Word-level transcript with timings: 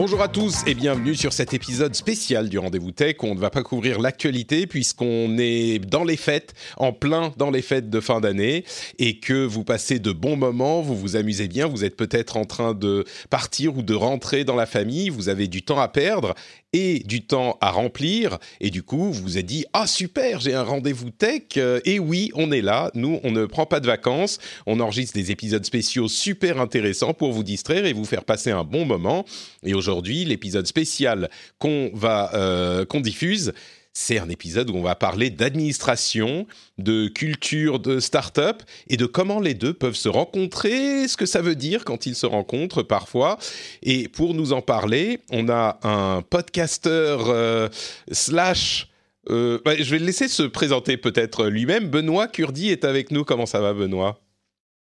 Bonjour 0.00 0.22
à 0.22 0.28
tous 0.28 0.62
et 0.66 0.74
bienvenue 0.74 1.14
sur 1.14 1.34
cet 1.34 1.52
épisode 1.52 1.94
spécial 1.94 2.48
du 2.48 2.58
Rendez-vous 2.58 2.90
Tech. 2.90 3.16
On 3.20 3.34
ne 3.34 3.38
va 3.38 3.50
pas 3.50 3.62
couvrir 3.62 4.00
l'actualité 4.00 4.66
puisqu'on 4.66 5.36
est 5.38 5.78
dans 5.78 6.04
les 6.04 6.16
fêtes, 6.16 6.54
en 6.78 6.94
plein 6.94 7.34
dans 7.36 7.50
les 7.50 7.60
fêtes 7.60 7.90
de 7.90 8.00
fin 8.00 8.18
d'année 8.18 8.64
et 8.98 9.18
que 9.18 9.44
vous 9.44 9.62
passez 9.62 9.98
de 9.98 10.10
bons 10.10 10.36
moments, 10.36 10.80
vous 10.80 10.96
vous 10.96 11.16
amusez 11.16 11.48
bien, 11.48 11.66
vous 11.66 11.84
êtes 11.84 11.98
peut-être 11.98 12.38
en 12.38 12.46
train 12.46 12.72
de 12.72 13.04
partir 13.28 13.76
ou 13.76 13.82
de 13.82 13.92
rentrer 13.92 14.44
dans 14.44 14.56
la 14.56 14.64
famille, 14.64 15.10
vous 15.10 15.28
avez 15.28 15.48
du 15.48 15.60
temps 15.60 15.80
à 15.80 15.88
perdre 15.88 16.34
et 16.72 17.00
du 17.00 17.22
temps 17.22 17.58
à 17.60 17.70
remplir. 17.70 18.38
Et 18.60 18.70
du 18.70 18.82
coup, 18.82 19.12
vous 19.12 19.22
vous 19.22 19.38
êtes 19.38 19.46
dit, 19.46 19.64
ah 19.72 19.86
super, 19.86 20.40
j'ai 20.40 20.54
un 20.54 20.62
rendez-vous 20.62 21.10
tech. 21.10 21.42
Euh, 21.56 21.80
et 21.84 21.98
oui, 21.98 22.30
on 22.34 22.52
est 22.52 22.60
là. 22.60 22.90
Nous, 22.94 23.20
on 23.24 23.30
ne 23.30 23.46
prend 23.46 23.66
pas 23.66 23.80
de 23.80 23.86
vacances. 23.86 24.38
On 24.66 24.80
enregistre 24.80 25.14
des 25.14 25.30
épisodes 25.30 25.64
spéciaux 25.64 26.08
super 26.08 26.60
intéressants 26.60 27.14
pour 27.14 27.32
vous 27.32 27.42
distraire 27.42 27.84
et 27.86 27.92
vous 27.92 28.04
faire 28.04 28.24
passer 28.24 28.50
un 28.50 28.64
bon 28.64 28.84
moment. 28.84 29.24
Et 29.64 29.74
aujourd'hui, 29.74 30.24
l'épisode 30.24 30.66
spécial 30.66 31.30
qu'on 31.58 31.90
va, 31.94 32.30
euh, 32.34 32.84
qu'on 32.84 33.00
diffuse, 33.00 33.52
c'est 33.92 34.18
un 34.18 34.28
épisode 34.28 34.70
où 34.70 34.74
on 34.74 34.82
va 34.82 34.94
parler 34.94 35.30
d'administration, 35.30 36.46
de 36.78 37.08
culture 37.08 37.80
de 37.80 38.00
start-up 38.00 38.62
et 38.88 38.96
de 38.96 39.06
comment 39.06 39.40
les 39.40 39.54
deux 39.54 39.74
peuvent 39.74 39.96
se 39.96 40.08
rencontrer, 40.08 41.08
ce 41.08 41.16
que 41.16 41.26
ça 41.26 41.42
veut 41.42 41.56
dire 41.56 41.84
quand 41.84 42.06
ils 42.06 42.14
se 42.14 42.26
rencontrent 42.26 42.82
parfois. 42.82 43.38
Et 43.82 44.08
pour 44.08 44.34
nous 44.34 44.52
en 44.52 44.62
parler, 44.62 45.20
on 45.30 45.48
a 45.48 45.78
un 45.82 46.22
podcasteur 46.22 47.28
euh, 47.28 47.68
slash... 48.12 48.88
Euh, 49.28 49.60
bah, 49.64 49.76
je 49.76 49.90
vais 49.90 49.98
le 49.98 50.06
laisser 50.06 50.28
se 50.28 50.42
présenter 50.42 50.96
peut-être 50.96 51.46
lui-même. 51.46 51.88
Benoît 51.88 52.26
Curdi 52.26 52.70
est 52.70 52.84
avec 52.84 53.10
nous. 53.10 53.24
Comment 53.24 53.46
ça 53.46 53.60
va, 53.60 53.74
Benoît? 53.74 54.18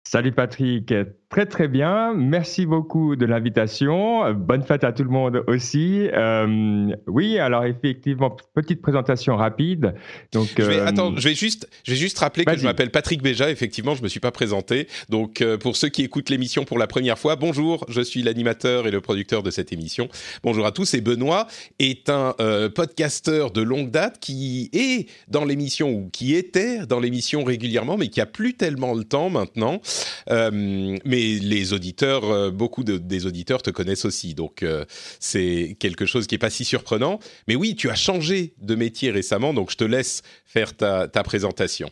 Salut 0.05 0.33
Patrick, 0.33 0.93
très 1.31 1.45
très 1.45 1.69
bien. 1.69 2.15
Merci 2.15 2.65
beaucoup 2.65 3.15
de 3.15 3.27
l'invitation. 3.27 4.33
Bonne 4.33 4.63
fête 4.63 4.83
à 4.83 4.93
tout 4.93 5.05
le 5.05 5.11
monde 5.11 5.45
aussi. 5.47 6.09
Euh, 6.13 6.89
oui, 7.07 7.39
alors 7.39 7.65
effectivement, 7.65 8.35
petite 8.55 8.81
présentation 8.81 9.37
rapide. 9.37 9.95
Donc, 10.33 10.49
je 10.57 10.63
vais, 10.63 10.79
euh, 10.79 10.87
attends, 10.87 11.15
je 11.17 11.29
vais 11.29 11.35
juste, 11.35 11.69
je 11.85 11.93
vais 11.93 11.99
juste 11.99 12.19
rappeler 12.19 12.47
que 12.47 12.57
je 12.57 12.65
m'appelle 12.65 12.91
Patrick 12.91 13.23
Béja. 13.23 13.51
Effectivement, 13.51 13.95
je 13.95 14.03
me 14.03 14.09
suis 14.09 14.21
pas 14.21 14.31
présenté. 14.31 14.89
Donc, 15.11 15.43
euh, 15.43 15.59
pour 15.59 15.77
ceux 15.77 15.91
qui 15.91 16.03
écoutent 16.03 16.31
l'émission 16.31 16.65
pour 16.65 16.79
la 16.79 16.87
première 16.87 17.19
fois, 17.19 17.37
bonjour. 17.37 17.85
Je 17.89 18.01
suis 18.01 18.23
l'animateur 18.23 18.87
et 18.87 18.91
le 18.91 19.03
producteur 19.03 19.43
de 19.43 19.51
cette 19.51 19.73
émission. 19.73 20.09
Bonjour 20.43 20.65
à 20.65 20.73
tous. 20.73 20.95
Et 20.95 21.03
Benoît 21.03 21.47
est 21.79 22.09
un 22.09 22.35
podcasteur 22.75 23.51
de 23.51 23.61
longue 23.61 23.91
date 23.91 24.19
qui 24.19 24.71
est 24.73 25.09
dans 25.29 25.45
l'émission 25.45 25.91
ou 25.91 26.09
qui 26.11 26.35
était 26.35 26.87
dans 26.87 27.01
l'émission 27.01 27.45
régulièrement, 27.45 27.99
mais 27.99 28.09
qui 28.09 28.21
a 28.21 28.27
plus 28.27 28.55
tellement 28.55 28.95
le 28.95 29.05
temps 29.05 29.29
maintenant. 29.29 29.81
Mais 30.29 31.18
les 31.19 31.73
auditeurs, 31.73 32.25
euh, 32.25 32.51
beaucoup 32.51 32.85
des 32.85 33.27
auditeurs 33.27 33.63
te 33.63 33.71
connaissent 33.71 34.05
aussi, 34.05 34.35
donc 34.35 34.63
euh, 34.63 34.85
c'est 35.21 35.77
quelque 35.79 36.07
chose 36.07 36.27
qui 36.27 36.35
est 36.35 36.39
pas 36.39 36.51
si 36.51 36.65
surprenant. 36.65 37.19
Mais 37.47 37.57
oui, 37.57 37.75
tu 37.77 37.91
as 37.91 37.95
changé 37.95 38.55
de 38.61 38.75
métier 38.75 39.11
récemment, 39.11 39.55
donc 39.55 39.71
je 39.71 39.77
te 39.77 39.85
laisse 39.85 40.23
faire 40.47 40.77
ta 40.77 41.09
présentation. 41.25 41.91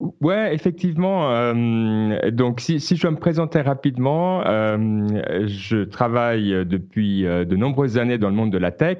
Ouais, 0.00 0.54
effectivement. 0.54 1.32
Euh, 1.32 2.30
donc, 2.30 2.60
si, 2.60 2.78
si, 2.78 2.94
je 2.94 3.08
me 3.08 3.16
présenter 3.16 3.60
rapidement, 3.60 4.46
euh, 4.46 5.46
je 5.48 5.82
travaille 5.82 6.64
depuis 6.64 7.26
euh, 7.26 7.44
de 7.44 7.56
nombreuses 7.56 7.98
années 7.98 8.16
dans 8.16 8.28
le 8.28 8.36
monde 8.36 8.52
de 8.52 8.58
la 8.58 8.70
tech 8.70 8.98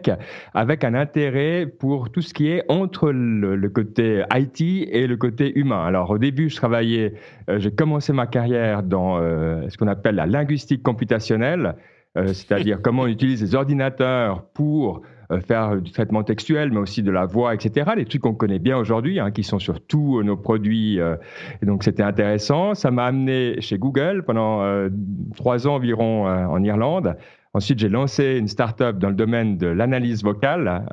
avec 0.54 0.82
un 0.82 0.94
intérêt 0.94 1.66
pour 1.66 2.10
tout 2.10 2.20
ce 2.20 2.34
qui 2.34 2.48
est 2.48 2.64
entre 2.68 3.12
le, 3.12 3.54
le 3.54 3.68
côté 3.68 4.24
IT 4.34 4.60
et 4.60 5.06
le 5.06 5.16
côté 5.16 5.56
humain. 5.56 5.84
Alors, 5.84 6.10
au 6.10 6.18
début, 6.18 6.48
je 6.48 6.56
travaillais, 6.56 7.14
euh, 7.48 7.60
j'ai 7.60 7.70
commencé 7.70 8.12
ma 8.12 8.26
carrière 8.26 8.82
dans 8.82 9.18
ce 9.18 9.76
qu'on 9.76 9.86
appelle 9.86 10.16
la 10.16 10.26
linguistique 10.26 10.82
computationnelle, 10.82 11.76
c'est-à-dire 12.16 12.80
comment 12.82 13.02
on 13.02 13.06
utilise 13.06 13.40
les 13.40 13.54
ordinateurs 13.54 14.46
pour 14.52 14.96
euh, 14.96 15.17
faire 15.46 15.76
du 15.76 15.90
traitement 15.90 16.22
textuel, 16.22 16.70
mais 16.70 16.78
aussi 16.78 17.02
de 17.02 17.10
la 17.10 17.26
voix, 17.26 17.54
etc. 17.54 17.90
Les 17.96 18.04
trucs 18.04 18.22
qu'on 18.22 18.34
connaît 18.34 18.58
bien 18.58 18.78
aujourd'hui, 18.78 19.20
hein, 19.20 19.30
qui 19.30 19.42
sont 19.42 19.58
sur 19.58 19.80
tous 19.80 20.22
nos 20.22 20.36
produits. 20.36 21.00
Euh, 21.00 21.16
et 21.62 21.66
donc 21.66 21.84
c'était 21.84 22.02
intéressant. 22.02 22.74
Ça 22.74 22.90
m'a 22.90 23.04
amené 23.04 23.60
chez 23.60 23.78
Google 23.78 24.22
pendant 24.26 24.62
euh, 24.62 24.88
trois 25.36 25.66
ans 25.66 25.74
environ 25.74 26.26
en 26.26 26.62
Irlande. 26.62 27.16
Ensuite, 27.54 27.78
j'ai 27.78 27.88
lancé 27.88 28.36
une 28.38 28.48
start-up 28.48 28.98
dans 28.98 29.08
le 29.08 29.14
domaine 29.14 29.56
de 29.56 29.66
l'analyse 29.66 30.22
vocale, 30.22 30.84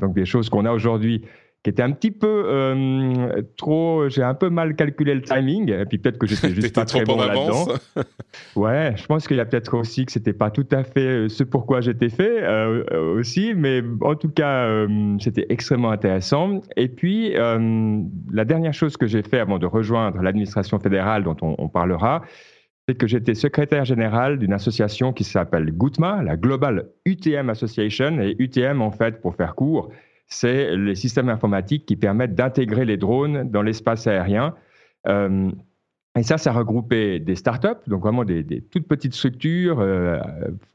donc 0.00 0.14
des 0.14 0.26
choses 0.26 0.50
qu'on 0.50 0.66
a 0.66 0.70
aujourd'hui 0.70 1.22
qui 1.64 1.70
était 1.70 1.82
un 1.82 1.92
petit 1.92 2.10
peu 2.10 2.44
euh, 2.46 3.42
trop. 3.56 4.08
J'ai 4.10 4.22
un 4.22 4.34
peu 4.34 4.50
mal 4.50 4.76
calculé 4.76 5.14
le 5.14 5.22
timing, 5.22 5.72
et 5.72 5.86
puis 5.86 5.96
peut-être 5.96 6.18
que 6.18 6.26
j'étais 6.26 6.50
juste 6.54 6.74
pas 6.74 6.84
très 6.84 7.04
bon 7.04 7.16
là-dedans. 7.16 7.66
ouais, 8.56 8.92
je 8.96 9.06
pense 9.06 9.26
qu'il 9.26 9.38
y 9.38 9.40
a 9.40 9.46
peut-être 9.46 9.74
aussi 9.76 10.04
que 10.04 10.12
c'était 10.12 10.34
pas 10.34 10.50
tout 10.50 10.66
à 10.70 10.84
fait 10.84 11.00
euh, 11.00 11.28
ce 11.30 11.42
pourquoi 11.42 11.80
j'étais 11.80 12.10
fait 12.10 12.42
euh, 12.42 12.84
euh, 12.92 13.18
aussi, 13.18 13.54
mais 13.56 13.82
en 14.02 14.14
tout 14.14 14.28
cas, 14.28 14.66
euh, 14.66 15.16
c'était 15.18 15.46
extrêmement 15.48 15.90
intéressant. 15.90 16.60
Et 16.76 16.88
puis, 16.88 17.32
la 17.34 18.44
dernière 18.44 18.74
chose 18.74 18.98
que 18.98 19.06
j'ai 19.06 19.22
fait 19.22 19.38
avant 19.38 19.58
de 19.58 19.66
rejoindre 19.66 20.20
l'administration 20.20 20.78
fédérale, 20.78 21.24
dont 21.24 21.36
on, 21.40 21.54
on 21.56 21.68
parlera, 21.68 22.22
c'est 22.86 22.94
que 22.94 23.06
j'étais 23.06 23.34
secrétaire 23.34 23.86
général 23.86 24.38
d'une 24.38 24.52
association 24.52 25.14
qui 25.14 25.24
s'appelle 25.24 25.72
GUTMA, 25.72 26.22
la 26.22 26.36
Global 26.36 26.88
UTM 27.06 27.48
Association, 27.48 28.20
et 28.20 28.36
UTM 28.38 28.82
en 28.82 28.90
fait, 28.90 29.22
pour 29.22 29.34
faire 29.34 29.54
court 29.54 29.90
c'est 30.26 30.76
les 30.76 30.94
systèmes 30.94 31.28
informatiques 31.28 31.86
qui 31.86 31.96
permettent 31.96 32.34
d'intégrer 32.34 32.84
les 32.84 32.96
drones 32.96 33.50
dans 33.50 33.62
l'espace 33.62 34.06
aérien. 34.06 34.54
Euh, 35.06 35.50
et 36.16 36.22
ça, 36.22 36.38
ça 36.38 36.52
regroupait 36.52 37.18
des 37.18 37.34
startups, 37.34 37.88
donc 37.88 38.02
vraiment 38.02 38.24
des, 38.24 38.44
toutes 38.70 38.86
petites 38.86 39.14
structures 39.14 39.80
euh, 39.80 40.20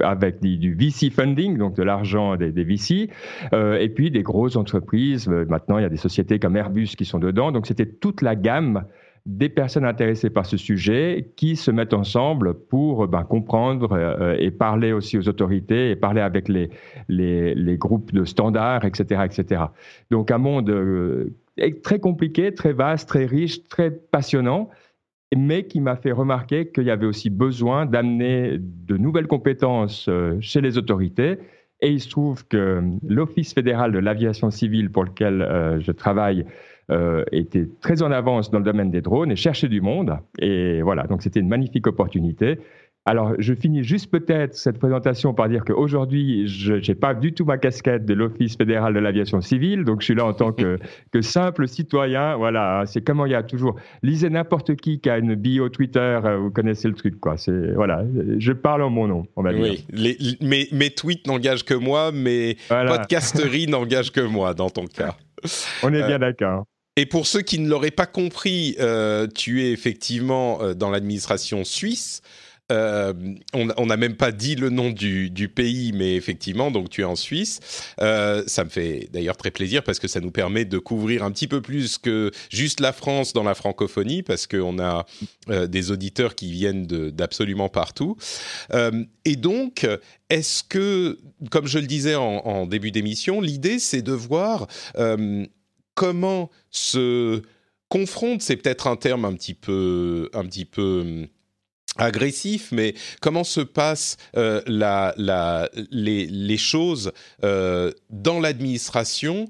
avec 0.03 0.41
du, 0.41 0.73
VC 0.73 1.09
funding, 1.09 1.57
donc 1.57 1.77
de 1.77 1.83
l'argent 1.83 2.35
des, 2.35 2.51
VC, 2.51 3.09
euh, 3.53 3.77
et 3.77 3.87
puis 3.87 4.11
des 4.11 4.21
grosses 4.21 4.57
entreprises. 4.57 5.29
Maintenant, 5.29 5.77
il 5.77 5.83
y 5.83 5.85
a 5.85 5.89
des 5.89 5.95
sociétés 5.95 6.39
comme 6.39 6.57
Airbus 6.57 6.87
qui 6.87 7.05
sont 7.05 7.19
dedans. 7.19 7.53
Donc, 7.53 7.67
c'était 7.67 7.85
toute 7.85 8.21
la 8.21 8.35
gamme 8.35 8.83
des 9.25 9.49
personnes 9.49 9.85
intéressées 9.85 10.29
par 10.29 10.45
ce 10.45 10.57
sujet 10.57 11.31
qui 11.35 11.55
se 11.55 11.71
mettent 11.71 11.93
ensemble 11.93 12.53
pour 12.53 13.07
ben, 13.07 13.23
comprendre 13.23 13.91
euh, 13.91 14.35
et 14.39 14.51
parler 14.51 14.91
aussi 14.91 15.17
aux 15.17 15.27
autorités 15.27 15.91
et 15.91 15.95
parler 15.95 16.21
avec 16.21 16.47
les, 16.47 16.69
groupes 17.77 18.13
de 18.13 18.25
standards, 18.25 18.85
etc., 18.85 19.21
etc. 19.25 19.63
Donc 20.11 20.31
un 20.31 20.37
monde 20.37 20.69
euh, 20.69 21.33
très 21.83 21.99
compliqué, 21.99 22.53
très 22.53 22.73
vaste, 22.73 23.09
très 23.09 23.25
riche, 23.25 23.67
très 23.67 23.91
passionnant, 23.91 24.69
mais 25.35 25.65
qui 25.65 25.79
m'a 25.79 25.95
fait 25.95 26.11
remarquer 26.11 26.69
qu'il 26.71 26.85
y 26.85 26.91
avait 26.91 27.05
aussi 27.05 27.29
besoin 27.29 27.85
d'amener 27.85 28.57
de 28.59 28.97
nouvelles 28.97 29.27
compétences 29.27 30.07
euh, 30.09 30.37
chez 30.39 30.61
les 30.61 30.77
autorités. 30.77 31.37
Et 31.81 31.91
il 31.91 32.01
se 32.01 32.09
trouve 32.09 32.45
que 32.47 32.81
l'Office 33.07 33.53
fédéral 33.53 33.91
de 33.91 33.99
l'aviation 33.99 34.49
civile 34.51 34.91
pour 34.91 35.05
lequel 35.05 35.79
je 35.79 35.93
travaille 35.93 36.45
euh, 36.91 37.23
était 37.31 37.67
très 37.81 38.01
en 38.01 38.11
avance 38.11 38.51
dans 38.51 38.59
le 38.59 38.65
domaine 38.65 38.91
des 38.91 39.01
drones 39.01 39.31
et 39.31 39.35
cherchait 39.35 39.67
du 39.67 39.81
monde. 39.81 40.17
Et 40.39 40.81
voilà, 40.81 41.03
donc 41.03 41.21
c'était 41.21 41.39
une 41.39 41.47
magnifique 41.47 41.87
opportunité. 41.87 42.59
Alors, 43.05 43.33
je 43.39 43.55
finis 43.55 43.83
juste 43.83 44.11
peut-être 44.11 44.55
cette 44.55 44.77
présentation 44.77 45.33
par 45.33 45.49
dire 45.49 45.63
qu'aujourd'hui, 45.65 46.47
je 46.47 46.73
n'ai 46.75 46.95
pas 46.95 47.15
du 47.15 47.33
tout 47.33 47.45
ma 47.45 47.57
casquette 47.57 48.05
de 48.05 48.13
l'Office 48.13 48.55
fédéral 48.55 48.93
de 48.93 48.99
l'aviation 48.99 49.41
civile, 49.41 49.83
donc 49.83 50.01
je 50.01 50.05
suis 50.05 50.15
là 50.15 50.25
en 50.25 50.33
tant 50.33 50.51
que, 50.51 50.77
que 51.11 51.21
simple 51.21 51.67
citoyen. 51.67 52.35
Voilà, 52.35 52.83
c'est 52.85 53.01
comment 53.01 53.25
il 53.25 53.31
y 53.31 53.35
a 53.35 53.41
toujours. 53.41 53.77
Lisez 54.03 54.29
n'importe 54.29 54.75
qui 54.75 54.99
qui 54.99 55.09
a 55.09 55.17
une 55.17 55.33
bio 55.33 55.69
Twitter, 55.69 56.19
euh, 56.23 56.37
vous 56.37 56.51
connaissez 56.51 56.87
le 56.87 56.93
truc, 56.93 57.19
quoi. 57.19 57.37
C'est 57.37 57.71
voilà, 57.73 58.03
je 58.37 58.51
parle 58.51 58.83
en 58.83 58.91
mon 58.91 59.07
nom, 59.07 59.25
on 59.35 59.41
va 59.41 59.53
dire. 59.53 59.63
Oui, 59.63 59.85
les, 59.91 60.17
mes, 60.41 60.67
mes, 60.71 60.91
tweets 60.91 61.25
n'engagent 61.25 61.65
que 61.65 61.73
moi, 61.73 62.11
mes 62.11 62.57
podcasteries 62.67 63.67
n'engagent 63.69 64.11
que 64.11 64.21
moi 64.21 64.53
dans 64.53 64.69
ton 64.69 64.85
cas. 64.85 65.15
On 65.83 65.93
est 65.93 66.05
bien 66.05 66.17
euh, 66.17 66.19
d'accord. 66.19 66.65
Et 66.99 67.05
pour 67.05 67.27
ceux 67.27 67.41
qui 67.41 67.59
ne 67.59 67.69
l'auraient 67.69 67.91
pas 67.91 68.05
compris, 68.05 68.75
euh, 68.81 69.25
tu 69.33 69.63
es 69.63 69.71
effectivement 69.71 70.73
dans 70.73 70.89
l'administration 70.89 71.63
suisse. 71.63 72.21
Euh, 72.71 73.13
on 73.53 73.85
n'a 73.85 73.97
même 73.97 74.15
pas 74.15 74.31
dit 74.31 74.55
le 74.55 74.69
nom 74.69 74.91
du, 74.91 75.51
pays, 75.53 75.91
mais 75.93 76.15
effectivement, 76.15 76.71
donc 76.71 76.89
tu 76.89 77.01
es 77.01 77.03
en 77.03 77.15
Suisse. 77.15 77.59
Euh, 78.01 78.43
ça 78.45 78.63
me 78.63 78.69
fait 78.69 79.09
d'ailleurs 79.11 79.37
très 79.37 79.51
plaisir 79.51 79.83
parce 79.83 79.99
que 79.99 80.07
ça 80.07 80.19
nous 80.19 80.31
permet 80.31 80.65
de 80.65 80.77
couvrir 80.77 81.23
un 81.23 81.31
petit 81.31 81.47
peu 81.47 81.61
plus 81.61 81.97
que 81.97 82.31
juste 82.49 82.79
la 82.79 82.93
France 82.93 83.33
dans 83.33 83.43
la 83.43 83.55
francophonie, 83.55 84.21
parce 84.21 84.45
qu'on 84.45 84.79
a 84.79 85.05
euh, 85.49 85.67
des 85.67 85.91
auditeurs 85.91 86.35
qui 86.35 86.51
viennent 86.51 86.85
d'absolument 86.85 87.69
partout. 87.69 88.17
et 89.25 89.35
donc, 89.35 89.87
est-ce 90.29 90.63
que, 90.63 91.17
comme 91.49 91.67
je 91.67 91.79
le 91.79 91.87
disais 91.87 92.15
en 92.15 92.65
début 92.65 92.91
d'émission, 92.91 93.41
l'idée 93.41 93.79
c'est 93.79 94.01
de 94.01 94.11
voir 94.11 94.67
comment 95.99 96.49
se 96.71 97.41
confronte, 97.89 98.41
c'est 98.41 98.55
peut-être 98.55 98.87
un 98.87 98.95
terme 98.95 99.25
un 99.25 99.33
petit 99.33 99.53
peu, 99.53 100.29
peu 100.71 101.27
agressif, 101.97 102.71
mais 102.71 102.93
comment 103.19 103.43
se 103.43 103.59
passent 103.59 104.15
euh, 104.37 104.61
la, 104.65 105.13
les, 105.91 106.57
choses 106.57 107.11
euh, 107.43 107.91
dans 108.09 108.39
l'administration 108.39 109.49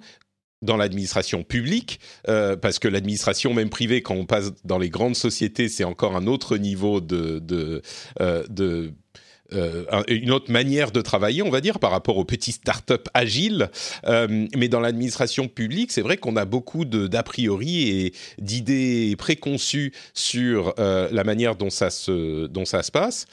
dans 0.64 0.76
l'administration 0.76 1.44
publique, 1.44 2.00
euh, 2.28 2.58
parce 2.58 2.80
que 2.80 2.88
l'administration 2.88 3.54
même 3.54 3.70
privée, 3.70 4.02
quand 4.02 4.16
on 4.16 4.26
passe 4.26 4.52
dans 4.66 4.80
les 4.80 4.90
grandes 4.90 5.16
sociétés, 5.16 5.70
c'est 5.70 5.86
encore 5.86 6.18
un 6.18 6.26
autre 6.26 6.58
niveau 6.58 7.00
de 7.00 7.44
euh, 9.54 9.86
une 10.08 10.32
autre 10.32 10.52
manière 10.52 10.92
de 10.92 11.02
travailler, 11.02 11.42
on 11.42 11.50
va 11.50 11.62
dire, 11.62 11.80
par 11.80 11.92
rapport 11.92 12.18
aux 12.18 12.26
petits 12.26 12.52
startups 12.52 12.94
agiles. 13.14 13.70
Euh, 14.06 14.48
mais 14.56 14.68
dans 14.68 14.80
l'administration 14.80 15.48
publique, 15.48 15.92
c'est 15.92 16.02
vrai 16.02 16.18
qu'on 16.18 16.36
a 16.36 16.46
beaucoup 16.46 16.86
d'a 16.86 17.24
priori 17.24 17.90
et 17.90 18.14
d'idées 18.40 19.16
préconçues 19.18 19.94
sur 20.14 20.74
euh, 20.80 21.10
la 21.12 21.24
manière 21.24 21.56
dont 21.56 21.70
ça 21.70 21.90
se, 21.90 22.48
passe. 22.92 23.26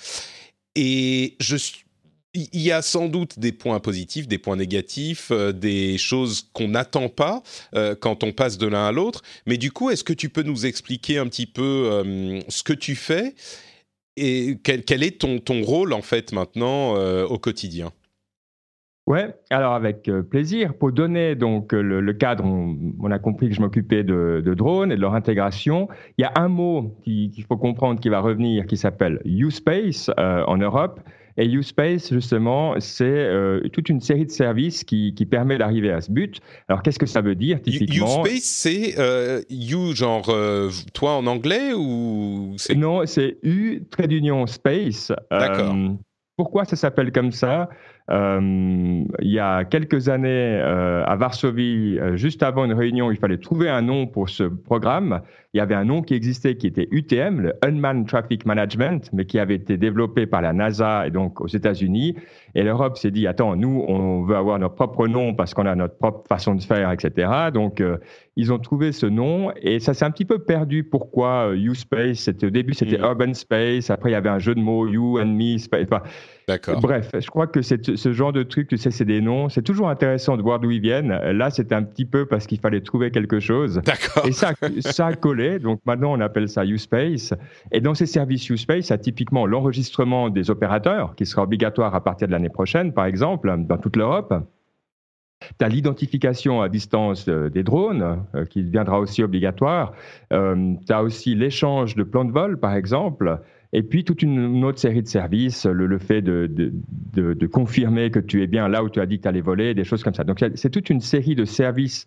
Et 0.75 1.37
il 2.35 2.61
y 2.61 2.71
a 2.71 2.83
sans 2.83 3.09
doute 3.09 3.39
des 3.39 3.53
points 3.53 3.81
positifs, 3.81 4.29
des 4.29 4.39
points 4.39 4.57
négatifs, 4.57 5.33
des 5.33 5.97
choses 5.97 6.49
qu'on 6.53 6.69
n'attend 6.69 7.09
pas 7.09 7.43
quand 8.01 8.25
on 8.25 8.33
passe 8.33 8.59
de 8.59 8.67
l'un 8.67 8.87
à 8.87 8.93
l'autre. 8.93 9.23
Mais 9.47 9.57
du 9.57 9.73
coup, 9.73 9.89
est-ce 9.89 10.05
que 10.05 10.13
tu 10.13 10.29
peux 10.29 10.43
nous 10.43 10.67
expliquer 10.67 11.17
un 11.17 11.27
petit 11.29 11.47
peu 11.47 12.05
ce 12.49 12.63
que 12.63 12.75
tu 12.75 12.95
fais 12.95 13.35
et 14.17 14.59
quel, 14.63 15.03
est 15.03 15.21
ton, 15.21 15.39
ton, 15.39 15.63
rôle 15.63 15.93
en 15.93 16.03
fait 16.03 16.33
maintenant 16.33 16.97
euh, 16.97 17.27
au 17.27 17.39
quotidien? 17.39 17.93
Ouais, 19.07 19.37
alors 19.51 19.75
avec 19.75 20.09
euh, 20.09 20.23
plaisir. 20.23 20.75
Pour 20.75 20.91
donner 20.91 21.37
donc 21.37 21.73
le, 21.73 22.13
cadre, 22.13 22.45
on, 22.45 23.11
a 23.11 23.19
compris 23.21 23.49
que 23.49 23.55
je 23.55 23.61
m'occupais 23.61 24.03
de, 24.03 24.43
drones 24.57 24.91
et 24.91 24.97
de 24.97 25.01
leur 25.01 25.15
intégration. 25.15 25.89
Il 26.19 26.23
y 26.23 26.25
a 26.25 26.33
un 26.35 26.49
mot 26.49 26.93
qu'il 27.05 27.45
faut 27.49 27.57
comprendre 27.57 28.01
qui 28.01 28.09
va 28.09 28.19
revenir, 28.19 28.67
qui 28.67 28.77
s'appelle 28.77 29.21
U-Space 29.25 30.11
euh, 30.19 30.45
en 30.47 30.57
Europe. 30.57 31.01
Et 31.39 31.47
USpace, 31.47 32.13
justement, 32.13 32.75
c'est 32.81 33.05
euh, 33.05 33.61
toute 33.73 33.89
une 33.89 34.01
série 34.01 34.25
de 34.25 34.31
services 34.31 34.85
qui, 34.85 35.15
qui 35.15 35.27
permet 35.27 35.59
d'arriver 35.59 35.91
à 35.91 36.01
ce 36.01 36.11
but. 36.11 36.41
Alors, 36.69 36.83
qu'est-ce 36.83 36.99
que 36.99 37.07
ça 37.07 37.21
veut 37.21 37.35
dire 37.35 37.61
typiquement 37.61 38.25
USpace, 38.25 38.43
c'est 38.43 38.99
euh, 38.99 39.43
You, 39.51 39.95
genre 39.95 40.31
euh, 40.31 40.71
toi 40.95 41.17
en 41.17 41.27
anglais 41.27 41.73
ou 41.75 42.57
Non, 42.75 43.05
c'est 43.07 43.37
U, 43.43 43.83
trait 43.91 44.09
d'union 44.09 44.47
space. 44.47 45.13
D'accord. 45.31 45.77
pourquoi 46.37 46.65
ça 46.65 46.77
s'appelle 46.77 47.13
comme 47.13 47.33
ça? 47.33 47.69
Euh, 48.09 49.05
il 49.21 49.31
y 49.31 49.41
a 49.41 49.65
quelques 49.65 50.09
années, 50.09 50.29
euh, 50.63 51.05
à 51.05 51.17
Varsovie, 51.17 51.99
euh, 51.99 52.17
juste 52.17 52.43
avant 52.43 52.65
une 52.65 52.73
réunion, 52.73 53.11
il 53.11 53.17
fallait 53.17 53.39
trouver 53.39 53.69
un 53.69 53.83
nom 53.83 54.07
pour 54.07 54.29
ce 54.29 54.45
programme. 54.45 55.23
Il 55.55 55.59
y 55.59 55.61
avait 55.61 55.75
un 55.75 55.85
nom 55.85 56.03
qui 56.03 56.15
existait 56.15 56.57
qui 56.57 56.67
était 56.67 56.87
UTM, 56.91 57.41
le 57.41 57.55
Unmanned 57.63 58.07
Traffic 58.07 58.47
Management, 58.47 59.11
mais 59.13 59.25
qui 59.25 59.39
avait 59.39 59.55
été 59.55 59.77
développé 59.77 60.27
par 60.27 60.43
la 60.43 60.53
NASA 60.53 61.07
et 61.07 61.11
donc 61.11 61.41
aux 61.41 61.49
États-Unis. 61.49 62.15
Et 62.55 62.63
l'Europe 62.63 62.97
s'est 62.97 63.11
dit, 63.11 63.27
attends, 63.27 63.57
nous, 63.57 63.85
on 63.89 64.23
veut 64.23 64.37
avoir 64.37 64.59
notre 64.59 64.75
propre 64.75 65.09
nom 65.09 65.35
parce 65.35 65.55
qu'on 65.55 65.67
a 65.67 65.75
notre 65.75 65.97
propre 65.97 66.29
façon 66.29 66.55
de 66.55 66.63
faire, 66.63 66.93
etc. 66.93 67.51
Donc, 67.53 67.83
ils 68.37 68.53
ont 68.53 68.59
trouvé 68.59 68.93
ce 68.93 69.07
nom 69.07 69.51
et 69.63 69.81
ça 69.81 69.95
s'est 69.95 70.05
un 70.05 70.11
petit 70.11 70.27
peu 70.27 70.39
perdu. 70.39 70.85
Pourquoi 70.85 71.53
U-Space 71.55 72.29
Au 72.29 72.51
début, 72.51 72.75
c'était 72.75 72.99
mm. 72.99 73.05
Urban 73.05 73.35
Space. 73.35 73.89
Après, 73.89 74.11
il 74.11 74.13
y 74.13 74.17
avait 74.17 74.29
un 74.29 74.39
jeu 74.39 74.55
de 74.55 74.61
mots, 74.61 74.87
You 74.87 75.19
and 75.21 75.27
Me. 75.27 75.57
Space. 75.57 75.87
D'accord. 76.49 76.81
Bref, 76.81 77.11
je 77.19 77.27
crois 77.29 77.49
que 77.49 77.61
c'est 77.61 77.97
ce 77.97 78.13
genre 78.13 78.33
de 78.33 78.45
truc, 78.45 78.69
tu 78.69 78.77
sais, 78.77 78.93
c'est 78.93 79.05
des 79.05 79.21
noms. 79.21 79.49
C'est 79.49 79.63
toujours 79.63 79.89
intéressant 79.89 80.37
de 80.37 80.43
voir 80.43 80.61
d'où 80.61 80.71
ils 80.71 80.81
viennent. 80.81 81.09
Là, 81.09 81.51
c'était 81.51 81.75
un 81.75 81.83
petit 81.83 82.05
peu 82.05 82.25
parce 82.27 82.47
qu'il 82.47 82.61
fallait 82.61 82.83
trouver 82.83 83.11
quelque 83.11 83.41
chose. 83.41 83.81
D'accord. 83.85 84.27
Et 84.27 84.33
ça, 84.33 84.53
ça 84.81 85.07
a 85.07 85.15
collé. 85.15 85.59
Donc 85.59 85.81
maintenant, 85.87 86.13
on 86.13 86.21
appelle 86.21 86.49
ça 86.49 86.65
USpace. 86.65 87.35
Et 87.73 87.81
dans 87.81 87.95
ces 87.95 88.07
services 88.07 88.49
USpace, 88.49 88.93
a 88.93 88.99
typiquement 88.99 89.45
l'enregistrement 89.45 90.31
des 90.31 90.49
opérateurs 90.49 91.17
qui 91.17 91.27
sera 91.27 91.43
obligatoire 91.43 91.97
à 91.97 92.05
partir 92.05 92.29
de 92.29 92.33
l'année 92.33 92.49
prochaine, 92.49 92.93
par 92.93 93.07
exemple, 93.07 93.53
dans 93.67 93.79
toute 93.79 93.97
l'Europe. 93.97 94.33
Tu 95.59 95.65
as 95.65 95.69
l'identification 95.69 96.63
à 96.63 96.69
distance 96.69 97.29
euh, 97.29 97.51
des 97.51 97.63
drones, 97.63 98.25
euh, 98.35 98.47
qui 98.47 98.63
deviendra 98.63 98.99
aussi 98.99 99.23
obligatoire. 99.23 99.93
Euh, 100.33 100.75
tu 100.87 100.93
as 100.93 101.03
aussi 101.03 101.35
l'échange 101.35 101.95
de 101.95 102.03
plans 102.03 102.25
de 102.25 102.33
vol, 102.33 102.59
par 102.59 102.75
exemple. 102.75 103.41
Et 103.73 103.83
puis 103.83 104.05
toute 104.05 104.23
une, 104.23 104.65
autre 104.65 104.79
série 104.79 105.03
de 105.03 105.09
services, 105.09 105.67
le, 105.67 105.99
fait 105.99 106.23
de, 106.23 106.47
de, 106.47 107.35
de, 107.35 107.47
confirmer 107.47 108.11
que 108.11 108.21
tu 108.21 108.43
es 108.43 108.47
bien 108.47 108.69
là 108.69 108.83
où 108.85 108.89
tu 108.89 109.01
as 109.01 109.07
dit 109.07 109.19
que 109.19 109.23
tu 109.23 109.29
allais 109.29 109.41
voler, 109.41 109.75
des 109.75 109.85
choses 109.85 110.03
comme 110.03 110.15
ça. 110.15 110.25
Donc 110.25 110.45
c'est 110.55 110.71
toute 110.71 110.91
une 110.91 111.01
série 111.01 111.35
de 111.35 111.45
services 111.45 112.07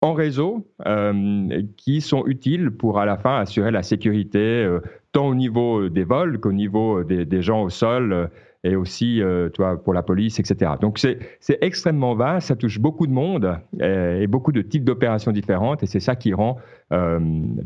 en 0.00 0.12
réseau 0.12 0.66
euh, 0.86 1.62
qui 1.76 2.00
sont 2.00 2.24
utiles 2.26 2.70
pour 2.70 3.00
à 3.00 3.06
la 3.06 3.16
fin 3.16 3.40
assurer 3.40 3.70
la 3.70 3.82
sécurité 3.82 4.38
euh, 4.38 4.80
tant 5.12 5.26
au 5.26 5.34
niveau 5.34 5.88
des 5.88 6.04
vols 6.04 6.38
qu'au 6.38 6.52
niveau 6.52 7.02
des, 7.02 7.24
des, 7.24 7.42
gens 7.42 7.62
au 7.62 7.68
sol 7.68 8.12
euh, 8.12 8.26
et 8.62 8.76
aussi 8.76 9.20
euh, 9.22 9.48
vois, 9.56 9.82
pour 9.82 9.94
la 9.94 10.02
police, 10.02 10.38
etc. 10.38 10.72
Donc 10.80 10.98
c'est 10.98 11.18
extrêmement 11.60 12.14
vaste, 12.14 12.48
ça 12.48 12.56
touche 12.56 12.78
beaucoup 12.78 13.06
de 13.06 13.12
monde 13.12 13.58
et 13.80 14.26
beaucoup 14.26 14.52
de 14.52 14.62
types 14.62 14.84
d'opérations 14.84 15.32
différentes 15.32 15.82
et 15.82 15.86
c'est 15.86 16.00
ça 16.00 16.16
qui 16.16 16.32
rend 16.32 16.58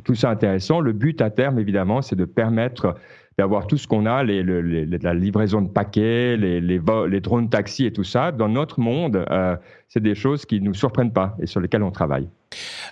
tout 0.05 0.14
ça 0.14 0.31
intéressant. 0.31 0.81
Le 0.81 0.93
but 0.93 1.23
à 1.23 1.31
terme, 1.31 1.58
évidemment, 1.58 2.02
c'est 2.02 2.17
de 2.17 2.26
permettre 2.26 2.94
d'avoir 3.38 3.67
tout 3.67 3.79
ce 3.79 3.87
qu'on 3.87 4.06
a, 4.06 4.23
la 4.23 5.14
livraison 5.14 5.62
de 5.62 5.69
paquets, 5.69 6.37
les, 6.37 7.20
drones 7.20 7.49
taxis 7.49 7.87
et 7.87 7.93
tout 7.93 8.05
ça. 8.05 8.32
Dans 8.32 8.48
notre 8.48 8.81
monde, 8.81 9.24
euh, 9.31 9.56
c'est 9.89 10.03
des 10.03 10.15
choses 10.15 10.44
qui 10.44 10.60
ne 10.60 10.67
nous 10.67 10.74
surprennent 10.74 11.12
pas 11.12 11.36
et 11.41 11.46
sur 11.46 11.60
lesquelles 11.60 11.82
on 11.82 11.91
travaille. 11.91 12.29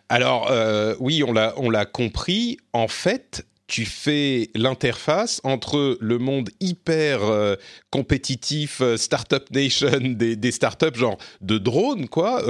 Alors, 0.09 0.49
euh, 0.51 0.95
oui, 1.01 1.23
on 1.25 1.71
l'a 1.71 1.85
compris. 1.85 2.57
En 2.73 2.89
fait, 2.89 3.47
tu 3.67 3.85
fais 3.85 4.51
l'interface 4.55 5.41
entre 5.45 5.97
le 6.01 6.19
monde 6.19 6.51
hyper 6.59 7.23
euh, 7.23 7.55
compétitif, 7.91 8.83
startup 8.97 9.45
nation 9.53 9.91
des, 10.01 10.37
des 10.37 10.51
startups, 10.51 10.95
genre 10.95 11.19
de 11.41 11.59
drones, 11.59 12.09
quoi. 12.09 12.43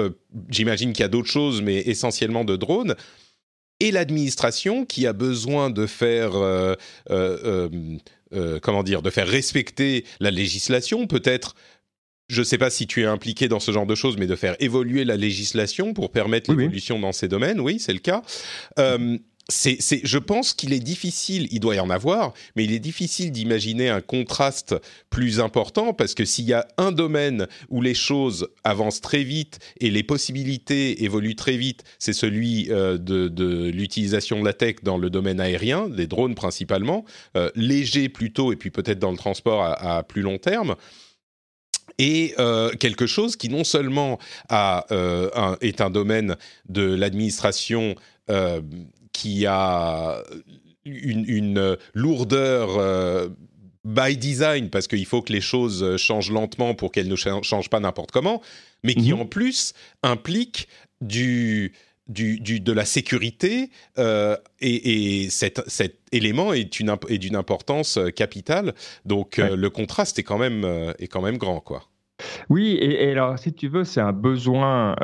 J'imagine 0.48 0.92
qu'il 0.92 1.02
y 1.02 1.06
a 1.06 1.08
d'autres 1.08 1.30
choses, 1.30 1.60
mais 1.60 1.78
essentiellement 1.80 2.44
de 2.44 2.56
drones, 2.56 2.94
et 3.80 3.90
l'administration 3.90 4.84
qui 4.84 5.06
a 5.06 5.12
besoin 5.12 5.70
de 5.70 5.86
faire 5.86 6.36
euh, 6.36 6.74
euh, 7.10 7.68
euh, 8.32 8.58
comment 8.60 8.82
dire 8.82 9.02
de 9.02 9.10
faire 9.10 9.26
respecter 9.26 10.04
la 10.20 10.30
législation. 10.30 11.06
Peut-être 11.06 11.56
je 12.28 12.40
ne 12.40 12.44
sais 12.44 12.58
pas 12.58 12.70
si 12.70 12.86
tu 12.86 13.02
es 13.02 13.06
impliqué 13.06 13.48
dans 13.48 13.58
ce 13.58 13.72
genre 13.72 13.86
de 13.86 13.96
choses, 13.96 14.16
mais 14.16 14.28
de 14.28 14.36
faire 14.36 14.54
évoluer 14.60 15.04
la 15.04 15.16
législation 15.16 15.94
pour 15.94 16.12
permettre 16.12 16.54
l'évolution 16.54 17.00
dans 17.00 17.10
ces 17.10 17.26
domaines, 17.26 17.58
oui, 17.58 17.80
c'est 17.80 17.92
le 17.92 17.98
cas 17.98 18.22
je 19.50 20.18
pense 20.18 20.54
qu'il 20.54 20.72
est 20.72 20.80
difficile, 20.80 21.48
il 21.50 21.60
doit 21.60 21.74
y 21.74 21.80
en 21.80 21.90
avoir, 21.90 22.32
mais 22.56 22.64
il 22.64 22.72
est 22.72 22.78
difficile 22.78 23.32
d'imaginer 23.32 23.88
un 23.88 24.00
contraste 24.00 24.76
plus 25.10 25.40
important 25.40 25.92
parce 25.92 26.14
que 26.14 26.24
s'il 26.24 26.44
y 26.46 26.52
a 26.52 26.66
un 26.78 26.92
domaine 26.92 27.46
où 27.68 27.82
les 27.82 27.94
choses 27.94 28.48
avancent 28.64 29.00
très 29.00 29.24
vite 29.24 29.58
et 29.80 29.90
les 29.90 30.02
possibilités 30.02 31.04
évoluent 31.04 31.36
très 31.36 31.56
vite, 31.56 31.82
c'est 31.98 32.12
celui 32.12 32.70
euh, 32.70 32.96
de, 32.96 33.70
l'utilisation 33.70 34.40
de 34.40 34.44
la 34.44 34.52
tech 34.52 34.76
dans 34.82 34.98
le 34.98 35.10
domaine 35.10 35.40
aérien, 35.40 35.88
des 35.88 36.06
drones 36.06 36.34
principalement, 36.34 37.04
euh, 37.36 37.50
léger 37.54 38.08
plutôt 38.08 38.52
et 38.52 38.56
puis 38.56 38.70
peut-être 38.70 38.98
dans 38.98 39.10
le 39.10 39.18
transport 39.18 39.62
à, 39.62 40.02
plus 40.04 40.22
long 40.22 40.38
terme. 40.38 40.76
Et 41.98 42.34
euh, 42.38 42.70
quelque 42.70 43.06
chose 43.06 43.36
qui 43.36 43.48
non 43.48 43.64
seulement 43.64 44.18
a, 44.48 44.86
est 45.60 45.80
un 45.80 45.90
domaine 45.90 46.36
de 46.68 46.94
l'administration 46.94 47.94
qui 49.20 49.46
a 49.46 50.22
une, 50.84 51.76
lourdeur 51.92 52.78
euh, 52.78 53.28
by 53.84 54.16
design, 54.16 54.70
parce 54.70 54.86
qu'il 54.86 55.04
faut 55.06 55.22
que 55.22 55.32
les 55.32 55.40
choses 55.40 55.96
changent 55.96 56.30
lentement 56.30 56.74
pour 56.74 56.90
qu'elles 56.90 57.08
ne 57.08 57.16
changent 57.16 57.70
pas 57.70 57.80
n'importe 57.80 58.12
comment, 58.12 58.40
mais 58.82 58.94
qui 58.94 59.12
mhm. 59.12 59.20
en 59.20 59.26
plus 59.26 59.74
implique 60.02 60.68
du, 61.02 61.72
du, 62.10 62.60
de 62.60 62.72
la 62.72 62.84
sécurité 62.84 63.70
euh, 63.98 64.36
et, 64.60 65.28
cet, 65.30 65.60
élément 66.12 66.52
est, 66.52 66.64
d'une 66.64 67.36
importance 67.36 67.98
euh, 67.98 68.10
capitale. 68.10 68.74
Donc 69.04 69.38
euh, 69.38 69.56
le 69.56 69.70
contraste 69.70 70.18
est 70.18 70.22
quand 70.22 70.38
même, 70.38 70.64
est 70.98 71.08
quand 71.08 71.22
même 71.22 71.38
grand, 71.38 71.60
quoi. 71.60 71.89
Oui, 72.48 72.78
et, 72.80 73.10
alors 73.10 73.38
si 73.38 73.52
tu 73.52 73.68
veux, 73.68 73.84
c'est 73.84 74.00
un 74.00 74.12
besoin 74.12 74.94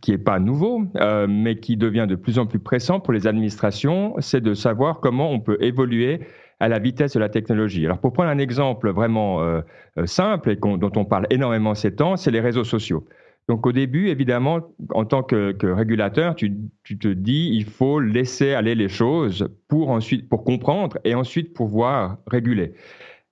qui 0.00 0.10
n'est 0.10 0.18
pas 0.18 0.38
nouveau, 0.38 0.82
mais 1.28 1.58
qui 1.58 1.76
devient 1.76 2.06
de 2.08 2.16
plus 2.16 2.38
en 2.38 2.46
plus 2.46 2.58
pressant 2.58 3.00
pour 3.00 3.12
les 3.12 3.26
administrations, 3.26 4.14
c'est 4.18 4.40
de 4.40 4.54
savoir 4.54 5.00
comment 5.00 5.30
on 5.30 5.40
peut 5.40 5.58
évoluer 5.60 6.20
à 6.60 6.68
la 6.68 6.78
vitesse 6.78 7.14
de 7.14 7.20
la 7.20 7.28
technologie. 7.28 7.84
Alors 7.86 7.98
pour 7.98 8.12
prendre 8.12 8.30
un 8.30 8.38
exemple 8.38 8.90
vraiment 8.90 9.62
simple 10.06 10.50
et 10.50 10.56
dont 10.56 10.92
on 10.96 11.04
parle 11.04 11.26
énormément 11.30 11.74
ces 11.74 11.94
temps, 11.94 12.16
c'est 12.16 12.30
les 12.30 12.40
réseaux 12.40 12.64
sociaux. 12.64 13.04
Donc 13.48 13.66
au 13.66 13.72
début, 13.72 14.08
évidemment, 14.08 14.60
en 14.92 15.06
tant 15.06 15.22
que, 15.22 15.56
régulateur, 15.72 16.34
tu, 16.34 16.52
te 16.84 17.08
dis 17.08 17.50
il 17.52 17.64
faut 17.64 17.98
laisser 17.98 18.52
aller 18.52 18.74
les 18.74 18.90
choses 18.90 19.48
pour 19.68 19.90
ensuite 19.90 20.28
pour 20.28 20.44
comprendre 20.44 20.98
et 21.04 21.14
ensuite 21.14 21.54
pouvoir 21.54 22.18
réguler. 22.26 22.74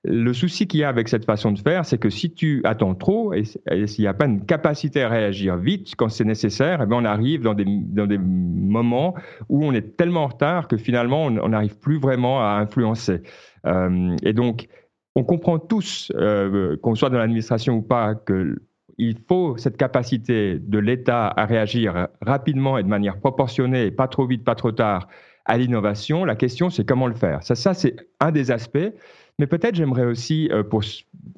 Le 0.09 0.33
souci 0.33 0.69
qu'il 0.69 0.81
y 0.81 0.85
a 0.85 0.89
avec 0.89 1.09
cette 1.09 1.25
façon 1.25 1.51
de 1.51 1.59
faire, 1.59 1.85
c'est 1.85 1.99
que 1.99 2.11
si 2.11 2.33
tu 2.33 2.61
attends 2.65 2.95
trop 2.95 3.35
et, 3.35 3.43
s'il 3.45 4.03
n'y 4.03 4.07
a 4.07 4.15
pas 4.15 4.27
une 4.27 4.45
capacité 4.45 5.03
à 5.03 5.09
réagir 5.09 5.57
vite 5.57 5.95
quand 5.97 6.09
c'est 6.09 6.25
nécessaire, 6.25 6.81
eh 6.83 6.87
bien 6.87 6.99
on 6.99 7.05
arrive 7.05 7.43
dans 7.43 7.55
des, 7.55 7.65
dans 7.67 8.07
des 8.07 8.19
moments 8.19 9.15
où 9.49 9.65
on 9.65 9.73
est 9.73 9.97
tellement 9.97 10.25
en 10.25 10.29
retard 10.29 10.69
que 10.69 10.77
finalement 10.77 11.25
on 11.25 11.49
n'arrive 11.49 11.77
plus 11.79 11.99
vraiment 11.99 12.41
à 12.41 12.53
influencer. 12.61 13.23
Euh, 13.67 14.17
et 14.23 14.33
donc, 14.33 14.69
on 15.17 15.25
comprend 15.25 15.59
tous, 15.59 16.13
euh, 16.15 16.77
qu'on 16.77 16.95
soit 16.95 17.11
dans 17.11 17.19
l'administration 17.19 17.75
ou 17.75 17.83
pas, 17.83 18.15
que 18.15 18.57
il 18.99 19.19
faut 19.29 19.57
cette 19.59 19.77
capacité 19.77 20.59
de 20.59 20.79
l'État 20.79 21.27
à 21.29 21.45
réagir 21.45 22.09
rapidement 22.23 22.79
et 22.79 22.83
de 22.83 22.89
manière 22.89 23.19
proportionnée, 23.19 23.91
pas 23.91 24.09
trop 24.09 24.27
vite, 24.27 24.45
pas 24.45 24.55
trop 24.55 24.73
tard, 24.73 25.09
à 25.45 25.59
l'innovation. 25.59 26.25
La 26.25 26.35
question, 26.35 26.71
c'est 26.71 26.85
comment 26.85 27.07
le 27.07 27.15
faire. 27.15 27.43
Ça, 27.43 27.55
ça 27.55 27.75
c'est 27.75 27.97
un 28.21 28.33
des 28.33 28.51
aspects. 28.51 28.93
Mais 29.39 29.47
peut-être 29.47 29.75
j'aimerais 29.75 30.07
aussi, 30.07 30.49
euh, 30.51 30.63
pour 30.63 30.83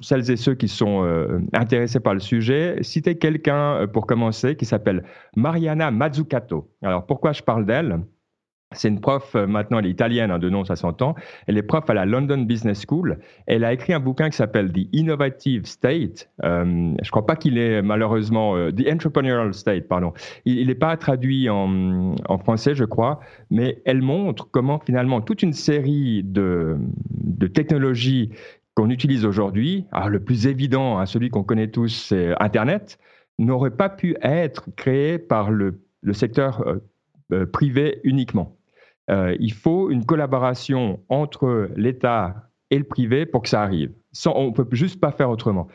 celles 0.01 0.31
et 0.31 0.37
ceux 0.37 0.55
qui 0.55 0.69
sont 0.69 1.03
euh, 1.03 1.39
intéressés 1.53 1.99
par 1.99 2.13
le 2.13 2.21
sujet, 2.21 2.77
citer 2.81 3.17
quelqu'un 3.17 3.81
euh, 3.81 3.87
pour 3.87 4.07
commencer 4.07 4.55
qui 4.55 4.65
s'appelle 4.65 5.03
Mariana 5.35 5.91
Mazzucato. 5.91 6.69
Alors 6.81 7.05
pourquoi 7.05 7.33
je 7.33 7.43
parle 7.43 7.65
d'elle? 7.65 7.99
C'est 8.71 8.87
une 8.87 9.01
prof, 9.01 9.35
euh, 9.35 9.47
maintenant 9.47 9.79
elle 9.79 9.87
est 9.87 9.91
italienne, 9.91 10.29
hein, 10.29 10.37
de 10.37 10.49
nom 10.49 10.63
ça 10.63 10.75
s'entend. 10.75 11.15
Elle 11.47 11.57
est 11.57 11.63
prof 11.63 11.89
à 11.89 11.93
la 11.93 12.05
London 12.05 12.37
Business 12.37 12.85
School. 12.87 13.17
Elle 13.47 13.63
a 13.63 13.73
écrit 13.73 13.93
un 13.93 13.99
bouquin 13.99 14.29
qui 14.29 14.37
s'appelle 14.37 14.71
The 14.71 14.87
Innovative 14.93 15.65
State. 15.65 16.29
Euh, 16.43 16.93
je 17.01 17.09
crois 17.09 17.25
pas 17.25 17.35
qu'il 17.35 17.57
est 17.57 17.81
malheureusement 17.81 18.55
euh, 18.55 18.71
The 18.71 18.87
Entrepreneurial 18.91 19.53
State, 19.55 19.87
pardon. 19.87 20.13
Il 20.45 20.67
n'est 20.67 20.75
pas 20.75 20.95
traduit 20.97 21.49
en, 21.49 22.15
français, 22.43 22.75
je 22.75 22.85
crois, 22.85 23.19
mais 23.49 23.81
elle 23.85 24.01
montre 24.01 24.47
comment 24.51 24.79
finalement 24.79 25.21
toute 25.21 25.41
une 25.41 25.53
série 25.53 26.23
de, 26.23 26.77
technologies 27.53 28.29
qu'on 28.75 28.89
utilise 28.91 29.25
aujourd'hui, 29.25 29.85
le 30.07 30.19
plus 30.19 30.47
évident, 30.47 30.99
hein, 30.99 31.05
celui 31.05 31.29
qu'on 31.29 31.43
connaît 31.43 31.67
tous, 31.67 31.89
c'est 31.89 32.33
Internet, 32.39 32.99
n'aurait 33.39 33.71
pas 33.71 33.89
pu 33.89 34.15
être 34.21 34.69
créé 34.75 35.17
par 35.17 35.49
le, 35.49 35.81
le 36.01 36.13
secteur 36.13 36.63
euh, 37.31 37.45
privé 37.45 37.99
uniquement. 38.03 38.57
Euh, 39.09 39.35
il 39.39 39.53
faut 39.53 39.89
une 39.89 40.05
collaboration 40.05 40.99
entre 41.09 41.69
l'État 41.75 42.49
et 42.69 42.77
le 42.77 42.83
privé 42.83 43.25
pour 43.25 43.41
que 43.41 43.49
ça 43.49 43.63
arrive. 43.63 43.91
on 44.27 44.47
ne 44.47 44.51
peut 44.51 44.67
juste 44.71 44.99
pas 44.99 45.11
faire 45.11 45.29
autrement. 45.29 45.67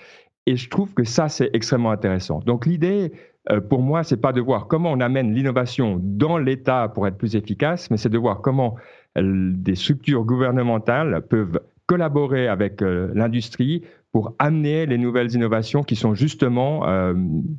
Et 0.46 0.56
je 0.56 0.68
trouve 0.68 0.94
que 0.94 1.04
ça, 1.04 1.28
c'est 1.28 1.50
extrêmement 1.52 1.90
intéressant. 1.90 2.40
Donc 2.40 2.66
l'idée, 2.66 3.12
euh, 3.50 3.60
pour 3.60 3.80
moi, 3.82 4.04
c'est 4.04 4.20
pas 4.20 4.32
de 4.32 4.40
voir 4.40 4.68
comment 4.68 4.92
on 4.92 5.00
amène 5.00 5.34
l'innovation 5.34 5.98
dans 6.00 6.38
l'État 6.38 6.88
pour 6.88 7.06
être 7.06 7.16
plus 7.16 7.34
efficace, 7.34 7.90
mais 7.90 7.96
c'est 7.96 8.10
de 8.10 8.18
voir 8.18 8.40
comment 8.40 8.76
des 9.16 9.74
structures 9.76 10.24
gouvernementales 10.24 11.22
peuvent 11.28 11.60
collaborer 11.86 12.48
avec 12.48 12.82
euh, 12.82 13.10
l'industrie 13.14 13.84
pour 14.12 14.34
amener 14.38 14.86
les 14.86 14.98
nouvelles 14.98 15.32
innovations 15.34 15.82
qui 15.82 15.96
sont 15.96 16.14
justement 16.14 16.86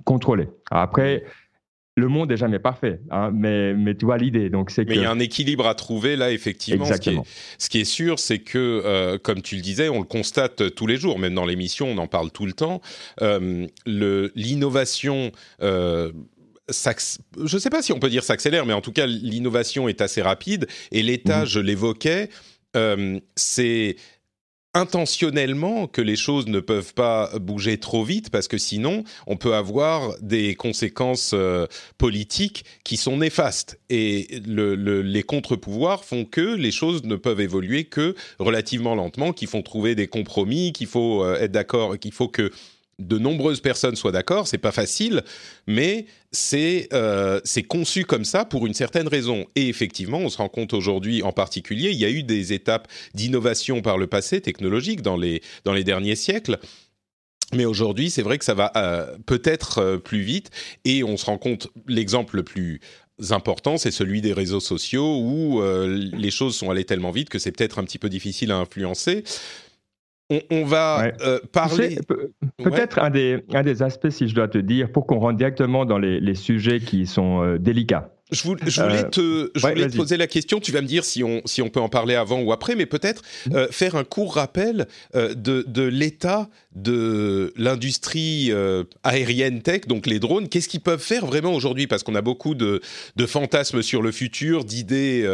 contrôlées. 0.05 0.47
après, 0.71 1.25
le 1.97 2.09
monde 2.09 2.29
n'est 2.29 2.37
jamais 2.37 2.59
parfait, 2.59 2.99
hein, 3.09 3.31
mais, 3.33 3.73
mais 3.73 3.95
tu 3.95 4.05
vois 4.05 4.17
l'idée. 4.17 4.49
Donc 4.49 4.69
c'est 4.69 4.87
mais 4.87 4.95
il 4.95 5.01
y 5.01 5.05
a 5.05 5.11
un 5.11 5.19
équilibre 5.19 5.65
à 5.65 5.75
trouver 5.75 6.17
là, 6.17 6.31
effectivement. 6.31 6.83
Exactement. 6.83 7.25
Ce 7.57 7.69
qui 7.69 7.79
est, 7.79 7.85
sûr, 7.85 8.19
c'est 8.19 8.39
que, 8.39 8.81
euh, 8.85 9.17
comme 9.17 9.41
tu 9.41 9.55
le 9.55 9.61
disais, 9.61 9.87
on 9.87 9.99
le 9.99 10.05
constate 10.05 10.75
tous 10.75 10.87
les 10.87 10.97
jours, 10.97 11.19
même 11.19 11.33
dans 11.33 11.45
l'émission, 11.45 11.87
on 11.87 11.97
en 11.97 12.07
parle 12.07 12.31
tout 12.31 12.45
le 12.45 12.53
temps. 12.53 12.81
Euh, 13.21 13.67
l'innovation. 13.85 15.31
Euh, 15.61 16.11
je 16.67 17.55
ne 17.55 17.59
sais 17.59 17.69
pas 17.69 17.81
si 17.81 17.93
on 17.93 17.99
peut 17.99 18.09
dire 18.09 18.23
s'accélère, 18.23 18.65
mais 18.65 18.73
en 18.73 18.81
tout 18.81 18.91
cas, 18.91 19.05
l'innovation 19.05 19.87
est 19.87 20.01
assez 20.01 20.21
rapide. 20.21 20.67
Et 20.91 21.01
l'État, 21.01 21.43
mmh. 21.43 21.47
je 21.47 21.59
l'évoquais, 21.59 22.29
c'est 23.35 23.95
intentionnellement 24.75 25.87
que 25.87 26.01
les 26.01 26.17
choses 26.17 26.47
ne 26.47 26.59
peuvent 26.59 26.93
pas 26.93 27.31
bouger 27.39 27.79
trop 27.79 28.03
vite 28.03 28.29
parce 28.29 28.47
que 28.47 28.57
sinon 28.57 29.03
on 29.25 29.37
peut 29.37 29.55
avoir 29.55 30.15
des 30.21 30.53
conséquences 30.55 31.31
euh, 31.33 31.65
politiques 31.97 32.65
qui 32.83 32.97
sont 32.97 33.17
néfastes. 33.17 33.79
Et 33.89 34.41
les 34.45 35.23
contre-pouvoirs 35.23 36.03
font 36.03 36.25
que 36.25 36.55
les 36.55 36.71
choses 36.71 37.03
ne 37.05 37.15
peuvent 37.15 37.39
évoluer 37.39 37.85
que 37.85 38.15
relativement 38.37 38.95
lentement, 38.95 39.31
qu'il 39.31 39.47
faut 39.47 39.61
trouver 39.61 39.95
des 39.95 40.07
compromis, 40.07 40.73
qu'il 40.73 40.87
faut 40.87 41.23
euh, 41.23 41.39
être 41.39 41.53
d'accord, 41.53 41.97
qu'il 41.97 42.11
faut 42.11 42.27
que 42.27 42.51
de 42.99 43.17
nombreuses 43.17 43.59
personnes 43.59 43.95
soient 43.95 44.11
d'accord, 44.11 44.47
c'est 44.47 44.57
pas 44.57 44.71
facile, 44.71 45.23
mais 45.67 46.05
c'est 46.31 46.87
euh, 46.93 47.41
c'est 47.43 47.63
conçu 47.63 48.05
comme 48.05 48.23
ça 48.23 48.45
pour 48.45 48.65
une 48.65 48.73
certaine 48.73 49.07
raison. 49.07 49.45
Et 49.55 49.67
effectivement, 49.67 50.19
on 50.19 50.29
se 50.29 50.37
rend 50.37 50.49
compte 50.49 50.73
aujourd'hui, 50.73 51.21
en 51.21 51.33
particulier, 51.33 51.89
il 51.91 51.97
y 51.97 52.05
a 52.05 52.09
eu 52.09 52.23
des 52.23 52.53
étapes 52.53 52.87
d'innovation 53.13 53.81
par 53.81 53.97
le 53.97 54.07
passé 54.07 54.39
technologique 54.39 55.01
dans 55.01 55.17
les 55.17 55.41
dans 55.65 55.73
les 55.73 55.83
derniers 55.83 56.15
siècles. 56.15 56.57
Mais 57.53 57.65
aujourd'hui, 57.65 58.09
c'est 58.09 58.23
vrai 58.23 58.37
que 58.37 58.45
ça 58.45 58.55
va 58.55 58.71
euh, 58.75 59.17
peut-être 59.25 59.79
euh, 59.79 59.97
plus 59.97 60.21
vite, 60.21 60.49
et 60.83 61.03
on 61.03 61.15
se 61.17 61.25
rend 61.25 61.37
compte, 61.37 61.67
l'exemple 61.87 62.37
le 62.37 62.43
plus 62.43 62.81
important, 63.29 63.77
c'est 63.77 63.91
celui 63.91 64.19
des 64.19 64.33
réseaux 64.33 64.59
sociaux 64.59 65.19
où 65.19 65.61
les 65.85 66.31
choses 66.31 66.53
sont 66.57 66.69
allées 66.69 66.83
tellement 66.83 67.11
vite 67.11 67.29
que 67.29 67.39
c'est 67.39 67.53
peut-être 67.53 67.79
un 67.79 67.85
petit 67.85 67.97
peu 67.97 68.09
difficile 68.09 68.51
à 68.51 68.57
influencer. 68.57 69.23
On, 70.49 70.65
va 70.65 71.11
euh, 71.21 71.39
parler. 71.51 71.99
Peut-être 72.57 72.99
un, 72.99 73.11
des, 73.11 73.43
un 73.53 73.61
des 73.61 73.83
aspects, 73.83 74.09
si 74.09 74.27
je 74.27 74.33
dois 74.33 74.47
te 74.47 74.57
dire, 74.57 74.91
pour 74.91 75.05
qu'on 75.05 75.19
rentre 75.19 75.37
directement 75.37 75.85
dans 75.85 75.99
les, 75.99 76.19
les 76.19 76.35
sujets 76.35 76.79
qui 76.79 77.05
sont 77.05 77.43
euh, 77.43 77.59
délicats. 77.59 78.14
Je, 78.31 78.41
voulais, 78.41 78.61
euh, 78.79 79.03
te, 79.03 79.51
je 79.53 79.67
voulais 79.67 79.87
te 79.87 79.95
poser 79.95 80.17
la 80.17 80.25
question, 80.25 80.59
tu 80.59 80.71
vas 80.71 80.81
me 80.81 80.87
dire 80.87 81.05
si 81.05 81.23
on, 81.23 81.43
si 81.45 81.61
on 81.61 81.69
peut 81.69 81.79
en 81.79 81.89
parler 81.89 82.15
avant 82.15 82.41
ou 82.41 82.51
après, 82.51 82.73
mais 82.73 82.87
peut-être 82.87 83.21
mm. 83.45 83.55
euh, 83.55 83.67
faire 83.69 83.95
un 83.95 84.03
court 84.03 84.33
rappel 84.33 84.87
euh, 85.13 85.35
de, 85.35 85.63
de 85.67 85.83
l'état 85.83 86.49
de 86.75 87.53
l'industrie 87.55 88.51
aérienne 89.03 89.61
tech, 89.61 89.81
donc 89.87 90.07
les 90.07 90.19
drones. 90.19 90.49
Qu'est-ce 90.49 90.67
qu'ils 90.67 90.81
peuvent 90.81 91.01
faire 91.01 91.25
vraiment 91.25 91.53
aujourd'hui? 91.53 91.87
Parce 91.87 92.03
qu'on 92.03 92.15
a 92.15 92.21
beaucoup 92.21 92.53
de, 92.55 92.81
de, 93.15 93.25
fantasmes 93.25 93.81
sur 93.81 94.01
le 94.01 94.11
futur, 94.11 94.65
d'idées 94.65 95.25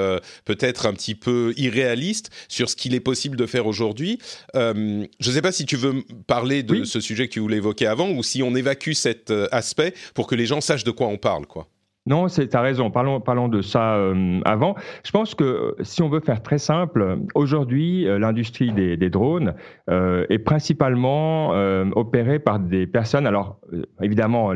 peut-être 0.46 0.86
un 0.86 0.94
petit 0.94 1.16
peu 1.16 1.54
irréalistes 1.58 2.30
sur 2.48 2.70
ce 2.70 2.76
qu'il 2.76 2.94
est 2.94 3.00
possible 3.00 3.38
de 3.38 3.48
faire 3.48 3.66
aujourd'hui. 3.66 4.20
je 4.54 5.08
ne 5.20 5.32
sais 5.32 5.42
pas 5.42 5.52
si 5.52 5.66
tu 5.66 5.78
veux 5.78 6.04
parler 6.28 6.62
de 6.62 6.84
ce 6.84 7.00
sujet 7.00 7.28
que 7.28 7.34
tu 7.34 7.40
voulais 7.40 7.58
évoquer 7.58 7.88
avant 7.88 8.12
ou 8.12 8.22
si 8.22 8.44
on 8.44 8.56
évacue 8.56 8.94
cet 8.94 9.34
aspect 9.52 9.96
pour 10.14 10.28
que 10.28 10.36
les 10.36 10.46
gens 10.46 10.62
sachent 10.62 10.84
de 10.84 10.92
quoi 10.92 11.08
on 11.08 11.18
parle, 11.18 11.48
quoi. 11.48 11.68
Non, 12.12 12.28
tu 12.28 12.42
as 12.52 12.62
raison. 12.62 12.92
Parlons, 12.92 13.22
parlons 13.22 13.48
de 13.48 13.62
ça 13.62 13.96
euh, 13.96 14.42
avant. 14.44 14.76
Je 15.06 15.12
pense 15.12 15.34
que 15.34 15.46
euh, 15.46 15.76
si 15.82 16.02
on 16.02 16.10
veut 16.10 16.20
faire 16.20 16.44
très 16.44 16.58
simple, 16.58 17.20
aujourd'hui, 17.36 18.06
euh, 18.06 18.20
l'industrie 18.20 18.74
des, 18.74 19.10
drones 19.10 19.54
est 19.88 20.40
principalement 20.40 21.52
opérée 21.96 22.40
par 22.40 22.60
des 22.60 22.88
personnes, 22.88 23.28
alors 23.28 23.60
évidemment 24.02 24.54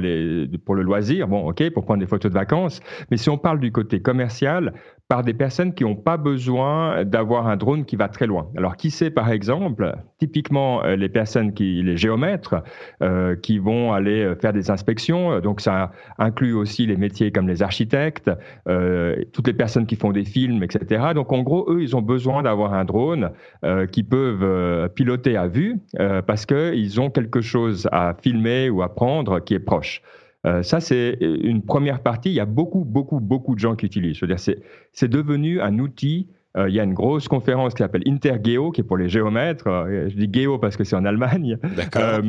pour 0.65 0.75
le 0.75 0.83
loisir, 0.83 1.27
bon, 1.27 1.49
ok, 1.49 1.69
pour 1.71 1.85
prendre 1.85 1.99
des 1.99 2.07
photos 2.07 2.31
de 2.31 2.37
vacances, 2.37 2.79
mais 3.11 3.17
si 3.17 3.29
on 3.29 3.37
parle 3.37 3.59
du 3.59 3.71
côté 3.71 4.01
commercial, 4.01 4.73
par 5.07 5.23
des 5.23 5.33
personnes 5.33 5.73
qui 5.73 5.83
n'ont 5.83 5.95
pas 5.95 6.17
besoin 6.17 7.05
d'avoir 7.05 7.47
un 7.47 7.57
drone 7.57 7.85
qui 7.85 7.95
va 7.95 8.07
très 8.09 8.25
loin. 8.25 8.47
Alors, 8.57 8.75
qui 8.75 8.89
sait, 8.89 9.11
par 9.11 9.29
exemple, 9.29 9.95
typiquement 10.17 10.83
euh, 10.83 10.95
les 10.95 11.09
personnes 11.09 11.53
qui, 11.53 11.83
les 11.83 11.95
géomètres, 11.95 12.55
euh, 13.03 13.35
qui 13.35 13.59
vont 13.59 13.93
aller 13.93 14.23
euh, 14.23 14.35
faire 14.35 14.51
des 14.51 14.71
inspections. 14.71 15.39
Donc, 15.39 15.61
ça 15.61 15.91
inclut 16.17 16.53
aussi 16.53 16.87
les 16.87 16.97
métiers 16.97 17.31
comme 17.31 17.47
les 17.47 17.61
architectes, 17.61 18.31
euh, 18.67 19.15
toutes 19.31 19.47
les 19.47 19.53
personnes 19.53 19.85
qui 19.85 19.95
font 19.95 20.11
des 20.11 20.25
films, 20.25 20.63
etc. 20.63 21.13
Donc, 21.13 21.31
en 21.31 21.43
gros, 21.43 21.71
eux, 21.71 21.83
ils 21.83 21.95
ont 21.95 22.01
besoin 22.01 22.41
d'avoir 22.41 22.73
un 22.73 22.85
drone 22.85 23.31
euh, 23.63 23.85
qui 23.85 24.03
peuvent 24.03 24.43
euh, 24.43 24.87
piloter 24.87 25.37
à 25.37 25.47
vue 25.47 25.79
parce 26.27 26.45
qu'ils 26.45 26.99
ont 26.99 27.09
quelque 27.09 27.41
chose 27.41 27.87
à 27.91 28.15
filmer 28.21 28.69
ou 28.69 28.81
à 28.81 28.93
prendre 28.93 29.39
qui 29.39 29.53
est 29.53 29.59
proche. 29.59 30.01
Euh, 30.45 30.63
ça, 30.63 30.79
c'est 30.79 31.17
une 31.21 31.63
première 31.63 32.01
partie. 32.01 32.29
Il 32.29 32.35
y 32.35 32.39
a 32.39 32.45
beaucoup, 32.45 32.85
beaucoup, 32.85 33.19
beaucoup 33.19 33.55
de 33.55 33.59
gens 33.59 33.75
qui 33.75 33.85
utilisent. 33.85 34.19
C'est-à-dire, 34.19 34.55
c'est 34.93 35.07
devenu 35.07 35.61
un 35.61 35.79
outil 35.79 36.27
il 36.57 36.73
y 36.73 36.79
a 36.79 36.83
une 36.83 36.93
grosse 36.93 37.27
conférence 37.27 37.73
qui 37.73 37.79
s'appelle 37.79 38.03
Intergeo, 38.07 38.71
qui 38.71 38.79
est 38.79 38.85
pour 38.85 38.95
les 38.95 39.09
géomètres. 39.09 39.65
je 39.67 40.15
dis 40.15 40.29
géo 40.31 40.57
parce 40.57 40.77
que 40.77 40.85
c'est 40.85 40.95
en 40.95 41.03
Allemagne. 41.03 41.57
D'accord. 41.75 42.21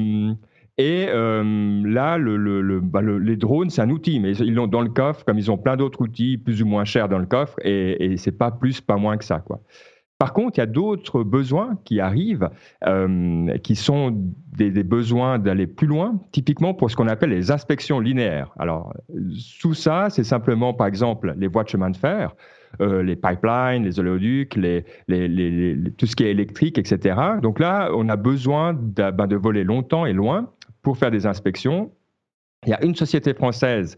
Et 0.78 1.06
euh, 1.08 1.82
là, 1.86 2.18
le, 2.18 2.36
le, 2.36 2.80
bah, 2.80 3.00
le, 3.00 3.18
les 3.18 3.36
drones, 3.36 3.70
c'est 3.70 3.80
un 3.80 3.88
outil, 3.88 4.20
mais 4.20 4.36
ils 4.36 4.54
l'ont 4.54 4.66
dans 4.66 4.82
le 4.82 4.90
coffre, 4.90 5.24
comme 5.24 5.38
ils 5.38 5.50
ont 5.50 5.56
plein 5.56 5.76
d'autres 5.76 6.02
outils 6.02 6.36
plus 6.36 6.62
ou 6.62 6.66
moins 6.66 6.84
chers 6.84 7.08
dans 7.08 7.18
le 7.18 7.24
coffre, 7.24 7.58
et, 7.62 8.04
et 8.04 8.16
c'est 8.18 8.32
pas 8.32 8.50
plus, 8.50 8.82
pas 8.82 8.96
moins 8.96 9.16
que 9.16 9.24
ça, 9.24 9.38
quoi. 9.38 9.60
Par 10.18 10.32
contre, 10.32 10.56
il 10.56 10.60
y 10.60 10.62
a 10.62 10.66
d'autres 10.66 11.22
besoins 11.22 11.78
qui 11.84 12.00
arrivent, 12.00 12.48
euh, 12.86 13.58
qui 13.58 13.76
sont 13.76 14.14
des, 14.56 14.70
des 14.70 14.82
besoins 14.82 15.38
d'aller 15.38 15.66
plus 15.66 15.86
loin, 15.86 16.18
typiquement 16.32 16.72
pour 16.72 16.90
ce 16.90 16.96
qu'on 16.96 17.08
appelle 17.08 17.30
les 17.30 17.50
inspections 17.50 18.00
linéaires. 18.00 18.54
Alors, 18.58 18.94
sous 19.36 19.74
ça, 19.74 20.08
c'est 20.08 20.24
simplement, 20.24 20.72
par 20.72 20.86
exemple, 20.86 21.34
les 21.36 21.48
voies 21.48 21.64
de 21.64 21.68
chemin 21.68 21.90
de 21.90 21.96
fer, 21.98 22.34
euh, 22.80 23.02
les 23.02 23.16
pipelines, 23.16 23.84
les 23.84 24.00
oléoducs, 24.00 24.56
les, 24.56 24.86
les, 25.08 25.28
les, 25.28 25.90
tout 25.92 26.06
ce 26.06 26.16
qui 26.16 26.24
est 26.24 26.30
électrique, 26.30 26.78
etc. 26.78 27.16
Donc 27.42 27.58
là, 27.58 27.90
on 27.94 28.08
a 28.08 28.16
besoin 28.16 28.72
de, 28.72 29.10
ben, 29.10 29.26
de 29.26 29.36
voler 29.36 29.64
longtemps 29.64 30.06
et 30.06 30.14
loin 30.14 30.50
pour 30.80 30.96
faire 30.96 31.10
des 31.10 31.26
inspections. 31.26 31.92
Il 32.64 32.70
y 32.70 32.74
a 32.74 32.82
une 32.84 32.94
société 32.94 33.34
française 33.34 33.96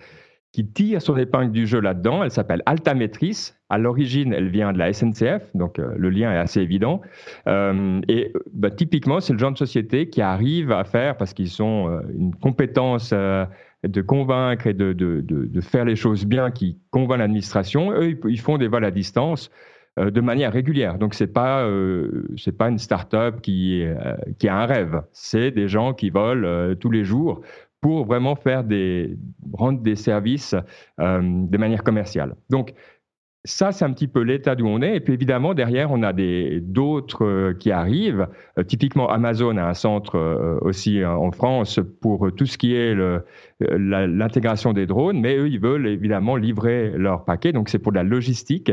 qui 0.52 0.66
tire 0.66 1.02
son 1.02 1.16
épingle 1.16 1.52
du 1.52 1.66
jeu 1.66 1.80
là-dedans. 1.80 2.24
Elle 2.24 2.30
s'appelle 2.30 2.62
Altametris. 2.66 3.52
À 3.70 3.76
l'origine, 3.76 4.32
elle 4.32 4.48
vient 4.48 4.72
de 4.72 4.78
la 4.78 4.92
SNCF, 4.92 5.50
donc 5.54 5.78
euh, 5.78 5.92
le 5.96 6.08
lien 6.08 6.32
est 6.32 6.38
assez 6.38 6.60
évident. 6.60 7.02
Euh, 7.46 8.00
et 8.08 8.32
bah, 8.54 8.70
typiquement, 8.70 9.20
c'est 9.20 9.34
le 9.34 9.38
genre 9.38 9.52
de 9.52 9.58
société 9.58 10.08
qui 10.08 10.22
arrive 10.22 10.72
à 10.72 10.84
faire, 10.84 11.18
parce 11.18 11.34
qu'ils 11.34 11.62
ont 11.62 11.90
euh, 11.90 12.00
une 12.16 12.34
compétence 12.34 13.12
de 13.12 14.00
convaincre 14.00 14.66
et 14.66 14.72
de, 14.72 15.60
faire 15.60 15.84
les 15.84 15.96
choses 15.96 16.24
bien, 16.24 16.50
qui 16.50 16.78
convainc 16.90 17.18
l'administration. 17.18 17.92
Eux, 17.92 18.18
ils 18.26 18.40
font 18.40 18.56
des 18.56 18.68
vols 18.68 18.86
à 18.86 18.90
distance 18.90 19.50
de 19.98 20.20
manière 20.20 20.52
régulière. 20.52 20.96
Donc 20.96 21.12
c'est 21.12 21.32
pas 21.32 21.64
euh, 21.64 22.28
pas 22.56 22.68
une 22.68 22.78
start-up 22.78 23.40
qui 23.42 23.84
qui 24.38 24.48
a 24.48 24.56
un 24.56 24.64
rêve. 24.64 25.02
C'est 25.12 25.50
des 25.50 25.68
gens 25.68 25.92
qui 25.92 26.08
volent 26.10 26.74
tous 26.76 26.90
les 26.90 27.04
jours 27.04 27.42
pour 27.80 28.06
vraiment 28.06 28.34
faire 28.34 28.64
des, 28.64 29.16
rendre 29.52 29.80
des 29.80 29.96
services 29.96 30.54
euh, 31.00 31.20
de 31.22 31.58
manière 31.58 31.84
commerciale. 31.84 32.34
Donc, 32.50 32.74
ça, 33.44 33.70
c'est 33.70 33.84
un 33.84 33.92
petit 33.92 34.08
peu 34.08 34.22
l'état 34.22 34.56
d'où 34.56 34.66
on 34.66 34.82
est. 34.82 34.96
Et 34.96 35.00
puis 35.00 35.14
évidemment, 35.14 35.54
derrière, 35.54 35.92
on 35.92 36.02
a 36.02 36.12
d'autres 36.12 37.24
euh, 37.24 37.54
qui 37.54 37.70
arrivent. 37.70 38.26
Euh, 38.58 38.64
typiquement, 38.64 39.08
Amazon 39.08 39.56
a 39.56 39.64
un 39.64 39.74
centre 39.74 40.58
aussi 40.60 41.04
en 41.04 41.30
France 41.30 41.78
pour 42.00 42.32
tout 42.34 42.46
ce 42.46 42.58
qui 42.58 42.74
est 42.74 42.94
l'intégration 43.60 44.72
des 44.72 44.86
drones, 44.86 45.20
mais 45.20 45.36
eux, 45.36 45.48
ils 45.48 45.60
veulent 45.60 45.86
évidemment 45.86 46.36
livrer 46.36 46.90
leurs 46.96 47.24
paquets. 47.24 47.52
Donc, 47.52 47.68
c'est 47.68 47.78
pour 47.78 47.92
de 47.92 47.96
la 47.96 48.04
logistique. 48.04 48.72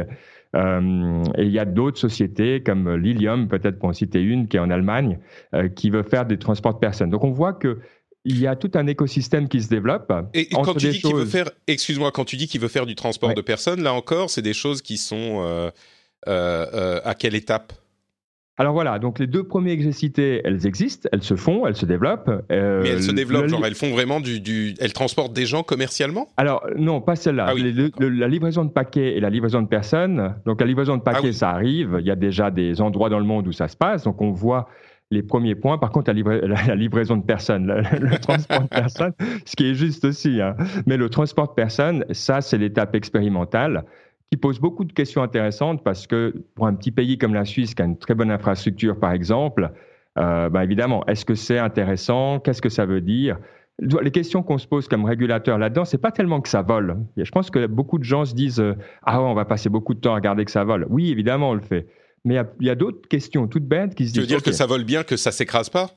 Et 0.56 1.44
il 1.44 1.52
y 1.52 1.60
a 1.60 1.66
d'autres 1.66 1.98
sociétés 1.98 2.64
comme 2.64 2.96
Lilium, 2.96 3.50
peut-être 3.50 3.78
pour 3.78 3.90
en 3.90 3.94
citer 3.94 4.22
une, 4.22 4.48
qui 4.48 4.56
est 4.56 4.62
en 4.62 4.70
Allemagne, 4.70 5.20
qui 5.76 5.90
veut 5.90 6.04
faire 6.04 6.26
des 6.26 6.38
transports 6.38 6.76
de 6.76 6.80
personnes. 6.80 7.10
Donc, 7.10 7.26
on 7.26 7.32
voit 7.32 7.54
que 7.54 7.80
il 8.26 8.40
y 8.40 8.48
a 8.48 8.56
tout 8.56 8.72
un 8.74 8.88
écosystème 8.88 9.48
qui 9.48 9.62
se 9.62 9.70
développe. 9.70 10.12
Et, 10.34 10.48
quand 10.50 10.74
tu 10.74 10.90
dis 10.90 11.00
qu'il 11.00 11.16
veut 11.16 11.26
faire, 11.26 11.50
excuse-moi, 11.68 12.12
quand 12.12 12.26
tu 12.26 12.36
dis 12.36 12.48
qu'il 12.48 12.60
veut 12.60 12.68
faire 12.68 12.86
du 12.86 12.96
transport 12.96 13.34
de 13.34 13.42
personnes, 13.42 13.82
là 13.82 13.94
encore, 13.94 14.30
c'est 14.30 14.42
des 14.42 14.54
choses 14.54 14.82
qui 14.82 14.98
sont 14.98 15.42
euh, 15.42 15.70
euh, 16.28 16.66
euh, 16.74 17.00
à 17.06 17.14
quelle 17.14 17.36
étape? 17.36 17.72
Alors 18.58 18.72
voilà, 18.72 19.00
donc 19.00 19.20
les 19.20 19.28
deux 19.28 19.44
premiers 19.44 19.76
que 19.78 19.84
j'ai 19.84 19.92
cités, 19.92 20.42
elles 20.46 20.66
existent, 20.66 21.10
elles 21.12 21.24
se 21.24 21.36
font, 21.36 21.68
elles 21.68 21.76
se 21.76 21.86
développent. 21.86 22.32
Mais 22.50 22.88
elles 22.88 23.04
se 23.04 23.12
développent, 23.12 23.48
genre 23.48 23.66
elles 23.66 23.76
font 23.76 23.92
vraiment 23.92 24.22
du, 24.22 24.40
du, 24.40 24.76
elles 24.80 24.94
transportent 24.94 25.34
des 25.34 25.46
gens 25.46 25.62
commercialement? 25.62 26.30
Alors 26.38 26.66
non, 26.78 27.02
pas 27.02 27.18
celle-là. 27.18 27.48
Ah 27.50 27.54
la 28.00 28.28
livraison 28.30 28.64
de 28.64 28.72
paquets 28.72 29.18
et 29.18 29.20
la 29.20 29.30
livraison 29.30 29.62
de 29.62 29.68
personnes. 29.68 30.36
Donc 30.46 30.62
la 30.62 30.68
livraison 30.68 30.96
de 30.96 31.02
ah 31.06 31.12
paquets, 31.12 31.34
ça 31.34 31.50
arrive. 31.50 31.98
Il 32.00 32.06
y 32.06 32.12
a 32.12 32.16
déjà 32.16 32.50
des 32.50 32.80
endroits 32.80 33.10
dans 33.10 33.20
le 33.20 33.26
monde 33.26 33.46
où 33.46 33.52
ça 33.52 33.68
se 33.68 33.76
passe. 33.76 34.04
Donc 34.04 34.22
on 34.22 34.32
voit 34.32 34.70
les 35.12 35.24
premiers 35.24 35.56
points. 35.56 35.78
Par 35.78 35.92
contre, 35.92 36.12
la, 36.12 36.76
livraison 36.76 37.18
de 37.18 37.24
personnes, 37.24 37.68
le, 37.68 38.20
transport 38.20 38.62
de 38.62 38.68
personnes, 38.68 39.14
ce 39.46 39.56
qui 39.56 39.70
est 39.70 39.76
juste 39.76 40.06
aussi. 40.06 40.42
Hein. 40.42 40.56
Mais 40.86 40.98
le 40.98 41.10
transport 41.10 41.50
de 41.50 41.54
personnes, 41.54 42.06
ça, 42.12 42.42
c'est 42.42 42.58
l'étape 42.58 42.96
expérimentale 42.96 43.86
qui 44.32 44.38
pose 44.38 44.60
beaucoup 44.60 44.86
de 44.86 44.94
questions 44.94 45.22
intéressantes 45.22 45.84
parce 45.84 46.08
que 46.08 46.34
pour 46.56 46.68
un 46.68 46.74
petit 46.74 46.92
pays 46.92 47.18
comme 47.18 47.34
la 47.34 47.46
Suisse, 47.46 47.76
qui 47.76 47.82
a 47.82 47.86
une 47.86 47.98
très 47.98 48.16
bonne 48.16 48.32
infrastructure, 48.32 49.00
par 49.00 49.12
exemple, 49.12 49.72
euh, 50.18 50.50
bah, 50.50 50.64
évidemment, 50.64 51.06
est-ce 51.06 51.26
que 51.26 51.36
c'est 51.36 51.60
intéressant? 51.60 52.40
Qu'est-ce 52.40 52.62
que 52.62 52.70
ça 52.70 52.86
veut 52.86 53.02
dire? 53.02 53.38
Les 53.80 54.12
questions 54.12 54.42
qu'on 54.42 54.58
se 54.58 54.68
pose 54.68 54.88
comme 54.88 55.04
régulateur 55.04 55.58
là-dedans, 55.58 55.84
c'est 55.84 55.98
pas 55.98 56.12
tellement 56.12 56.40
que 56.40 56.48
ça 56.48 56.62
vole. 56.62 56.98
Je 57.18 57.30
pense 57.30 57.52
que 57.52 57.68
beaucoup 57.68 58.00
de 58.00 58.06
gens 58.06 58.24
se 58.24 58.34
disent 58.34 58.62
euh, 58.62 58.74
ah 59.04 59.22
on 59.22 59.34
va 59.34 59.44
passer 59.44 59.68
beaucoup 59.68 59.94
de 59.94 60.00
temps 60.00 60.14
à 60.14 60.16
regarder 60.16 60.46
que 60.46 60.52
ça 60.52 60.64
vole. 60.64 60.88
Oui, 60.90 61.12
évidemment, 61.12 61.50
on 61.50 61.56
le 61.56 61.62
fait. 61.62 61.86
Mais 62.26 62.42
il 62.60 62.68
y 62.68 62.70
a, 62.70 62.76
d'autres 62.76 63.08
questions 63.08 63.48
toutes 63.48 63.66
bêtes 63.66 63.96
qui 63.96 64.08
se 64.08 64.14
disent. 64.14 64.14
Tu 64.14 64.20
veux 64.22 64.28
dire 64.28 64.44
que 64.44 64.52
ça 64.52 64.66
vole 64.66 64.84
bien, 64.84 65.04
que 65.04 65.16
ça 65.16 65.32
s'écrase 65.32 65.70
pas? 65.70 65.92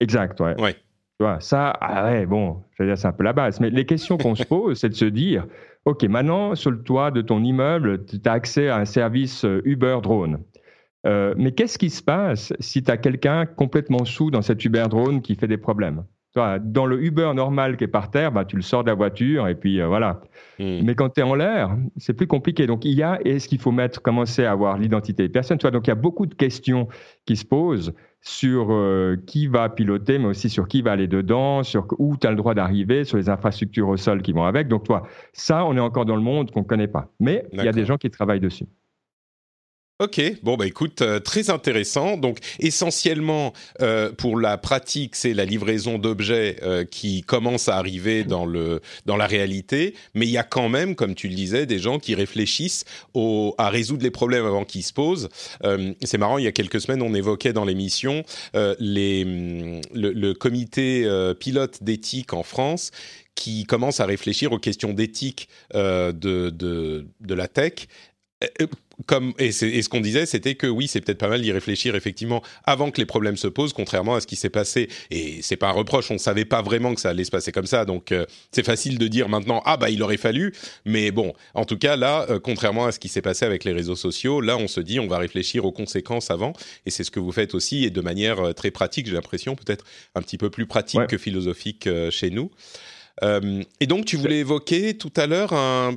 Exact, 0.00 0.40
ouais. 0.40 0.60
Ouais. 0.60 0.74
Tu 0.74 1.24
vois, 1.24 1.40
ça, 1.40 1.70
ah 1.80 2.04
ouais, 2.04 2.26
bon, 2.26 2.62
c'est 2.76 3.06
un 3.06 3.12
peu 3.12 3.24
la 3.24 3.32
base. 3.32 3.60
Mais 3.60 3.70
les 3.70 3.86
questions 3.86 4.18
qu'on 4.18 4.34
se 4.34 4.44
pose, 4.44 4.78
c'est 4.78 4.88
de 4.88 4.94
se 4.94 5.04
dire, 5.04 5.46
OK, 5.84 6.04
maintenant, 6.04 6.54
sur 6.54 6.70
le 6.70 6.82
toit 6.82 7.10
de 7.10 7.22
ton 7.22 7.42
immeuble, 7.42 8.04
tu 8.06 8.20
as 8.24 8.32
accès 8.32 8.68
à 8.68 8.76
un 8.76 8.84
service 8.84 9.44
euh, 9.44 9.62
Uber 9.64 9.98
drone. 10.02 10.42
Euh, 11.06 11.34
mais 11.36 11.52
qu'est-ce 11.52 11.78
qui 11.78 11.90
se 11.90 12.02
passe 12.02 12.52
si 12.60 12.82
tu 12.82 12.90
as 12.90 12.96
quelqu'un 12.96 13.46
complètement 13.46 14.04
sous 14.04 14.30
dans 14.30 14.42
cet 14.42 14.64
Uber 14.64 14.86
drone 14.90 15.22
qui 15.22 15.34
fait 15.34 15.46
des 15.46 15.56
problèmes? 15.56 16.04
Dans 16.34 16.86
le 16.86 17.02
Uber 17.02 17.32
normal 17.34 17.76
qui 17.76 17.84
est 17.84 17.88
par 17.88 18.10
terre, 18.10 18.32
bah, 18.32 18.44
tu 18.44 18.56
le 18.56 18.62
sors 18.62 18.84
de 18.84 18.88
la 18.88 18.94
voiture 18.94 19.48
et 19.48 19.54
puis 19.54 19.80
euh, 19.80 19.86
voilà. 19.86 20.20
Hmm. 20.58 20.80
Mais 20.84 20.94
quand 20.94 21.08
tu 21.10 21.20
es 21.20 21.22
en 21.22 21.34
l'air, 21.34 21.76
c'est 21.96 22.12
plus 22.12 22.26
compliqué. 22.26 22.66
Donc 22.66 22.84
il 22.84 22.92
y 22.92 23.02
a, 23.02 23.18
est-ce 23.24 23.48
qu'il 23.48 23.58
faut 23.58 23.72
mettre, 23.72 24.02
commencer 24.02 24.44
à 24.44 24.52
avoir 24.52 24.78
l'identité 24.78 25.24
des 25.24 25.28
personnes 25.28 25.58
Donc 25.58 25.86
il 25.86 25.90
y 25.90 25.92
a 25.92 25.96
beaucoup 25.96 26.26
de 26.26 26.34
questions 26.34 26.88
qui 27.26 27.36
se 27.36 27.44
posent 27.44 27.92
sur 28.20 28.68
euh, 28.70 29.16
qui 29.26 29.46
va 29.46 29.68
piloter, 29.68 30.18
mais 30.18 30.26
aussi 30.26 30.50
sur 30.50 30.68
qui 30.68 30.82
va 30.82 30.92
aller 30.92 31.06
dedans, 31.06 31.62
sur 31.62 31.86
où 31.98 32.16
tu 32.16 32.26
as 32.26 32.30
le 32.30 32.36
droit 32.36 32.54
d'arriver, 32.54 33.04
sur 33.04 33.16
les 33.16 33.28
infrastructures 33.28 33.88
au 33.88 33.96
sol 33.96 34.22
qui 34.22 34.32
vont 34.32 34.44
avec. 34.44 34.68
Donc 34.68 34.84
toi, 34.84 35.04
ça, 35.32 35.64
on 35.64 35.76
est 35.76 35.80
encore 35.80 36.04
dans 36.04 36.16
le 36.16 36.22
monde 36.22 36.50
qu'on 36.50 36.60
ne 36.60 36.66
connaît 36.66 36.88
pas. 36.88 37.10
Mais 37.20 37.46
il 37.52 37.62
y 37.62 37.68
a 37.68 37.72
des 37.72 37.84
gens 37.84 37.96
qui 37.96 38.10
travaillent 38.10 38.40
dessus. 38.40 38.66
Ok, 40.00 40.22
bon 40.44 40.56
bah 40.56 40.64
écoute, 40.64 41.02
euh, 41.02 41.18
très 41.18 41.50
intéressant. 41.50 42.16
Donc 42.16 42.38
essentiellement 42.60 43.52
euh, 43.82 44.12
pour 44.12 44.38
la 44.38 44.56
pratique, 44.56 45.16
c'est 45.16 45.34
la 45.34 45.44
livraison 45.44 45.98
d'objets 45.98 46.54
euh, 46.62 46.84
qui 46.84 47.22
commence 47.22 47.68
à 47.68 47.78
arriver 47.78 48.22
dans 48.22 48.46
le 48.46 48.80
dans 49.06 49.16
la 49.16 49.26
réalité, 49.26 49.96
mais 50.14 50.26
il 50.26 50.30
y 50.30 50.38
a 50.38 50.44
quand 50.44 50.68
même, 50.68 50.94
comme 50.94 51.16
tu 51.16 51.26
le 51.26 51.34
disais, 51.34 51.66
des 51.66 51.80
gens 51.80 51.98
qui 51.98 52.14
réfléchissent 52.14 52.84
au, 53.12 53.56
à 53.58 53.70
résoudre 53.70 54.04
les 54.04 54.12
problèmes 54.12 54.46
avant 54.46 54.64
qu'ils 54.64 54.84
se 54.84 54.92
posent. 54.92 55.30
c'est 56.04 56.18
marrant, 56.18 56.38
il 56.38 56.44
y 56.44 56.46
a 56.48 56.52
quelques 56.52 56.80
semaines, 56.80 57.02
on 57.02 57.12
évoquait 57.12 57.52
dans 57.52 57.64
l'émission 57.64 58.22
les 58.78 59.24
le, 59.24 60.12
le, 60.12 60.34
comité 60.34 61.10
pilote 61.40 61.82
d'éthique 61.82 62.32
en 62.34 62.44
France 62.44 62.92
qui 63.34 63.64
commence 63.64 64.00
à 64.00 64.06
réfléchir 64.06 64.52
aux 64.52 64.58
questions 64.58 64.92
d'éthique 64.92 65.48
de, 65.74 66.12
de, 66.12 67.06
de 67.20 67.34
la 67.34 67.48
tech 67.48 67.88
comme 69.06 69.32
et, 69.38 69.52
ce 69.52 69.88
qu'on 69.88 70.00
disait, 70.00 70.26
c'était 70.26 70.54
que 70.54 70.66
oui, 70.66 70.88
c'est 70.88 71.00
peut-être 71.00 71.18
pas 71.18 71.28
mal 71.28 71.42
d'y 71.42 71.52
réfléchir 71.52 71.94
effectivement 71.94 72.42
avant 72.64 72.90
que 72.90 72.98
les 73.00 73.06
problèmes 73.06 73.36
se 73.36 73.48
posent, 73.48 73.72
contrairement 73.72 74.14
à 74.14 74.20
ce 74.20 74.26
qui 74.26 74.36
s'est 74.36 74.50
passé. 74.50 74.88
Et 75.10 75.40
c'est 75.42 75.56
pas 75.56 75.68
un 75.68 75.72
reproche, 75.72 76.10
on 76.10 76.18
savait 76.18 76.44
pas 76.44 76.62
vraiment 76.62 76.94
que 76.94 77.00
ça 77.00 77.10
allait 77.10 77.24
se 77.24 77.30
passer 77.30 77.52
comme 77.52 77.66
ça, 77.66 77.84
donc 77.84 78.12
euh, 78.12 78.26
c'est 78.52 78.64
facile 78.64 78.98
de 78.98 79.08
dire 79.08 79.28
maintenant 79.28 79.62
ah 79.64 79.76
bah 79.76 79.90
il 79.90 80.02
aurait 80.02 80.16
fallu. 80.16 80.52
Mais 80.84 81.10
bon, 81.10 81.32
en 81.54 81.64
tout 81.64 81.78
cas 81.78 81.96
là, 81.96 82.26
euh, 82.30 82.38
contrairement 82.38 82.86
à 82.86 82.92
ce 82.92 82.98
qui 82.98 83.08
s'est 83.08 83.22
passé 83.22 83.44
avec 83.44 83.64
les 83.64 83.72
réseaux 83.72 83.96
sociaux, 83.96 84.40
là 84.40 84.56
on 84.56 84.68
se 84.68 84.80
dit 84.80 85.00
on 85.00 85.08
va 85.08 85.18
réfléchir 85.18 85.64
aux 85.64 85.72
conséquences 85.72 86.30
avant, 86.30 86.52
et 86.86 86.90
c'est 86.90 87.04
ce 87.04 87.10
que 87.10 87.20
vous 87.20 87.32
faites 87.32 87.54
aussi 87.54 87.84
et 87.84 87.90
de 87.90 88.00
manière 88.00 88.40
euh, 88.40 88.52
très 88.52 88.70
pratique, 88.70 89.06
j'ai 89.06 89.14
l'impression 89.14 89.56
peut-être 89.56 89.84
un 90.14 90.22
petit 90.22 90.38
peu 90.38 90.50
plus 90.50 90.66
pratique 90.66 91.06
que 91.08 91.18
philosophique 91.18 91.88
chez 92.10 92.30
nous. 92.30 92.50
et 93.80 93.86
donc 93.86 94.04
tu 94.04 94.16
voulais 94.16 94.38
évoquer 94.38 94.96
tout 94.96 95.12
à 95.16 95.26
l'heure 95.26 95.52
un 95.52 95.96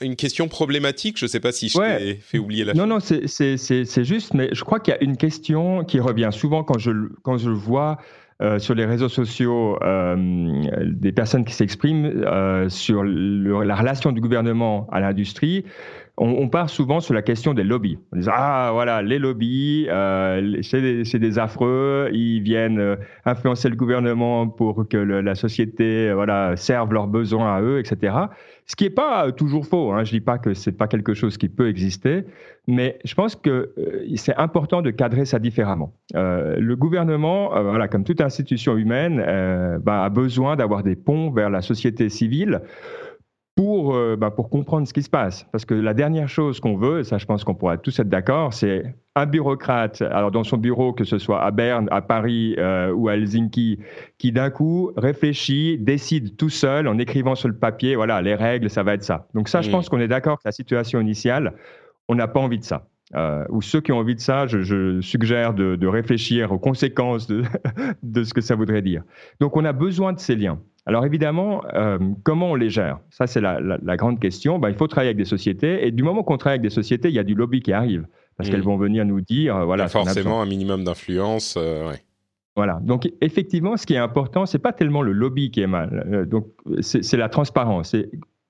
une 0.00 0.16
question 0.16 0.48
problématique. 0.48 1.18
Je 1.18 1.24
ne 1.24 1.28
sais 1.28 1.40
pas 1.40 1.52
si 1.52 1.68
je 1.68 1.78
t'ai 1.78 2.14
fait 2.16 2.38
oublier 2.38 2.64
la 2.64 2.74
Non, 2.74 2.86
non, 2.86 2.98
c'est 3.00 4.04
juste, 4.04 4.34
mais 4.34 4.48
je 4.52 4.64
crois 4.64 4.80
qu'il 4.80 4.94
y 4.94 4.96
a 4.96 5.02
une 5.02 5.16
question 5.16 5.84
qui 5.84 6.00
revient 6.00 6.30
souvent 6.32 6.64
quand 6.64 6.78
je, 6.78 6.90
quand 7.22 7.38
je 7.38 7.50
vois 7.50 7.98
euh, 8.42 8.58
sur 8.58 8.74
les 8.74 8.84
réseaux 8.84 9.08
sociaux 9.08 9.78
euh, 9.84 10.16
des 10.82 11.12
personnes 11.12 11.44
qui 11.44 11.54
s'expriment 11.54 12.24
euh, 12.26 12.68
sur 12.68 13.04
la 13.04 13.76
relation 13.76 14.10
du 14.10 14.20
gouvernement 14.20 14.88
à 14.90 14.98
l'industrie. 14.98 15.64
On, 16.16 16.30
on, 16.30 16.48
part 16.48 16.68
souvent 16.68 16.98
sur 16.98 17.14
la 17.14 17.22
question 17.22 17.54
des 17.54 17.62
lobbies. 17.62 17.96
On 18.12 18.18
dit 18.18 18.26
ah 18.28 18.70
voilà 18.72 19.02
les 19.02 19.20
lobbies, 19.20 19.86
c'est 20.62 21.18
des, 21.18 21.38
affreux, 21.38 22.10
ils 22.12 22.40
viennent 22.40 22.96
influencer 23.24 23.68
le 23.68 23.76
gouvernement 23.76 24.48
pour 24.48 24.88
que 24.88 24.96
la 24.96 25.34
société 25.36 26.12
voilà 26.12 26.56
serve 26.56 26.92
leurs 26.92 27.06
besoins 27.06 27.56
à 27.56 27.62
eux, 27.62 27.78
etc. 27.78 28.14
Ce 28.66 28.76
qui 28.76 28.84
n'est 28.84 28.90
pas 28.90 29.30
toujours 29.32 29.66
faux. 29.66 29.92
Hein. 29.92 30.04
Je 30.04 30.10
dis 30.10 30.20
pas 30.20 30.38
que 30.38 30.54
c'est 30.54 30.72
pas 30.72 30.88
quelque 30.88 31.12
chose 31.12 31.36
qui 31.36 31.48
peut 31.48 31.68
exister, 31.68 32.24
mais 32.66 32.98
je 33.04 33.14
pense 33.14 33.36
que 33.36 33.72
euh, 33.76 34.06
c'est 34.16 34.34
important 34.36 34.80
de 34.80 34.90
cadrer 34.90 35.26
ça 35.26 35.38
différemment. 35.38 35.92
Euh, 36.14 36.56
le 36.58 36.76
gouvernement, 36.76 37.54
euh, 37.54 37.62
voilà, 37.62 37.88
comme 37.88 38.04
toute 38.04 38.22
institution 38.22 38.76
humaine, 38.78 39.18
bah, 39.82 40.04
a 40.04 40.08
besoin 40.08 40.56
d'avoir 40.56 40.82
des 40.82 40.96
ponts 40.96 41.30
vers 41.30 41.50
la 41.50 41.60
société 41.60 42.08
civile 42.08 42.62
pour, 43.56 43.94
euh, 43.94 44.16
bah, 44.16 44.30
pour 44.30 44.50
comprendre 44.50 44.86
ce 44.86 44.92
qui 44.92 45.02
se 45.02 45.10
passe. 45.10 45.46
Parce 45.52 45.64
que 45.64 45.74
la 45.74 45.94
dernière 45.94 46.28
chose 46.28 46.58
qu'on 46.60 46.76
veut, 46.76 47.04
ça 47.04 47.18
je 47.18 47.26
pense 47.26 47.44
qu'on 47.44 47.54
pourra 47.54 47.78
tous 47.78 47.98
être 47.98 48.08
d'accord, 48.08 48.52
c'est 48.52 48.94
un 49.14 49.26
bureaucrate, 49.26 50.02
alors 50.02 50.32
dans 50.32 50.42
son 50.42 50.56
bureau, 50.56 50.92
que 50.92 51.04
ce 51.04 51.18
soit 51.18 51.42
à 51.42 51.50
Berne, 51.52 51.88
à 51.92 52.02
Paris 52.02 52.56
euh, 52.58 52.92
ou 52.92 53.08
à 53.08 53.14
Helsinki, 53.14 53.78
qui 54.18 54.32
d'un 54.32 54.50
coup 54.50 54.90
réfléchit, 54.96 55.78
décide 55.78 56.36
tout 56.36 56.50
seul 56.50 56.88
en 56.88 56.98
écrivant 56.98 57.36
sur 57.36 57.48
le 57.48 57.56
papier, 57.56 57.94
voilà, 57.94 58.20
les 58.22 58.34
règles, 58.34 58.68
ça 58.70 58.82
va 58.82 58.94
être 58.94 59.04
ça. 59.04 59.28
Donc 59.34 59.48
ça, 59.48 59.62
je 59.62 59.70
pense 59.70 59.88
qu'on 59.88 60.00
est 60.00 60.08
d'accord 60.08 60.38
que 60.38 60.48
la 60.48 60.52
situation 60.52 61.00
initiale, 61.00 61.54
on 62.08 62.16
n'a 62.16 62.26
pas 62.26 62.40
envie 62.40 62.58
de 62.58 62.64
ça. 62.64 62.88
Euh, 63.14 63.44
ou 63.50 63.62
ceux 63.62 63.80
qui 63.80 63.92
ont 63.92 63.98
envie 63.98 64.16
de 64.16 64.20
ça, 64.20 64.46
je, 64.46 64.62
je 64.62 65.00
suggère 65.00 65.54
de, 65.54 65.76
de, 65.76 65.86
réfléchir 65.86 66.50
aux 66.50 66.58
conséquences 66.58 67.28
de, 67.28 67.44
de 68.02 68.24
ce 68.24 68.34
que 68.34 68.40
ça 68.40 68.56
voudrait 68.56 68.82
dire. 68.82 69.02
Donc 69.40 69.56
on 69.56 69.64
a 69.64 69.72
besoin 69.72 70.12
de 70.12 70.18
ces 70.18 70.34
liens. 70.34 70.58
Alors 70.86 71.06
évidemment, 71.06 71.62
euh, 71.74 71.98
comment 72.24 72.50
on 72.50 72.54
les 72.54 72.68
gère? 72.68 72.98
Ça, 73.10 73.26
c'est 73.26 73.40
la, 73.40 73.58
la, 73.60 73.78
la, 73.82 73.96
grande 73.96 74.20
question. 74.20 74.58
Ben, 74.58 74.68
il 74.68 74.74
faut 74.74 74.86
travailler 74.86 75.08
avec 75.08 75.16
des 75.16 75.24
sociétés. 75.24 75.86
Et 75.86 75.90
du 75.90 76.02
moment 76.02 76.22
qu'on 76.22 76.36
travaille 76.36 76.58
avec 76.58 76.62
des 76.62 76.74
sociétés, 76.74 77.08
il 77.08 77.14
y 77.14 77.18
a 77.18 77.24
du 77.24 77.34
lobby 77.34 77.62
qui 77.62 77.72
arrive. 77.72 78.06
Parce 78.36 78.48
mmh. 78.48 78.52
qu'elles 78.52 78.62
vont 78.62 78.76
venir 78.76 79.04
nous 79.04 79.20
dire, 79.20 79.56
euh, 79.56 79.64
voilà. 79.64 79.88
forcément, 79.88 80.42
un 80.42 80.46
minimum 80.46 80.84
d'influence. 80.84 81.54
Euh, 81.56 81.88
ouais. 81.88 82.02
Voilà. 82.54 82.80
Donc 82.82 83.10
effectivement, 83.20 83.76
ce 83.76 83.86
qui 83.86 83.94
est 83.94 83.98
important, 83.98 84.44
c'est 84.44 84.58
pas 84.58 84.72
tellement 84.72 85.02
le 85.02 85.12
lobby 85.12 85.50
qui 85.50 85.62
est 85.62 85.66
mal. 85.66 86.26
Donc 86.28 86.48
c'est 86.80 87.16
la 87.16 87.28
transparence. 87.28 87.96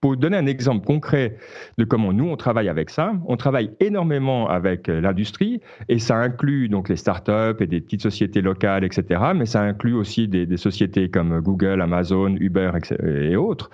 Pour 0.04 0.18
donner 0.18 0.36
un 0.36 0.44
exemple 0.44 0.84
concret 0.84 1.38
de 1.78 1.84
comment 1.84 2.12
nous 2.12 2.26
on 2.26 2.36
travaille 2.36 2.68
avec 2.68 2.90
ça, 2.90 3.14
on 3.26 3.38
travaille 3.38 3.70
énormément 3.80 4.50
avec 4.50 4.90
euh, 4.90 5.00
l'industrie 5.00 5.62
et 5.88 5.98
ça 5.98 6.18
inclut 6.18 6.68
donc 6.68 6.90
les 6.90 6.96
startups 6.96 7.56
et 7.60 7.66
des 7.66 7.80
petites 7.80 8.02
sociétés 8.02 8.42
locales, 8.42 8.84
etc. 8.84 9.18
Mais 9.34 9.46
ça 9.46 9.62
inclut 9.62 9.94
aussi 9.94 10.28
des, 10.28 10.58
sociétés 10.58 11.08
comme 11.08 11.40
Google, 11.40 11.80
Amazon, 11.80 12.36
Uber 12.38 12.72
et 13.02 13.34
autres. 13.36 13.70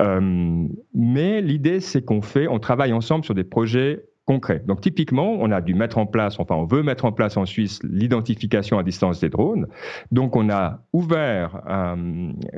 Euh, 0.00 0.66
mais 0.96 1.42
l'idée 1.42 1.78
c'est 1.78 2.04
qu'on 2.04 2.22
fait, 2.22 2.48
on 2.48 2.58
travaille 2.58 2.92
ensemble 2.92 3.24
sur 3.24 3.36
des 3.36 3.44
projets 3.44 4.02
concret. 4.28 4.62
Donc 4.66 4.82
typiquement, 4.82 5.38
on 5.40 5.50
a 5.50 5.62
dû 5.62 5.72
mettre 5.72 5.96
en 5.96 6.04
place, 6.04 6.38
enfin 6.38 6.54
on 6.54 6.66
veut 6.66 6.82
mettre 6.82 7.06
en 7.06 7.12
place 7.12 7.38
en 7.38 7.46
Suisse 7.46 7.80
l'identification 7.82 8.78
à 8.78 8.82
distance 8.82 9.20
des 9.20 9.30
drones. 9.30 9.66
Donc 10.12 10.36
on 10.36 10.50
a 10.50 10.82
ouvert 10.92 11.62
euh, 11.66 11.96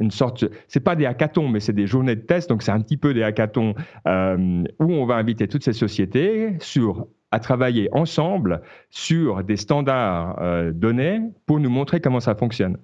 une 0.00 0.10
sorte, 0.10 0.44
c'est 0.66 0.80
pas 0.80 0.96
des 0.96 1.06
hackathons, 1.06 1.48
mais 1.48 1.60
c'est 1.60 1.72
des 1.72 1.86
journées 1.86 2.16
de 2.16 2.22
test. 2.22 2.50
Donc 2.50 2.64
c'est 2.64 2.72
un 2.72 2.80
petit 2.80 2.96
peu 2.96 3.14
des 3.14 3.22
hackathons 3.22 3.74
euh, 4.08 4.64
où 4.80 4.92
on 4.92 5.06
va 5.06 5.14
inviter 5.14 5.46
toutes 5.46 5.62
ces 5.62 5.72
sociétés 5.72 6.54
sur 6.58 7.06
à 7.30 7.38
travailler 7.38 7.88
ensemble 7.92 8.62
sur 8.90 9.44
des 9.44 9.56
standards 9.56 10.42
euh, 10.42 10.72
donnés 10.72 11.20
pour 11.46 11.60
nous 11.60 11.70
montrer 11.70 12.00
comment 12.00 12.18
ça 12.18 12.34
fonctionne. 12.34 12.78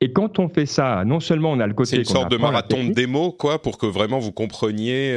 Et 0.00 0.14
quand 0.14 0.38
on 0.38 0.48
fait 0.48 0.64
ça, 0.64 1.04
non 1.04 1.20
seulement 1.20 1.52
on 1.52 1.60
a 1.60 1.66
le 1.66 1.74
côté. 1.74 1.90
C'est 1.90 1.96
une 1.98 2.04
sorte 2.06 2.30
de 2.30 2.38
marathon 2.38 2.82
de 2.82 2.94
démo, 2.94 3.30
quoi, 3.30 3.60
pour 3.60 3.76
que 3.76 3.84
vraiment 3.84 4.18
vous 4.18 4.32
compreniez 4.32 5.14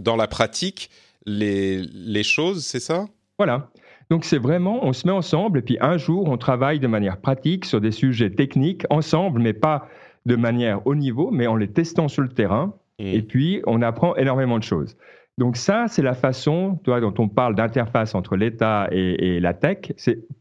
dans 0.00 0.16
la 0.16 0.26
pratique 0.26 0.90
les, 1.26 1.82
les 1.92 2.22
choses, 2.22 2.64
c'est 2.64 2.80
ça? 2.80 3.06
Voilà. 3.38 3.70
Donc 4.08 4.24
c'est 4.24 4.38
vraiment, 4.38 4.84
on 4.84 4.92
se 4.92 5.06
met 5.06 5.12
ensemble 5.12 5.58
et 5.58 5.62
puis 5.62 5.78
un 5.80 5.96
jour, 5.96 6.28
on 6.28 6.38
travaille 6.38 6.78
de 6.78 6.86
manière 6.86 7.18
pratique 7.18 7.64
sur 7.64 7.80
des 7.80 7.90
sujets 7.90 8.30
techniques 8.30 8.84
ensemble, 8.88 9.40
mais 9.40 9.52
pas 9.52 9.88
de 10.26 10.36
manière 10.36 10.86
haut 10.86 10.94
niveau, 10.94 11.30
mais 11.30 11.46
en 11.46 11.56
les 11.56 11.68
testant 11.68 12.08
sur 12.08 12.22
le 12.22 12.28
terrain. 12.28 12.74
Mmh. 12.98 13.04
Et 13.04 13.22
puis, 13.22 13.62
on 13.66 13.82
apprend 13.82 14.16
énormément 14.16 14.58
de 14.58 14.64
choses. 14.64 14.96
Donc 15.38 15.56
ça, 15.56 15.86
c'est 15.88 16.02
la 16.02 16.14
façon, 16.14 16.80
toi, 16.82 17.00
dont 17.00 17.12
on 17.18 17.28
parle 17.28 17.54
d'interface 17.54 18.14
entre 18.14 18.36
l'État 18.36 18.88
et, 18.90 19.36
et, 19.36 19.40
la 19.40 19.52
tech. 19.52 19.92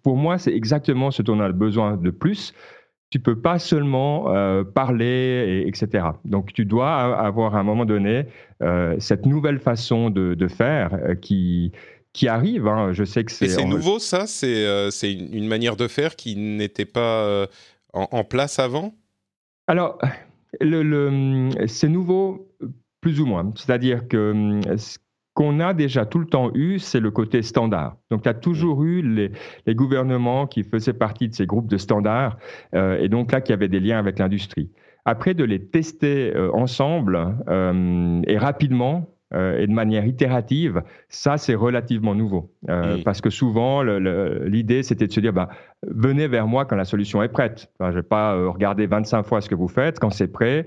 Pour 0.04 0.16
moi, 0.16 0.38
c'est 0.38 0.54
exactement 0.54 1.12
ce 1.12 1.22
dont 1.22 1.38
on 1.38 1.42
a 1.42 1.52
besoin 1.52 1.98
de 1.98 2.12
plus 2.12 2.54
tu 3.16 3.22
peux 3.22 3.40
pas 3.40 3.60
seulement 3.60 4.36
euh, 4.36 4.66
parler, 4.66 5.64
et, 5.64 5.68
etc. 5.70 6.06
Donc, 6.26 6.52
tu 6.52 6.66
dois 6.66 7.18
avoir 7.18 7.56
à 7.56 7.60
un 7.60 7.64
moment 7.64 7.86
donné 7.86 8.26
euh, 8.62 8.98
cette 9.00 9.26
nouvelle 9.26 9.60
façon 9.60 10.10
de, 10.10 10.34
de 10.34 10.48
faire 10.50 10.94
euh, 10.96 11.16
qui 11.16 11.72
qui 12.12 12.28
arrive. 12.28 12.68
Hein. 12.68 12.92
Je 12.92 13.06
sais 13.06 13.24
que 13.24 13.32
c'est. 13.32 13.48
c'est 13.48 13.64
nouveau, 13.64 14.00
ça? 14.00 14.28
C'est 14.28 14.92
c'est 14.92 15.14
une 15.14 15.48
manière 15.48 15.78
de 15.78 15.88
faire 15.88 16.18
qui 16.18 16.36
n'était 16.36 16.84
pas 16.84 17.48
en, 17.94 18.10
en, 18.12 18.26
place 18.26 18.60
avant? 18.60 18.94
Alors, 19.68 19.98
le, 20.60 20.84
le 20.84 21.68
c'est 21.68 21.88
nouveau 21.88 22.50
plus 23.00 23.22
ou 23.22 23.26
moins. 23.26 23.50
C'est-à-dire 23.56 24.10
que 24.10 24.60
qu'on 25.36 25.60
a 25.60 25.76
déjà 25.76 26.06
tout 26.08 26.18
le 26.18 26.26
temps 26.26 26.50
eu, 26.56 26.80
c'est 26.80 27.00
le 27.00 27.12
côté 27.12 27.44
standard. 27.44 27.98
Donc, 28.10 28.24
tu 28.24 28.30
as 28.30 28.34
toujours 28.34 28.84
eu 28.84 29.04
les, 29.04 29.32
les, 29.68 29.76
gouvernements 29.76 30.48
qui 30.48 30.64
faisaient 30.64 30.94
partie 30.94 31.30
de 31.30 31.36
ces 31.36 31.46
groupes 31.46 31.70
de 31.70 31.78
standards, 31.78 32.38
euh, 32.74 32.98
et 33.00 33.10
donc 33.10 33.32
là, 33.32 33.42
qui 33.42 33.54
avaient 33.54 33.68
des 33.68 33.80
liens 33.80 34.00
avec 34.00 34.18
l'industrie. 34.18 34.72
Après, 35.06 35.36
de 35.36 35.44
les 35.44 35.64
tester 35.64 36.36
euh, 36.36 36.50
ensemble 36.54 37.38
euh, 37.48 38.22
et 38.26 38.40
rapidement, 38.40 39.16
euh, 39.34 39.60
et 39.60 39.68
de 39.68 39.72
manière 39.72 40.06
itérative, 40.06 40.84
ça, 41.10 41.38
c'est 41.38 41.56
relativement 41.56 42.16
nouveau. 42.16 42.54
Euh, 42.70 42.98
mmh. 42.98 43.04
Parce 43.04 43.22
que 43.22 43.30
souvent, 43.30 43.82
l'idée, 43.82 44.84
c'était 44.84 45.08
de 45.08 45.12
se 45.12 45.20
dire, 45.20 45.34
bah, 45.34 45.50
venez 45.88 46.28
vers 46.28 46.48
moi 46.48 46.66
quand 46.66 46.76
la 46.76 46.86
solution 46.86 47.24
est 47.24 47.30
prête. 47.30 47.72
Enfin, 47.80 47.92
je 47.92 47.98
ne 47.98 48.02
vais 48.02 48.08
pas 48.08 48.36
euh, 48.36 48.50
regarder 48.50 48.86
25 48.86 49.24
fois 49.24 49.42
ce 49.42 49.50
que 49.50 49.56
vous 49.56 49.68
faites. 49.68 50.00
Quand 50.00 50.12
c'est 50.12 50.28
prêt, 50.28 50.66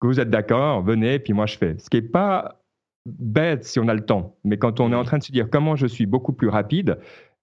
que 0.00 0.06
vous 0.06 0.20
êtes 0.20 0.30
d'accord, 0.30 0.82
venez, 0.82 1.18
puis 1.18 1.32
moi, 1.32 1.46
je 1.46 1.56
fais. 1.56 1.76
Ce 1.78 1.88
qui 1.88 1.98
n'est 1.98 2.08
pas 2.08 2.59
bête 3.06 3.64
si 3.64 3.78
on 3.78 3.88
a 3.88 3.94
le 3.94 4.04
temps. 4.04 4.36
Mais 4.44 4.58
quand 4.58 4.80
on 4.80 4.92
est 4.92 4.96
en 4.96 5.04
train 5.04 5.18
de 5.18 5.22
se 5.22 5.32
dire 5.32 5.48
comment 5.50 5.76
je 5.76 5.86
suis 5.86 6.06
beaucoup 6.06 6.32
plus 6.32 6.48
rapide, 6.48 6.98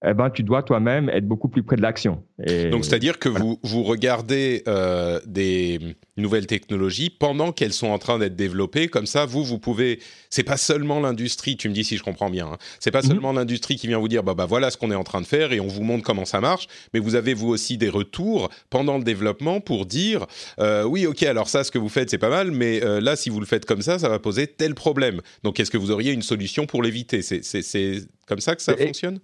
eh 0.06 0.14
ben, 0.14 0.30
tu 0.30 0.44
dois 0.44 0.62
toi-même 0.62 1.08
être 1.08 1.26
beaucoup 1.26 1.48
plus 1.48 1.64
près 1.64 1.74
de 1.74 1.82
l'action. 1.82 2.22
Donc, 2.70 2.84
c'est-à-dire 2.84 3.18
que 3.18 3.28
voilà. 3.28 3.44
vous, 3.44 3.58
vous 3.64 3.82
regardez 3.82 4.62
euh, 4.68 5.18
des 5.26 5.80
nouvelles 6.16 6.46
technologies 6.46 7.10
pendant 7.10 7.50
qu'elles 7.50 7.72
sont 7.72 7.88
en 7.88 7.98
train 7.98 8.20
d'être 8.20 8.36
développées. 8.36 8.86
Comme 8.86 9.06
ça, 9.06 9.26
vous, 9.26 9.42
vous 9.42 9.58
pouvez. 9.58 9.98
C'est 10.30 10.44
pas 10.44 10.56
seulement 10.56 11.00
l'industrie. 11.00 11.56
Tu 11.56 11.68
me 11.68 11.74
dis 11.74 11.82
si 11.82 11.96
je 11.96 12.04
comprends 12.04 12.30
bien. 12.30 12.46
Hein, 12.46 12.58
c'est 12.78 12.92
pas 12.92 13.00
mm 13.00 13.02
-hmm. 13.02 13.08
seulement 13.08 13.32
l'industrie 13.32 13.74
qui 13.74 13.88
vient 13.88 13.98
vous 13.98 14.06
dire, 14.06 14.22
bah, 14.22 14.34
bah 14.34 14.46
voilà 14.46 14.70
ce 14.70 14.76
qu'on 14.76 14.92
est 14.92 14.94
en 14.94 15.02
train 15.02 15.20
de 15.20 15.26
faire 15.26 15.52
et 15.52 15.58
on 15.58 15.66
vous 15.66 15.82
montre 15.82 16.04
comment 16.04 16.26
ça 16.26 16.40
marche. 16.40 16.68
Mais 16.94 17.00
vous 17.00 17.16
avez 17.16 17.34
vous 17.34 17.48
aussi 17.48 17.76
des 17.76 17.88
retours 17.88 18.50
pendant 18.70 18.98
le 18.98 19.04
développement 19.04 19.60
pour 19.60 19.84
dire, 19.84 20.26
euh, 20.60 20.84
oui, 20.84 21.06
ok, 21.06 21.24
alors 21.24 21.48
ça, 21.48 21.64
ce 21.64 21.72
que 21.72 21.78
vous 21.78 21.88
faites, 21.88 22.08
c'est 22.10 22.18
pas 22.26 22.30
mal, 22.30 22.52
mais 22.52 22.84
euh, 22.84 23.00
là, 23.00 23.16
si 23.16 23.30
vous 23.30 23.40
le 23.40 23.46
faites 23.46 23.64
comme 23.64 23.82
ça, 23.82 23.98
ça 23.98 24.08
va 24.08 24.20
poser 24.20 24.46
tel 24.46 24.74
problème. 24.74 25.18
Donc, 25.42 25.58
est-ce 25.58 25.72
que 25.72 25.78
vous 25.78 25.90
auriez 25.90 26.12
une 26.12 26.22
solution 26.22 26.66
pour 26.66 26.84
l'éviter? 26.84 27.20
C'est 27.22 27.42
comme 28.28 28.40
ça 28.40 28.54
que 28.54 28.62
ça 28.62 28.74
et 28.78 28.86
fonctionne? 28.86 29.18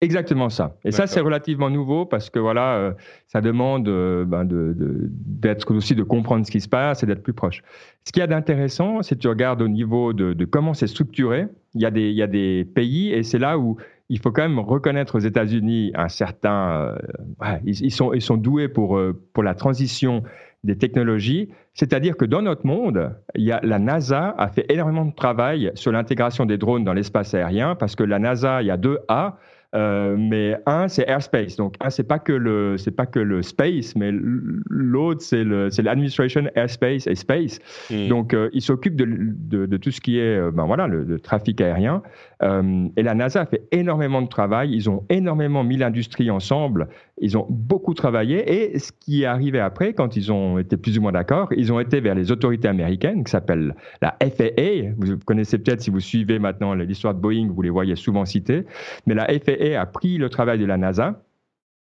Exactement 0.00 0.48
ça. 0.48 0.76
Et 0.84 0.92
ça, 0.92 1.08
c'est 1.08 1.18
relativement 1.20 1.70
nouveau 1.70 2.06
parce 2.06 2.30
que 2.30 2.38
voilà, 2.38 2.76
euh, 2.76 2.92
ça 3.26 3.40
demande 3.40 3.88
euh, 3.88 4.24
ben 4.24 4.44
d'être 4.44 5.72
de, 5.72 5.76
aussi 5.76 5.96
de 5.96 6.04
comprendre 6.04 6.46
ce 6.46 6.52
qui 6.52 6.60
se 6.60 6.68
passe 6.68 7.02
et 7.02 7.06
d'être 7.06 7.22
plus 7.22 7.32
proche. 7.32 7.62
Ce 8.04 8.12
qu'il 8.12 8.20
y 8.20 8.22
a 8.22 8.28
d'intéressant, 8.28 9.02
c'est 9.02 9.16
que 9.16 9.20
tu 9.20 9.28
regardes 9.28 9.60
au 9.60 9.66
niveau 9.66 10.12
de, 10.12 10.34
de 10.34 10.44
comment 10.44 10.72
c'est 10.72 10.86
structuré. 10.86 11.48
Il 11.74 11.82
y, 11.82 11.86
a 11.86 11.90
des, 11.90 12.10
il 12.10 12.16
y 12.16 12.22
a 12.22 12.28
des 12.28 12.64
pays 12.64 13.12
et 13.12 13.24
c'est 13.24 13.40
là 13.40 13.58
où 13.58 13.76
il 14.08 14.20
faut 14.20 14.30
quand 14.30 14.42
même 14.42 14.60
reconnaître 14.60 15.16
aux 15.16 15.20
États-Unis 15.20 15.90
un 15.96 16.08
certain. 16.08 16.70
Euh, 16.70 16.96
ouais, 17.40 17.60
ils, 17.64 17.86
ils, 17.86 17.90
sont, 17.90 18.12
ils 18.12 18.22
sont 18.22 18.36
doués 18.36 18.68
pour, 18.68 19.00
pour 19.32 19.42
la 19.42 19.54
transition 19.54 20.22
des 20.62 20.78
technologies. 20.78 21.48
C'est-à-dire 21.74 22.16
que 22.16 22.24
dans 22.24 22.42
notre 22.42 22.66
monde, 22.66 23.16
il 23.34 23.44
y 23.44 23.52
a, 23.52 23.60
la 23.64 23.80
NASA 23.80 24.34
a 24.38 24.48
fait 24.48 24.66
énormément 24.72 25.04
de 25.04 25.14
travail 25.14 25.72
sur 25.74 25.90
l'intégration 25.90 26.46
des 26.46 26.56
drones 26.56 26.84
dans 26.84 26.92
l'espace 26.92 27.34
aérien 27.34 27.74
parce 27.74 27.96
que 27.96 28.04
la 28.04 28.20
NASA, 28.20 28.62
il 28.62 28.66
y 28.66 28.70
a 28.70 28.76
deux 28.76 28.98
A. 29.08 29.38
Euh, 29.74 30.16
mais 30.18 30.56
un, 30.64 30.88
c'est 30.88 31.06
airspace. 31.08 31.56
Donc, 31.56 31.74
un, 31.80 31.90
c'est 31.90 32.04
pas 32.04 32.18
que 32.18 32.32
le, 32.32 32.78
c'est 32.78 32.90
pas 32.90 33.04
que 33.04 33.18
le 33.18 33.42
space, 33.42 33.94
mais 33.96 34.10
l'autre, 34.12 35.20
c'est 35.20 35.44
le, 35.44 35.68
c'est 35.68 35.82
l'administration 35.82 36.44
airspace 36.54 37.06
et 37.06 37.14
space. 37.14 37.58
Mmh. 37.90 38.08
Donc, 38.08 38.32
euh, 38.32 38.48
il 38.54 38.62
s'occupe 38.62 38.96
de, 38.96 39.06
de, 39.06 39.66
de, 39.66 39.76
tout 39.76 39.90
ce 39.90 40.00
qui 40.00 40.18
est, 40.18 40.38
euh, 40.38 40.50
ben 40.50 40.64
voilà, 40.64 40.86
le, 40.86 41.04
le 41.04 41.20
trafic 41.20 41.60
aérien. 41.60 42.02
Euh, 42.42 42.88
et 42.96 43.02
la 43.02 43.14
NASA 43.14 43.42
a 43.42 43.46
fait 43.46 43.66
énormément 43.72 44.22
de 44.22 44.28
travail. 44.28 44.72
Ils 44.72 44.88
ont 44.88 45.04
énormément 45.08 45.64
mis 45.64 45.76
l'industrie 45.76 46.30
ensemble. 46.30 46.88
Ils 47.20 47.36
ont 47.36 47.46
beaucoup 47.48 47.94
travaillé. 47.94 48.72
Et 48.72 48.78
ce 48.78 48.92
qui 48.92 49.22
est 49.22 49.26
arrivé 49.26 49.58
après, 49.58 49.92
quand 49.92 50.16
ils 50.16 50.30
ont 50.30 50.58
été 50.58 50.76
plus 50.76 50.98
ou 50.98 51.02
moins 51.02 51.12
d'accord, 51.12 51.52
ils 51.56 51.72
ont 51.72 51.80
été 51.80 52.00
vers 52.00 52.14
les 52.14 52.30
autorités 52.30 52.68
américaines, 52.68 53.24
qui 53.24 53.30
s'appellent 53.30 53.74
la 54.02 54.16
FAA. 54.20 54.92
Vous 54.96 55.18
connaissez 55.24 55.58
peut-être 55.58 55.80
si 55.80 55.90
vous 55.90 56.00
suivez 56.00 56.38
maintenant 56.38 56.74
l'histoire 56.74 57.14
de 57.14 57.20
Boeing, 57.20 57.48
vous 57.50 57.62
les 57.62 57.70
voyez 57.70 57.96
souvent 57.96 58.24
cités. 58.24 58.64
Mais 59.06 59.14
la 59.14 59.26
FAA 59.26 59.80
a 59.80 59.86
pris 59.86 60.18
le 60.18 60.28
travail 60.28 60.58
de 60.58 60.66
la 60.66 60.76
NASA. 60.76 61.22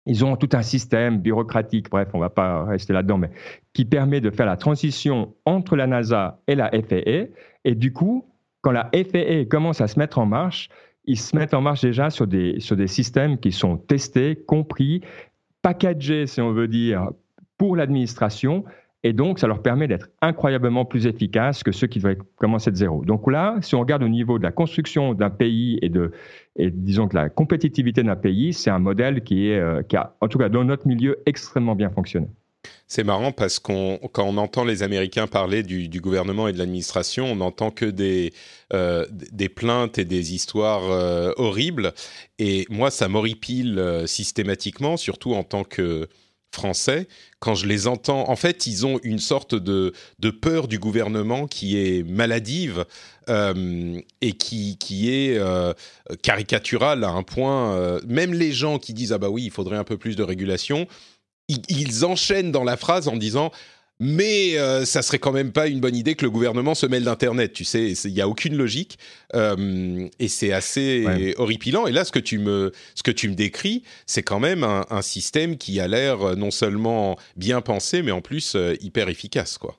Ils 0.07 0.23
ont 0.23 0.37
tout 0.37 0.51
un 0.53 0.63
système 0.63 1.21
bureaucratique, 1.21 1.89
bref, 1.89 2.09
on 2.13 2.19
ne 2.19 2.25
va 2.25 2.29
pas 2.29 2.65
rester 2.65 2.93
là-dedans, 2.93 3.17
mais 3.17 3.31
qui 3.73 3.87
permet 3.87 4.21
de 4.21 4.31
faire 4.31 4.45
la 4.45 4.59
transition 4.59 5.35
entre 5.47 5.77
la 5.77 5.87
NASA 5.87 6.43
et 6.47 6.55
la 6.55 6.71
FAA. 6.71 7.29
Et 7.65 7.75
du 7.75 7.95
coup, 7.95 8.27
quand 8.65 8.73
la 8.73 8.91
FAA 8.95 9.45
commence 9.45 9.83
à 9.83 9.87
se 9.87 9.99
mettre 9.99 10.19
en 10.19 10.25
marche, 10.25 10.71
ils 11.05 11.19
se 11.19 11.37
mettent 11.37 11.53
en 11.53 11.61
marche 11.61 11.83
déjà 11.83 12.09
sur 12.09 12.27
des, 12.27 12.61
sur 12.61 12.77
des 12.77 12.87
systèmes 12.87 13.39
qui 13.39 13.53
sont 13.53 13.77
testés, 13.77 14.37
compris, 14.37 15.03
packagés, 15.61 16.27
si 16.27 16.41
on 16.41 16.51
veut 16.51 16.67
dire, 16.67 17.11
pour 17.59 17.77
l'administration. 17.77 18.65
Et 19.03 19.13
donc, 19.13 19.39
ça 19.39 19.47
leur 19.47 19.61
permet 19.61 19.87
d'être 19.87 20.09
incroyablement 20.23 20.87
plus 20.87 21.07
efficaces 21.07 21.63
que 21.63 21.73
ceux 21.73 21.89
qui 21.89 21.99
devaient 21.99 22.17
commencer 22.37 22.71
de 22.71 22.77
zéro. 22.77 23.05
Donc 23.05 23.31
là, 23.31 23.59
si 23.61 23.75
on 23.75 23.81
regarde 23.81 24.03
au 24.03 24.09
niveau 24.09 24.39
de 24.39 24.43
la 24.45 24.51
construction 24.51 25.13
d'un 25.13 25.29
pays 25.29 25.79
et 25.83 25.91
de, 25.91 26.13
disons 26.57 27.07
que 27.07 27.17
la 27.17 27.29
compétitivité 27.29 28.03
d'un 28.03 28.17
pays, 28.17 28.55
c'est 28.55 28.71
un 28.71 28.79
modèle 28.79 29.23
qui, 29.23 29.51
est, 29.51 29.61
euh, 29.61 29.83
qui 29.83 29.97
a, 29.99 30.15
en 30.23 30.29
tout 30.29 30.39
cas 30.39 30.49
dans 30.49 30.65
notre 30.65 30.89
milieu, 30.89 31.19
extrêmement 31.27 31.75
bien 31.75 31.91
fonctionné. 31.91 32.29
C'est 32.87 33.05
marrant 33.05 33.33
parce 33.33 33.59
qu'on 33.59 33.99
quand 34.13 34.25
on 34.25 34.37
entend 34.37 34.65
les 34.65 34.83
Américains 34.83 35.27
parler 35.27 35.63
du, 35.63 36.01
gouvernement 36.01 36.49
et 36.49 36.53
de 36.53 36.59
l'administration, 36.59 37.27
on 37.27 37.37
n'entend 37.37 37.71
que 37.71 37.87
des 37.87 38.33
euh, 38.73 39.07
plaintes 39.55 39.99
et 39.99 40.05
des 40.05 40.35
histoires 40.35 40.91
euh, 40.91 41.33
horribles. 41.37 41.93
Et 42.39 42.67
moi, 42.71 42.91
ça 42.91 43.09
m'horripile 43.09 43.79
euh, 43.79 44.07
systématiquement, 44.07 44.97
surtout 44.97 45.35
en 45.35 45.45
tant 45.45 45.65
que 45.65 46.09
français, 46.53 47.09
quand 47.41 47.57
je 47.57 47.67
les 47.67 47.89
entends, 47.89 48.31
en 48.31 48.37
fait, 48.37 48.69
ils 48.69 48.87
ont 48.87 49.01
une 49.03 49.19
sorte 49.19 49.57
de, 49.57 49.93
peur 50.41 50.69
du 50.69 50.79
gouvernement 50.79 51.49
qui 51.49 51.77
est 51.77 52.05
maladive 52.09 52.85
et 53.27 54.33
qui 54.35 55.11
est 55.11 55.41
caricaturale 56.23 57.03
à 57.03 57.09
un 57.09 57.25
point. 57.25 57.99
même 58.07 58.33
les 58.33 58.53
gens 58.53 58.79
qui 58.79 58.95
disent 58.95 59.13
ah 59.13 59.19
bah 59.19 59.31
oui, 59.31 59.43
il 59.47 59.51
faudrait 59.51 59.77
un 59.77 59.83
peu 59.83 59.97
plus 59.97 60.15
de 60.15 60.23
régulation, 60.23 60.87
ils, 61.49 62.05
enchaînent 62.05 62.53
dans 62.53 62.65
la 62.65 62.77
phrase 62.77 63.09
en 63.09 63.17
disant 63.17 63.51
mais 64.01 64.59
euh, 64.59 64.85
ça 64.85 65.03
serait 65.03 65.21
quand 65.21 65.33
même 65.33 65.53
pas 65.53 65.69
une 65.69 65.81
bonne 65.81 65.95
idée 65.95 66.17
que 66.17 66.25
le 66.25 66.31
gouvernement 66.31 66.75
se 66.75 66.85
mêle 66.87 67.05
d'Internet. 67.05 67.53
Tu 67.53 67.65
sais, 67.65 67.93
il 67.93 68.13
n'y 68.13 68.21
a 68.21 68.29
aucune 68.29 68.57
logique 68.57 68.99
euh, 69.35 70.09
et 70.19 70.29
c'est 70.29 70.53
assez 70.53 71.35
horripilant. 71.39 71.87
Et 71.87 71.93
là, 71.93 72.05
ce 72.05 72.11
que 72.11 72.19
tu 72.19 72.39
me, 72.39 72.73
ce 72.95 73.03
que 73.03 73.13
tu 73.13 73.29
me 73.29 73.35
décris, 73.35 73.85
c'est 74.07 74.23
quand 74.23 74.41
même 74.41 74.65
un, 74.65 75.03
système 75.03 75.57
qui 75.57 75.81
a 75.81 75.87
l'air 75.87 76.23
euh, 76.23 76.35
non 76.35 76.51
seulement 76.51 77.17
bien 77.37 77.61
pensé, 77.61 78.03
mais 78.03 78.11
en 78.11 78.21
plus 78.21 78.57
hyper 78.81 79.09
efficace, 79.09 79.59
quoi. 79.59 79.77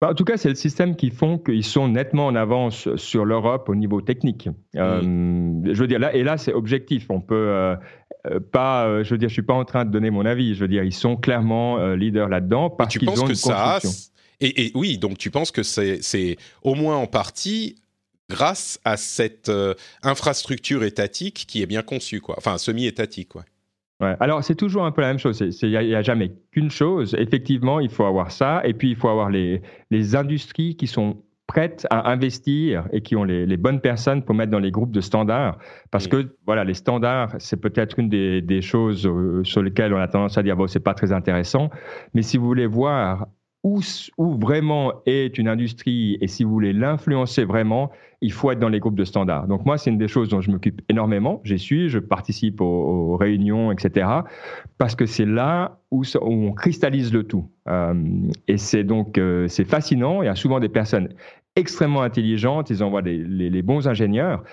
Bah, 0.00 0.10
en 0.10 0.14
tout 0.14 0.24
cas, 0.24 0.36
c'est 0.36 0.50
le 0.50 0.54
système 0.54 0.94
qui 0.94 1.10
font 1.10 1.38
qu'ils 1.38 1.64
sont 1.64 1.88
nettement 1.88 2.26
en 2.26 2.34
avance 2.34 2.94
sur 2.96 3.24
l'Europe 3.24 3.70
au 3.70 3.74
niveau 3.74 4.02
technique. 4.02 4.48
je 4.74 5.72
veux 5.72 5.86
dire, 5.86 5.98
là, 5.98 6.14
et 6.14 6.22
là, 6.22 6.36
c'est 6.36 6.52
objectif. 6.52 7.06
On 7.08 7.22
peut 7.22 7.34
euh, 7.34 7.76
pas, 8.40 8.86
euh, 8.86 9.04
je 9.04 9.10
veux 9.10 9.18
dire, 9.18 9.28
je 9.28 9.34
suis 9.34 9.42
pas 9.42 9.54
en 9.54 9.64
train 9.64 9.84
de 9.84 9.90
donner 9.90 10.10
mon 10.10 10.24
avis. 10.26 10.54
Je 10.54 10.60
veux 10.60 10.68
dire, 10.68 10.82
ils 10.84 10.94
sont 10.94 11.16
clairement 11.16 11.78
euh, 11.78 11.96
leaders 11.96 12.28
là-dedans 12.28 12.70
parce 12.70 12.96
qu'ils 12.96 13.08
ont 13.08 13.24
que 13.24 13.30
une 13.30 13.34
ça 13.34 13.80
et, 14.38 14.70
oui, 14.74 14.98
donc 14.98 15.16
tu 15.16 15.30
penses 15.30 15.50
que 15.50 15.62
c'est 15.62 16.36
au 16.60 16.74
moins 16.74 16.96
en 16.96 17.06
partie 17.06 17.76
grâce 18.28 18.78
à 18.84 18.98
cette 18.98 19.50
infrastructure 20.02 20.84
étatique 20.84 21.46
qui 21.48 21.62
est 21.62 21.66
bien 21.66 21.80
conçue, 21.80 22.20
quoi. 22.20 22.34
Enfin, 22.36 22.58
semi-étatique, 22.58 23.30
quoi. 23.30 23.46
Ouais. 24.00 24.14
Alors, 24.20 24.44
c'est 24.44 24.54
toujours 24.54 24.84
un 24.84 24.92
peu 24.92 25.00
la 25.00 25.06
même 25.06 25.18
chose. 25.18 25.40
Il 25.62 25.70
n'y 25.70 25.94
a, 25.94 26.02
jamais 26.02 26.34
qu'une 26.50 26.70
chose. 26.70 27.16
Effectivement, 27.18 27.80
il 27.80 27.88
faut 27.88 28.04
avoir 28.04 28.30
ça. 28.30 28.60
Et 28.64 28.74
puis, 28.74 28.90
il 28.90 28.96
faut 28.96 29.08
avoir 29.08 29.30
les, 29.30 29.62
les 29.90 30.14
industries 30.16 30.76
qui 30.76 30.86
sont 30.86 31.16
prêtes 31.46 31.86
à 31.90 32.10
investir 32.10 32.88
et 32.92 33.02
qui 33.02 33.16
ont 33.16 33.24
les, 33.24 33.56
bonnes 33.56 33.80
personnes 33.80 34.22
pour 34.22 34.34
mettre 34.34 34.50
dans 34.50 34.58
les 34.58 34.70
groupes 34.70 34.90
de 34.90 35.00
standards. 35.00 35.58
Parce 35.90 36.08
que 36.08 36.34
voilà, 36.44 36.64
les 36.64 36.74
standards, 36.74 37.34
c'est 37.38 37.60
peut-être 37.60 37.98
une 37.98 38.08
des, 38.08 38.62
choses 38.62 39.06
euh, 39.06 39.44
sur 39.44 39.62
lesquelles 39.62 39.94
on 39.94 39.98
a 39.98 40.08
tendance 40.08 40.36
à 40.38 40.42
dire 40.42 40.56
bon, 40.56 40.66
c'est 40.66 40.80
pas 40.80 40.94
très 40.94 41.12
intéressant. 41.12 41.70
Mais 42.14 42.22
si 42.22 42.36
vous 42.36 42.46
voulez 42.46 42.66
voir 42.66 43.28
où, 43.66 44.38
vraiment 44.38 44.92
est 45.06 45.38
une 45.38 45.48
industrie 45.48 46.18
et 46.20 46.28
si 46.28 46.44
vous 46.44 46.50
voulez 46.50 46.72
l'influencer 46.72 47.44
vraiment, 47.44 47.90
il 48.20 48.32
faut 48.32 48.50
être 48.50 48.60
dans 48.60 48.68
les 48.68 48.78
groupes 48.78 48.96
de 48.96 49.04
standards. 49.04 49.48
Donc 49.48 49.66
moi, 49.66 49.76
c'est 49.76 49.90
une 49.90 49.98
des 49.98 50.08
choses 50.08 50.28
dont 50.28 50.40
je 50.40 50.50
m'occupe 50.50 50.80
énormément. 50.88 51.40
J'y 51.44 51.58
suis, 51.58 51.88
je 51.88 51.98
participe 51.98 52.60
aux, 52.60 53.16
réunions, 53.16 53.72
etc. 53.72 54.08
Parce 54.78 54.94
que 54.94 55.04
c'est 55.04 55.26
là 55.26 55.80
où, 55.90 56.04
on 56.20 56.52
cristallise 56.52 57.12
le 57.12 57.24
tout. 57.24 57.50
Euh, 57.68 57.94
et 58.46 58.56
c'est 58.56 58.84
donc 58.84 59.18
euh, 59.18 59.48
c'est 59.48 59.64
fascinant. 59.64 60.22
Il 60.22 60.26
y 60.26 60.28
a 60.28 60.36
souvent 60.36 60.60
des 60.60 60.68
personnes 60.68 61.08
extrêmement 61.56 62.02
intelligentes. 62.02 62.70
Ils 62.70 62.84
envoient 62.84 63.02
les, 63.02 63.62
bons 63.62 63.88
ingénieurs. 63.88 64.44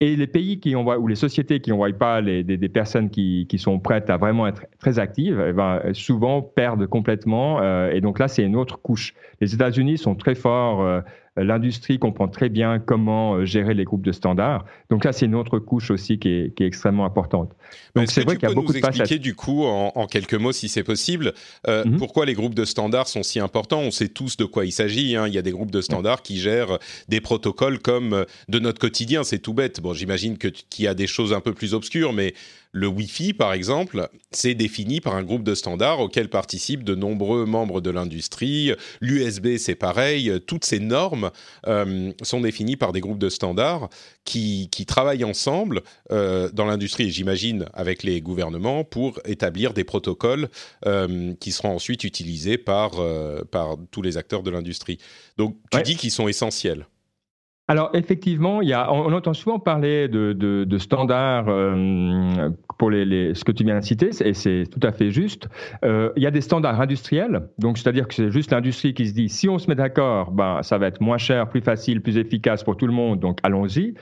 Et 0.00 0.14
les 0.14 0.28
pays 0.28 0.60
qui 0.60 0.76
envoient, 0.76 0.98
ou 0.98 1.08
les 1.08 1.16
sociétés 1.16 1.58
qui 1.60 1.70
n'envoient 1.70 1.92
pas 1.92 2.20
les, 2.20 2.44
des, 2.44 2.68
personnes 2.68 3.10
qui, 3.10 3.46
qui, 3.48 3.58
sont 3.58 3.80
prêtes 3.80 4.10
à 4.10 4.16
vraiment 4.16 4.46
être 4.46 4.64
très 4.78 5.00
actives, 5.00 5.44
eh 5.48 5.52
ben, 5.52 5.82
souvent 5.92 6.40
perdent 6.40 6.86
complètement. 6.86 7.60
Euh, 7.60 7.90
et 7.90 8.00
donc 8.00 8.20
là, 8.20 8.28
c'est 8.28 8.44
une 8.44 8.54
autre 8.54 8.80
couche. 8.80 9.14
Les 9.40 9.54
États-Unis 9.54 9.98
sont 9.98 10.14
très 10.14 10.36
forts 10.36 11.02
L'industrie 11.42 11.98
comprend 11.98 12.28
très 12.28 12.48
bien 12.48 12.78
comment 12.78 13.34
euh, 13.34 13.44
gérer 13.44 13.74
les 13.74 13.84
groupes 13.84 14.04
de 14.04 14.12
standards. 14.12 14.64
Donc 14.90 15.04
là, 15.04 15.12
c'est 15.12 15.26
une 15.26 15.34
autre 15.34 15.58
couche 15.58 15.90
aussi 15.90 16.18
qui 16.18 16.28
est, 16.28 16.60
extrêmement 16.60 17.04
importante. 17.04 17.50
Donc 17.94 18.10
c'est 18.10 18.24
vrai 18.24 18.36
qu'il 18.36 18.48
y 18.48 18.52
a 18.52 18.54
beaucoup 18.54 18.72
de 18.72 18.78
expliquer 18.78 19.18
du 19.18 19.34
coup 19.34 19.64
en, 19.64 20.06
quelques 20.06 20.34
mots, 20.34 20.52
si 20.52 20.68
c'est 20.68 20.82
possible, 20.82 21.32
euh, 21.66 21.84
mhm. 21.84 21.96
pourquoi 21.96 22.26
les 22.26 22.34
groupes 22.34 22.54
de 22.54 22.64
standards 22.64 23.08
sont 23.08 23.22
si 23.22 23.40
importants? 23.40 23.80
On 23.80 23.90
sait 23.90 24.08
tous 24.08 24.36
de 24.36 24.44
quoi 24.44 24.64
il 24.64 24.72
s'agit. 24.72 25.16
Hein. 25.16 25.26
Il 25.28 25.34
y 25.34 25.38
a 25.38 25.42
des 25.42 25.52
groupes 25.52 25.70
de 25.70 25.80
standards 25.80 26.22
qui 26.22 26.38
gèrent 26.38 26.78
des 27.08 27.20
protocoles 27.20 27.78
comme 27.78 28.12
euh, 28.12 28.24
de 28.48 28.58
notre 28.58 28.80
quotidien. 28.80 29.24
C'est 29.24 29.38
tout 29.38 29.54
bête. 29.54 29.80
Bon, 29.80 29.94
j'imagine 29.94 30.38
que 30.38 30.48
qu'il 30.48 30.84
y 30.84 30.88
a 30.88 30.94
des 30.94 31.06
choses 31.06 31.32
un 31.32 31.40
peu 31.40 31.52
plus 31.52 31.74
obscures, 31.74 32.12
mais 32.12 32.34
le 32.72 32.86
Wi-Fi, 32.86 33.32
par 33.32 33.52
exemple, 33.54 34.08
c'est 34.30 34.54
défini 34.54 35.00
par 35.00 35.14
un 35.14 35.22
groupe 35.22 35.42
de 35.42 35.54
standards 35.54 36.00
auquel 36.00 36.28
participent 36.28 36.84
de 36.84 36.94
nombreux 36.94 37.46
membres 37.46 37.80
de 37.80 37.90
l'industrie. 37.90 38.72
L'USB, 39.00 39.56
c'est 39.56 39.74
pareil. 39.74 40.30
Toutes 40.46 40.64
ces 40.64 40.78
normes 40.78 41.30
euh, 41.66 42.12
sont 42.22 42.40
définies 42.40 42.76
par 42.76 42.92
des 42.92 43.00
groupes 43.00 43.18
de 43.18 43.30
standards 43.30 43.88
qui, 44.24 44.68
travaillent 44.86 45.24
ensemble 45.24 45.82
euh, 46.12 46.50
dans 46.52 46.66
l'industrie, 46.66 47.10
j'imagine, 47.10 47.66
avec 47.72 48.02
les 48.02 48.20
gouvernements, 48.20 48.84
pour 48.84 49.18
établir 49.24 49.72
des 49.72 49.84
protocoles 49.84 50.48
euh, 50.86 51.34
qui 51.40 51.52
seront 51.52 51.74
ensuite 51.74 52.04
utilisés 52.04 52.58
par, 52.58 53.02
par 53.50 53.76
tous 53.90 54.02
les 54.02 54.16
acteurs 54.16 54.42
de 54.42 54.50
l'industrie. 54.50 54.98
Donc, 55.36 55.56
tu 55.70 55.82
dis 55.82 55.96
qu'ils 55.96 56.10
sont 56.10 56.28
essentiels. 56.28 56.86
Alors 57.70 57.90
effectivement, 57.92 58.62
il 58.62 58.68
y 58.68 58.72
a, 58.72 58.90
on, 58.90 59.12
entend 59.12 59.34
souvent 59.34 59.58
parler 59.58 60.08
de, 60.08 60.32
de, 60.32 60.64
de 60.64 60.78
standards 60.78 61.48
euh, 61.48 62.48
pour 62.78 62.90
les, 62.90 63.04
les, 63.04 63.34
ce 63.34 63.44
que 63.44 63.52
tu 63.52 63.62
viens 63.62 63.78
de 63.78 63.84
citer, 63.84 64.08
et 64.24 64.32
c'est 64.32 64.64
tout 64.70 64.80
à 64.82 64.90
fait 64.90 65.10
juste. 65.10 65.50
Euh, 65.84 66.10
il 66.16 66.22
y 66.22 66.26
a 66.26 66.30
des 66.30 66.40
standards 66.40 66.80
industriels, 66.80 67.42
donc 67.58 67.76
c'est-à-dire 67.76 68.08
que 68.08 68.14
c'est 68.14 68.30
juste 68.30 68.52
l'industrie 68.52 68.94
qui 68.94 69.06
se 69.06 69.12
dit 69.12 69.28
si 69.28 69.50
on 69.50 69.58
se 69.58 69.68
met 69.68 69.74
d'accord, 69.74 70.30
ben 70.30 70.62
ça 70.62 70.78
va 70.78 70.86
être 70.86 71.02
moins 71.02 71.18
cher, 71.18 71.46
plus 71.50 71.60
facile, 71.60 72.00
plus 72.00 72.16
efficace 72.16 72.64
pour 72.64 72.78
tout 72.78 72.86
le 72.86 72.94
monde, 72.94 73.20
donc 73.20 73.38
allons-y. 73.42 73.92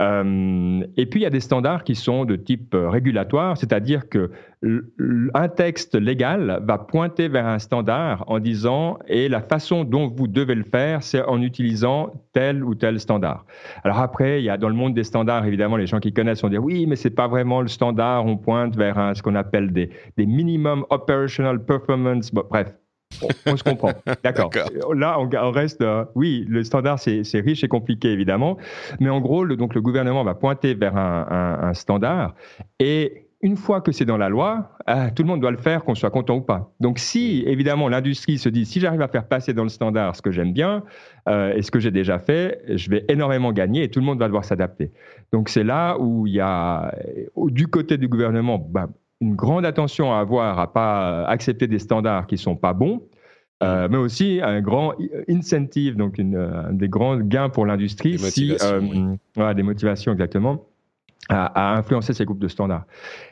Euh, 0.00 0.80
et 0.96 1.04
puis 1.04 1.20
il 1.20 1.22
y 1.24 1.26
a 1.26 1.30
des 1.30 1.40
standards 1.40 1.84
qui 1.84 1.96
sont 1.96 2.24
de 2.24 2.36
type 2.36 2.74
régulatoire, 2.74 3.58
c'est-à-dire 3.58 4.08
que 4.08 4.30
un 4.62 5.48
texte 5.48 5.94
légal 5.94 6.62
va 6.66 6.76
pointer 6.76 7.28
vers 7.28 7.46
un 7.46 7.58
standard 7.58 8.24
en 8.26 8.38
disant 8.38 8.98
et 9.08 9.28
la 9.28 9.40
façon 9.40 9.84
dont 9.84 10.06
vous 10.06 10.28
devez 10.28 10.54
le 10.54 10.64
faire, 10.64 11.02
c'est 11.02 11.22
en 11.22 11.40
utilisant 11.40 12.12
tel 12.34 12.62
ou 12.62 12.74
tel 12.74 13.00
standard. 13.00 13.46
Alors 13.84 13.98
après, 14.00 14.42
il 14.42 14.44
y 14.44 14.50
a 14.50 14.58
dans 14.58 14.68
le 14.68 14.74
monde 14.74 14.92
des 14.92 15.04
standards, 15.04 15.46
évidemment, 15.46 15.76
les 15.76 15.86
gens 15.86 15.98
qui 15.98 16.12
connaissent 16.12 16.42
vont 16.42 16.50
dire 16.50 16.62
oui, 16.62 16.86
mais 16.86 16.96
c'est 16.96 17.10
pas 17.10 17.26
vraiment 17.26 17.62
le 17.62 17.68
standard, 17.68 18.26
on 18.26 18.36
pointe 18.36 18.76
vers 18.76 18.98
un, 18.98 19.14
ce 19.14 19.22
qu'on 19.22 19.34
appelle 19.34 19.72
des, 19.72 19.90
des 20.18 20.26
minimum 20.26 20.84
operational 20.90 21.64
performance. 21.64 22.30
bref, 22.30 22.74
on, 23.46 23.56
se 23.56 23.64
comprend. 23.64 23.92
D'accord. 24.22 24.50
Là, 24.94 25.18
on, 25.18 25.50
reste. 25.50 25.80
Euh, 25.80 26.04
oui, 26.14 26.44
le 26.48 26.62
standard, 26.64 26.98
c'est 26.98 27.40
riche 27.40 27.64
et 27.64 27.68
compliqué, 27.68 28.08
évidemment. 28.08 28.58
Mais 29.00 29.08
en 29.08 29.20
gros, 29.20 29.42
le, 29.42 29.56
donc, 29.56 29.74
le 29.74 29.80
gouvernement 29.80 30.22
va 30.22 30.34
pointer 30.34 30.74
vers 30.74 30.96
un, 30.96 31.26
un, 31.28 31.68
un 31.68 31.74
standard 31.74 32.34
et 32.78 33.29
une 33.42 33.56
fois 33.56 33.80
que 33.80 33.90
c'est 33.90 34.04
dans 34.04 34.18
la 34.18 34.28
loi, 34.28 34.70
ah, 34.86 35.10
tout 35.10 35.22
le 35.22 35.28
monde 35.28 35.40
doit 35.40 35.50
le 35.50 35.56
faire, 35.56 35.84
qu'on 35.84 35.94
soit 35.94 36.10
content 36.10 36.36
ou 36.36 36.40
pas. 36.42 36.72
Donc 36.78 36.98
si, 36.98 37.42
évidemment, 37.46 37.88
l'industrie 37.88 38.36
se 38.36 38.50
dit, 38.50 38.66
si 38.66 38.80
j'arrive 38.80 39.00
à 39.00 39.08
faire 39.08 39.26
passer 39.26 39.54
dans 39.54 39.62
le 39.62 39.70
standard 39.70 40.14
ce 40.14 40.20
que 40.20 40.30
j'aime 40.30 40.52
bien 40.52 40.82
euh, 41.28 41.54
et 41.54 41.62
ce 41.62 41.70
que 41.70 41.80
j'ai 41.80 41.90
déjà 41.90 42.18
fait, 42.18 42.62
je 42.68 42.90
vais 42.90 43.04
énormément 43.08 43.52
gagner 43.52 43.84
et 43.84 43.88
tout 43.88 44.00
le 44.00 44.04
monde 44.04 44.18
va 44.18 44.26
devoir 44.26 44.44
s'adapter. 44.44 44.92
Donc 45.32 45.48
c'est 45.48 45.64
là 45.64 45.96
où 45.98 46.26
il 46.26 46.34
y 46.34 46.40
a, 46.40 46.94
du 47.46 47.66
côté 47.66 47.96
du 47.96 48.08
gouvernement, 48.08 48.58
bah, 48.58 48.88
une 49.22 49.36
grande 49.36 49.64
attention 49.64 50.12
à 50.12 50.18
avoir 50.18 50.58
à 50.58 50.72
pas 50.72 51.24
accepter 51.26 51.66
des 51.66 51.78
standards 51.78 52.26
qui 52.26 52.36
sont 52.36 52.56
pas 52.56 52.74
bons. 52.74 53.02
Euh, 53.62 53.88
mais 53.90 53.98
aussi 53.98 54.40
un 54.42 54.62
grand 54.62 54.94
incentive, 55.28 55.94
donc 55.94 56.16
une, 56.16 56.36
un 56.36 56.72
des 56.72 56.88
grands 56.88 57.18
gains 57.18 57.50
pour 57.50 57.66
l'industrie, 57.66 58.18
si, 58.18 58.56
euh, 58.62 58.80
voilà, 59.36 59.52
des 59.52 59.62
motivations 59.62 60.12
exactement, 60.12 60.64
à, 61.28 61.76
influencer 61.76 62.12
ces 62.12 62.24
groupes 62.24 62.40
de 62.40 62.48
standards. 62.48 62.86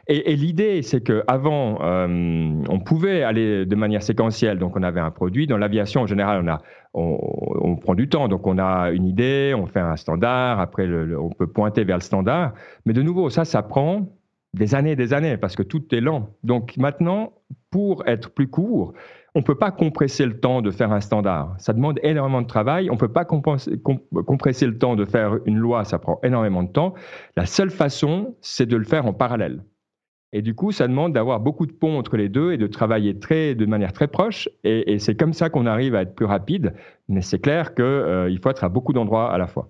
Et, 0.07 0.37
l'idée, 0.37 0.83
c'est 0.83 1.03
qu'avant, 1.03 1.79
euh, 1.83 2.63
on 2.69 2.79
pouvait 2.81 3.23
aller 3.23 3.67
de 3.67 3.77
manière 3.77 4.03
séquentielle. 4.03 4.59
Donc, 4.59 4.77
on 4.77 4.83
avait 4.83 5.01
un 5.01 5.11
produit. 5.11 5.47
Dans 5.47 5.59
l'aviation, 5.59 6.03
en 6.03 6.07
général, 6.07 6.45
on, 6.45 6.49
a, 6.49 6.63
on, 6.95 7.77
prend 7.77 7.95
du 7.95 8.09
temps. 8.09 8.29
Donc, 8.29 8.47
on 8.47 8.59
a 8.59 8.91
une 8.91 9.07
idée, 9.07 9.55
on 9.57 9.67
fait 9.67 9.81
un 9.81 9.97
standard. 9.97 10.61
Après, 10.61 10.89
on 11.17 11.31
peut 11.31 11.49
pointer 11.49 11.85
vers 11.85 11.97
le 11.97 12.03
standard. 12.03 12.55
Mais 12.87 12.93
de 12.93 13.03
nouveau, 13.03 13.31
ça, 13.31 13.45
ça 13.45 13.63
prend 13.63 14.09
des 14.55 14.75
années 14.75 14.93
et 14.93 14.97
des 14.97 15.13
années 15.13 15.37
parce 15.37 15.57
que 15.57 15.63
tout 15.63 15.95
est 15.95 16.01
lent. 16.01 16.31
Donc, 16.45 16.77
maintenant, 16.77 17.33
pour 17.71 18.07
être 18.07 18.31
plus 18.31 18.49
court, 18.49 18.95
on 19.39 19.41
ne 19.41 19.45
peut 19.45 19.55
pas 19.55 19.71
compresser 19.71 20.27
le 20.27 20.41
temps 20.41 20.63
de 20.63 20.73
faire 20.73 20.91
un 20.91 21.01
standard. 21.01 21.55
Ça 21.59 21.73
demande 21.73 22.01
énormément 22.03 22.43
de 22.43 22.49
travail. 22.49 22.91
On 22.91 22.95
ne 22.95 22.99
peut 22.99 23.13
pas 23.13 23.25
compresser 23.25 24.67
le 24.67 24.79
temps 24.79 24.97
de 24.97 25.05
faire 25.05 25.39
une 25.47 25.59
loi. 25.59 25.85
Ça 25.85 26.01
prend 26.01 26.19
énormément 26.25 26.65
de 26.65 26.73
temps. 26.73 26.95
La 27.37 27.47
seule 27.47 27.71
façon, 27.71 28.35
c'est 28.41 28.67
de 28.67 28.77
le 28.77 28.83
faire 28.83 29.07
en 29.07 29.13
parallèle. 29.13 29.63
Et 30.33 30.43
du 30.43 30.57
coup, 30.57 30.73
ça 30.73 30.89
demande 30.89 31.13
d'avoir 31.13 31.39
beaucoup 31.39 31.67
de 31.67 31.73
ponts 31.73 31.99
entre 31.99 32.17
les 32.17 32.29
deux 32.29 32.51
et 32.51 32.57
de 32.57 32.67
travailler 32.67 33.21
très, 33.21 33.55
de 33.55 33.65
manière 33.65 33.93
très 33.93 34.09
proche. 34.09 34.49
Et, 34.65 34.99
c'est 34.99 35.15
comme 35.15 35.33
ça 35.33 35.51
qu'on 35.51 35.67
arrive 35.67 35.95
à 35.95 36.03
être 36.03 36.17
plus 36.17 36.27
rapide. 36.27 36.75
Mais 37.09 37.21
c'est 37.21 37.39
clair 37.39 37.77
qu'il 37.77 37.85
euh, 37.85 38.37
faut 38.43 38.51
être 38.51 38.65
à 38.65 38.69
beaucoup 38.69 38.93
d'endroits 38.93 39.33
à 39.33 39.39
la 39.39 39.47
fois. 39.47 39.69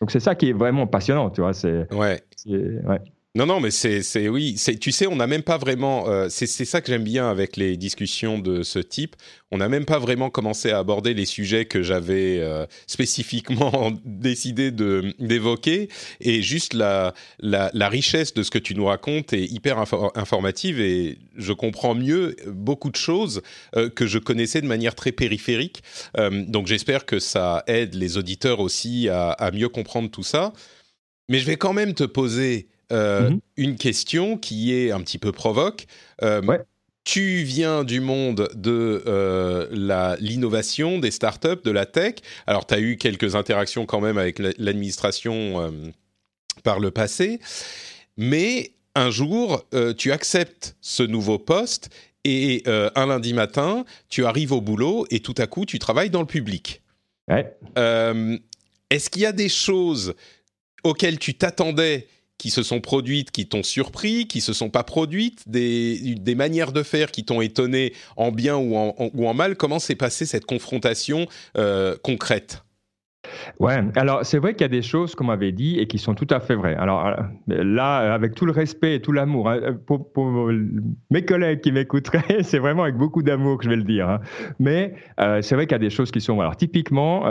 Donc 0.00 0.10
c'est 0.10 0.20
ça 0.20 0.34
qui 0.34 0.48
est 0.48 0.54
vraiment 0.54 0.86
passionnant, 0.86 1.28
tu 1.28 1.42
vois. 1.42 1.52
C'est, 1.52 1.86
ouais. 1.92 2.22
ouais. 2.46 3.00
Non, 3.36 3.46
non, 3.46 3.58
mais 3.58 3.72
c'est, 3.72 4.28
oui, 4.28 4.54
tu 4.80 4.92
sais, 4.92 5.08
on 5.08 5.16
n'a 5.16 5.26
même 5.26 5.42
pas 5.42 5.58
vraiment. 5.58 6.08
Euh, 6.08 6.28
c'est, 6.30 6.46
ça 6.46 6.80
que 6.80 6.86
j'aime 6.86 7.02
bien 7.02 7.28
avec 7.28 7.56
les 7.56 7.76
discussions 7.76 8.38
de 8.38 8.62
ce 8.62 8.78
type. 8.78 9.16
On 9.50 9.58
n'a 9.58 9.68
même 9.68 9.86
pas 9.86 9.98
vraiment 9.98 10.30
commencé 10.30 10.70
à 10.70 10.78
aborder 10.78 11.14
les 11.14 11.24
sujets 11.24 11.64
que 11.64 11.82
j'avais 11.82 12.38
euh, 12.38 12.64
spécifiquement 12.86 13.90
décidé 14.04 14.70
d'évoquer, 14.70 15.88
et 16.20 16.42
juste 16.42 16.74
la, 16.74 17.12
la, 17.40 17.72
la 17.74 17.88
richesse 17.88 18.34
de 18.34 18.44
ce 18.44 18.52
que 18.52 18.58
tu 18.58 18.76
nous 18.76 18.84
racontes 18.84 19.32
est 19.32 19.46
hyper 19.46 19.78
informative 20.14 20.80
et 20.80 21.18
je 21.36 21.52
comprends 21.52 21.96
mieux 21.96 22.36
beaucoup 22.46 22.90
de 22.90 22.96
choses 22.96 23.42
euh, 23.74 23.90
que 23.90 24.06
je 24.06 24.20
connaissais 24.20 24.60
de 24.60 24.68
manière 24.68 24.94
très 24.94 25.10
périphérique. 25.10 25.82
donc 26.30 26.68
j'espère 26.68 27.04
que 27.04 27.18
ça 27.18 27.64
aide 27.66 27.94
les 27.94 28.16
auditeurs 28.16 28.60
aussi 28.60 29.08
à, 29.08 29.30
à 29.30 29.50
mieux 29.50 29.68
comprendre 29.68 30.08
tout 30.08 30.22
ça. 30.22 30.52
Mais 31.28 31.38
je 31.38 31.46
vais 31.46 31.56
quand 31.56 31.72
même 31.72 31.94
te 31.94 32.04
poser 32.04 32.68
euh, 32.92 33.30
mhm. 33.30 33.40
une 33.56 33.76
question 33.76 34.36
qui 34.36 34.74
est 34.74 34.90
un 34.90 35.00
petit 35.00 35.18
peu 35.18 35.32
provoque. 35.32 35.86
Euh, 36.22 36.42
tu 37.04 37.42
viens 37.42 37.84
du 37.84 38.00
monde 38.00 38.48
de 38.54 39.02
euh, 39.06 40.16
l'innovation, 40.20 40.98
des 40.98 41.10
startups, 41.10 41.62
de 41.62 41.70
la 41.70 41.86
tech. 41.86 42.14
Alors, 42.46 42.66
tu 42.66 42.74
as 42.74 42.80
eu 42.80 42.96
quelques 42.96 43.34
interactions 43.34 43.84
quand 43.84 44.00
même 44.00 44.16
avec 44.16 44.38
l'administration 44.38 45.70
par 46.62 46.80
le 46.80 46.90
passé. 46.90 47.40
Mais 48.16 48.72
un 48.94 49.10
jour, 49.10 49.66
tu 49.98 50.12
acceptes 50.12 50.76
ce 50.80 51.02
nouveau 51.02 51.38
poste 51.38 51.90
et 52.24 52.62
un 52.66 53.06
lundi 53.06 53.34
matin, 53.34 53.84
tu 54.08 54.24
arrives 54.24 54.52
au 54.52 54.62
boulot 54.62 55.06
et 55.10 55.20
tout 55.20 55.34
à 55.36 55.46
coup, 55.46 55.66
tu 55.66 55.78
travailles 55.78 56.10
dans 56.10 56.22
le 56.22 56.26
public. 56.26 56.80
Est-ce 57.28 59.10
qu'il 59.10 59.20
y 59.20 59.26
a 59.26 59.32
des 59.32 59.50
choses 59.50 60.14
auxquelles 60.84 61.18
tu 61.18 61.34
t'attendais 61.34 62.06
qui 62.38 62.50
se 62.50 62.62
sont 62.62 62.80
produites, 62.80 63.30
qui 63.30 63.46
t'ont 63.46 63.62
surpris, 63.62 64.26
qui 64.26 64.40
se 64.40 64.52
sont 64.52 64.70
pas 64.70 64.82
produites, 64.82 65.48
des, 65.48 66.34
manières 66.36 66.72
de 66.72 66.82
faire 66.82 67.10
qui 67.10 67.24
t'ont 67.24 67.40
étonné 67.40 67.92
en 68.16 68.32
bien 68.32 68.56
ou 68.56 68.76
en, 68.76 69.34
mal. 69.34 69.56
Comment 69.56 69.78
s'est 69.78 69.94
passée 69.94 70.26
cette 70.26 70.46
confrontation 70.46 71.26
euh, 71.56 71.96
concrète? 72.02 72.62
Ouais, 73.58 73.82
alors 73.96 74.26
c'est 74.26 74.38
vrai 74.38 74.52
qu'il 74.52 74.62
y 74.62 74.64
a 74.64 74.68
des 74.68 74.82
choses 74.82 75.14
qu'on 75.14 75.24
m'avait 75.24 75.52
dit 75.52 75.78
et 75.78 75.86
qui 75.86 75.98
sont 75.98 76.14
tout 76.14 76.26
à 76.28 76.40
fait 76.40 76.54
vraies. 76.54 76.74
Alors 76.74 77.06
euh, 77.06 77.14
là, 77.64 78.12
avec 78.12 78.34
tout 78.34 78.44
le 78.44 78.52
respect 78.52 78.96
et 78.96 79.00
tout 79.00 79.12
l'amour, 79.12 79.48
hein, 79.48 79.78
pour, 79.86 80.50
mes 81.10 81.24
collègues 81.24 81.62
qui 81.62 81.72
m'écouteraient, 81.72 82.20
c'est 82.42 82.58
vraiment 82.58 82.82
avec 82.82 82.96
beaucoup 82.96 83.22
d'amour 83.22 83.56
que 83.56 83.64
je 83.64 83.70
vais 83.70 83.76
le 83.76 83.84
dire. 83.84 84.10
Hein. 84.10 84.20
Mais 84.58 84.94
euh, 85.20 85.40
c'est 85.40 85.54
vrai 85.54 85.66
qu'il 85.66 85.72
y 85.72 85.76
a 85.76 85.78
des 85.78 85.88
choses 85.88 86.10
qui 86.10 86.20
sont. 86.20 86.38
Alors 86.38 86.56
typiquement, 86.56 87.22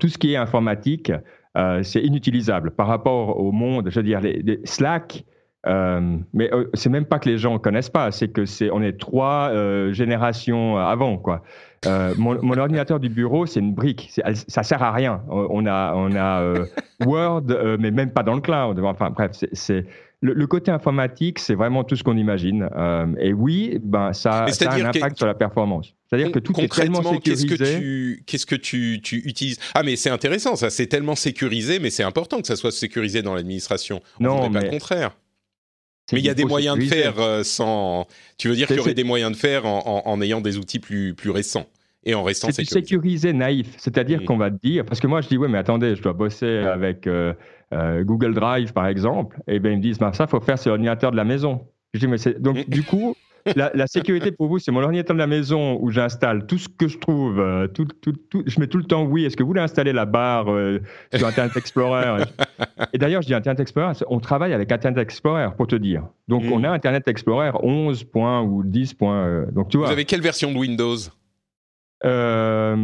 tout 0.00 0.08
ce 0.08 0.18
qui 0.18 0.32
est 0.32 0.36
informatique, 0.36 1.12
c'est 1.54 2.00
inutilisable 2.00 2.70
par 2.70 2.86
rapport 2.86 3.38
au 3.38 3.52
monde. 3.52 3.88
Je 3.90 3.96
veux 3.96 4.02
dire, 4.02 4.20
les, 4.20 4.60
Slack, 4.64 5.24
euh, 5.66 6.18
mais 6.32 6.52
euh, 6.52 6.68
c'est 6.74 6.88
même 6.88 7.04
pas 7.04 7.20
que 7.20 7.28
les 7.28 7.38
gens 7.38 7.58
connaissent 7.58 7.90
pas, 7.90 8.10
c'est 8.10 8.28
que 8.28 8.46
c'est 8.46 8.70
on 8.70 8.82
est 8.82 8.98
trois 8.98 9.50
euh, 9.50 9.92
générations 9.92 10.76
avant 10.76 11.18
quoi. 11.18 11.44
Euh, 11.86 12.14
mon, 12.18 12.40
mon, 12.42 12.58
ordinateur 12.58 12.98
du 12.98 13.08
bureau, 13.08 13.46
c'est 13.46 13.60
une 13.60 13.72
brique, 13.72 14.12
ça 14.34 14.62
sert 14.62 14.82
à 14.82 14.92
rien. 14.92 15.22
On 15.28 15.66
a 15.66 15.94
on 15.94 16.14
a 16.16 16.54
Word, 17.04 17.44
mais 17.78 17.90
même 17.90 18.10
pas 18.10 18.22
dans 18.22 18.34
le 18.34 18.40
cloud. 18.40 18.80
Enfin 18.84 19.10
bref, 19.10 19.32
c'est 19.52 19.86
le, 20.22 20.46
côté 20.46 20.70
informatique, 20.70 21.40
c'est 21.40 21.54
vraiment 21.54 21.82
tout 21.82 21.96
ce 21.96 22.04
qu'on 22.04 22.16
imagine. 22.16 22.68
Euh, 22.76 23.06
et 23.18 23.32
oui, 23.32 23.78
ben, 23.82 24.12
ça, 24.12 24.46
ça 24.48 24.70
a 24.70 24.74
un 24.76 24.84
impact 24.86 25.18
sur 25.18 25.26
la 25.26 25.34
performance. 25.34 25.94
C'est-à-dire 26.08 26.30
que 26.30 26.38
tout 26.38 26.58
est 26.60 26.72
tellement 26.72 27.02
sécurisé. 27.02 27.48
Qu'est-ce 27.48 27.64
que 27.64 27.78
tu, 27.78 28.22
qu'est-ce 28.26 28.46
que 28.46 28.54
tu, 28.54 29.00
tu 29.02 29.16
utilises? 29.24 29.58
Ah, 29.74 29.82
mais 29.82 29.96
c'est 29.96 30.10
intéressant, 30.10 30.54
ça. 30.54 30.70
C'est 30.70 30.86
tellement 30.86 31.16
sécurisé, 31.16 31.80
mais 31.80 31.90
c'est 31.90 32.04
important 32.04 32.40
que 32.40 32.46
ça 32.46 32.54
soit 32.54 32.70
sécurisé 32.70 33.22
dans 33.22 33.34
l'administration. 33.34 34.00
Non, 34.20 34.48
mais 34.48 34.60
pas 34.60 34.64
le 34.66 34.70
contraire. 34.70 35.16
Mais 36.12 36.20
il 36.20 36.24
y 36.24 36.30
a 36.30 36.34
des 36.34 36.44
moyens 36.44 36.78
de 36.78 36.84
faire 36.84 37.18
euh, 37.18 37.42
sans. 37.42 38.06
Tu 38.38 38.48
veux 38.48 38.54
dire 38.54 38.66
qu'il 38.68 38.76
y 38.76 38.80
aurait 38.80 38.94
des 38.94 39.04
moyens 39.04 39.32
de 39.32 39.36
faire 39.36 39.66
en, 39.66 40.02
en, 40.04 40.20
ayant 40.20 40.40
des 40.40 40.58
outils 40.58 40.78
plus, 40.78 41.14
plus 41.14 41.30
récents 41.30 41.66
et 42.04 42.14
en 42.14 42.22
restant 42.22 42.48
sécurisé. 42.48 42.80
sécurisé 42.80 43.32
naïf, 43.32 43.74
c'est-à-dire 43.78 44.22
mmh. 44.22 44.24
qu'on 44.24 44.36
va 44.36 44.50
te 44.50 44.56
dire, 44.62 44.84
parce 44.84 45.00
que 45.00 45.06
moi 45.06 45.20
je 45.20 45.28
dis, 45.28 45.36
ouais, 45.36 45.48
mais 45.48 45.58
attendez, 45.58 45.94
je 45.94 46.02
dois 46.02 46.12
bosser 46.12 46.58
avec 46.58 47.06
euh, 47.06 47.32
euh, 47.72 48.04
Google 48.04 48.34
Drive, 48.34 48.72
par 48.72 48.86
exemple, 48.86 49.38
et 49.46 49.58
bien 49.58 49.72
ils 49.72 49.78
me 49.78 49.82
disent, 49.82 49.98
bah, 49.98 50.12
ça, 50.12 50.26
faut 50.26 50.40
faire 50.40 50.58
sur 50.58 50.70
l'ordinateur 50.70 51.10
de 51.10 51.16
la 51.16 51.24
maison. 51.24 51.66
Je 51.94 52.00
dis, 52.00 52.06
mais. 52.06 52.16
Donc, 52.38 52.68
du 52.68 52.82
coup, 52.82 53.14
la, 53.56 53.86
sécurité 53.86 54.32
pour 54.32 54.48
vous, 54.48 54.58
c'est 54.58 54.70
mon 54.70 54.82
ordinateur 54.82 55.14
de 55.14 55.18
la 55.18 55.26
maison 55.26 55.78
où 55.80 55.90
j'installe 55.90 56.46
tout 56.46 56.58
ce 56.58 56.68
que 56.68 56.88
je 56.88 56.98
trouve. 56.98 57.38
Euh, 57.40 57.66
tout, 57.66 57.86
tout, 58.00 58.12
tout, 58.30 58.42
je 58.46 58.60
mets 58.60 58.66
tout 58.66 58.78
le 58.78 58.84
temps 58.84 59.04
oui. 59.04 59.24
Est-ce 59.24 59.36
que 59.36 59.42
vous 59.42 59.48
voulez 59.48 59.60
installer 59.60 59.92
la 59.92 60.04
barre 60.06 60.50
euh, 60.50 60.80
sur 61.14 61.26
Internet 61.26 61.56
Explorer? 61.56 62.24
Et 62.92 62.98
d'ailleurs, 62.98 63.22
je 63.22 63.28
dis 63.28 63.34
Internet 63.34 63.60
Explorer, 63.60 63.92
on 64.08 64.20
travaille 64.20 64.52
avec 64.52 64.70
Internet 64.70 64.98
Explorer 64.98 65.48
pour 65.56 65.66
te 65.66 65.76
dire. 65.76 66.04
Donc, 66.28 66.44
on 66.50 66.62
a 66.64 66.70
Internet 66.70 67.08
Explorer 67.08 67.52
11 67.62 68.04
points 68.04 68.42
ou 68.42 68.62
10 68.64 68.94
points. 68.94 69.46
donc, 69.52 69.68
tu 69.68 69.78
vois. 69.78 69.86
Vous 69.86 69.92
avez 69.92 70.04
quelle 70.04 70.22
version 70.22 70.52
de 70.52 70.58
Windows? 70.58 70.96
Euh, 72.04 72.76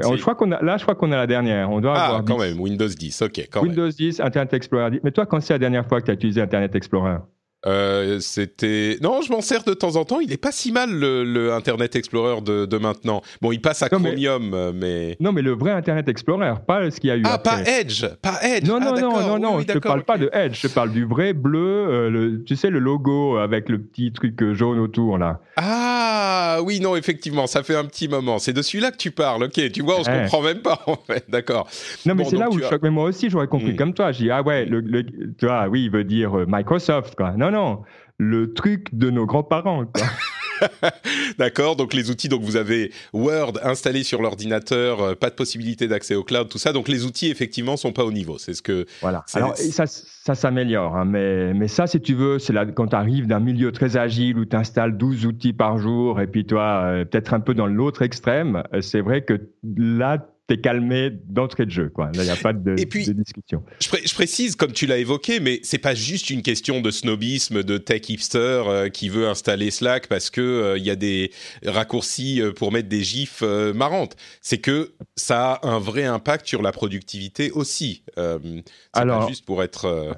je 0.00 0.20
crois 0.20 0.34
qu'on 0.34 0.52
a, 0.52 0.62
là, 0.62 0.76
je 0.76 0.82
crois 0.82 0.94
qu'on 0.94 1.10
a 1.12 1.16
la 1.16 1.26
dernière. 1.26 1.70
On 1.70 1.80
doit 1.80 1.94
ah, 1.96 2.22
quand 2.26 2.38
même, 2.38 2.60
Windows 2.60 2.88
10, 2.88 3.22
ok. 3.22 3.48
Quand 3.50 3.62
Windows 3.62 3.88
10, 3.88 4.20
Internet 4.20 4.52
Explorer 4.52 4.90
10. 4.90 5.00
Mais 5.04 5.10
toi, 5.10 5.26
quand 5.26 5.40
c'est 5.40 5.54
la 5.54 5.58
dernière 5.58 5.86
fois 5.86 6.00
que 6.00 6.06
tu 6.06 6.10
as 6.10 6.14
utilisé 6.14 6.40
Internet 6.40 6.74
Explorer? 6.74 7.18
Euh, 7.66 8.18
c'était 8.20 8.98
non, 9.00 9.20
je 9.22 9.30
m'en 9.30 9.40
sers 9.40 9.62
de 9.64 9.74
temps 9.74 9.96
en 9.96 10.04
temps. 10.04 10.20
Il 10.20 10.32
est 10.32 10.36
pas 10.36 10.52
si 10.52 10.72
mal 10.72 10.90
le, 10.90 11.52
Internet 11.52 11.96
Explorer 11.96 12.40
de, 12.40 12.78
maintenant. 12.78 13.22
Bon, 13.40 13.52
il 13.52 13.60
passe 13.60 13.82
à 13.82 13.88
Chromium, 13.88 14.72
mais, 14.74 15.16
non, 15.20 15.32
mais 15.32 15.42
le 15.42 15.52
vrai 15.52 15.72
Internet 15.72 16.08
Explorer, 16.08 16.54
pas 16.66 16.90
ce 16.90 16.98
qu'il 16.98 17.08
y 17.08 17.12
a 17.12 17.16
eu. 17.16 17.22
Ah, 17.24 17.38
pas 17.38 17.62
Edge, 17.62 18.06
pas 18.20 18.40
Edge. 18.42 18.66
Non, 18.66 18.80
non, 18.80 18.94
ah, 18.96 19.00
non, 19.00 19.20
non, 19.20 19.38
non. 19.38 19.60
je 19.60 19.66
te 19.66 19.78
parle 19.78 20.02
pas 20.04 20.18
de 20.18 20.30
Edge. 20.32 20.60
Je 20.60 20.68
parle 20.68 20.92
du 20.92 21.04
vrai 21.04 21.32
bleu. 21.32 21.86
Euh, 21.88 22.10
le, 22.10 22.42
tu 22.44 22.56
sais 22.56 22.70
le 22.70 22.78
logo 22.78 23.36
avec 23.36 23.68
le 23.68 23.80
petit 23.80 24.12
truc 24.12 24.52
jaune 24.52 24.78
autour 24.78 25.18
là. 25.18 25.40
Ah 25.56 26.58
oui, 26.64 26.80
non, 26.80 26.96
effectivement, 26.96 27.46
ça 27.46 27.62
fait 27.62 27.76
un 27.76 27.84
petit 27.84 28.08
moment. 28.08 28.38
C'est 28.38 28.52
de 28.52 28.62
celui-là 28.62 28.90
que 28.90 28.96
tu 28.96 29.10
parles. 29.10 29.44
Ok, 29.44 29.70
tu 29.72 29.82
vois, 29.82 30.00
on 30.00 30.04
se 30.04 30.10
comprend 30.10 30.42
même 30.42 30.62
pas 30.62 30.80
en 30.86 30.96
fait. 30.96 31.24
D'accord. 31.28 31.68
Non, 32.06 32.14
mais 32.14 32.24
c'est 32.24 32.36
là 32.36 32.48
où 32.50 32.58
je 32.58 32.64
choque. 32.64 32.82
Mais 32.82 32.90
moi 32.90 33.04
aussi, 33.04 33.30
j'aurais 33.30 33.46
compris 33.46 33.72
hmm. 33.72 33.76
comme 33.76 33.94
toi. 33.94 34.12
Je 34.12 34.24
dis 34.24 34.30
ah 34.30 34.42
ouais, 34.42 34.64
le, 34.64 35.04
tu 35.04 35.46
vois, 35.46 35.68
oui, 35.68 35.84
il 35.84 35.90
veut 35.90 36.04
dire 36.04 36.36
euh, 36.36 36.46
Microsoft 36.48 37.14
quoi. 37.14 37.32
Non, 37.36 37.51
non, 37.52 37.82
le 38.18 38.54
truc 38.54 38.88
de 38.92 39.10
nos 39.10 39.26
grands-parents. 39.26 39.84
D'accord, 41.38 41.76
donc 41.76 41.92
les 41.92 42.10
outils, 42.10 42.28
donc 42.28 42.42
vous 42.42 42.56
avez 42.56 42.92
Word 43.12 43.58
installé 43.62 44.04
sur 44.04 44.22
l'ordinateur, 44.22 45.00
euh, 45.00 45.14
pas 45.14 45.28
de 45.28 45.34
possibilité 45.34 45.88
d'accès 45.88 46.14
au 46.14 46.22
cloud, 46.22 46.48
tout 46.48 46.58
ça. 46.58 46.72
Donc 46.72 46.88
les 46.88 47.04
outils 47.04 47.30
effectivement 47.30 47.76
sont 47.76 47.92
pas 47.92 48.04
au 48.04 48.12
niveau. 48.12 48.38
C'est 48.38 48.54
ce 48.54 48.62
que. 48.62 48.86
Voilà. 49.00 49.24
Alors 49.34 49.56
ça, 49.56 49.86
ça 49.86 50.34
s'améliore, 50.34 50.96
hein, 50.96 51.04
mais 51.04 51.52
mais 51.52 51.68
ça, 51.68 51.86
si 51.86 52.00
tu 52.00 52.14
veux, 52.14 52.38
c'est 52.38 52.54
quand 52.74 52.88
tu 52.88 52.96
arrives 52.96 53.26
d'un 53.26 53.40
milieu 53.40 53.72
très 53.72 53.96
agile 53.96 54.38
où 54.38 54.44
tu 54.44 54.56
installes 54.56 54.96
12 54.96 55.26
outils 55.26 55.52
par 55.52 55.78
jour 55.78 56.20
et 56.20 56.26
puis 56.26 56.46
toi 56.46 56.84
euh, 56.84 57.04
peut-être 57.04 57.34
un 57.34 57.40
peu 57.40 57.54
dans 57.54 57.66
l'autre 57.66 58.02
extrême, 58.02 58.62
euh, 58.72 58.80
c'est 58.80 59.00
vrai 59.00 59.22
que 59.22 59.48
là 59.76 60.24
t'es 60.46 60.60
calmé 60.60 61.10
d'entrée 61.10 61.66
de 61.66 61.70
jeu. 61.70 61.88
Quoi. 61.88 62.06
Là, 62.06 62.22
il 62.22 62.24
n'y 62.24 62.30
a 62.30 62.36
pas 62.36 62.52
de, 62.52 62.74
discussion. 62.74 63.62
Je, 63.80 64.14
précise, 64.14 64.56
comme 64.56 64.72
tu 64.72 64.86
l'as 64.86 64.98
évoqué, 64.98 65.40
mais 65.40 65.60
c'est 65.62 65.78
pas 65.78 65.94
juste 65.94 66.30
une 66.30 66.42
question 66.42 66.80
de 66.80 66.90
snobisme, 66.90 67.62
de 67.62 67.78
tech 67.78 68.08
hipster 68.08 68.62
euh, 68.66 68.88
qui 68.88 69.08
veut 69.08 69.28
installer 69.28 69.70
Slack 69.70 70.08
parce 70.08 70.30
que 70.30 70.40
euh, 70.40 70.78
il 70.78 70.84
y 70.84 70.90
a 70.90 70.96
des 70.96 71.30
raccourcis 71.64 72.40
euh, 72.40 72.52
pour 72.52 72.72
mettre 72.72 72.88
des 72.88 73.02
gifs 73.02 73.42
marrantes. 73.42 74.16
C'est 74.40 74.58
que 74.58 74.92
ça 75.16 75.54
a 75.54 75.68
un 75.68 75.78
vrai 75.78 76.04
impact 76.04 76.46
sur 76.46 76.62
la 76.62 76.72
productivité 76.72 77.50
aussi. 77.52 78.04
pas 78.16 79.28
juste 79.28 79.44
pour 79.44 79.62
être. 79.62 80.16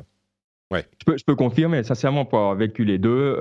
Ouais. 0.71 0.87
Je, 0.99 1.05
peux, 1.05 1.19
je 1.19 1.25
peux 1.25 1.37
confirmer, 1.37 1.83
sincèrement, 1.83 2.25
pour 2.25 2.39
avoir 2.39 2.55
vécu 2.55 2.85
les 2.85 2.99
deux, 2.99 3.37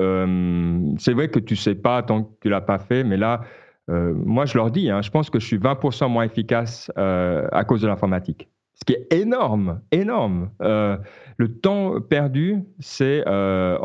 c'est 1.00 1.14
vrai 1.14 1.30
que 1.30 1.40
tu 1.40 1.56
sais 1.56 1.76
pas 1.76 2.04
tant 2.04 2.24
que 2.24 2.30
tu 2.42 2.50
l'as 2.50 2.62
pas 2.62 2.80
fait, 2.80 3.04
mais 3.04 3.18
là, 3.18 3.42
euh, 3.90 4.14
moi, 4.16 4.46
je 4.46 4.58
leur 4.58 4.72
dis, 4.72 4.90
hein, 4.90 5.02
je 5.02 5.10
pense 5.10 5.30
que 5.30 5.40
je 5.40 5.46
suis 5.46 5.58
20% 5.58 6.10
moins 6.10 6.24
efficace 6.24 6.92
euh, 6.98 7.48
à 7.52 7.64
cause 7.64 7.82
de 7.82 7.88
l'informatique. 7.88 8.50
Ce 8.76 8.86
qui 8.86 8.94
est 8.94 9.14
énorme, 9.14 9.82
énorme. 9.92 10.50
Euh, 10.62 10.98
le 11.38 11.48
temps 11.50 12.00
perdu, 12.02 12.64
c'est 12.80 13.24
euh, 13.28 13.78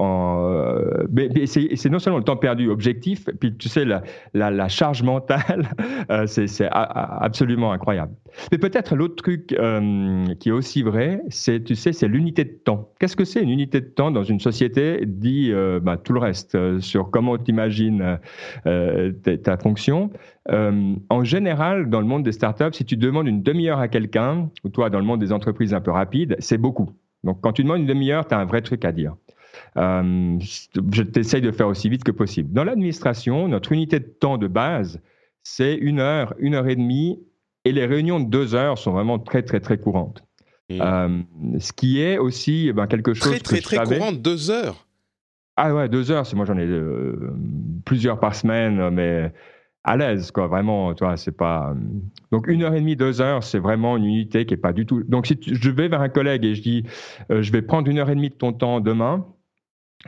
c'est 1.46 1.90
non 1.90 1.98
seulement 1.98 2.18
le 2.18 2.24
temps 2.24 2.36
perdu 2.36 2.68
objectif, 2.68 3.26
puis 3.40 3.56
tu 3.56 3.68
sais 3.68 3.84
la, 3.84 4.68
charge 4.68 5.02
mentale, 5.02 5.68
euh, 6.10 6.26
c'est 6.26 6.68
absolument 6.70 7.72
incroyable. 7.72 8.12
Mais 8.52 8.58
peut-être 8.58 8.94
l'autre 8.96 9.16
truc 9.16 9.52
euh, 9.52 10.26
qui 10.40 10.50
est 10.50 10.52
aussi 10.52 10.82
vrai, 10.82 11.22
c'est 11.28 11.64
tu 11.64 11.74
sais 11.74 11.92
c'est 11.92 12.08
l'unité 12.08 12.44
de 12.44 12.52
temps. 12.64 12.90
Qu'est-ce 12.98 13.16
que 13.16 13.24
c'est 13.24 13.42
une 13.42 13.50
unité 13.50 13.80
de 13.80 13.86
temps 13.86 14.10
dans 14.10 14.24
une 14.24 14.40
société 14.40 15.04
Dit 15.06 15.50
euh, 15.52 15.80
bah, 15.80 15.96
tout 15.96 16.12
le 16.12 16.20
reste 16.20 16.80
sur 16.80 17.10
comment 17.10 17.38
tu 17.38 17.50
imagines 17.50 18.18
ta 18.64 19.56
fonction? 19.56 20.10
en 20.50 21.24
général, 21.24 21.90
dans 21.90 22.00
le 22.00 22.06
monde 22.06 22.22
des 22.22 22.32
startups, 22.32 22.72
si 22.72 22.84
tu 22.84 22.96
demandes 22.96 23.28
une 23.28 23.42
demi-heure 23.42 23.80
à 23.80 23.88
quelqu'un, 23.88 24.48
ou 24.64 24.70
toi 24.70 24.88
dans 24.88 24.98
le 24.98 25.04
monde 25.04 25.20
des 25.20 25.30
entreprises 25.32 25.74
un 25.74 25.80
peu 25.80 25.90
rapides, 25.90 26.36
c'est 26.38 26.56
beaucoup. 26.56 26.90
Donc, 27.24 27.40
quand 27.40 27.52
tu 27.52 27.62
demandes 27.62 27.80
une 27.80 27.86
demi-heure, 27.86 28.26
tu 28.26 28.34
as 28.34 28.38
un 28.38 28.44
vrai 28.44 28.62
truc 28.62 28.84
à 28.84 28.92
dire. 28.92 29.16
Euh, 29.76 30.38
je 30.40 31.02
t'essaye 31.02 31.40
de 31.40 31.50
faire 31.50 31.68
aussi 31.68 31.88
vite 31.88 32.04
que 32.04 32.12
possible. 32.12 32.52
Dans 32.52 32.64
l'administration, 32.64 33.48
notre 33.48 33.72
unité 33.72 33.98
de 33.98 34.04
temps 34.06 34.38
de 34.38 34.46
base, 34.46 35.00
c'est 35.42 35.74
une 35.74 36.00
heure, 36.00 36.34
une 36.38 36.54
heure 36.54 36.68
et 36.68 36.76
demie, 36.76 37.20
et 37.64 37.72
les 37.72 37.86
réunions 37.86 38.20
de 38.20 38.28
deux 38.28 38.54
heures 38.54 38.78
sont 38.78 38.92
vraiment 38.92 39.18
très, 39.18 39.42
très, 39.42 39.60
très 39.60 39.78
courantes. 39.78 40.24
Mmh. 40.70 41.22
ce 41.60 41.72
qui 41.72 42.02
est 42.02 42.18
aussi 42.18 42.74
ben, 42.74 42.86
quelque 42.86 43.14
chose 43.14 43.30
très, 43.30 43.38
très, 43.38 43.60
que 43.60 43.62
très 43.62 43.84
courant, 43.84 44.12
deux 44.12 44.50
heures? 44.50 44.86
Ah 45.56 45.74
ouais, 45.74 45.88
deux 45.88 46.10
heures. 46.10 46.24
Moi, 46.34 46.44
j'en 46.44 46.58
ai 46.58 46.68
plusieurs 47.86 48.20
par 48.20 48.34
semaine, 48.34 48.90
mais 48.90 49.32
à 49.88 49.96
l'aise, 49.96 50.30
quoi. 50.30 50.46
Vraiment, 50.46 50.94
toi, 50.94 51.16
c'est 51.16 51.36
pas. 51.36 51.74
Donc 52.30 52.46
une 52.46 52.62
heure 52.62 52.74
et 52.74 52.80
demie, 52.80 52.96
deux 52.96 53.20
heures, 53.20 53.42
c'est 53.42 53.58
vraiment 53.58 53.96
une 53.96 54.04
unité 54.04 54.46
qui 54.46 54.54
est 54.54 54.58
pas 54.58 54.72
du 54.72 54.86
tout. 54.86 55.02
Donc 55.04 55.26
si 55.26 55.38
je 55.40 55.70
vais 55.70 55.88
vers 55.88 56.00
un 56.00 56.08
collègue 56.08 56.44
et 56.44 56.54
je 56.54 56.62
dis, 56.62 56.84
je 57.30 57.52
vais 57.52 57.62
prendre 57.62 57.88
une 57.88 57.98
heure 57.98 58.10
et 58.10 58.14
demie 58.14 58.30
de 58.30 58.34
ton 58.34 58.52
temps 58.52 58.80
demain, 58.80 59.26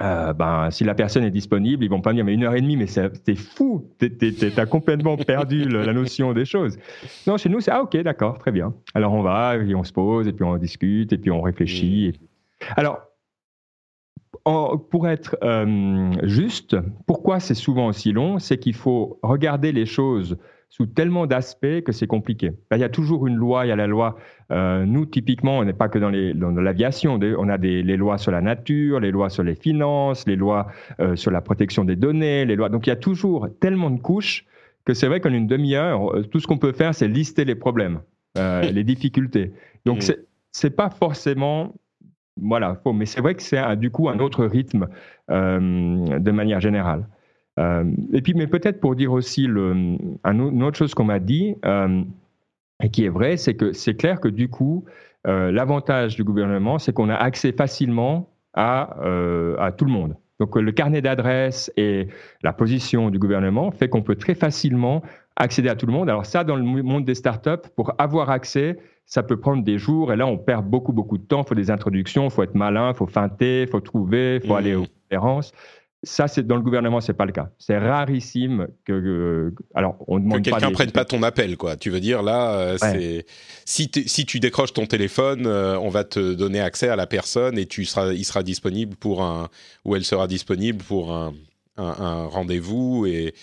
euh, 0.00 0.32
ben, 0.32 0.70
si 0.70 0.84
la 0.84 0.94
personne 0.94 1.24
est 1.24 1.32
disponible, 1.32 1.82
ils 1.84 1.90
vont 1.90 2.00
pas 2.00 2.10
me 2.10 2.16
dire 2.16 2.24
mais 2.24 2.34
une 2.34 2.44
heure 2.44 2.54
et 2.54 2.60
demie, 2.60 2.76
mais 2.76 2.86
c'est 2.86 3.34
fou, 3.34 3.90
t'as 3.98 4.66
complètement 4.66 5.16
perdu 5.16 5.64
la 5.64 5.92
notion 5.92 6.32
des 6.32 6.44
choses. 6.44 6.78
Non, 7.26 7.36
chez 7.36 7.48
nous 7.48 7.60
c'est 7.60 7.72
ah 7.72 7.82
ok 7.82 7.96
d'accord 7.98 8.38
très 8.38 8.52
bien. 8.52 8.72
Alors 8.94 9.12
on 9.12 9.22
va, 9.22 9.56
et 9.56 9.74
on 9.74 9.82
se 9.82 9.92
pose 9.92 10.28
et 10.28 10.32
puis 10.32 10.44
on 10.44 10.56
discute 10.58 11.12
et 11.12 11.18
puis 11.18 11.32
on 11.32 11.42
réfléchit. 11.42 12.20
Alors 12.76 13.00
pour 14.90 15.08
être 15.08 15.36
euh, 15.42 16.12
juste, 16.22 16.76
pourquoi 17.06 17.40
c'est 17.40 17.54
souvent 17.54 17.88
aussi 17.88 18.12
long, 18.12 18.38
c'est 18.38 18.58
qu'il 18.58 18.74
faut 18.74 19.18
regarder 19.22 19.72
les 19.72 19.86
choses 19.86 20.38
sous 20.68 20.86
tellement 20.86 21.26
d'aspects 21.26 21.82
que 21.84 21.90
c'est 21.92 22.06
compliqué. 22.06 22.52
Ben, 22.70 22.76
il 22.76 22.80
y 22.80 22.84
a 22.84 22.88
toujours 22.88 23.26
une 23.26 23.34
loi, 23.34 23.66
il 23.66 23.70
y 23.70 23.72
a 23.72 23.76
la 23.76 23.88
loi. 23.88 24.16
Euh, 24.52 24.84
nous, 24.86 25.04
typiquement, 25.04 25.58
on 25.58 25.64
n'est 25.64 25.72
pas 25.72 25.88
que 25.88 25.98
dans, 25.98 26.10
l'aviation. 26.10 27.18
On 27.38 27.48
a 27.48 27.58
des, 27.58 27.82
les 27.82 27.96
lois 27.96 28.18
sur 28.18 28.30
la 28.30 28.40
nature, 28.40 29.00
les 29.00 29.10
lois 29.10 29.30
sur 29.30 29.42
les 29.42 29.56
finances, 29.56 30.26
les 30.28 30.36
lois 30.36 30.68
euh, 31.00 31.16
sur 31.16 31.32
la 31.32 31.40
protection 31.40 31.84
des 31.84 31.96
données, 31.96 32.44
les 32.44 32.54
lois. 32.54 32.68
Donc, 32.68 32.86
il 32.86 32.90
y 32.90 32.92
a 32.92 32.96
toujours 32.96 33.48
tellement 33.58 33.90
de 33.90 34.00
couches 34.00 34.46
que 34.84 34.94
c'est 34.94 35.08
vrai 35.08 35.20
qu'en 35.20 35.32
une 35.32 35.48
demi-heure, 35.48 36.12
tout 36.30 36.38
ce 36.38 36.46
qu'on 36.46 36.58
peut 36.58 36.72
faire, 36.72 36.94
c'est 36.94 37.08
lister 37.08 37.44
les 37.44 37.56
problèmes, 37.56 38.00
les 38.36 38.84
difficultés. 38.84 39.52
Donc, 39.84 39.98
mmh. 39.98 40.14
c'est 40.52 40.76
pas 40.76 40.88
forcément 40.88 41.74
voilà, 42.42 42.80
mais 42.94 43.06
c'est 43.06 43.20
vrai 43.20 43.34
que 43.34 43.42
c'est 43.42 43.76
du 43.76 43.90
coup 43.90 44.08
un 44.08 44.18
autre 44.18 44.44
rythme 44.44 44.88
de 45.28 46.30
manière 46.30 46.60
générale. 46.60 47.06
Euh, 47.60 47.84
et 48.12 48.22
puis, 48.22 48.34
mais 48.34 48.46
peut-être 48.46 48.80
pour 48.80 48.96
dire 48.96 49.12
aussi 49.12 49.46
le, 49.46 49.96
une 50.24 50.62
autre 50.62 50.78
chose 50.78 50.94
qu'on 50.94 51.04
m'a 51.04 51.18
dit, 51.18 51.56
euh, 51.64 52.02
et 52.82 52.90
qui 52.90 53.04
est 53.04 53.10
vrai, 53.10 53.36
c'est 53.36 53.54
que 53.54 53.72
c'est 53.72 53.94
clair 53.94 54.20
que 54.20 54.28
du 54.28 54.48
coup, 54.48 54.84
euh, 55.26 55.52
l'avantage 55.52 56.16
du 56.16 56.24
gouvernement, 56.24 56.78
c'est 56.78 56.92
qu'on 56.92 57.10
a 57.10 57.14
accès 57.14 57.52
facilement 57.52 58.30
à, 58.54 58.96
à 59.58 59.72
tout 59.72 59.84
le 59.84 59.92
monde. 59.92 60.16
Donc 60.40 60.56
le 60.56 60.72
carnet 60.72 61.02
d'adresses 61.02 61.70
et 61.76 62.08
la 62.42 62.52
position 62.52 63.10
du 63.10 63.18
gouvernement 63.18 63.70
fait 63.70 63.88
qu'on 63.88 64.02
peut 64.02 64.16
très 64.16 64.34
facilement 64.34 65.02
accéder 65.40 65.68
à 65.70 65.74
tout 65.74 65.86
le 65.86 65.92
monde. 65.92 66.08
Alors 66.08 66.26
ça, 66.26 66.44
dans 66.44 66.56
le 66.56 66.62
monde 66.62 67.04
des 67.04 67.14
startups, 67.14 67.68
pour 67.74 67.94
avoir 67.98 68.30
accès, 68.30 68.78
ça 69.06 69.22
peut 69.22 69.40
prendre 69.40 69.64
des 69.64 69.78
jours 69.78 70.12
et 70.12 70.16
là, 70.16 70.26
on 70.26 70.38
perd 70.38 70.66
beaucoup, 70.66 70.92
beaucoup 70.92 71.18
de 71.18 71.24
temps. 71.24 71.42
Il 71.42 71.48
faut 71.48 71.54
des 71.54 71.70
introductions, 71.70 72.26
il 72.26 72.30
faut 72.30 72.42
être 72.42 72.54
malin, 72.54 72.90
il 72.90 72.96
faut 72.96 73.06
feinter, 73.06 73.62
il 73.62 73.68
faut 73.68 73.80
trouver, 73.80 74.36
il 74.36 74.46
faut 74.46 74.54
mmh. 74.54 74.58
aller 74.58 74.74
aux 74.74 74.86
conférences. 74.86 75.52
Ça, 76.02 76.28
c'est 76.28 76.46
dans 76.46 76.56
le 76.56 76.62
gouvernement, 76.62 77.00
c'est 77.00 77.14
pas 77.14 77.26
le 77.26 77.32
cas. 77.32 77.50
C'est 77.58 77.76
rarissime 77.76 78.68
que, 78.86 79.52
alors 79.74 79.96
on 80.06 80.18
demande 80.18 80.38
que 80.38 80.50
quelqu'un 80.50 80.70
prenne 80.70 80.92
pas 80.92 81.04
ton 81.04 81.22
appel, 81.22 81.58
quoi. 81.58 81.76
Tu 81.76 81.90
veux 81.90 82.00
dire 82.00 82.22
là, 82.22 82.54
euh, 82.54 82.76
c'est 82.78 83.26
si, 83.66 83.90
si 84.06 84.24
tu 84.24 84.40
décroches 84.40 84.72
ton 84.72 84.86
téléphone, 84.86 85.46
euh, 85.46 85.78
on 85.78 85.90
va 85.90 86.04
te 86.04 86.32
donner 86.34 86.60
accès 86.60 86.88
à 86.88 86.96
la 86.96 87.06
personne 87.06 87.58
et 87.58 87.66
tu 87.66 87.84
seras, 87.84 88.12
il 88.12 88.24
sera 88.24 88.42
disponible 88.42 88.96
pour 88.96 89.22
un 89.22 89.48
ou 89.84 89.94
elle 89.94 90.04
sera 90.04 90.26
disponible 90.26 90.82
pour 90.82 91.12
un, 91.12 91.34
un, 91.76 92.26
rendez-vous 92.26 93.04
et 93.06 93.34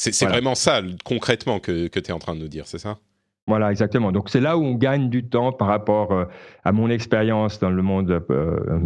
c'est 0.00 0.26
vraiment 0.26 0.54
ça 0.54 0.80
concrètement 1.04 1.60
que, 1.60 1.88
que 1.88 2.00
tu 2.00 2.10
es 2.10 2.12
en 2.12 2.18
train 2.18 2.34
de 2.34 2.40
nous 2.40 2.48
dire, 2.48 2.66
c'est 2.66 2.78
ça? 2.78 2.98
Voilà, 3.46 3.70
exactement. 3.70 4.12
Donc 4.12 4.28
c'est 4.28 4.40
là 4.40 4.56
où 4.58 4.62
on 4.64 4.74
gagne 4.74 5.08
du 5.08 5.24
temps 5.24 5.52
par 5.52 5.68
rapport 5.68 6.12
euh, 6.12 6.24
à 6.64 6.72
mon 6.72 6.90
expérience 6.90 7.58
dans 7.58 7.70
le 7.70 7.82
monde 7.82 8.22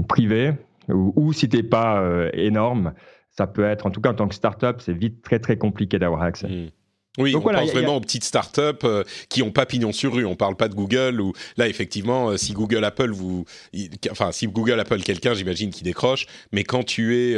privé, 0.09 0.53
ou, 0.89 1.33
si 1.33 1.49
t'es 1.49 1.63
pas 1.63 2.03
énorme, 2.33 2.93
ça 3.31 3.47
peut 3.47 3.65
être, 3.65 3.87
en 3.87 3.91
tout 3.91 4.01
cas 4.01 4.11
en 4.11 4.15
tant 4.15 4.29
que 4.29 4.35
startup, 4.35 4.81
c'est 4.81 4.93
vite 4.93 5.23
très 5.23 5.39
très 5.39 5.57
compliqué 5.57 5.99
d'avoir 5.99 6.23
accès. 6.23 6.49
Hmm. 6.49 6.71
Oui, 7.19 7.37
on 7.37 7.43
pense 7.43 7.73
vraiment 7.73 7.97
aux 7.97 8.01
petites 8.01 8.25
startups 8.25 8.85
euh, 8.85 9.05
qui 9.29 9.43
ont 9.43 9.51
pas 9.51 9.67
pignon 9.67 9.93
sur 9.93 10.15
rue. 10.15 10.25
On 10.25 10.35
parle 10.35 10.57
pas 10.57 10.69
de 10.69 10.75
Google 10.75 11.21
ou 11.21 11.35
là 11.59 11.69
effectivement, 11.69 12.31
euh, 12.31 12.37
si 12.39 12.55
Google 12.55 12.85
Apple 12.85 13.11
vous, 13.11 13.45
enfin 14.11 14.33
si 14.33 14.47
Google 14.47 14.81
Apple 14.81 15.03
quelqu'un, 15.03 15.35
j'imagine 15.35 15.71
qui 15.71 15.85
décroche. 15.85 16.27
Mais 16.53 16.65
quand 16.65 16.85
tu 16.85 17.17
es 17.17 17.37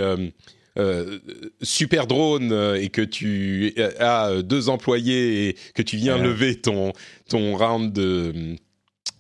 euh, 0.78 1.18
super 1.62 2.06
drone 2.06 2.52
et 2.76 2.88
que 2.88 3.02
tu 3.02 3.74
as 3.98 4.42
deux 4.42 4.68
employés 4.68 5.48
et 5.48 5.56
que 5.74 5.82
tu 5.82 5.96
viens 5.96 6.18
lever 6.18 6.60
ton 6.60 6.92
ton 7.28 7.56
round 7.56 7.92
de 7.92 8.56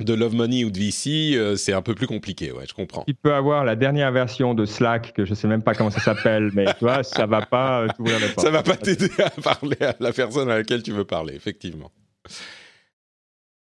de 0.00 0.12
Love 0.12 0.34
Money 0.34 0.64
ou 0.64 0.70
de 0.70 0.78
VC, 0.78 1.36
euh, 1.36 1.56
c'est 1.56 1.72
un 1.72 1.82
peu 1.82 1.94
plus 1.94 2.06
compliqué, 2.06 2.52
ouais, 2.52 2.64
je 2.68 2.74
comprends. 2.74 3.04
Tu 3.06 3.14
peux 3.14 3.32
avoir 3.32 3.64
la 3.64 3.76
dernière 3.76 4.10
version 4.12 4.54
de 4.54 4.64
Slack, 4.64 5.12
que 5.12 5.24
je 5.24 5.30
ne 5.30 5.34
sais 5.34 5.48
même 5.48 5.62
pas 5.62 5.74
comment 5.74 5.90
ça 5.90 6.00
s'appelle, 6.00 6.50
mais 6.54 6.64
tu 6.64 6.80
vois, 6.84 7.02
ça 7.02 7.26
va 7.26 7.42
pas 7.46 7.82
euh, 7.82 7.88
t'ouvrir 7.96 8.18
les 8.18 8.28
portes. 8.28 8.46
Ça 8.46 8.50
va 8.50 8.62
pas 8.62 8.76
t'aider 8.76 9.10
à 9.18 9.30
parler 9.30 9.76
à 9.80 9.94
la 10.00 10.12
personne 10.12 10.50
à 10.50 10.56
laquelle 10.58 10.82
tu 10.82 10.92
veux 10.92 11.04
parler, 11.04 11.34
effectivement. 11.34 11.92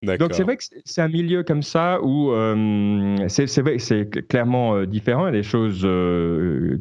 Donc 0.04 0.34
c'est 0.34 0.44
vrai 0.44 0.58
que 0.58 0.64
c'est 0.84 1.02
un 1.02 1.08
milieu 1.08 1.44
comme 1.44 1.62
ça 1.62 2.00
où 2.02 2.32
euh, 2.32 3.16
c'est 3.28 3.62
vrai 3.62 3.78
c'est 3.78 4.10
clairement 4.28 4.84
différent, 4.84 5.28
il 5.28 5.36
y 5.36 5.38
a 5.38 5.42
des 5.42 5.44
choses 5.44 5.88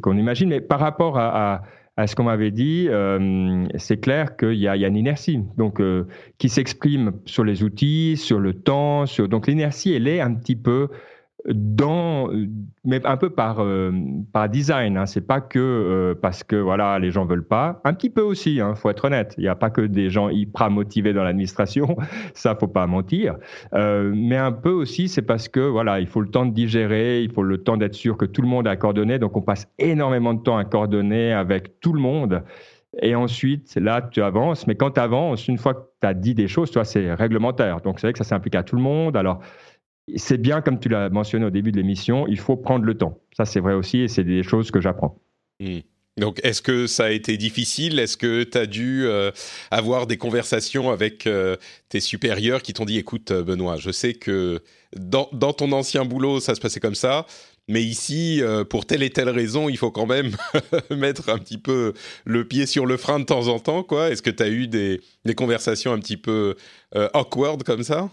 qu'on 0.01 0.17
imagine, 0.17 0.49
mais 0.49 0.59
par 0.59 0.79
rapport 0.79 1.19
à 1.19 1.61
à 1.97 2.07
ce 2.07 2.15
qu'on 2.15 2.23
m'avait 2.23 2.51
dit, 2.51 2.87
euh, 2.89 3.65
c'est 3.77 3.99
clair 3.99 4.37
qu'il 4.37 4.53
y, 4.53 4.67
a 4.67 4.75
une 4.75 4.95
inertie. 4.95 5.39
Donc, 5.57 5.79
euh, 5.79 6.07
qui 6.37 6.49
s'exprime 6.49 7.13
sur 7.25 7.43
les 7.43 7.63
outils, 7.63 8.15
sur 8.17 8.39
le 8.39 8.53
temps. 8.53 9.05
Sur... 9.05 9.27
Donc 9.27 9.47
l'inertie, 9.47 9.93
elle 9.93 10.07
est 10.07 10.21
un 10.21 10.33
petit 10.33 10.55
peu 10.55 10.87
dans, 11.49 12.29
mais 12.83 13.05
un 13.05 13.17
peu 13.17 13.29
par, 13.29 13.61
euh, 13.61 13.91
par 14.31 14.49
design. 14.49 14.97
Hein. 14.97 15.05
C'est 15.05 15.25
pas 15.25 15.41
que 15.41 15.59
euh, 15.59 16.15
parce 16.19 16.43
que 16.43 16.55
voilà 16.55 16.99
les 16.99 17.11
gens 17.11 17.25
veulent 17.25 17.47
pas. 17.47 17.81
Un 17.83 17.93
petit 17.93 18.09
peu 18.09 18.21
aussi, 18.21 18.59
hein, 18.61 18.75
faut 18.75 18.89
être 18.89 19.05
honnête. 19.05 19.33
Il 19.37 19.41
n'y 19.41 19.47
a 19.47 19.55
pas 19.55 19.69
que 19.69 19.81
des 19.81 20.09
gens 20.09 20.29
hyper 20.29 20.69
motivés 20.69 21.13
dans 21.13 21.23
l'administration, 21.23 21.97
ça 22.33 22.55
faut 22.55 22.67
pas 22.67 22.85
mentir. 22.87 23.35
Euh, 23.73 24.11
mais 24.15 24.37
un 24.37 24.51
peu 24.51 24.71
aussi, 24.71 25.07
c'est 25.07 25.21
parce 25.21 25.47
que 25.47 25.59
voilà, 25.59 25.99
il 25.99 26.07
faut 26.07 26.21
le 26.21 26.29
temps 26.29 26.45
de 26.45 26.53
digérer, 26.53 27.23
il 27.23 27.31
faut 27.31 27.43
le 27.43 27.57
temps 27.57 27.77
d'être 27.77 27.95
sûr 27.95 28.17
que 28.17 28.25
tout 28.25 28.41
le 28.41 28.47
monde 28.47 28.67
a 28.67 28.75
coordonné. 28.75 29.19
Donc 29.19 29.35
on 29.35 29.41
passe 29.41 29.67
énormément 29.79 30.33
de 30.33 30.41
temps 30.41 30.57
à 30.57 30.65
coordonner 30.65 31.33
avec 31.33 31.79
tout 31.79 31.93
le 31.93 32.01
monde. 32.01 32.43
Et 33.01 33.15
ensuite, 33.15 33.73
là, 33.75 34.01
tu 34.01 34.21
avances. 34.21 34.67
Mais 34.67 34.75
quand 34.75 34.91
tu 34.91 34.99
avances, 34.99 35.47
une 35.47 35.57
fois 35.57 35.73
que 35.75 35.79
tu 36.01 36.07
as 36.07 36.13
dit 36.13 36.35
des 36.35 36.49
choses, 36.49 36.71
toi, 36.71 36.83
c'est 36.83 37.13
réglementaire. 37.13 37.79
Donc, 37.79 37.99
c'est 37.99 38.07
vrai 38.07 38.11
que 38.11 38.17
ça 38.17 38.25
s'implique 38.25 38.55
à 38.55 38.63
tout 38.63 38.75
le 38.75 38.81
monde. 38.81 39.15
Alors, 39.15 39.39
c'est 40.15 40.37
bien, 40.37 40.61
comme 40.61 40.79
tu 40.79 40.89
l'as 40.89 41.09
mentionné 41.09 41.45
au 41.45 41.49
début 41.49 41.71
de 41.71 41.77
l'émission, 41.77 42.27
il 42.27 42.39
faut 42.39 42.57
prendre 42.57 42.85
le 42.85 42.97
temps. 42.97 43.19
Ça, 43.35 43.45
c'est 43.45 43.59
vrai 43.59 43.73
aussi, 43.73 43.99
et 43.99 44.07
c'est 44.07 44.23
des 44.23 44.43
choses 44.43 44.71
que 44.71 44.81
j'apprends. 44.81 45.19
Hmm. 45.59 45.79
Donc, 46.17 46.39
est-ce 46.43 46.61
que 46.61 46.87
ça 46.87 47.05
a 47.05 47.09
été 47.11 47.37
difficile? 47.37 47.97
Est-ce 47.97 48.17
que 48.17 48.43
tu 48.43 48.57
as 48.57 48.65
dû 48.65 49.05
euh, 49.05 49.31
avoir 49.71 50.07
des 50.07 50.17
conversations 50.17 50.91
avec 50.91 51.25
euh, 51.25 51.55
tes 51.87 52.01
supérieurs 52.01 52.61
qui 52.61 52.73
t'ont 52.73 52.85
dit, 52.85 52.97
écoute, 52.97 53.31
euh, 53.31 53.43
Benoît, 53.43 53.77
je 53.77 53.91
sais 53.91 54.13
que 54.13 54.59
dans, 54.97 55.25
ton 55.25 55.71
ancien 55.71 56.03
boulot, 56.03 56.41
ça 56.41 56.53
se 56.53 56.59
passait 56.59 56.81
comme 56.81 56.95
ça, 56.95 57.25
mais 57.69 57.81
ici, 57.81 58.41
pour 58.69 58.85
telle 58.85 59.03
et 59.03 59.09
telle 59.11 59.29
raison, 59.29 59.69
il 59.69 59.77
faut 59.77 59.91
quand 59.91 60.07
même 60.07 60.35
mettre 60.89 61.29
un 61.29 61.37
petit 61.37 61.57
peu 61.57 61.93
le 62.25 62.45
pied 62.45 62.65
sur 62.65 62.85
le 62.85 62.97
frein 62.97 63.19
de 63.19 63.23
temps 63.23 63.47
en 63.47 63.59
temps, 63.59 63.83
quoi. 63.83 64.09
Est-ce 64.09 64.21
que 64.21 64.31
tu 64.31 64.43
as 64.43 64.49
eu 64.49 64.67
des, 64.67 64.99
conversations 65.37 65.93
un 65.93 65.99
petit 65.99 66.17
peu 66.17 66.55
awkward 67.13 67.63
comme 67.63 67.83
ça? 67.83 68.09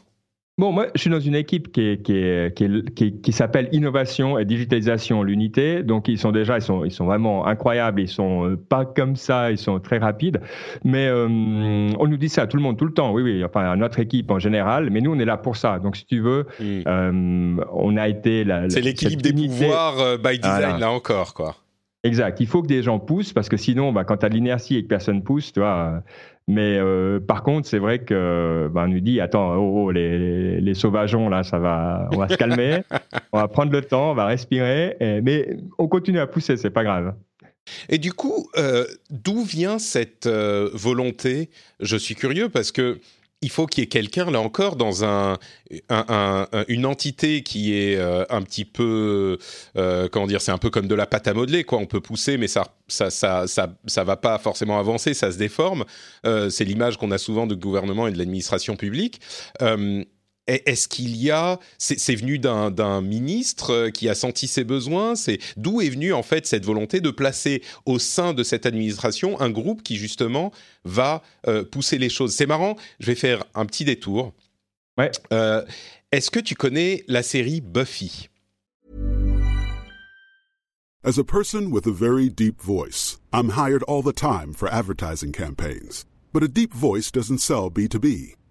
Bon, 0.59 0.73
moi, 0.73 0.89
je 0.97 1.01
suis 1.01 1.11
dans 1.11 1.21
une 1.21 1.37
équipe 1.37 1.71
qui, 1.71 1.99
qui, 2.03 2.53
qui, 2.97 3.13
qui, 3.21 3.33
s'appelle 3.33 3.69
Innovation 3.71 4.39
et 4.41 4.45
Digitalisation 4.45 5.23
l'unité. 5.23 5.85
Donc, 5.85 6.09
ils 6.09 6.19
sont 6.19 6.33
déjà, 6.33 6.59
ils 6.59 6.63
sont, 6.63 6.85
ils 6.85 6.91
sont 6.91 7.05
vraiment 7.05 7.47
incroyables. 7.47 8.01
Ils 8.01 8.09
sont 8.09 8.45
euh, 8.45 8.57
pas 8.57 8.85
comme 8.85 9.15
ça, 9.15 9.53
ils 9.53 9.59
sont 9.59 9.79
très 9.79 9.99
rapides. 9.99 10.41
Mais 10.83 11.07
euh, 11.07 11.29
on 11.29 12.07
nous 12.09 12.17
dit 12.17 12.29
ça 12.29 12.43
à 12.43 12.47
tout 12.49 12.57
le 12.57 12.63
monde, 12.65 12.77
tout 12.77 12.87
le 12.87 12.93
temps. 12.93 13.13
Oui, 13.13 13.23
oui. 13.23 13.45
Enfin, 13.45 13.71
à 13.71 13.77
notre 13.77 14.01
équipe 14.01 14.33
en 14.33 14.41
général. 14.41 14.91
Mais 14.91 15.01
nous, 15.01 15.15
on 15.15 15.19
est 15.21 15.25
là 15.25 15.37
pour 15.37 15.57
ça. 15.57 15.79
Donc, 15.79 15.97
si 15.97 16.07
tu 16.07 16.19
veux, 16.19 16.47
hmm. 16.59 16.83
euh, 16.89 17.65
on 17.73 17.97
a 17.97 18.09
été 18.09 18.43
la. 18.43 18.69
C'est 18.69 18.81
l'équilibre 18.81 19.23
des 19.23 19.33
pouvoirs 19.33 20.19
by 20.19 20.41
design 20.41 20.81
là 20.81 20.91
encore, 20.91 21.35
quoi. 21.35 21.55
Exact. 22.05 22.39
Il 22.41 22.47
faut 22.47 22.63
que 22.63 22.69
des 22.69 22.83
gens 22.83 22.99
poussent 22.99 23.33
parce 23.33 23.49
que 23.49 23.57
sinon, 23.57 23.93
bah, 23.93 24.05
quand 24.05 24.19
tu 24.19 24.27
as 24.27 24.29
l'inertie 24.29 24.77
et 24.77 24.83
que 24.83 24.89
personne 24.89 25.23
pousse, 25.23 25.53
tu 25.53 25.61
vois, 25.61 26.03
mais 26.47 26.79
euh, 26.79 27.19
par 27.21 27.43
contre, 27.43 27.69
c'est 27.69 27.79
vrai 27.79 27.99
que 27.99 28.71
ben, 28.73 28.85
on 28.85 28.89
nous 28.89 29.01
dit 29.01 29.21
attends, 29.21 29.57
oh, 29.57 29.87
oh 29.87 29.91
les, 29.91 30.61
les, 30.61 30.75
sauvageons 30.75 31.29
là, 31.29 31.43
ça 31.43 31.59
va, 31.59 32.09
on 32.13 32.19
va 32.19 32.29
se 32.29 32.37
calmer, 32.37 32.83
on 33.33 33.39
va 33.39 33.49
prendre 33.49 33.73
le 33.73 33.83
temps, 33.83 34.13
on 34.13 34.15
va 34.15 34.27
respirer, 34.27 34.97
mais 35.23 35.57
on 35.79 35.89
continue 35.89 36.21
à 36.21 36.27
pousser, 36.27 36.57
c'est 36.57 36.71
pas 36.71 36.85
grave. 36.85 37.15
Et 37.89 37.99
du 37.99 38.13
coup, 38.13 38.49
euh, 38.57 38.87
d'où 39.11 39.43
vient 39.43 39.79
cette 39.79 40.27
euh, 40.27 40.71
volonté? 40.73 41.51
Je 41.81 41.97
suis 41.97 42.15
curieux 42.15 42.49
parce 42.49 42.73
que 42.73 42.99
il 43.41 43.51
faut 43.51 43.67
qu'il 43.67 43.83
y 43.83 43.85
ait 43.85 43.89
quelqu'un, 43.89 44.31
là 44.31 44.41
encore, 44.41 44.75
dans 44.77 45.05
un, 45.05 45.39
une 46.69 46.87
entité 46.87 47.43
qui 47.43 47.75
est 47.75 47.97
euh, 47.97 48.25
un 48.31 48.43
petit 48.43 48.65
peu, 48.65 49.39
euh, 49.77 50.09
comment 50.11 50.27
dire, 50.27 50.41
c'est 50.41 50.51
un 50.51 50.59
peu 50.59 50.71
comme 50.71 50.89
de 50.89 50.95
la 50.95 51.07
pâte 51.07 51.29
à 51.29 51.35
modeler, 51.35 51.63
quoi. 51.63 51.79
On 51.79 51.87
peut 51.87 52.01
pousser, 52.01 52.37
mais 52.37 52.49
ça, 52.49 52.67
ça, 52.89 53.11
ça, 53.11 53.47
ça, 53.47 53.73
ça 53.87 54.05
va 54.05 54.17
pas 54.17 54.39
forcément 54.39 54.79
avancer, 54.79 55.15
ça 55.15 55.31
se 55.31 55.39
déforme. 55.39 55.85
Euh, 56.27 56.51
c'est 56.51 56.65
l'image 56.65 56.97
qu'on 56.97 57.13
a 57.13 57.19
souvent 57.19 57.47
du 57.47 57.55
gouvernement 57.55 58.09
et 58.09 58.13
de 58.13 58.19
l'administration 58.19 58.77
publique. 58.77 59.21
Est-ce 60.49 60.89
qu'il 60.89 61.17
y 61.17 61.31
a, 61.31 61.59
c'est 61.79 62.15
venu 62.15 62.39
d'un 62.39 63.01
ministre 63.01 63.91
qui 63.91 64.09
a 64.09 64.15
senti 64.15 64.49
ses 64.49 64.65
besoins 64.65 65.15
C'est 65.15 65.39
d'où 65.57 65.81
est 65.81 65.91
venue 65.91 66.13
en 66.13 66.23
fait 66.23 66.47
cette 66.47 66.65
volonté 66.65 67.01
de 67.01 67.11
placer 67.11 67.63
au 67.87 67.99
sein 67.99 68.35
de 68.35 68.43
cette 68.43 68.67
administration 68.67 69.41
un 69.41 69.51
groupe 69.51 69.83
qui 69.83 69.97
justement 69.97 70.53
va 70.85 71.23
pousser 71.71 71.99
les 71.99 72.09
choses? 72.09 72.35
C'est 72.35 72.47
marrant. 72.47 72.77
Je 73.01 73.07
vais 73.07 73.15
faire 73.15 73.45
un 73.55 73.67
petit 73.67 73.85
détour. 73.85 74.33
Ouais. 74.97 75.11
est-ce 76.11 76.31
que 76.31 76.41
tu 76.41 76.55
connais 76.55 77.05
la 77.07 77.23
série 77.23 77.61
Buffy? 77.61 78.29
As 81.05 81.17
a 81.17 81.25
person 81.25 81.71
with 81.71 81.87
a 81.87 81.93
very 81.93 82.29
deep 82.29 82.61
voice, 82.61 83.19
I'm 83.33 83.51
hired 83.51 83.85
all 83.85 84.03
the 84.03 84.13
time 84.13 84.53
for 84.53 84.69
advertising 84.69 85.33
campaigns. 85.33 86.05
But 86.33 86.43
a 86.43 86.49
deep 86.49 86.75
voice 86.75 87.13
doesn't 87.13 87.39
sell 87.39 87.71
B2B, 87.71 88.35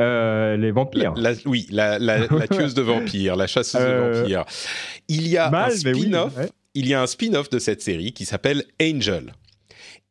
Euh, 0.00 0.56
les 0.56 0.72
vampires. 0.72 1.14
La, 1.16 1.32
oui, 1.46 1.66
la, 1.70 1.98
tueuse 2.50 2.74
de 2.74 2.82
vampires, 2.82 3.36
la 3.36 3.46
chasseuse 3.46 3.80
euh... 3.80 4.12
de 4.12 4.18
vampires. 4.20 4.44
Il 5.08 5.28
y 5.28 5.36
a 5.36 5.50
Mal, 5.50 5.72
un 5.72 5.76
spin-off. 5.76 6.32
Oui, 6.36 6.42
ouais. 6.42 6.50
Il 6.74 6.88
y 6.88 6.94
a 6.94 7.02
un 7.02 7.06
spin-off 7.06 7.48
de 7.50 7.58
cette 7.60 7.82
série 7.82 8.12
qui 8.12 8.24
s'appelle 8.24 8.64
Angel. 8.82 9.32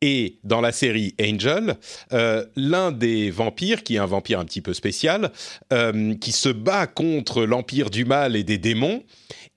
Et 0.02 0.40
dans 0.44 0.60
la 0.60 0.74
série 0.74 1.16
Angel, 1.22 1.78
euh, 2.12 2.46
l'un 2.58 2.92
des 2.92 3.32
vampires, 3.32 3.84
qui 3.84 3.96
est 3.96 4.00
un 4.00 4.06
vampire 4.06 4.40
un 4.40 4.46
petit 4.46 4.60
peu 4.60 4.74
spécial, 4.74 5.32
euh, 5.72 6.14
qui 6.16 6.34
se 6.34 6.50
bat 6.50 6.88
contre 6.88 7.46
l'empire 7.46 7.90
du 7.90 8.04
mal 8.04 8.36
et 8.36 8.44
des 8.44 8.58
démons, 8.58 9.04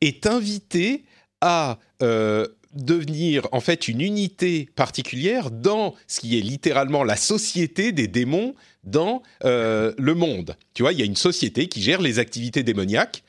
est 0.01 0.25
invité 0.27 1.05
à 1.41 1.81
euh, 2.01 2.47
devenir 2.75 3.49
en 3.51 3.59
fait 3.59 3.89
une 3.89 4.01
unité 4.01 4.69
particulière 4.77 5.51
dans 5.51 5.95
ce 6.07 6.21
qui 6.21 6.39
est 6.39 6.43
littéralement 6.43 7.03
la 7.03 7.17
société 7.17 7.91
des 7.91 8.07
démons 8.07 8.55
dans 8.87 9.23
euh, 9.45 9.93
le 9.99 10.15
monde. 10.15 10.57
Tu 10.73 10.83
vois, 10.83 10.93
il 10.93 10.99
y 10.99 11.03
a 11.03 11.05
une 11.05 11.17
société 11.17 11.67
qui 11.67 11.83
gère 11.83 12.01
les 12.01 12.19
activités 12.19 12.63
démoniaques 12.63 13.23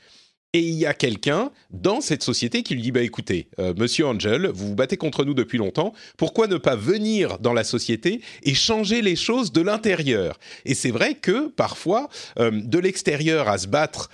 et 0.54 0.60
il 0.60 0.76
y 0.76 0.86
a 0.86 0.94
quelqu'un 0.94 1.50
dans 1.70 2.00
cette 2.00 2.22
société 2.22 2.62
qui 2.62 2.74
lui 2.74 2.80
dit 2.80 2.90
bah 2.90 3.02
écoutez, 3.02 3.48
euh, 3.58 3.74
Monsieur 3.76 4.06
Angel, 4.06 4.46
vous 4.46 4.68
vous 4.68 4.74
battez 4.74 4.96
contre 4.96 5.26
nous 5.26 5.34
depuis 5.34 5.58
longtemps. 5.58 5.92
Pourquoi 6.16 6.46
ne 6.46 6.56
pas 6.56 6.74
venir 6.74 7.38
dans 7.38 7.52
la 7.52 7.64
société 7.64 8.22
et 8.44 8.54
changer 8.54 9.02
les 9.02 9.14
choses 9.14 9.52
de 9.52 9.60
l'intérieur? 9.60 10.38
Et 10.64 10.72
c'est 10.72 10.90
vrai 10.90 11.12
que 11.12 11.48
parfois, 11.48 12.08
euh, 12.38 12.50
de 12.50 12.78
l'extérieur 12.78 13.46
à 13.46 13.58
se 13.58 13.66
battre 13.66 14.08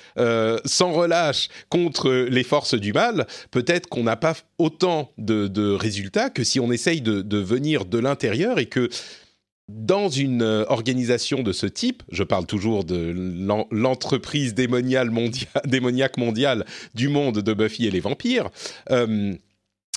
sans 0.64 0.92
relâche 0.92 1.48
contre 1.68 2.10
les 2.10 2.42
forces 2.42 2.74
du 2.74 2.92
mal, 2.92 3.28
peut-être 3.52 3.88
qu'on 3.88 4.02
n'a 4.02 4.16
pas 4.16 4.34
autant 4.58 5.12
de, 5.18 5.74
résultats 5.74 6.30
que 6.30 6.42
si 6.42 6.58
on 6.58 6.72
essaye 6.72 7.00
de 7.00 7.38
venir 7.38 7.84
de 7.84 7.98
l'intérieur 7.98 8.58
et 8.58 8.66
que 8.66 8.88
dans 9.68 10.08
une 10.08 10.42
euh, 10.42 10.64
organisation 10.68 11.42
de 11.42 11.52
ce 11.52 11.66
type, 11.66 12.02
je 12.10 12.22
parle 12.22 12.46
toujours 12.46 12.84
de 12.84 13.14
l'entreprise 13.70 14.54
démoniaque 14.54 16.16
mondiale 16.16 16.66
du 16.94 17.08
monde 17.08 17.38
de 17.38 17.54
Buffy 17.54 17.86
et 17.86 17.90
les 17.90 18.00
vampires, 18.00 18.50
euh, 18.90 19.34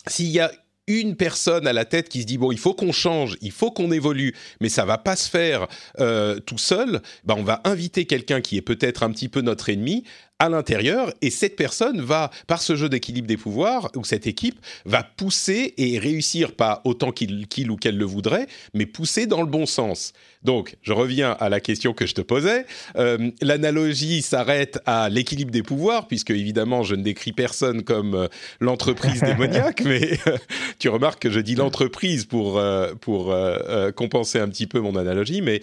s'il 0.08 0.28
y 0.28 0.40
a 0.40 0.52
une 0.88 1.18
personne 1.18 1.68
à 1.68 1.74
la 1.74 1.84
tête 1.84 2.08
qui 2.08 2.22
se 2.22 2.26
dit 2.26 2.38
bon 2.38 2.52
il 2.52 2.58
faut 2.58 2.74
qu'on 2.74 2.94
change, 2.94 3.38
il 3.42 3.52
faut 3.52 3.72
qu'on 3.72 3.92
évolue, 3.92 4.34
mais 4.62 4.70
ça 4.70 4.86
va 4.86 4.98
pas 4.98 5.18
se 5.18 5.30
faire 5.30 5.68
euh, 6.00 6.40
tout 6.40 6.58
seul, 6.58 7.02
ben 7.26 7.36
on 7.38 7.44
va 7.44 7.62
inviter 7.66 8.06
quelqu'un 8.06 8.40
qui 8.40 8.56
est 8.56 8.62
peut-être 8.62 9.04
un 9.04 9.12
petit 9.12 9.28
peu 9.28 9.42
notre 9.42 9.70
ennemi 9.70 10.06
à 10.40 10.50
l'intérieur 10.50 11.12
et 11.22 11.30
cette 11.30 11.56
personne 11.56 12.02
va, 12.02 12.30
par 12.46 12.62
ce 12.62 12.76
jeu 12.76 12.90
d'équilibre 12.90 13.28
des 13.28 13.38
pouvoirs, 13.38 13.90
ou 13.96 14.04
cette 14.04 14.28
équipe 14.28 14.60
va 14.86 15.04
pousser 15.04 15.74
et 15.78 15.98
réussir, 15.98 16.52
pas 16.52 16.82
autant 16.84 17.12
qu'il 17.12 17.48
ou 17.70 17.76
qu'elle 17.76 17.98
le 17.98 18.06
voudrait, 18.06 18.48
mais 18.74 18.86
pousser 18.86 19.26
dans 19.26 19.42
le 19.42 19.48
bon 19.48 19.66
sens. 19.66 20.14
Donc, 20.44 20.78
je 20.84 20.94
reviens 20.94 21.32
à 21.40 21.50
la 21.50 21.60
question 21.60 21.94
que 21.94 22.06
je 22.06 22.14
te 22.14 22.22
posais. 22.22 22.66
Euh, 22.96 23.32
L'analogie 23.42 24.22
s'arrête 24.22 24.80
à 24.86 25.10
l'équilibre 25.10 25.52
des 25.52 25.64
pouvoirs, 25.64 26.08
puisque 26.08 26.30
évidemment, 26.30 26.84
je 26.84 26.96
ne 26.96 27.04
décris 27.04 27.34
personne 27.34 27.84
comme 27.84 28.14
euh, 28.14 28.28
l'entreprise 28.60 29.22
démoniaque, 29.24 29.82
mais 29.84 30.20
euh, 30.28 30.38
tu 30.80 30.90
remarques 30.90 31.22
que 31.22 31.32
je 31.32 31.40
dis 31.40 31.56
l'entreprise 31.56 32.26
pour, 32.26 32.62
pour 33.02 33.34
compenser 33.96 34.40
un 34.40 34.48
petit 34.48 34.68
peu 34.68 34.80
mon 34.80 34.96
analogie, 34.96 35.42
mais 35.42 35.62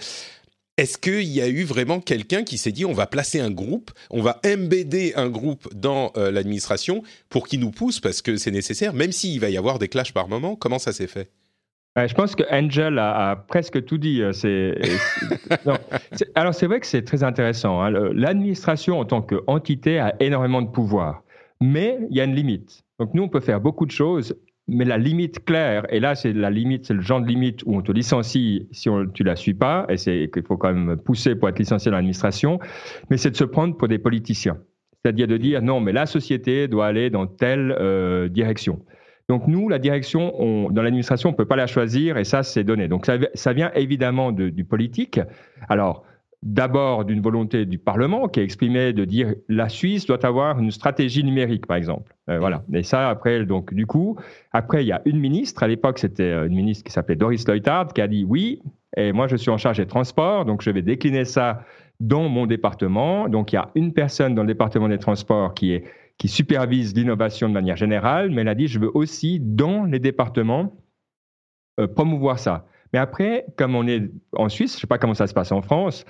est-ce 0.76 0.98
qu'il 0.98 1.28
y 1.28 1.40
a 1.40 1.48
eu 1.48 1.62
vraiment 1.62 2.00
quelqu'un 2.00 2.42
qui 2.42 2.58
s'est 2.58 2.72
dit 2.72 2.84
on 2.84 2.92
va 2.92 3.06
placer 3.06 3.40
un 3.40 3.50
groupe, 3.50 3.90
on 4.10 4.22
va 4.22 4.40
embedder 4.44 5.12
un 5.16 5.28
groupe 5.28 5.72
dans 5.74 6.12
euh, 6.16 6.30
l'administration 6.30 7.02
pour 7.28 7.46
qu'il 7.46 7.60
nous 7.60 7.70
pousse 7.70 8.00
parce 8.00 8.22
que 8.22 8.36
c'est 8.36 8.50
nécessaire, 8.50 8.92
même 8.92 9.12
s'il 9.12 9.40
va 9.40 9.50
y 9.50 9.56
avoir 9.56 9.78
des 9.78 9.88
clashs 9.88 10.12
par 10.12 10.28
moment 10.28 10.56
Comment 10.56 10.78
ça 10.78 10.92
s'est 10.92 11.06
fait? 11.06 11.30
Je 11.96 12.12
pense 12.14 12.34
que 12.34 12.42
Angel 12.50 12.98
a, 12.98 13.36
presque 13.36 13.84
tout 13.84 13.98
dit. 13.98 14.20
Euh, 14.20 14.74
alors 16.34 16.52
c'est 16.52 16.66
vrai 16.66 16.80
que 16.80 16.86
c'est 16.86 17.04
très 17.04 17.22
intéressant. 17.22 17.80
Hein. 17.80 17.90
L'administration 18.12 18.98
en 18.98 19.04
tant 19.04 19.22
qu'entité 19.22 20.00
a 20.00 20.12
énormément 20.18 20.60
de 20.60 20.68
pouvoir, 20.68 21.22
mais 21.60 21.98
il 22.10 22.16
y 22.16 22.20
a 22.20 22.24
une 22.24 22.34
limite. 22.34 22.82
Donc 22.98 23.14
nous, 23.14 23.22
on 23.22 23.28
peut 23.28 23.40
faire 23.40 23.60
beaucoup 23.60 23.86
de 23.86 23.92
choses 23.92 24.36
mais 24.66 24.84
la 24.84 24.96
limite 24.98 25.44
claire, 25.44 25.84
et 25.90 26.00
là 26.00 26.14
c'est 26.14 26.32
la 26.32 26.50
limite, 26.50 26.86
c'est 26.86 26.94
le 26.94 27.02
genre 27.02 27.20
de 27.20 27.26
limite 27.26 27.62
où 27.66 27.76
on 27.76 27.82
te 27.82 27.92
licencie 27.92 28.66
si 28.72 28.88
on, 28.88 29.06
tu 29.06 29.22
la 29.22 29.36
suis 29.36 29.54
pas, 29.54 29.86
et 29.88 29.96
c'est 29.96 30.30
qu'il 30.32 30.42
faut 30.42 30.56
quand 30.56 30.72
même 30.72 30.96
pousser 30.96 31.34
pour 31.34 31.48
être 31.48 31.58
licencié 31.58 31.90
dans 31.90 31.96
l'administration, 31.96 32.58
mais 33.10 33.16
c'est 33.16 33.30
de 33.30 33.36
se 33.36 33.44
prendre 33.44 33.76
pour 33.76 33.88
des 33.88 33.98
politiciens. 33.98 34.58
C'est-à-dire 35.02 35.26
de 35.26 35.36
dire 35.36 35.60
non, 35.60 35.80
mais 35.80 35.92
la 35.92 36.06
société 36.06 36.66
doit 36.66 36.86
aller 36.86 37.10
dans 37.10 37.26
telle 37.26 37.76
euh, 37.78 38.28
direction. 38.28 38.80
Donc 39.28 39.46
nous, 39.46 39.68
la 39.68 39.78
direction, 39.78 40.34
on, 40.40 40.70
dans 40.70 40.82
l'administration, 40.82 41.30
on 41.30 41.32
peut 41.32 41.46
pas 41.46 41.56
la 41.56 41.66
choisir, 41.66 42.16
et 42.16 42.24
ça 42.24 42.42
c'est 42.42 42.64
donné. 42.64 42.88
Donc 42.88 43.06
ça, 43.06 43.52
vient 43.52 43.70
évidemment 43.74 44.32
de, 44.32 44.48
du 44.48 44.64
politique. 44.64 45.20
Alors 45.68 46.04
d'abord 46.44 47.06
d'une 47.06 47.22
volonté 47.22 47.64
du 47.64 47.78
Parlement 47.78 48.28
qui 48.28 48.38
a 48.38 48.42
exprimé 48.42 48.92
de 48.92 49.06
dire 49.06 49.34
la 49.48 49.70
Suisse 49.70 50.04
doit 50.04 50.24
avoir 50.24 50.58
une 50.58 50.70
stratégie 50.70 51.24
numérique, 51.24 51.66
par 51.66 51.78
exemple. 51.78 52.14
Euh, 52.28 52.38
voilà. 52.38 52.62
Et 52.74 52.82
ça, 52.82 53.08
après, 53.08 53.46
donc, 53.46 53.72
du 53.72 53.86
coup, 53.86 54.16
après, 54.52 54.84
il 54.84 54.86
y 54.86 54.92
a 54.92 55.00
une 55.06 55.18
ministre, 55.18 55.62
à 55.62 55.68
l'époque, 55.68 55.98
c'était 55.98 56.22
euh, 56.22 56.46
une 56.46 56.54
ministre 56.54 56.84
qui 56.84 56.92
s'appelait 56.92 57.16
Doris 57.16 57.48
Leuthard, 57.48 57.88
qui 57.94 58.02
a 58.02 58.08
dit 58.08 58.24
oui, 58.28 58.60
et 58.96 59.12
moi, 59.12 59.26
je 59.26 59.36
suis 59.36 59.50
en 59.50 59.56
charge 59.56 59.78
des 59.78 59.86
transports, 59.86 60.44
donc 60.44 60.62
je 60.62 60.70
vais 60.70 60.82
décliner 60.82 61.24
ça 61.24 61.64
dans 61.98 62.28
mon 62.28 62.46
département. 62.46 63.28
Donc, 63.28 63.52
il 63.52 63.56
y 63.56 63.58
a 63.58 63.70
une 63.74 63.94
personne 63.94 64.34
dans 64.34 64.42
le 64.42 64.48
département 64.48 64.88
des 64.88 64.98
transports 64.98 65.54
qui 65.54 65.72
est 65.72 65.84
qui 66.18 66.28
supervise 66.28 66.94
l'innovation 66.94 67.48
de 67.48 67.54
manière 67.54 67.76
générale, 67.76 68.30
mais 68.30 68.42
elle 68.42 68.48
a 68.48 68.54
dit, 68.54 68.68
je 68.68 68.78
veux 68.78 68.90
aussi, 68.94 69.40
dans 69.40 69.84
les 69.84 69.98
départements, 69.98 70.72
euh, 71.80 71.88
promouvoir 71.88 72.38
ça. 72.38 72.66
Mais 72.92 73.00
après, 73.00 73.46
comme 73.56 73.74
on 73.74 73.88
est 73.88 74.08
en 74.36 74.48
Suisse, 74.48 74.72
je 74.74 74.76
ne 74.76 74.80
sais 74.82 74.86
pas 74.86 74.98
comment 74.98 75.14
ça 75.14 75.26
se 75.26 75.34
passe 75.34 75.50
en 75.50 75.60
France, 75.60 76.04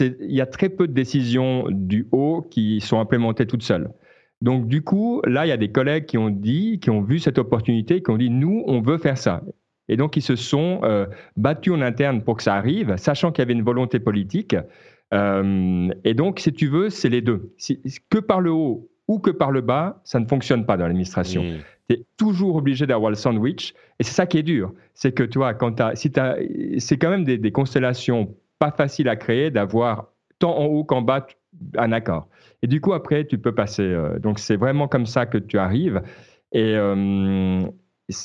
il 0.00 0.32
y 0.32 0.40
a 0.40 0.46
très 0.46 0.68
peu 0.68 0.86
de 0.86 0.92
décisions 0.92 1.66
du 1.70 2.06
haut 2.12 2.46
qui 2.50 2.80
sont 2.80 3.00
implémentées 3.00 3.46
toutes 3.46 3.62
seules. 3.62 3.90
Donc 4.40 4.66
du 4.66 4.82
coup, 4.82 5.22
là, 5.24 5.46
il 5.46 5.48
y 5.48 5.52
a 5.52 5.56
des 5.56 5.70
collègues 5.70 6.06
qui 6.06 6.18
ont 6.18 6.30
dit, 6.30 6.80
qui 6.80 6.90
ont 6.90 7.02
vu 7.02 7.18
cette 7.18 7.38
opportunité, 7.38 8.02
qui 8.02 8.10
ont 8.10 8.16
dit, 8.16 8.30
nous, 8.30 8.64
on 8.66 8.80
veut 8.80 8.98
faire 8.98 9.16
ça. 9.16 9.42
Et 9.88 9.96
donc, 9.96 10.16
ils 10.16 10.22
se 10.22 10.36
sont 10.36 10.80
euh, 10.84 11.06
battus 11.36 11.72
en 11.72 11.80
interne 11.80 12.22
pour 12.22 12.36
que 12.36 12.42
ça 12.42 12.54
arrive, 12.54 12.96
sachant 12.96 13.30
qu'il 13.30 13.42
y 13.42 13.44
avait 13.44 13.52
une 13.52 13.62
volonté 13.62 14.00
politique. 14.00 14.56
Euh, 15.12 15.88
et 16.04 16.14
donc, 16.14 16.40
si 16.40 16.52
tu 16.52 16.68
veux, 16.68 16.90
c'est 16.90 17.08
les 17.08 17.20
deux. 17.20 17.52
que 18.10 18.18
par 18.18 18.40
le 18.40 18.50
haut 18.50 18.88
ou 19.08 19.18
que 19.18 19.30
par 19.30 19.50
le 19.50 19.60
bas, 19.60 20.00
ça 20.04 20.18
ne 20.18 20.26
fonctionne 20.26 20.64
pas 20.64 20.76
dans 20.76 20.86
l'administration. 20.86 21.42
Mmh. 21.42 21.58
Tu 21.90 21.96
es 21.96 22.06
toujours 22.16 22.56
obligé 22.56 22.86
d'avoir 22.86 23.10
le 23.10 23.16
sandwich. 23.16 23.74
Et 23.98 24.04
c'est 24.04 24.14
ça 24.14 24.26
qui 24.26 24.38
est 24.38 24.42
dur. 24.42 24.72
C'est 24.94 25.12
que, 25.12 25.24
tu 25.24 25.38
vois, 25.38 25.54
quand 25.54 25.94
si 25.94 26.10
c'est 26.78 26.96
quand 26.96 27.10
même 27.10 27.24
des, 27.24 27.36
des, 27.38 27.52
constellations 27.52 28.34
pas 28.62 28.70
faciles 28.70 29.08
à 29.08 29.16
créer 29.16 29.50
d'avoir 29.50 30.12
tant 30.38 30.56
en 30.56 30.66
haut 30.66 30.84
qu'en 30.84 31.02
bas 31.02 31.26
un 31.76 31.90
accord. 31.90 32.28
Et 32.62 32.68
du 32.68 32.80
coup, 32.80 32.92
après, 32.92 33.26
tu 33.26 33.36
peux 33.36 33.52
passer. 33.52 33.82
Euh, 33.82 34.20
donc, 34.20 34.38
c'est 34.38 34.54
vraiment 34.54 34.86
comme 34.86 35.04
ça 35.04 35.26
que 35.26 35.36
tu 35.36 35.58
arrives. 35.58 36.00
Et, 36.52 36.76
euh, 36.76 37.60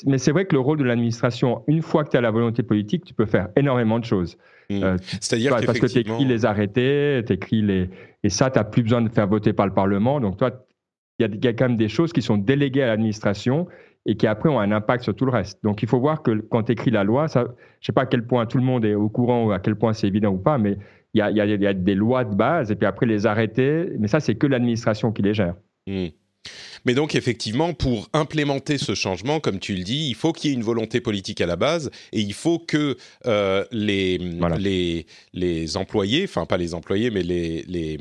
mais 0.06 0.18
c'est 0.18 0.30
vrai 0.30 0.44
que 0.44 0.54
le 0.54 0.60
rôle 0.60 0.78
de 0.78 0.84
l'administration, 0.84 1.64
une 1.66 1.82
fois 1.82 2.04
que 2.04 2.10
tu 2.10 2.16
as 2.16 2.20
la 2.20 2.30
volonté 2.30 2.62
politique, 2.62 3.04
tu 3.04 3.14
peux 3.14 3.26
faire 3.26 3.48
énormément 3.56 3.98
de 3.98 4.04
choses. 4.04 4.38
Mmh. 4.70 4.82
Euh, 4.84 4.96
C'est-à-dire 5.00 5.56
Parce 5.66 5.80
que 5.80 5.86
tu 5.86 5.98
écris 5.98 6.24
les 6.24 6.44
arrêtés, 6.44 7.20
tu 7.26 7.32
écris 7.32 7.62
les... 7.62 7.90
Et 8.22 8.28
ça, 8.28 8.48
tu 8.48 8.60
n'as 8.60 8.64
plus 8.64 8.84
besoin 8.84 9.02
de 9.02 9.08
faire 9.08 9.26
voter 9.26 9.52
par 9.52 9.66
le 9.66 9.74
Parlement. 9.74 10.20
Donc, 10.20 10.36
toi, 10.36 10.52
il 11.18 11.26
y, 11.26 11.46
y, 11.46 11.48
a 11.48 11.52
quand 11.52 11.66
même 11.66 11.76
des 11.76 11.88
choses 11.88 12.12
qui 12.12 12.22
sont 12.22 12.36
déléguées 12.36 12.84
à 12.84 12.86
l'administration 12.86 13.66
et 14.08 14.16
qui 14.16 14.26
après 14.26 14.48
ont 14.48 14.58
un 14.58 14.72
impact 14.72 15.04
sur 15.04 15.14
tout 15.14 15.26
le 15.26 15.30
reste. 15.30 15.62
Donc 15.62 15.82
il 15.82 15.88
faut 15.88 16.00
voir 16.00 16.22
que 16.22 16.30
quand 16.50 16.64
tu 16.64 16.72
écris 16.72 16.90
la 16.90 17.04
loi, 17.04 17.28
ça, 17.28 17.40
je 17.42 17.46
ne 17.46 17.54
sais 17.82 17.92
pas 17.92 18.02
à 18.02 18.06
quel 18.06 18.26
point 18.26 18.46
tout 18.46 18.56
le 18.56 18.64
monde 18.64 18.86
est 18.86 18.94
au 18.94 19.10
courant 19.10 19.44
ou 19.44 19.52
à 19.52 19.60
quel 19.60 19.76
point 19.76 19.92
c'est 19.92 20.06
évident 20.08 20.30
ou 20.30 20.38
pas, 20.38 20.56
mais 20.56 20.78
il 21.12 21.18
y 21.18 21.20
a, 21.20 21.30
y 21.30 21.66
a, 21.66 21.74
des 21.74 21.94
lois 21.94 22.24
de 22.24 22.34
base 22.34 22.70
et 22.70 22.74
puis 22.74 22.86
après 22.86 23.04
les 23.04 23.26
arrêter. 23.26 23.90
Mais 23.98 24.08
ça, 24.08 24.18
c'est 24.20 24.34
que 24.34 24.46
l'administration 24.46 25.12
qui 25.12 25.20
les 25.20 25.34
gère. 25.34 25.56
Mmh. 25.86 26.06
Mais 26.86 26.94
donc 26.94 27.14
effectivement, 27.14 27.74
pour 27.74 28.08
implémenter 28.14 28.78
ce 28.78 28.94
changement, 28.94 29.40
comme 29.40 29.58
tu 29.58 29.74
le 29.74 29.82
dis, 29.82 30.08
il 30.08 30.14
faut 30.14 30.32
qu'il 30.32 30.50
y 30.50 30.54
ait 30.54 30.56
une 30.56 30.62
volonté 30.62 31.02
politique 31.02 31.42
à 31.42 31.46
la 31.46 31.56
base 31.56 31.90
et 32.12 32.20
il 32.20 32.32
faut 32.32 32.58
que 32.58 32.96
euh, 33.26 33.64
les, 33.72 34.16
les, 34.16 35.06
les 35.34 35.76
employés, 35.76 36.24
enfin 36.24 36.46
pas 36.46 36.56
les 36.56 36.72
employés, 36.72 37.10
mais 37.10 37.22
les... 37.22 37.62
les 37.68 37.98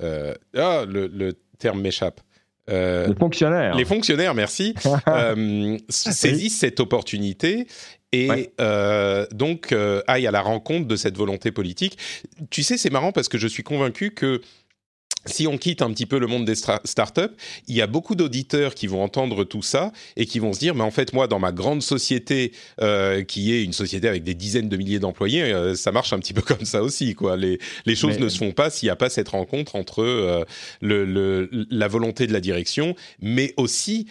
euh, 0.00 0.32
ah, 0.56 0.84
le, 0.88 1.08
le 1.08 1.34
terme 1.58 1.82
m'échappe. 1.82 2.22
Euh, 2.68 3.08
les 3.08 3.14
fonctionnaires. 3.14 3.74
Les 3.74 3.84
fonctionnaires, 3.84 4.34
merci, 4.34 4.74
euh, 5.08 5.78
saisissent 5.88 6.58
cette 6.58 6.80
opportunité 6.80 7.66
et 8.12 8.52
euh, 8.60 9.26
donc 9.32 9.74
aillent 10.06 10.26
à 10.26 10.30
la 10.30 10.42
rencontre 10.42 10.86
de 10.86 10.96
cette 10.96 11.16
volonté 11.16 11.52
politique. 11.52 11.98
Tu 12.50 12.62
sais, 12.62 12.76
c'est 12.76 12.90
marrant 12.90 13.12
parce 13.12 13.28
que 13.28 13.38
je 13.38 13.46
suis 13.46 13.62
convaincu 13.62 14.10
que 14.10 14.40
si 15.26 15.46
on 15.46 15.58
quitte 15.58 15.82
un 15.82 15.90
petit 15.90 16.06
peu 16.06 16.18
le 16.18 16.26
monde 16.26 16.46
des 16.46 16.54
startups, 16.54 17.34
il 17.68 17.74
y 17.74 17.82
a 17.82 17.86
beaucoup 17.86 18.14
d'auditeurs 18.14 18.74
qui 18.74 18.86
vont 18.86 19.02
entendre 19.02 19.44
tout 19.44 19.62
ça 19.62 19.92
et 20.16 20.24
qui 20.24 20.38
vont 20.38 20.52
se 20.52 20.58
dire, 20.58 20.74
mais 20.74 20.82
en 20.82 20.90
fait, 20.90 21.12
moi, 21.12 21.26
dans 21.26 21.38
ma 21.38 21.52
grande 21.52 21.82
société, 21.82 22.52
euh, 22.80 23.22
qui 23.22 23.52
est 23.52 23.62
une 23.62 23.74
société 23.74 24.08
avec 24.08 24.24
des 24.24 24.34
dizaines 24.34 24.70
de 24.70 24.76
milliers 24.78 24.98
d'employés, 24.98 25.42
euh, 25.42 25.74
ça 25.74 25.92
marche 25.92 26.12
un 26.14 26.18
petit 26.18 26.32
peu 26.32 26.40
comme 26.54 26.64
ça 26.64 26.82
aussi, 26.82 27.14
quoi. 27.14 27.36
Les, 27.36 27.58
les 27.84 27.96
choses 27.96 28.18
ne 28.18 28.28
se 28.28 28.38
font 28.38 28.52
pas 28.52 28.70
s'il 28.70 28.86
n'y 28.86 28.90
a 28.90 28.96
pas 28.96 29.10
cette 29.10 29.28
rencontre 29.28 29.76
entre 29.76 30.02
euh, 30.02 30.44
le, 30.80 31.04
le, 31.04 31.50
la 31.70 31.88
volonté 31.88 32.26
de 32.26 32.32
la 32.32 32.40
direction, 32.40 32.94
mais 33.20 33.52
aussi 33.56 34.06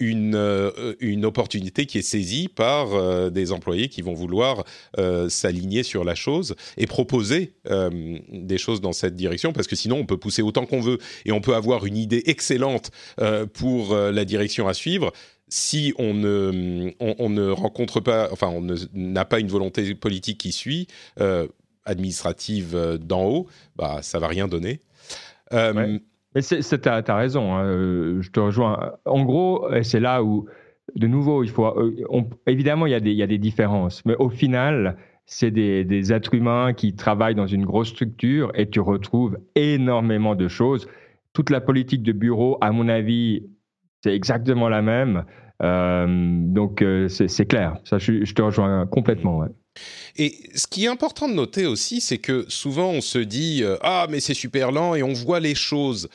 une, 0.00 0.70
une 1.00 1.24
opportunité 1.24 1.86
qui 1.86 1.98
est 1.98 2.02
saisie 2.02 2.48
par 2.48 3.30
des 3.30 3.52
employés 3.52 3.88
qui 3.88 4.02
vont 4.02 4.14
vouloir 4.14 4.64
s'aligner 5.28 5.82
sur 5.82 6.04
la 6.04 6.14
chose 6.14 6.54
et 6.76 6.86
proposer 6.86 7.54
des 7.64 8.58
choses 8.58 8.80
dans 8.80 8.92
cette 8.92 9.16
direction, 9.16 9.52
parce 9.52 9.66
que 9.66 9.76
sinon, 9.76 9.98
on 9.98 10.06
peut 10.06 10.16
pousser 10.16 10.31
autant 10.40 10.64
qu'on 10.64 10.80
veut 10.80 10.96
et 11.26 11.32
on 11.32 11.42
peut 11.42 11.54
avoir 11.54 11.84
une 11.84 11.98
idée 11.98 12.22
excellente 12.24 12.90
euh, 13.20 13.44
pour 13.44 13.92
euh, 13.92 14.10
la 14.10 14.24
direction 14.24 14.68
à 14.68 14.72
suivre. 14.72 15.12
Si 15.48 15.92
on 15.98 16.14
ne, 16.14 16.92
on, 16.98 17.28
ne 17.28 17.50
rencontre 17.50 18.00
pas, 18.00 18.30
enfin, 18.32 18.48
on 18.48 18.66
n'a 18.94 19.26
pas 19.26 19.38
une 19.38 19.48
volonté 19.48 19.94
politique 19.94 20.38
qui 20.38 20.50
suit, 20.50 20.86
euh, 21.20 21.46
administrative 21.84 22.98
d'en 23.02 23.24
haut, 23.24 23.46
bah, 23.76 23.98
ça 24.00 24.18
va 24.18 24.28
rien 24.28 24.48
donner. 24.48 24.80
Mais 25.52 26.00
tu 26.40 26.88
as, 26.88 27.16
raison, 27.16 27.54
hein, 27.54 27.66
je 28.22 28.30
te 28.30 28.40
rejoins. 28.40 28.92
En 29.04 29.24
gros, 29.24 29.68
c'est 29.82 30.00
là 30.00 30.22
où, 30.22 30.46
de 30.96 31.06
nouveau, 31.06 31.44
il 31.44 31.50
faut. 31.50 31.70
évidemment, 32.46 32.86
il 32.86 32.92
y 32.92 33.22
a 33.22 33.26
des 33.26 33.38
différences, 33.38 34.02
mais 34.06 34.16
au 34.16 34.30
final, 34.30 34.96
c'est 35.26 35.50
des, 35.50 36.12
êtres 36.12 36.34
humains 36.34 36.72
qui 36.72 36.94
travaillent 36.94 37.34
dans 37.34 37.46
une 37.46 37.64
grosse 37.64 37.88
structure 37.88 38.52
et 38.54 38.68
tu 38.68 38.80
retrouves 38.80 39.38
énormément 39.54 40.34
de 40.34 40.48
choses. 40.48 40.86
Toute 41.32 41.50
la 41.50 41.60
politique 41.60 42.02
de 42.02 42.12
bureau, 42.12 42.58
à 42.60 42.72
mon 42.72 42.88
avis, 42.88 43.44
c'est 44.02 44.14
exactement 44.14 44.68
la 44.68 44.82
même. 44.82 45.24
Euh, 45.62 46.06
donc 46.08 46.82
euh, 46.82 47.08
c'est 47.08 47.46
clair, 47.46 47.78
ça, 47.84 47.98
je, 47.98 48.32
te 48.32 48.42
rejoins 48.42 48.86
complètement. 48.86 49.44
Et 50.16 50.34
ce 50.54 50.66
qui 50.66 50.84
est 50.84 50.88
important 50.88 51.28
de 51.28 51.34
noter 51.34 51.66
aussi, 51.66 52.00
c'est 52.00 52.18
que 52.18 52.44
souvent 52.48 52.90
on 52.90 53.00
se 53.00 53.18
dit 53.18 53.60
euh, 53.62 53.76
ah 53.80 54.06
mais 54.10 54.20
c'est 54.20 54.34
super 54.34 54.72
lent 54.72 54.94
et 54.96 55.02
on 55.02 55.12
voit 55.12 55.40
les 55.40 55.54
choses 55.54 56.08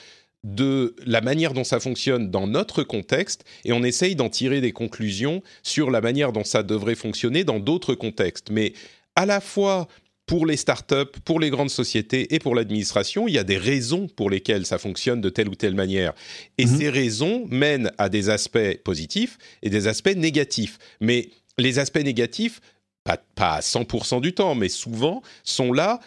de 0.44 0.96
la 1.06 1.22
manière 1.22 1.54
dont 1.54 1.64
ça 1.64 1.80
fonctionne 1.80 2.30
dans 2.30 2.48
notre 2.48 2.84
contexte 2.84 3.44
et 3.66 3.74
on 3.74 3.84
essaye 3.84 4.16
d'en 4.16 4.30
tirer 4.30 4.62
des 4.62 4.72
conclusions 4.72 5.42
sur 5.64 5.92
la 5.92 6.02
manière 6.02 6.32
dont 6.32 6.44
ça 6.44 6.64
devrait 6.64 6.96
fonctionner 6.96 7.44
dans 7.44 7.60
d'autres 7.60 7.96
contextes. 7.96 8.50
Mais 8.52 8.74
à 9.18 9.26
la 9.26 9.42
fois 9.42 9.88
pour 10.28 10.46
les 10.46 10.58
startups, 10.58 11.20
pour 11.26 11.40
les 11.40 11.50
grandes 11.50 11.72
sociétés 11.72 12.36
et 12.36 12.40
pour 12.40 12.54
l'administration, 12.54 13.28
il 13.28 13.34
y 13.34 13.38
a 13.40 13.44
des 13.44 13.58
raisons 13.58 14.08
pour 14.08 14.30
lesquelles 14.30 14.66
ça 14.66 14.78
fonctionne 14.78 15.22
de 15.22 15.30
telle 15.30 15.50
ou 15.50 15.56
telle 15.56 15.74
manière. 15.74 16.14
Et 16.58 16.66
mhm. 16.66 16.78
ces 16.78 16.90
raisons 16.90 17.46
mènent 17.50 17.92
à 17.98 18.10
des 18.10 18.30
aspects 18.30 18.78
positifs 18.84 19.38
et 19.64 19.70
des 19.70 19.88
aspects 19.88 20.16
négatifs. 20.16 20.78
Mais 21.02 21.30
les 21.58 21.80
aspects 21.80 22.04
négatifs, 22.04 22.62
pas, 23.04 23.18
à 23.38 23.62
100% 23.62 24.22
du 24.22 24.34
temps, 24.34 24.54
mais 24.54 24.70
souvent, 24.70 25.24
sont 25.44 25.74
là 25.74 26.00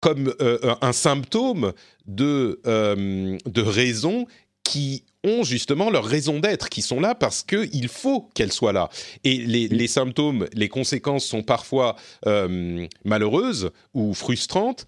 comme 0.00 0.34
euh, 0.40 0.74
un 0.80 0.92
symptôme 0.92 1.72
de, 2.06 2.60
euh, 2.66 3.38
de 3.46 3.62
raisons 3.62 4.26
qui 4.64 5.04
ont 5.22 5.42
justement 5.42 5.90
leur 5.90 6.04
raison 6.04 6.40
d'être, 6.40 6.68
qui 6.68 6.82
sont 6.82 7.00
là 7.00 7.14
parce 7.14 7.42
qu'il 7.42 7.88
faut 7.88 8.28
qu'elles 8.34 8.52
soient 8.52 8.72
là. 8.72 8.90
Et 9.24 9.36
les, 9.38 9.88
symptômes, 9.88 10.46
les 10.52 10.68
conséquences 10.68 11.24
sont 11.24 11.42
parfois 11.42 11.96
euh, 12.26 12.86
malheureuses 13.04 13.70
ou 13.94 14.12
frustrantes, 14.14 14.86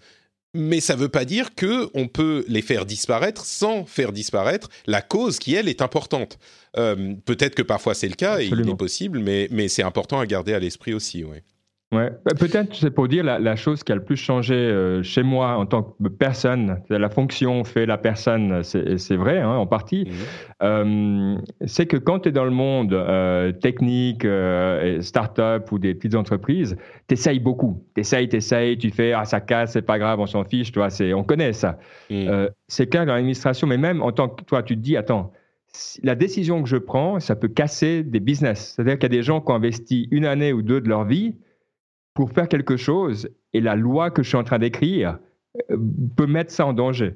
mais 0.53 0.79
ça 0.79 0.95
ne 0.95 0.99
veut 0.99 1.09
pas 1.09 1.25
dire 1.25 1.55
que 1.55 1.89
on 1.93 2.07
peut 2.07 2.45
les 2.47 2.61
faire 2.61 2.85
disparaître 2.85 3.45
sans 3.45 3.85
faire 3.85 4.11
disparaître 4.11 4.69
la 4.85 5.01
cause 5.01 5.39
qui, 5.39 5.55
elle, 5.55 5.67
est 5.67 5.81
importante. 5.81 6.39
Euh, 6.77 7.13
peut-être 7.25 7.55
que 7.55 7.61
parfois 7.61 7.93
c'est 7.93 8.07
le 8.07 8.15
cas 8.15 8.39
et 8.39 8.45
il 8.45 8.69
est 8.69 8.75
possible, 8.75 9.19
mais, 9.19 9.47
mais 9.51 9.67
c'est 9.67 9.83
important 9.83 10.19
à 10.19 10.25
garder 10.25 10.53
à 10.53 10.59
l'esprit 10.59 10.93
aussi. 10.93 11.23
Ouais, 11.93 12.11
bah, 12.25 12.33
peut-être 12.37 12.75
c'est 12.75 12.91
pour 12.91 13.07
dire 13.07 13.23
la, 13.23 13.55
chose 13.55 13.81
qui 13.81 13.93
a 13.93 13.95
le 13.95 14.03
plus 14.03 14.17
changé 14.17 14.55
euh, 14.55 15.01
chez 15.03 15.23
moi 15.23 15.55
en 15.55 15.65
tant 15.65 15.83
que 15.83 16.09
personne, 16.09 16.81
la 16.89 17.09
fonction 17.09 17.63
fait 17.63 17.85
la 17.85 17.97
personne, 17.97 18.61
c'est 18.61 19.15
vrai 19.15 19.39
hein, 19.39 19.51
en 19.51 19.67
partie. 19.67 20.03
Mhm. 20.05 20.13
Euh, 20.63 21.35
c'est 21.65 21.85
que 21.85 21.95
quand 21.95 22.19
tu 22.19 22.29
es 22.29 22.31
dans 22.33 22.43
le 22.43 22.51
monde 22.51 22.91
euh, 22.91 23.53
technique, 23.53 24.27
start-up 25.01 25.71
ou 25.71 25.79
des 25.79 25.95
petites 25.95 26.15
entreprises, 26.15 26.75
tu 27.07 27.13
essayes 27.13 27.39
beaucoup. 27.39 27.81
Tu 27.95 28.01
essayes, 28.01 28.27
tu 28.27 28.35
essayes, 28.35 28.77
tu 28.77 28.89
fais 28.89 29.13
ah 29.13 29.23
ça 29.23 29.39
casse, 29.39 29.71
c'est 29.71 29.81
pas 29.81 29.97
grave, 29.97 30.19
on 30.19 30.25
s'en 30.25 30.43
fiche, 30.43 30.73
tu 30.73 30.79
vois, 30.79 30.89
on 31.15 31.23
connaît 31.23 31.53
ça. 31.53 31.79
Mhm. 32.09 32.49
c'est 32.67 32.87
clair 32.87 33.05
dans 33.05 33.13
l'administration, 33.13 33.65
mais 33.65 33.77
même 33.77 34.01
en 34.01 34.11
tant 34.11 34.27
que 34.27 34.43
toi, 34.43 34.61
tu 34.61 34.75
te 34.75 34.81
dis 34.81 34.97
attends, 34.97 35.31
la 36.03 36.15
décision 36.15 36.61
que 36.63 36.67
je 36.67 36.77
prends, 36.77 37.21
ça 37.21 37.37
peut 37.37 37.47
casser 37.47 38.03
des 38.03 38.19
business. 38.19 38.73
C'est-à-dire 38.75 38.95
qu'il 38.95 39.03
y 39.03 39.15
a 39.15 39.17
des 39.19 39.23
gens 39.23 39.39
qui 39.39 39.51
ont 39.53 39.55
investi 39.55 40.09
une 40.11 40.25
année 40.25 40.51
ou 40.51 40.61
deux 40.61 40.81
de 40.81 40.89
leur 40.89 41.05
vie 41.05 41.35
pour 42.17 42.31
faire 42.31 42.49
quelque 42.49 42.77
chose 42.77 43.29
et 43.53 43.61
la 43.61 43.75
loi 43.75 44.09
que 44.09 44.23
je 44.23 44.29
suis 44.29 44.37
en 44.37 44.43
train 44.43 44.57
d'écrire 44.57 45.19
euh, 45.69 45.77
peut 46.15 46.25
mettre 46.25 46.51
ça 46.51 46.65
en 46.65 46.73
danger. 46.73 47.13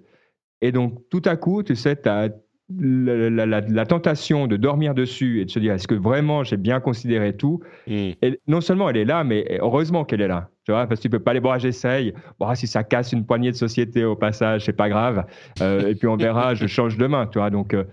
Et 0.61 0.71
donc, 0.71 1.09
tout 1.09 1.23
à 1.25 1.37
coup, 1.37 1.63
tu 1.63 1.75
sais, 1.75 1.99
tu 1.99 2.07
as 2.07 2.29
la, 2.69 3.85
tentation 3.87 4.45
de 4.45 4.57
dormir 4.57 4.93
dessus 4.93 5.41
et 5.41 5.45
de 5.45 5.49
se 5.49 5.57
dire 5.57 5.73
est-ce 5.73 5.87
que 5.87 5.95
vraiment 5.95 6.43
j'ai 6.43 6.55
bien 6.55 6.79
considéré 6.79 7.35
tout? 7.35 7.61
Hmm. 7.87 8.11
Et 8.21 8.39
non 8.47 8.61
seulement 8.61 8.91
elle 8.91 8.97
est 8.97 9.05
là, 9.05 9.23
mais 9.23 9.57
heureusement 9.59 10.05
qu'elle 10.05 10.21
est 10.21 10.27
là. 10.27 10.51
Tu 10.65 10.71
vois, 10.71 10.85
parce 10.85 10.99
que 10.99 11.01
tu 11.01 11.09
peux 11.09 11.19
pas 11.19 11.31
aller, 11.31 11.39
bon, 11.39 11.57
j'essaye. 11.57 12.13
Bon, 12.39 12.53
si 12.53 12.67
ça 12.67 12.83
casse 12.83 13.11
une 13.11 13.25
poignée 13.25 13.49
de 13.49 13.57
société 13.57 14.05
au 14.05 14.15
passage, 14.15 14.65
c'est 14.65 14.73
pas 14.73 14.87
grave. 14.87 15.25
Euh, 15.61 15.87
et 15.87 15.95
puis 15.95 16.07
on 16.07 16.15
verra, 16.15 16.53
je 16.53 16.67
change 16.67 16.95
demain. 16.95 17.25
Tu 17.25 17.39
vois, 17.39 17.49
donc. 17.49 17.73
Euh, 17.73 17.85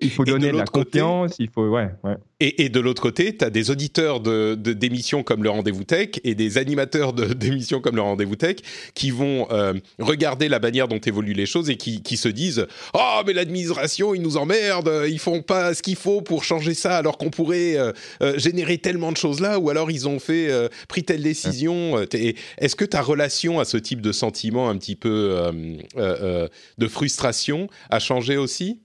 il 0.00 0.10
faut 0.10 0.24
donner 0.24 0.52
de, 0.52 0.56
la 0.56 0.64
confiance, 0.64 1.34
il 1.38 1.48
faut, 1.50 1.68
ouais, 1.68 1.88
ouais. 2.04 2.16
Et, 2.40 2.68
de 2.68 2.78
l'autre 2.78 3.02
côté, 3.02 3.36
tu 3.36 3.44
as 3.44 3.50
des 3.50 3.70
auditeurs 3.70 4.20
de, 4.20 4.54
d'émissions 4.54 5.24
comme 5.24 5.42
le 5.42 5.50
Rendez-vous 5.50 5.82
Tech 5.82 6.10
et 6.22 6.36
des 6.36 6.56
animateurs 6.56 7.12
d'émissions 7.34 7.80
comme 7.80 7.96
le 7.96 8.02
Rendez-vous 8.02 8.36
Tech 8.36 8.58
qui 8.94 9.10
vont 9.10 9.48
euh, 9.50 9.74
regarder 9.98 10.48
la 10.48 10.60
manière 10.60 10.86
dont 10.86 11.00
évoluent 11.00 11.32
les 11.32 11.46
choses 11.46 11.68
et 11.68 11.76
qui, 11.76 12.00
qui 12.00 12.16
se 12.16 12.28
disent 12.28 12.64
Oh, 12.94 13.22
mais 13.26 13.32
l'administration, 13.32 14.14
ils 14.14 14.22
nous 14.22 14.36
emmerdent, 14.36 15.06
ils 15.08 15.18
font 15.18 15.42
pas 15.42 15.74
ce 15.74 15.82
qu'il 15.82 15.96
faut 15.96 16.20
pour 16.20 16.44
changer 16.44 16.74
ça 16.74 16.96
alors 16.96 17.18
qu'on 17.18 17.30
pourrait 17.30 17.76
euh, 17.76 17.92
euh, 18.22 18.38
générer 18.38 18.78
tellement 18.78 19.10
de 19.10 19.16
choses 19.16 19.40
là, 19.40 19.58
ou 19.58 19.68
alors 19.68 19.90
ils 19.90 20.06
ont 20.06 20.20
fait, 20.20 20.48
pris 20.86 21.02
telle 21.02 21.22
décision. 21.22 21.98
Est-ce 22.12 22.76
que 22.76 22.84
ta 22.84 23.02
relation 23.02 23.58
à 23.58 23.64
ce 23.64 23.76
type 23.76 24.00
de 24.00 24.12
sentiment 24.12 24.70
un 24.70 24.76
petit 24.76 24.96
peu 24.96 25.36
de 25.96 26.88
frustration 26.88 27.68
a 27.90 27.98
changé 27.98 28.36
aussi? 28.36 28.78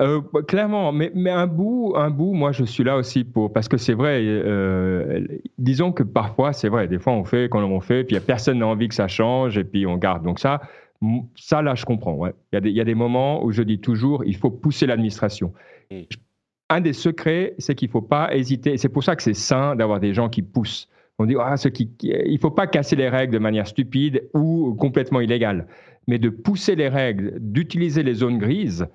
Euh, 0.00 0.20
bah, 0.32 0.42
clairement, 0.42 0.92
mais, 0.92 1.10
mais 1.14 1.30
un 1.30 1.48
bout, 1.48 1.94
un 1.96 2.10
bout, 2.10 2.32
moi 2.32 2.52
je 2.52 2.64
suis 2.64 2.84
là 2.84 2.96
aussi 2.96 3.24
pour 3.24 3.52
parce 3.52 3.68
que 3.68 3.76
c'est 3.76 3.94
vrai. 3.94 4.22
Euh, 4.24 5.26
disons 5.58 5.90
que 5.90 6.04
parfois 6.04 6.52
c'est 6.52 6.68
vrai, 6.68 6.86
des 6.86 7.00
fois 7.00 7.14
on 7.14 7.24
fait 7.24 7.48
quand 7.48 7.62
on 7.64 7.80
fait, 7.80 8.04
puis 8.04 8.14
y 8.14 8.18
a 8.18 8.20
personne 8.20 8.58
n'a 8.58 8.66
envie 8.66 8.88
que 8.88 8.94
ça 8.94 9.08
change 9.08 9.58
et 9.58 9.64
puis 9.64 9.86
on 9.86 9.96
garde. 9.96 10.22
Donc 10.22 10.38
ça, 10.38 10.60
ça 11.34 11.62
là 11.62 11.74
je 11.74 11.84
comprends. 11.84 12.14
Ouais. 12.14 12.32
Il 12.52 12.56
y 12.56 12.58
a 12.58 12.60
des, 12.60 12.70
il 12.70 12.76
y 12.76 12.80
a 12.80 12.84
des 12.84 12.94
moments 12.94 13.44
où 13.44 13.50
je 13.50 13.62
dis 13.62 13.80
toujours, 13.80 14.24
il 14.24 14.36
faut 14.36 14.50
pousser 14.50 14.86
l'administration. 14.86 15.52
Mm. 15.90 16.02
Un 16.70 16.80
des 16.80 16.92
secrets, 16.92 17.54
c'est 17.58 17.74
qu'il 17.74 17.88
faut 17.88 18.02
pas 18.02 18.32
hésiter. 18.34 18.76
C'est 18.76 18.90
pour 18.90 19.02
ça 19.02 19.16
que 19.16 19.22
c'est 19.22 19.34
sain 19.34 19.74
d'avoir 19.74 20.00
des 20.00 20.14
gens 20.14 20.28
qui 20.28 20.42
poussent. 20.42 20.88
On 21.18 21.26
dit, 21.26 21.34
ah, 21.40 21.56
ce 21.56 21.68
qui, 21.68 21.90
il 22.02 22.38
faut 22.38 22.50
pas 22.50 22.68
casser 22.68 22.94
les 22.94 23.08
règles 23.08 23.32
de 23.32 23.38
manière 23.38 23.66
stupide 23.66 24.28
ou 24.34 24.76
complètement 24.78 25.20
illégale, 25.20 25.66
mais 26.06 26.18
de 26.18 26.28
pousser 26.28 26.76
les 26.76 26.88
règles, 26.88 27.34
d'utiliser 27.40 28.04
les 28.04 28.14
zones 28.14 28.38
grises 28.38 28.86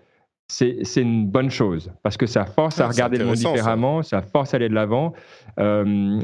c'est 0.53 1.01
une 1.01 1.27
bonne 1.27 1.49
chose 1.49 1.91
parce 2.03 2.17
que 2.17 2.25
ça 2.27 2.45
force 2.45 2.79
à 2.79 2.85
ah, 2.85 2.89
regarder 2.89 3.17
le 3.17 3.25
monde 3.25 3.35
différemment, 3.35 4.03
ça. 4.03 4.21
force 4.21 4.53
à 4.53 4.57
aller 4.57 4.69
de 4.69 4.73
l'avant. 4.75 5.13
Euh, 5.59 6.19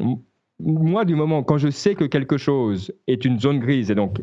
moi, 0.59 1.05
du 1.05 1.15
moment 1.15 1.41
quand 1.43 1.57
je 1.57 1.69
sais 1.69 1.95
que 1.95 2.03
quelque 2.03 2.38
chose 2.38 2.91
est 3.07 3.25
une 3.25 3.39
zone 3.39 3.59
grise 3.59 3.89
et 3.89 3.95
donc 3.95 4.17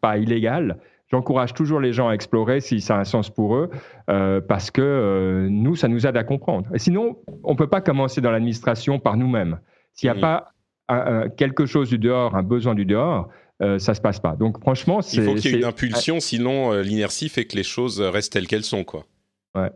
pas 0.00 0.16
illégale, 0.16 0.78
j'encourage 1.10 1.52
toujours 1.52 1.80
les 1.80 1.92
gens 1.92 2.08
à 2.08 2.12
explorer 2.12 2.60
si 2.60 2.80
ça 2.80 2.96
a 2.96 3.00
un 3.00 3.04
sens 3.04 3.28
pour 3.28 3.56
eux 3.56 3.70
euh, 4.08 4.40
parce 4.40 4.70
que 4.70 4.80
euh, 4.80 5.48
nous, 5.50 5.76
ça 5.76 5.88
nous 5.88 6.06
aide 6.06 6.16
à 6.16 6.24
comprendre. 6.24 6.68
Et 6.74 6.78
sinon, 6.78 7.18
on 7.44 7.56
peut 7.56 7.68
pas 7.68 7.80
commencer 7.80 8.20
dans 8.20 8.30
l'administration 8.30 8.98
par 8.98 9.16
nous-mêmes. 9.16 9.58
S'il 9.92 10.10
n'y 10.10 10.16
a 10.16 10.20
pas 10.20 10.52
quelque 11.36 11.66
chose 11.66 11.88
du 11.88 11.98
dehors, 11.98 12.34
un 12.34 12.42
besoin 12.42 12.74
du 12.74 12.84
dehors, 12.84 13.28
euh, 13.62 13.78
ça 13.78 13.94
se 13.94 14.00
passe 14.00 14.18
pas. 14.18 14.34
Donc 14.34 14.58
franchement, 14.60 15.00
il 15.12 15.22
faut 15.22 15.34
qu'il 15.34 15.52
y 15.52 15.54
ait 15.54 15.58
une 15.58 15.64
impulsion, 15.64 16.18
sinon 16.18 16.72
l'inertie 16.80 17.28
fait 17.28 17.44
que 17.44 17.54
les 17.56 17.62
choses 17.62 18.00
restent 18.00 18.32
telles 18.32 18.48
qu'elles 18.48 18.64
sont, 18.64 18.82
quoi. 18.82 19.04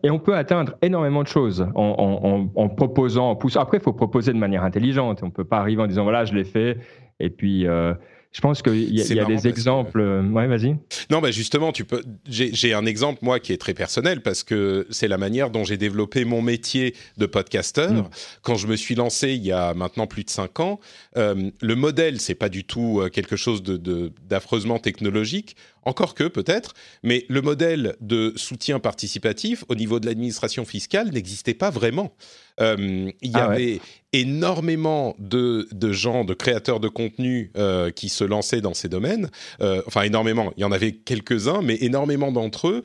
Et 0.04 0.10
on 0.10 0.20
peut 0.20 0.36
atteindre 0.36 0.74
énormément 0.82 1.22
de 1.22 1.28
choses 1.28 1.66
en, 1.74 2.68
proposant, 2.76 3.30
en 3.30 3.36
poussant. 3.36 3.60
Après, 3.60 3.78
il 3.78 3.82
faut 3.82 3.92
proposer 3.92 4.32
de 4.32 4.38
manière 4.38 4.62
intelligente. 4.62 5.20
On 5.22 5.26
ne 5.26 5.32
peut 5.32 5.44
pas 5.44 5.58
arriver 5.58 5.82
en 5.82 5.88
disant 5.88 6.04
voilà, 6.04 6.24
je 6.24 6.34
l'ai 6.34 6.44
fait, 6.44 6.78
et 7.18 7.28
puis 7.28 7.66
euh, 7.66 7.92
je 8.30 8.40
pense 8.40 8.62
qu'il 8.62 8.94
y 8.94 9.18
a, 9.18 9.24
des 9.24 9.48
exemples. 9.48 10.00
Euh, 10.00 10.22
ouais, 10.22 10.46
vas-y. 10.46 10.76
Non, 11.10 11.20
bah 11.20 11.32
justement, 11.32 11.72
tu 11.72 11.84
peux. 11.84 12.04
J'ai 12.28 12.72
un 12.72 12.86
exemple 12.86 13.18
moi 13.22 13.40
qui 13.40 13.52
est 13.52 13.56
très 13.56 13.74
personnel 13.74 14.22
parce 14.22 14.44
que 14.44 14.86
c'est 14.90 15.08
la 15.08 15.18
manière 15.18 15.50
dont 15.50 15.64
j'ai 15.64 15.76
développé 15.76 16.24
mon 16.24 16.40
métier 16.40 16.94
de 17.16 17.26
podcasteur. 17.26 17.92
Mm. 17.92 18.08
Quand 18.42 18.54
je 18.54 18.68
me 18.68 18.76
suis 18.76 18.94
lancé 18.94 19.32
il 19.32 19.44
y 19.44 19.50
a 19.50 19.74
maintenant 19.74 20.06
plus 20.06 20.22
de 20.22 20.30
cinq 20.30 20.60
ans, 20.60 20.78
euh, 21.16 21.50
le 21.60 21.74
modèle 21.74 22.20
c'est 22.20 22.36
pas 22.36 22.48
du 22.48 22.62
tout 22.62 23.02
quelque 23.12 23.34
chose 23.34 23.64
de 23.64 24.12
d'affreusement 24.28 24.78
technologique. 24.78 25.56
Encore 25.84 26.14
que 26.14 26.24
peut-être, 26.24 26.74
mais 27.02 27.24
le 27.28 27.42
modèle 27.42 27.96
de 28.00 28.32
soutien 28.36 28.78
participatif 28.78 29.64
au 29.68 29.74
niveau 29.74 30.00
de 30.00 30.06
l'administration 30.06 30.64
fiscale 30.64 31.10
n'existait 31.10 31.54
pas 31.54 31.70
vraiment. 31.70 32.14
Euh, 32.60 33.10
il 33.20 33.30
y 33.30 33.36
ah 33.36 33.46
avait 33.46 33.80
énormément 34.12 35.16
de, 35.18 35.66
de, 35.72 35.92
gens, 35.92 36.24
de 36.24 36.34
créateurs 36.34 36.78
de 36.78 36.88
contenu 36.88 37.50
euh, 37.56 37.90
qui 37.90 38.08
se 38.08 38.22
lançaient 38.22 38.60
dans 38.60 38.74
ces 38.74 38.88
domaines. 38.88 39.28
Euh, 39.60 39.82
enfin, 39.86 40.02
énormément. 40.02 40.52
Il 40.56 40.60
y 40.60 40.64
en 40.64 40.70
avait 40.70 40.92
quelques-uns, 40.92 41.62
mais 41.62 41.76
énormément 41.80 42.30
d'entre 42.30 42.68
eux 42.68 42.82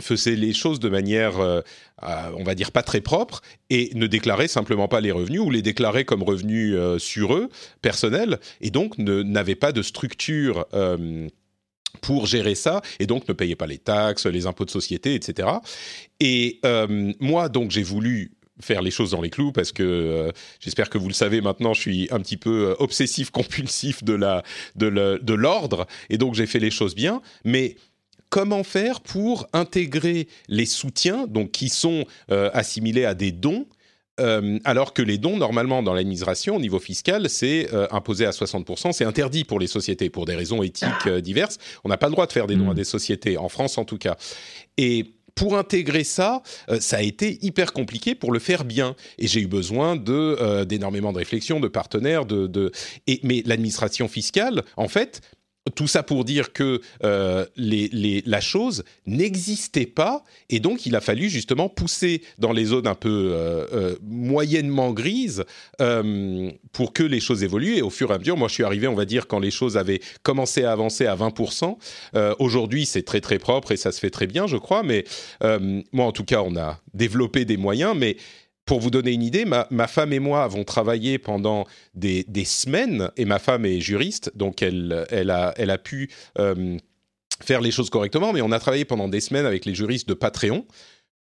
faisaient 0.00 0.36
les 0.36 0.52
choses 0.52 0.80
de 0.80 0.88
manière, 0.88 1.34
on 2.02 2.44
va 2.44 2.54
dire, 2.54 2.72
pas 2.72 2.82
très 2.82 3.00
propre 3.00 3.40
et 3.70 3.90
ne 3.94 4.06
déclaraient 4.06 4.48
simplement 4.48 4.88
pas 4.88 5.00
les 5.00 5.12
revenus 5.12 5.40
ou 5.40 5.50
les 5.50 5.62
déclaraient 5.62 6.04
comme 6.04 6.22
revenus 6.22 6.76
sur 6.98 7.34
eux, 7.34 7.48
personnels, 7.80 8.38
et 8.60 8.70
donc 8.70 8.98
n'avaient 8.98 9.54
pas 9.54 9.72
de 9.72 9.82
structure 9.82 10.66
pour 12.00 12.26
gérer 12.26 12.54
ça 12.54 12.82
et 12.98 13.06
donc 13.06 13.28
ne 13.28 13.34
payaient 13.34 13.56
pas 13.56 13.66
les 13.66 13.78
taxes, 13.78 14.26
les 14.26 14.46
impôts 14.46 14.64
de 14.64 14.70
société, 14.70 15.14
etc. 15.14 15.48
Et 16.20 16.60
moi, 17.20 17.48
donc, 17.48 17.70
j'ai 17.70 17.82
voulu 17.82 18.32
faire 18.60 18.82
les 18.82 18.90
choses 18.90 19.10
dans 19.10 19.20
les 19.20 19.30
clous 19.30 19.52
parce 19.52 19.72
que 19.72 19.82
euh, 19.82 20.30
j'espère 20.60 20.90
que 20.90 20.98
vous 20.98 21.08
le 21.08 21.14
savez 21.14 21.40
maintenant, 21.40 21.74
je 21.74 21.80
suis 21.80 22.08
un 22.10 22.20
petit 22.20 22.36
peu 22.36 22.70
euh, 22.70 22.74
obsessif 22.78 23.30
compulsif 23.32 24.04
de 24.04 24.14
la 24.14 24.42
de 24.76 25.34
l'ordre 25.34 25.86
et 26.10 26.18
donc 26.18 26.34
j'ai 26.34 26.46
fait 26.46 26.58
les 26.58 26.70
choses 26.70 26.94
bien, 26.94 27.20
mais 27.44 27.76
comment 28.30 28.64
faire 28.64 29.00
pour 29.00 29.46
intégrer 29.52 30.28
les 30.48 30.66
soutiens 30.66 31.26
donc 31.26 31.50
qui 31.50 31.68
sont 31.68 32.04
euh, 32.30 32.50
assimilés 32.54 33.04
à 33.04 33.14
des 33.14 33.32
dons 33.32 33.66
alors 34.64 34.92
que 34.92 35.02
les 35.02 35.18
dons, 35.18 35.36
normalement, 35.36 35.82
dans 35.82 35.94
l'administration, 35.94 36.56
au 36.56 36.60
niveau 36.60 36.78
fiscal, 36.78 37.28
c'est 37.28 37.68
imposé 37.90 38.26
à 38.26 38.30
60%. 38.30 38.92
C'est 38.92 39.04
interdit 39.04 39.44
pour 39.44 39.58
les 39.58 39.66
sociétés, 39.66 40.10
pour 40.10 40.24
des 40.24 40.34
raisons 40.34 40.62
éthiques 40.62 41.08
diverses. 41.08 41.58
On 41.84 41.88
n'a 41.88 41.96
pas 41.96 42.06
le 42.06 42.12
droit 42.12 42.26
de 42.26 42.32
faire 42.32 42.46
des 42.46 42.56
dons 42.56 42.70
à 42.70 42.72
mmh. 42.72 42.76
des 42.76 42.84
sociétés, 42.84 43.38
en 43.38 43.48
France 43.48 43.78
en 43.78 43.84
tout 43.84 43.98
cas. 43.98 44.16
Et 44.78 45.06
pour 45.34 45.56
intégrer 45.56 46.04
ça, 46.04 46.42
euh, 46.68 46.80
ça 46.80 46.98
a 46.98 47.02
été 47.02 47.38
hyper 47.44 47.72
compliqué 47.72 48.14
pour 48.14 48.32
le 48.32 48.38
faire 48.38 48.64
bien. 48.64 48.94
Et 49.18 49.26
j'ai 49.26 49.40
eu 49.40 49.46
besoin 49.46 49.96
de 49.96 50.12
euh, 50.12 50.64
d'énormément 50.64 51.12
de 51.12 51.18
réflexions, 51.18 51.60
de 51.60 51.68
partenaires, 51.68 52.26
de, 52.26 52.46
de... 52.46 52.70
Et, 53.06 53.20
mais 53.22 53.42
l'administration 53.46 54.08
fiscale, 54.08 54.62
en 54.76 54.88
fait, 54.88 55.20
tout 55.74 55.86
ça 55.86 56.02
pour 56.02 56.24
dire 56.24 56.52
que 56.52 56.80
euh, 57.04 57.46
la 57.56 58.40
chose 58.40 58.84
n'existait 59.06 59.86
pas 59.86 60.24
et 60.50 60.58
donc 60.58 60.86
il 60.86 60.96
a 60.96 61.00
fallu 61.00 61.28
justement 61.28 61.68
pousser 61.68 62.22
dans 62.38 62.52
les 62.52 62.66
zones 62.66 62.88
un 62.88 62.96
peu 62.96 63.30
euh, 63.32 63.66
euh, 63.72 63.96
moyennement 64.02 64.92
grises 64.92 65.44
pour 66.72 66.92
que 66.92 67.02
les 67.02 67.20
choses 67.20 67.42
évoluent. 67.42 67.76
Et 67.76 67.82
au 67.82 67.90
fur 67.90 68.10
et 68.10 68.14
à 68.14 68.18
mesure, 68.18 68.36
moi 68.36 68.48
je 68.48 68.54
suis 68.54 68.64
arrivé 68.64 68.88
on 68.88 68.94
va 68.94 69.04
dire 69.04 69.26
quand 69.26 69.38
les 69.38 69.50
choses 69.50 69.76
avaient 69.76 70.00
commencé 70.22 70.64
à 70.64 70.72
avancer 70.72 71.06
à 71.06 71.16
20%. 71.16 71.76
Aujourd'hui 72.38 72.86
c'est 72.86 73.02
très 73.02 73.20
très 73.20 73.38
propre 73.38 73.72
et 73.72 73.76
ça 73.76 73.92
se 73.92 74.00
fait 74.00 74.10
très 74.10 74.26
bien 74.26 74.46
je 74.46 74.56
crois. 74.56 74.82
Mais 74.82 75.04
moi 75.92 76.06
en 76.06 76.12
tout 76.12 76.24
cas 76.24 76.42
on 76.42 76.56
a 76.56 76.80
développé 76.94 77.44
des 77.44 77.56
moyens. 77.56 77.94
Mais 77.96 78.16
pour 78.64 78.80
vous 78.80 78.90
donner 78.90 79.12
une 79.12 79.22
idée, 79.22 79.44
ma, 79.44 79.86
femme 79.88 80.12
et 80.12 80.18
moi 80.18 80.44
avons 80.44 80.64
travaillé 80.64 81.18
pendant 81.18 81.66
des, 81.94 82.24
semaines, 82.44 83.10
et 83.16 83.24
ma 83.24 83.38
femme 83.38 83.64
est 83.66 83.80
juriste, 83.80 84.32
donc 84.36 84.62
elle, 84.62 84.92
a 85.30 85.78
pu 85.78 86.10
euh, 86.38 86.76
faire 87.42 87.60
les 87.60 87.70
choses 87.70 87.90
correctement, 87.90 88.32
mais 88.32 88.40
on 88.40 88.52
a 88.52 88.58
travaillé 88.58 88.84
pendant 88.84 89.08
des 89.08 89.20
semaines 89.20 89.46
avec 89.46 89.64
les 89.64 89.74
juristes 89.74 90.08
de 90.08 90.14
Patreon 90.14 90.64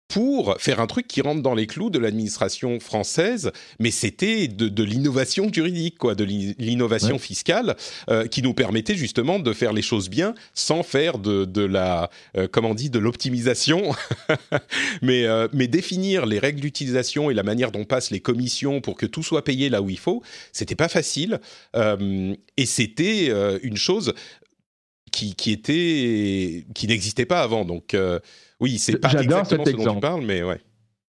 pour 0.08 0.56
faire 0.60 0.80
un 0.80 0.88
truc 0.88 1.08
qui 1.08 1.22
rentre 1.22 1.42
dans 1.42 1.56
les 1.56 1.68
clous 1.68 1.90
de 1.90 1.98
l'administration 1.98 2.80
française, 2.80 3.52
mais 3.80 3.92
c'était 3.92 4.48
de, 4.48 4.84
l'innovation 4.84 5.52
juridique, 5.52 5.98
quoi, 5.98 6.16
de 6.16 6.24
l'innovation 6.24 7.18
fiscale, 7.18 7.76
euh, 8.10 8.28
qui 8.28 8.42
nous 8.42 8.54
permettait 8.54 8.96
justement 8.96 9.40
de 9.40 9.54
faire 9.54 9.74
les 9.74 9.82
choses 9.82 10.10
bien 10.10 10.36
sans 10.54 10.84
faire 10.84 11.18
de, 11.18 11.66
la, 11.66 12.10
euh, 12.38 12.48
comment 12.50 12.70
on 12.70 12.76
dit, 12.76 12.90
de 12.90 13.00
l'optimisation, 13.00 13.94
mais, 15.02 15.26
euh, 15.26 15.48
mais 15.54 15.68
définir 15.68 16.26
les 16.26 16.40
règles 16.40 16.62
d'utilisation 16.62 17.32
et 17.32 17.34
la 17.34 17.44
manière 17.44 17.72
dont 17.72 17.86
passent 17.86 18.12
les 18.12 18.20
commissions 18.20 18.82
pour 18.82 18.96
que 18.96 19.06
tout 19.06 19.24
soit 19.24 19.44
payé 19.44 19.70
là 19.70 19.82
où 19.82 19.90
il 19.90 20.00
faut, 20.00 20.22
c'était 20.52 20.76
pas 20.76 20.90
facile, 20.90 21.40
et 21.76 22.66
c'était 22.66 23.32
une 23.64 23.78
chose 23.78 24.14
qui, 25.12 25.36
qui 25.36 25.52
était, 25.52 26.66
qui 26.74 26.88
n'existait 26.88 27.26
pas 27.26 27.42
avant, 27.42 27.66
donc 27.66 27.96
oui, 28.60 28.78
c'est 28.78 28.98
pas 28.98 29.10
J'adore 29.10 29.46
cet 29.46 29.68
exemple. 29.68 29.86
dont 29.86 29.94
tu 29.96 30.00
parles, 30.02 30.26
mais 30.26 30.44
ouais. 30.44 30.60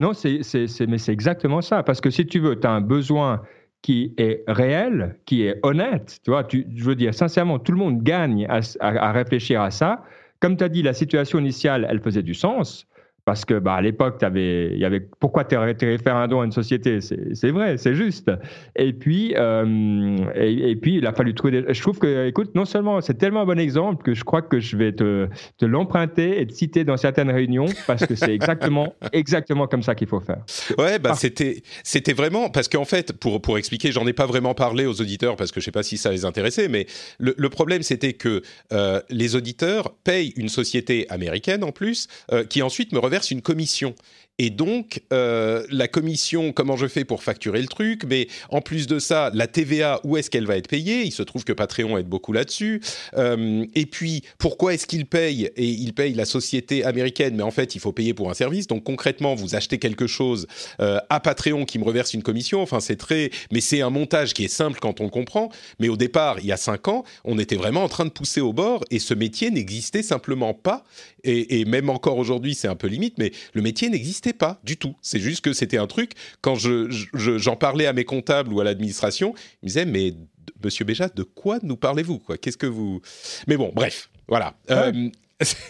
Non, 0.01 0.13
c'est, 0.15 0.41
mais 0.89 0.99
c'est 0.99 1.13
exactement 1.13 1.61
ça. 1.61 1.83
Parce 1.83 2.01
que 2.01 2.11
si 2.11 2.27
tu 2.27 2.39
veux, 2.41 2.59
tu 2.59 2.67
as 2.67 2.71
un 2.71 2.81
besoin 2.81 3.43
qui 3.83 4.15
est 4.19 4.45
réel, 4.47 5.19
qui 5.27 5.43
est 5.43 5.59
honnête. 5.63 6.21
Tu 6.25 6.31
vois, 6.31 6.45
tu, 6.45 6.67
je 6.75 6.85
veux 6.85 6.95
dire, 6.95 7.15
sincèrement, 7.15 7.59
tout 7.59 7.73
le 7.73 7.79
monde 7.79 8.03
gagne 8.03 8.47
à, 8.49 8.61
à 8.81 9.13
réfléchir 9.13 9.61
à 9.63 9.71
ça. 9.71 10.03
Comme 10.41 10.57
tu 10.57 10.65
as 10.65 10.69
dit, 10.69 10.83
la 10.83 10.95
situation 10.95 11.39
initiale, 11.39 11.87
elle 11.91 12.01
faisait 12.01 12.23
du 12.23 12.35
sens 12.35 12.87
parce 13.31 13.45
que 13.45 13.61
bah, 13.61 13.75
à 13.75 13.81
l'époque, 13.81 14.21
il 14.35 14.77
y 14.77 14.85
avait 14.85 14.99
pourquoi 14.99 15.45
tu 15.45 15.55
faire 16.03 16.17
un 16.17 16.27
don 16.27 16.41
à 16.41 16.45
une 16.45 16.51
société? 16.51 16.99
C'est 17.01 17.51
vrai, 17.51 17.77
c'est 17.79 17.95
juste. 17.95 18.29
Et 18.75 18.93
puis, 18.93 19.35
euh, 19.37 20.17
et, 20.35 20.75
puis, 20.75 20.97
il 20.97 21.07
a 21.07 21.13
fallu 21.13 21.33
trouver. 21.33 21.63
Des... 21.63 21.73
Je 21.73 21.81
trouve 21.81 22.01
que, 22.01 22.27
écoute, 22.27 22.57
non 22.57 22.65
seulement 22.65 23.01
c'est 23.01 23.15
tellement 23.15 23.43
un 23.43 23.47
bon 23.47 23.61
exemple 23.61 24.03
que 24.03 24.15
je 24.15 24.25
crois 24.25 24.43
que 24.43 24.59
je 24.59 24.77
vais 24.77 24.91
te, 24.91 25.29
te 25.59 25.65
l'emprunter 25.65 26.41
et 26.41 26.47
te 26.49 26.53
citer 26.53 26.83
dans 26.83 26.97
certaines 26.97 27.31
réunions 27.31 27.67
parce 27.87 28.05
que 28.05 28.17
c'est 28.17 28.35
exactement, 28.35 28.95
exactement 29.13 29.69
comme 29.69 29.85
ça 29.85 29.95
qu'il 29.95 30.09
faut 30.09 30.19
faire. 30.19 30.43
Ouais, 30.77 30.99
bah, 30.99 31.15
c'était, 31.15 31.63
c'était 31.85 32.15
vraiment 32.15 32.51
parce 32.51 32.67
qu'en 32.67 32.85
fait, 32.85 33.13
pour, 33.13 33.41
pour 33.41 33.59
expliquer, 33.59 33.93
j'en 33.93 34.09
ai 34.09 34.13
pas 34.13 34.27
vraiment 34.27 34.55
parlé 34.55 34.87
aux 34.87 35.01
auditeurs 35.01 35.37
parce 35.37 35.53
que 35.53 35.61
je 35.61 35.67
sais 35.67 35.71
pas 35.71 35.85
si 35.85 35.99
ça 35.99 36.11
les 36.11 36.25
intéressait, 36.25 36.67
mais 36.67 36.89
le, 37.21 37.33
le 37.39 37.49
problème 37.49 37.83
c'était 37.83 38.15
que 38.15 38.43
euh, 38.73 39.01
les 39.09 39.37
auditeurs 39.37 39.95
payent 40.03 40.33
une 40.35 40.49
société 40.49 41.09
américaine 41.11 41.63
en 41.63 41.71
plus 41.71 42.09
euh, 42.33 42.43
qui 42.43 42.61
ensuite 42.63 42.93
me 42.93 42.99
reverse 42.99 43.20
une 43.29 43.43
commission. 43.43 43.95
Et 44.43 44.49
donc, 44.49 45.03
euh, 45.13 45.67
la 45.69 45.87
commission, 45.87 46.53
comment 46.53 46.75
je 46.75 46.87
fais 46.87 47.05
pour 47.05 47.23
facturer 47.23 47.61
le 47.61 47.69
truc? 47.69 48.05
Mais 48.09 48.27
en 48.49 48.63
plus 48.63 48.87
de 48.87 48.99
ça, 48.99 49.31
la 49.35 49.47
TVA, 49.47 50.01
où 50.03 50.17
est-ce 50.17 50.31
qu'elle 50.31 50.47
va 50.47 50.57
être 50.57 50.67
payée? 50.67 51.03
Il 51.03 51.13
se 51.13 51.23
trouve 51.23 51.45
que 51.45 51.53
Patreon 51.53 51.99
aide 51.99 52.07
beaucoup 52.07 52.33
là-dessus. 52.33 52.81
Euh, 53.19 53.67
et 53.75 53.85
puis, 53.85 54.23
pourquoi 54.39 54.73
est-ce 54.73 54.87
qu'il 54.87 55.05
paye? 55.05 55.51
Et 55.57 55.67
il 55.67 55.93
paye 55.93 56.15
la 56.15 56.25
société 56.25 56.85
américaine, 56.85 57.37
mais 57.37 57.43
en 57.43 57.51
fait, 57.51 57.75
il 57.75 57.83
faut 57.83 57.93
payer 57.93 58.15
pour 58.15 58.31
un 58.31 58.35
service. 58.35 58.67
Donc, 58.67 58.83
concrètement, 58.83 59.35
vous 59.35 59.55
achetez 59.55 59.77
quelque 59.77 60.07
chose 60.07 60.47
euh, 60.81 60.99
à 61.11 61.21
Patreon 61.21 61.67
qui 61.67 61.79
me 61.79 61.85
reverse 61.85 62.15
une 62.15 62.23
commission. 62.23 62.63
Enfin, 62.63 62.81
c'est 62.81 62.97
très... 62.97 63.29
Mais 63.53 63.61
c'est 63.61 63.83
un 63.83 63.91
montage 63.91 64.33
qui 64.33 64.45
est 64.45 64.49
simple 64.49 64.79
quand 64.81 65.03
on 65.03 65.05
le 65.05 65.11
comprend. 65.11 65.51
Mais 65.81 65.91
au 65.91 65.99
départ, 65.99 66.39
il 66.41 66.47
y 66.47 66.53
a 66.53 66.57
cinq 66.57 66.89
ans, 66.89 67.05
on 67.25 67.39
était 67.39 67.57
vraiment 67.57 67.85
en 67.85 67.89
train 67.91 68.07
de 68.07 68.11
pousser 68.11 68.41
au 68.41 68.55
bord 68.55 68.85
et 68.91 69.01
ce 69.01 69.13
métier 69.13 69.51
n'existait 69.51 70.03
simplement 70.03 70.55
pas. 70.55 70.83
Et, 71.25 71.61
et 71.61 71.67
même 71.67 71.91
encore 71.91 72.17
aujourd'hui, 72.17 72.55
c'est 72.55 72.69
un 72.69 72.75
peu 72.75 72.87
limite 72.87 73.19
mais 73.19 73.33
le 73.53 73.61
métier 73.61 73.91
n'existait 73.91 74.30
pas 74.33 74.61
du 74.65 74.77
tout. 74.77 74.95
C'est 75.03 75.21
juste 75.21 75.45
que 75.45 75.53
c'était 75.53 75.79
un 75.79 75.87
truc. 75.87 76.13
Quand 76.41 76.55
je, 76.55 76.89
j'en 77.15 77.57
parlais 77.57 77.87
à 77.87 77.93
mes 77.93 78.05
comptables 78.05 78.53
ou 78.53 78.61
à 78.61 78.65
l'administration, 78.65 79.35
ils 79.63 79.67
me 79.67 79.69
disaient 79.69 79.87
mais 79.87 80.15
Monsieur 80.63 80.85
Béja, 80.85 81.09
de 81.09 81.23
quoi 81.23 81.59
nous 81.63 81.77
parlez-vous 81.77 82.19
quoi? 82.19 82.37
Qu'est-ce 82.37 82.59
que 82.59 82.67
vous? 82.67 83.01
Mais 83.47 83.57
bon, 83.57 83.73
bref, 83.75 84.11
voilà. 84.29 84.55
Euh, 84.71 84.93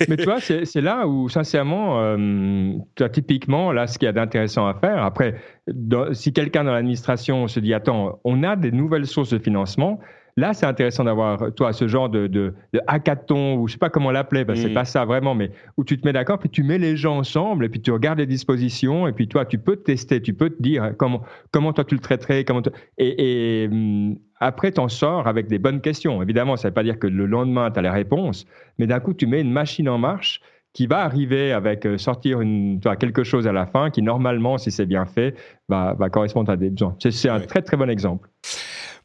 mais 0.09 0.17
tu 0.17 0.25
vois, 0.25 0.41
c'est 0.41 0.81
là 0.81 1.07
où, 1.07 1.29
sincèrement, 1.29 2.01
euh, 2.01 2.73
tu 2.97 3.05
as 3.05 3.09
typiquement, 3.09 3.73
là, 3.73 3.87
ce 3.87 3.99
qu'il 3.99 4.07
y 4.07 4.09
a 4.09 4.13
d'intéressant 4.13 4.67
à 4.67 4.75
faire. 4.75 5.03
Après, 5.05 5.37
si 6.13 6.33
quelqu'un 6.33 6.65
dans 6.65 6.73
l'administration 6.73 7.47
se 7.47 7.61
dit, 7.61 7.73
attends, 7.73 8.19
on 8.25 8.43
a 8.43 8.57
des 8.57 8.73
nouvelles 8.73 9.07
sources 9.07 9.31
de 9.31 9.39
financement, 9.39 10.01
Là, 10.37 10.55
c'est 10.55 10.67
intéressant 10.67 11.05
d'avoir, 11.05 11.53
toi, 11.55 11.73
ce 11.73 11.89
genre 11.89 12.09
de, 12.09 12.27
de, 12.27 12.55
hackathon, 12.87 13.57
ou 13.57 13.69
je 13.69 13.73
sais 13.73 13.79
pas 13.79 13.91
comment 13.91 14.11
l'appeler, 14.11 14.45
parce 14.45 14.59
que 14.59 14.65
c'est 14.65 14.71
mm. 14.71 14.75
pas 14.75 14.85
ça 14.85 15.05
vraiment, 15.05 15.35
mais 15.35 15.51
où 15.77 15.85
tu 15.85 16.01
te 16.01 16.07
mets 16.07 16.13
d'accord, 16.13 16.39
puis 16.39 16.51
tu 16.51 16.63
mets 16.63 16.79
les 16.79 16.97
gens 16.97 17.19
ensemble, 17.19 17.65
et 17.65 17.69
puis 17.69 17.81
tu 17.81 17.91
regardes 17.91 18.19
les 18.19 18.27
dispositions, 18.27 19.07
et 19.07 19.13
puis 19.13 19.29
toi, 19.29 19.45
tu 19.45 19.59
peux 19.59 19.77
tester, 19.77 20.21
tu 20.21 20.35
peux 20.35 20.51
te 20.51 20.63
dire 20.63 20.93
comment, 20.99 21.23
comment 21.51 21.73
toi 21.73 21.85
tu 21.85 21.95
le 21.95 22.01
traiterais, 22.01 22.45
comment 22.45 22.63
et, 22.99 23.65
et 23.65 23.69
hum, 23.69 24.17
après, 24.41 24.73
tu 24.73 24.81
en 24.81 24.89
sors 24.89 25.27
avec 25.27 25.49
des 25.49 25.59
bonnes 25.59 25.83
questions. 25.83 26.23
Évidemment, 26.23 26.57
ça 26.57 26.69
ne 26.69 26.71
veut 26.71 26.75
pas 26.75 26.83
dire 26.83 26.99
que 26.99 27.07
le 27.07 27.27
lendemain, 27.27 27.71
tu 27.71 27.79
as 27.79 27.83
les 27.83 27.91
réponses, 27.91 28.47
mais 28.79 28.87
d'un 28.87 28.99
coup, 28.99 29.13
tu 29.13 29.27
mets 29.27 29.43
une 29.43 29.53
machine 29.53 29.89
en 29.89 29.99
marche 29.99 30.41
qui 30.73 30.87
va 30.87 31.01
arriver 31.01 31.53
avec 31.53 31.87
euh, 31.87 31.99
sortir 31.99 32.41
une, 32.41 32.81
quelque 32.99 33.25
chose 33.25 33.47
à 33.47 33.53
la 33.53 33.67
fin 33.67 33.91
qui, 33.91 34.03
normalement, 34.03 34.59
si 34.59 34.71
c'est 34.71 34.87
bien 34.87 35.05
fait, 35.05 35.35
va, 35.69 35.95
va 35.95 36.11
correspondre 36.11 36.51
à 36.51 36.57
des 36.57 36.71
besoins. 36.71 36.97
C'est 36.99 37.29
un 37.29 37.41
très, 37.41 37.63
très 37.63 37.77
bon 37.77 37.91
exemple. 37.91 38.29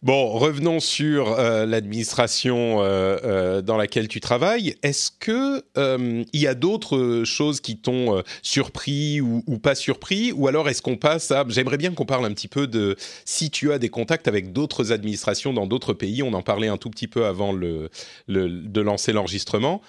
Bon, 0.05 0.33
revenons 0.33 0.79
sur 0.79 1.31
euh, 1.31 1.65
l'administration 1.65 2.83
euh, 2.83 3.17
euh, 3.23 3.61
dans 3.63 3.75
laquelle 3.75 4.07
tu 4.07 4.19
travailles. 4.19 4.75
Est-ce 4.83 5.09
que 5.09 5.63
il 5.75 6.39
y 6.39 6.45
a 6.45 6.53
d'autres 6.53 7.23
choses 7.25 7.59
qui 7.59 7.77
t'ont 7.77 8.21
surpris 8.43 9.19
ou, 9.19 9.41
pas 9.57 9.73
surpris, 9.73 10.31
ou 10.31 10.47
alors 10.47 10.69
est-ce 10.69 10.83
qu'on 10.83 10.97
passe 10.97 11.31
à 11.31 11.43
J'aimerais 11.47 11.77
bien 11.77 11.91
qu'on 11.91 12.05
parle 12.05 12.25
un 12.25 12.33
petit 12.33 12.47
peu 12.47 12.67
de 12.67 12.95
si 13.25 13.49
tu 13.49 13.71
as 13.71 13.79
des 13.79 13.89
contacts 13.89 14.27
avec 14.27 14.53
d'autres 14.53 14.91
administrations 14.91 15.53
dans 15.53 15.65
d'autres 15.65 15.93
pays. 15.93 16.21
On 16.21 16.33
en 16.33 16.43
parlait 16.43 16.67
un 16.67 16.77
tout 16.77 16.91
petit 16.91 17.07
peu 17.07 17.25
avant 17.25 17.51
le, 17.51 17.89
de 18.27 18.81
lancer 18.81 19.11
l'enregistrement. 19.11 19.81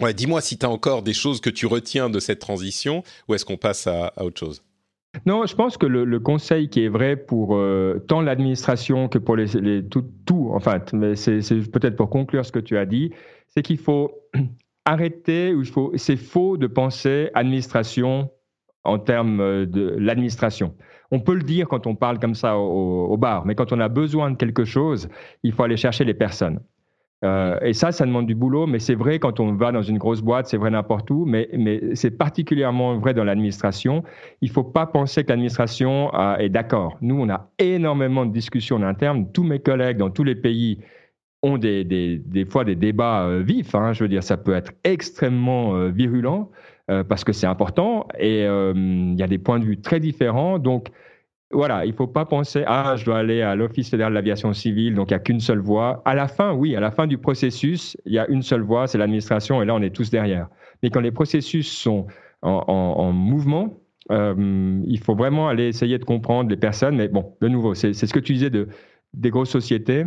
Ouais, 0.00 0.12
dis-moi 0.12 0.40
si 0.40 0.58
tu 0.58 0.66
as 0.66 0.70
encore 0.70 1.02
des 1.02 1.14
choses 1.14 1.40
que 1.40 1.50
tu 1.50 1.66
retiens 1.66 2.10
de 2.10 2.20
cette 2.20 2.38
transition, 2.38 3.02
ou 3.28 3.34
est-ce 3.34 3.44
qu'on 3.44 3.56
passe 3.56 3.86
à 3.86 4.12
autre 4.22 4.38
chose? 4.38 4.62
Non, 5.24 5.46
je 5.46 5.54
pense 5.54 5.78
que 5.78 5.86
le, 5.86 6.20
conseil 6.20 6.68
qui 6.68 6.84
est 6.84 6.88
vrai 6.88 7.16
pour 7.16 7.56
euh, 7.56 8.04
tant 8.06 8.20
l'administration 8.20 9.08
que 9.08 9.18
pour 9.18 9.36
les, 9.36 9.82
tout, 9.88 10.04
tout, 10.26 10.50
enfin, 10.52 10.80
mais 10.92 11.16
c'est 11.16 11.40
peut-être 11.70 11.96
pour 11.96 12.10
conclure 12.10 12.44
ce 12.44 12.52
que 12.52 12.58
tu 12.58 12.76
as 12.76 12.84
dit, 12.84 13.12
c'est 13.48 13.62
qu'il 13.62 13.78
faut 13.78 14.10
arrêter, 14.84 15.54
ou 15.54 15.62
il 15.62 15.68
faut, 15.68 15.92
c'est 15.96 16.16
faux 16.16 16.58
de 16.58 16.66
penser 16.66 17.30
administration 17.32 18.30
en 18.84 18.98
termes 18.98 19.40
euh, 19.40 19.64
de 19.64 19.96
l'administration. 19.98 20.74
On 21.10 21.20
peut 21.20 21.34
le 21.34 21.42
dire 21.42 21.68
quand 21.68 21.86
on 21.86 21.94
parle 21.94 22.18
comme 22.18 22.34
ça 22.34 22.58
au 22.58 23.16
bar, 23.16 23.46
mais 23.46 23.54
quand 23.54 23.72
on 23.72 23.78
a 23.78 23.88
besoin 23.88 24.32
de 24.32 24.36
quelque 24.36 24.64
chose, 24.64 25.08
il 25.44 25.52
faut 25.52 25.62
aller 25.62 25.76
chercher 25.76 26.04
les 26.04 26.14
personnes. 26.14 26.60
Euh, 27.24 27.58
et 27.62 27.72
ça, 27.72 27.92
ça 27.92 28.04
demande 28.04 28.26
du 28.26 28.34
boulot, 28.34 28.66
mais 28.66 28.78
c'est 28.78 28.94
vrai 28.94 29.18
quand 29.18 29.40
on 29.40 29.54
va 29.54 29.72
dans 29.72 29.82
une 29.82 29.98
grosse 29.98 30.20
boîte, 30.20 30.46
c'est 30.46 30.58
vrai 30.58 30.70
n'importe 30.70 31.10
où, 31.10 31.24
mais, 31.24 31.48
mais 31.56 31.94
c'est 31.94 32.10
particulièrement 32.10 32.98
vrai 32.98 33.14
dans 33.14 33.24
l'administration. 33.24 34.02
Il 34.42 34.48
ne 34.48 34.52
faut 34.52 34.64
pas 34.64 34.86
penser 34.86 35.24
que 35.24 35.30
l'administration 35.30 36.14
euh, 36.14 36.36
est 36.36 36.50
d'accord. 36.50 36.98
Nous, 37.00 37.18
on 37.18 37.28
a 37.30 37.50
énormément 37.58 38.26
de 38.26 38.32
discussions 38.32 38.76
en 38.76 38.82
interne. 38.82 39.32
Tous 39.32 39.44
mes 39.44 39.60
collègues 39.60 39.96
dans 39.96 40.10
tous 40.10 40.24
les 40.24 40.34
pays 40.34 40.80
ont 41.42 41.56
des, 41.56 41.84
des, 41.84 42.18
des 42.18 42.44
fois 42.44 42.64
des 42.64 42.76
débats 42.76 43.24
euh, 43.24 43.42
vifs. 43.42 43.74
Hein. 43.74 43.94
Je 43.94 44.04
veux 44.04 44.08
dire, 44.08 44.22
ça 44.22 44.36
peut 44.36 44.54
être 44.54 44.72
extrêmement 44.84 45.88
virulent 45.88 46.50
parce 47.08 47.24
que 47.24 47.32
c'est 47.32 47.48
important 47.48 48.06
et 48.16 48.44
il 48.44 49.16
y 49.18 49.22
a 49.22 49.26
des 49.26 49.38
points 49.38 49.58
de 49.58 49.64
vue 49.64 49.80
très 49.80 49.98
différents. 49.98 50.60
Donc, 50.60 50.86
voilà, 51.52 51.84
il 51.84 51.92
ne 51.92 51.96
faut 51.96 52.08
pas 52.08 52.24
penser 52.24 52.64
ah 52.66 52.96
je 52.96 53.04
dois 53.04 53.18
aller 53.18 53.40
à 53.40 53.54
l'office 53.54 53.88
fédéral 53.88 54.12
de 54.12 54.16
l'aviation 54.16 54.52
civile 54.52 54.94
donc 54.96 55.10
il 55.10 55.14
n'y 55.14 55.16
a 55.16 55.20
qu'une 55.20 55.40
seule 55.40 55.60
voie. 55.60 56.02
À 56.04 56.14
la 56.14 56.26
fin, 56.28 56.52
oui, 56.52 56.74
à 56.74 56.80
la 56.80 56.90
fin 56.90 57.06
du 57.06 57.18
processus, 57.18 57.96
il 58.04 58.12
y 58.12 58.18
a 58.18 58.26
une 58.28 58.42
seule 58.42 58.62
voie, 58.62 58.86
c'est 58.86 58.98
l'administration 58.98 59.62
et 59.62 59.64
là 59.64 59.74
on 59.74 59.82
est 59.82 59.94
tous 59.94 60.10
derrière. 60.10 60.48
Mais 60.82 60.90
quand 60.90 61.00
les 61.00 61.12
processus 61.12 61.70
sont 61.70 62.06
en, 62.42 63.12
mouvement, 63.12 63.80
euh, 64.10 64.80
il 64.86 64.98
faut 65.00 65.14
vraiment 65.14 65.48
aller 65.48 65.68
essayer 65.68 65.98
de 65.98 66.04
comprendre 66.04 66.50
les 66.50 66.56
personnes. 66.56 66.96
Mais 66.96 67.08
bon, 67.08 67.36
de 67.40 67.48
nouveau, 67.48 67.74
c'est 67.74 67.92
ce 67.92 68.12
que 68.12 68.20
tu 68.20 68.34
disais 68.34 68.50
de 68.50 68.68
des 69.14 69.30
grosses 69.30 69.50
sociétés. 69.50 70.04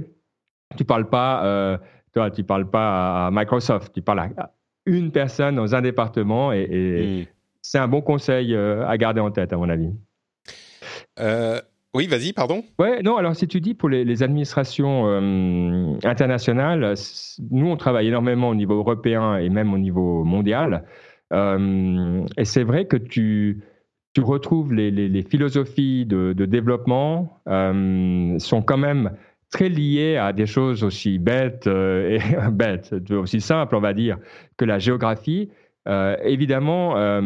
Tu 0.77 0.85
parles 0.85 1.09
pas, 1.09 1.43
euh, 1.45 1.77
toi, 2.13 2.29
tu 2.29 2.43
parles 2.43 2.69
pas 2.69 3.27
à 3.27 3.31
Microsoft, 3.31 3.91
tu 3.93 4.01
parles 4.01 4.19
à 4.19 4.51
une 4.85 5.11
personne 5.11 5.55
dans 5.55 5.75
un 5.75 5.81
département 5.81 6.51
et, 6.51 7.25
hmm. 7.27 7.33
c'est 7.61 7.79
un 7.79 7.87
bon 7.87 8.01
conseil 8.01 8.53
euh, 8.53 8.87
à 8.87 8.97
garder 8.97 9.19
en 9.19 9.31
tête 9.31 9.51
à 9.51 9.57
mon 9.57 9.69
avis. 9.69 9.91
Euh, 11.19 11.59
oui, 11.93 12.07
vas-y, 12.07 12.33
pardon. 12.33 12.63
Ouais, 12.77 13.01
non, 13.01 13.17
alors 13.17 13.35
si 13.35 13.47
tu 13.47 13.61
dis 13.61 13.73
pour 13.73 13.89
les, 13.89 14.23
administrations 14.23 15.07
euh, 15.07 15.97
internationales, 16.03 16.93
nous, 17.51 17.67
on 17.67 17.77
travaille 17.77 18.07
énormément 18.07 18.49
au 18.49 18.55
niveau 18.55 18.75
européen 18.75 19.37
et 19.37 19.49
même 19.49 19.73
au 19.73 19.77
niveau 19.77 20.23
mondial. 20.23 20.85
Euh, 21.33 22.25
et 22.37 22.45
c'est 22.45 22.63
vrai 22.63 22.85
que 22.85 22.97
tu, 22.97 23.63
tu 24.13 24.21
retrouves 24.21 24.73
les, 24.73 25.23
philosophies 25.23 26.05
de, 26.05 26.33
développement 26.33 27.41
sont 27.45 28.61
quand 28.61 28.77
même 28.77 29.11
très 29.51 29.69
liées 29.69 30.17
à 30.17 30.31
des 30.31 30.45
choses 30.45 30.83
aussi 30.83 31.17
bêtes 31.17 31.65
et 31.65 32.19
bêtes, 32.51 32.93
aussi 33.11 33.41
simples, 33.41 33.75
on 33.75 33.81
va 33.81 33.93
dire, 33.93 34.17
que 34.57 34.65
la 34.65 34.77
géographie. 34.77 35.49
Euh, 35.89 36.15
évidemment, 36.23 36.97
euh, 36.97 37.21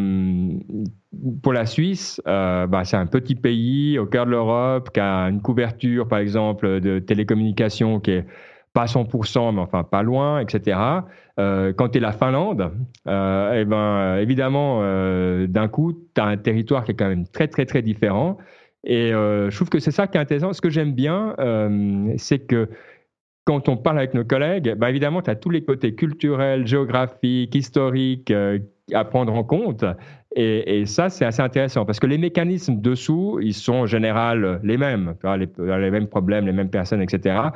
pour 1.42 1.52
la 1.52 1.66
Suisse, 1.66 2.22
euh, 2.28 2.66
bah, 2.66 2.86
c'est 2.86 2.96
un 2.96 3.08
petit 3.08 3.36
pays 3.36 4.00
au 4.00 4.06
cœur 4.06 4.26
de 4.26 4.32
l'Europe 4.32 4.92
qui 4.94 5.02
a 5.02 5.26
une 5.26 5.42
couverture, 5.42 6.08
par 6.08 6.20
exemple, 6.20 6.80
de 6.80 7.00
télécommunications 7.00 8.00
qui 8.00 8.12
est 8.12 8.26
pas 8.72 8.86
100%, 8.86 9.54
mais 9.54 9.62
enfin 9.62 9.84
pas 9.84 10.02
loin, 10.02 10.40
etc. 10.40 10.80
quand 11.38 11.90
tu 11.92 11.98
es 11.98 12.02
la 12.02 12.12
Finlande, 12.12 12.72
eh 13.06 13.66
ben, 13.66 14.18
évidemment, 14.18 14.82
d'un 15.46 15.68
coup, 15.68 15.94
tu 16.16 16.22
as 16.22 16.26
un 16.26 16.38
territoire 16.38 16.84
qui 16.84 16.92
est 16.92 16.96
quand 16.96 17.10
même 17.10 17.28
très, 17.28 17.48
très, 17.48 17.66
très 17.66 17.84
différent. 17.84 18.38
Et 18.84 19.12
je 19.12 19.56
trouve 19.56 19.70
que 19.70 19.78
c'est 19.78 19.92
ça 19.92 20.08
qui 20.08 20.18
est 20.18 20.22
intéressant. 20.22 20.54
Ce 20.54 20.62
que 20.62 20.72
j'aime 20.72 20.94
bien, 20.94 21.36
c'est 22.18 22.40
que 22.40 22.68
quand 23.46 23.68
on 23.70 23.78
parle 23.78 23.98
avec 23.98 24.14
nos 24.14 24.24
collègues, 24.24 24.76
bah 24.78 24.90
évidemment, 24.90 25.22
tu 25.22 25.30
as 25.30 25.36
tous 25.36 25.50
les 25.50 25.64
côtés 25.64 25.96
culturels, 25.96 26.66
géographiques, 26.66 27.54
historiques 27.56 28.32
euh, 28.32 28.60
à 28.94 29.04
prendre 29.06 29.34
en 29.34 29.44
compte. 29.44 29.86
Et, 30.36 30.86
ça, 30.88 31.10
c'est 31.10 31.26
assez 31.26 31.42
intéressant 31.42 31.86
parce 31.86 32.00
que 32.00 32.08
les 32.08 32.18
mécanismes 32.18 32.82
dessous, 32.82 33.40
ils 33.42 33.54
sont 33.54 33.74
en 33.74 33.86
général 33.86 34.60
les 34.64 34.78
mêmes, 34.78 35.16
les, 35.38 35.48
les 35.60 35.92
mêmes 35.92 36.08
problèmes, 36.08 36.48
les 36.48 36.54
mêmes 36.54 36.72
personnes, 36.72 37.02
etc. 37.02 37.50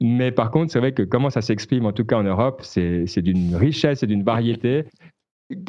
Mais 0.00 0.30
par 0.30 0.50
contre, 0.50 0.70
c'est 0.70 0.78
vrai 0.78 0.92
que 0.92 1.02
comment 1.02 1.30
ça 1.30 1.40
s'exprime, 1.40 1.86
en 1.86 1.92
tout 1.92 2.04
cas 2.04 2.16
en 2.16 2.24
Europe, 2.24 2.60
c'est 2.62 3.22
d'une 3.22 3.56
richesse 3.56 4.02
et 4.02 4.06
d'une 4.06 4.24
variété 4.24 4.84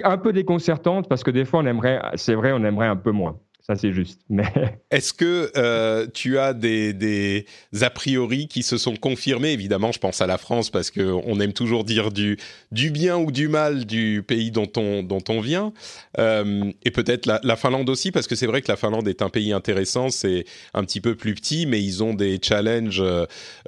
un 0.03 0.17
peu 0.17 0.33
déconcertante 0.33 1.07
parce 1.07 1.23
que 1.23 1.31
des 1.31 1.45
fois, 1.45 1.61
on 1.61 1.65
aimerait, 1.65 2.01
c'est 2.15 2.35
vrai, 2.35 2.51
on 2.51 2.63
aimerait 2.63 2.87
un 2.87 2.97
peu 2.97 3.11
moins. 3.11 3.39
C'est 3.75 3.91
juste. 3.91 4.21
Mais... 4.29 4.79
Est-ce 4.91 5.13
que 5.13 5.51
euh, 5.55 6.07
tu 6.13 6.37
as 6.39 6.53
des, 6.53 7.45
a 7.81 7.89
priori 7.89 8.47
qui 8.47 8.63
se 8.63 8.77
sont 8.77 8.95
confirmés? 8.95 9.51
Évidemment, 9.51 9.91
je 9.91 9.99
pense 9.99 10.21
à 10.21 10.27
la 10.27 10.37
France 10.37 10.69
parce 10.69 10.91
qu'on 10.91 11.39
aime 11.39 11.53
toujours 11.53 11.83
dire 11.83 12.11
du, 12.11 12.37
bien 12.71 13.17
ou 13.17 13.31
du 13.31 13.47
mal 13.47 13.85
du 13.85 14.23
pays 14.27 14.51
dont 14.51 14.71
on, 14.77 15.03
dont 15.03 15.23
on 15.29 15.39
vient. 15.39 15.73
Euh, 16.17 16.71
et 16.83 16.91
peut-être 16.91 17.25
la, 17.25 17.55
Finlande 17.55 17.89
aussi, 17.89 18.11
parce 18.11 18.27
que 18.27 18.35
c'est 18.35 18.47
vrai 18.47 18.61
que 18.61 18.71
la 18.71 18.77
Finlande 18.77 19.07
est 19.07 19.21
un 19.21 19.29
pays 19.29 19.53
intéressant. 19.53 20.09
C'est 20.09 20.45
un 20.73 20.83
petit 20.83 21.01
peu 21.01 21.15
plus 21.15 21.35
petit, 21.35 21.65
mais 21.65 21.81
ils 21.81 22.03
ont 22.03 22.13
des 22.13 22.39
challenges 22.41 23.03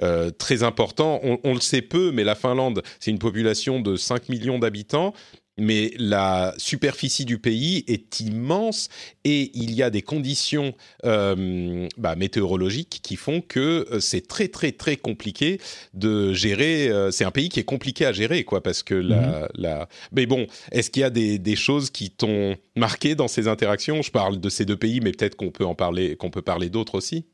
euh, 0.02 0.30
très 0.38 0.62
importants. 0.62 1.20
On, 1.22 1.38
on, 1.44 1.54
le 1.54 1.60
sait 1.60 1.82
peu, 1.82 2.10
mais 2.12 2.24
la 2.24 2.34
Finlande, 2.34 2.82
c'est 2.98 3.10
une 3.10 3.18
population 3.18 3.80
de 3.80 3.96
5 3.96 4.28
millions 4.28 4.58
d'habitants 4.58 5.12
mais 5.58 5.92
la 5.98 6.54
superficie 6.56 7.24
du 7.24 7.38
pays 7.38 7.84
est 7.86 8.20
immense 8.20 8.88
et 9.24 9.50
il 9.54 9.74
y 9.74 9.82
a 9.82 9.90
des 9.90 10.02
conditions 10.02 10.74
euh, 11.04 11.88
bah, 11.98 12.16
météorologiques 12.16 13.00
qui 13.02 13.16
font 13.16 13.40
que 13.40 13.86
euh, 13.90 14.00
c'est 14.00 14.26
très 14.26 14.48
très 14.48 14.72
très 14.72 14.96
compliqué 14.96 15.60
de 15.94 16.32
gérer. 16.32 16.88
Euh, 16.88 17.10
c'est 17.10 17.24
un 17.24 17.30
pays 17.30 17.48
qui 17.48 17.60
est 17.60 17.64
compliqué 17.64 18.06
à 18.06 18.12
gérer, 18.12 18.44
quoi, 18.44 18.62
parce 18.62 18.82
que 18.82 18.94
la, 18.94 19.48
mhm. 19.58 19.86
Mais 20.12 20.26
bon, 20.26 20.46
est-ce 20.70 20.90
qu'il 20.90 21.02
y 21.02 21.04
a 21.04 21.10
des, 21.10 21.38
des 21.38 21.56
choses 21.56 21.90
qui 21.90 22.10
t'ont 22.10 22.56
marqué 22.76 23.14
dans 23.14 23.28
ces 23.28 23.48
interactions? 23.48 24.02
Je 24.02 24.10
parle 24.10 24.40
de 24.40 24.48
ces 24.48 24.64
deux 24.64 24.76
pays, 24.76 25.00
mais 25.00 25.12
peut-être 25.12 25.36
qu'on 25.36 25.50
peut 25.50 25.64
en 25.64 25.74
parler, 25.74 26.16
qu'on 26.16 26.30
peut 26.30 26.42
parler 26.42 26.70
d'autres 26.70 26.94
aussi. 26.94 27.26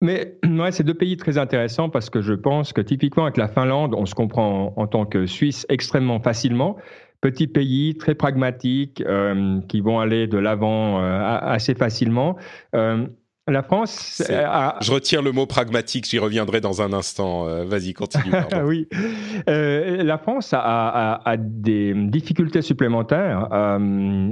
Mais 0.00 0.38
ouais, 0.46 0.72
c'est 0.72 0.84
deux 0.84 0.94
pays 0.94 1.16
très 1.16 1.38
intéressants 1.38 1.90
parce 1.90 2.10
que 2.10 2.20
je 2.20 2.32
pense 2.32 2.72
que 2.72 2.80
typiquement 2.80 3.24
avec 3.24 3.36
la 3.36 3.48
Finlande, 3.48 3.94
on 3.94 4.06
se 4.06 4.14
comprend 4.14 4.72
en 4.76 4.86
tant 4.86 5.06
que 5.06 5.26
Suisse 5.26 5.66
extrêmement 5.68 6.20
facilement 6.20 6.76
petits 7.20 7.48
pays 7.48 7.96
très 7.96 8.14
pragmatiques 8.14 9.02
euh, 9.06 9.60
qui 9.68 9.80
vont 9.80 10.00
aller 10.00 10.26
de 10.26 10.38
l'avant 10.38 11.02
euh, 11.02 11.38
assez 11.42 11.74
facilement. 11.74 12.36
Euh, 12.74 13.06
La 13.48 13.62
France 13.62 14.22
Je 14.28 14.92
retiens 14.92 15.22
le 15.22 15.32
mot 15.32 15.46
pragmatique, 15.46 16.06
j'y 16.08 16.18
reviendrai 16.18 16.60
dans 16.60 16.82
un 16.82 16.92
instant. 16.92 17.44
Vas-y, 17.64 17.94
continue. 17.94 18.32
oui. 18.64 18.86
la 19.46 20.18
France 20.18 20.50
a, 20.52 21.36
des 21.38 21.94
difficultés 21.94 22.62
supplémentaires. 22.62 23.48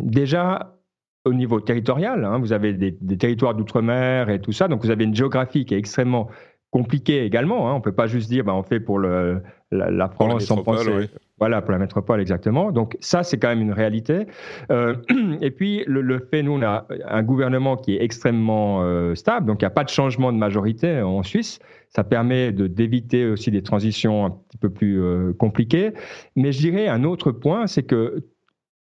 déjà, 0.02 0.76
au 1.24 1.32
niveau 1.32 1.60
territorial, 1.60 2.24
hein, 2.24 2.38
vous 2.38 2.52
avez 2.52 2.72
des, 2.72 3.18
territoires 3.18 3.54
d'outre-mer 3.54 4.30
et 4.30 4.40
tout 4.40 4.52
ça, 4.52 4.68
donc 4.68 4.84
vous 4.84 4.90
avez 4.90 5.04
une 5.04 5.14
géographie 5.14 5.64
qui 5.64 5.74
est 5.74 5.78
extrêmement 5.78 6.28
compliquée 6.70 7.24
également. 7.24 7.68
Hein. 7.68 7.72
On 7.72 7.78
ne 7.78 7.82
peut 7.82 7.94
pas 7.94 8.06
juste 8.06 8.28
dire, 8.28 8.44
bah, 8.44 8.54
on 8.54 8.62
fait 8.62 8.80
pour 8.80 8.98
le, 8.98 9.42
la, 9.70 10.08
France 10.08 10.44
sans 10.44 10.62
penser. 10.62 11.08
Voilà, 11.38 11.60
pour 11.60 11.72
la 11.72 11.78
métropole, 11.78 12.20
exactement. 12.20 12.72
Donc 12.72 12.96
ça, 13.00 13.22
c'est 13.22 13.38
quand 13.38 13.48
même 13.48 13.60
une 13.60 13.72
réalité. 13.72 14.26
Euh, 14.70 14.96
et 15.42 15.50
puis, 15.50 15.84
le, 15.86 16.18
fait, 16.30 16.42
nous, 16.42 16.52
on 16.52 16.62
a 16.62 16.86
un 17.06 17.22
gouvernement 17.22 17.76
qui 17.76 17.94
est 17.94 18.02
extrêmement 18.02 18.82
euh, 18.82 19.14
stable, 19.14 19.46
donc 19.46 19.60
il 19.60 19.64
n'y 19.64 19.68
a 19.68 19.70
pas 19.70 19.84
de 19.84 19.90
changement 19.90 20.32
de 20.32 20.38
majorité 20.38 21.02
en 21.02 21.22
Suisse. 21.22 21.58
Ça 21.90 22.04
permet 22.04 22.52
d'éviter 22.52 23.26
aussi 23.26 23.50
des 23.50 23.62
transitions 23.62 24.24
un 24.24 24.30
petit 24.30 24.56
peu 24.56 24.70
plus 24.70 25.02
euh, 25.02 25.34
compliquées. 25.34 25.92
Mais 26.36 26.52
je 26.52 26.58
dirais 26.58 26.88
un 26.88 27.04
autre 27.04 27.32
point, 27.32 27.66
c'est 27.66 27.82
que 27.82 28.24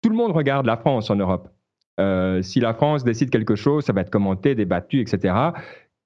tout 0.02 0.10
le 0.10 0.16
monde 0.16 0.32
regarde 0.32 0.66
la 0.66 0.78
France 0.78 1.10
en 1.10 1.18
Europe. 1.18 1.50
Si 2.42 2.60
la 2.60 2.74
France 2.74 3.06
décide 3.06 3.30
quelque 3.30 3.56
chose, 3.56 3.86
ça 3.86 3.94
va 3.94 4.02
être 4.02 4.10
commenté, 4.10 4.54
débattu, 4.54 5.00
etc. 5.00 5.34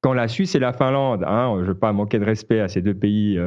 Quand 0.02 0.14
la 0.14 0.28
Suisse 0.28 0.54
et 0.54 0.60
la 0.60 0.72
Finlande, 0.72 1.24
hein, 1.28 1.56
je 1.58 1.62
ne 1.62 1.68
veux 1.68 1.78
pas 1.78 1.92
manquer 1.94 2.20
de 2.20 2.26
respect 2.26 2.60
à 2.60 2.68
ces 2.68 2.82
deux 2.84 2.94
pays 2.94 3.40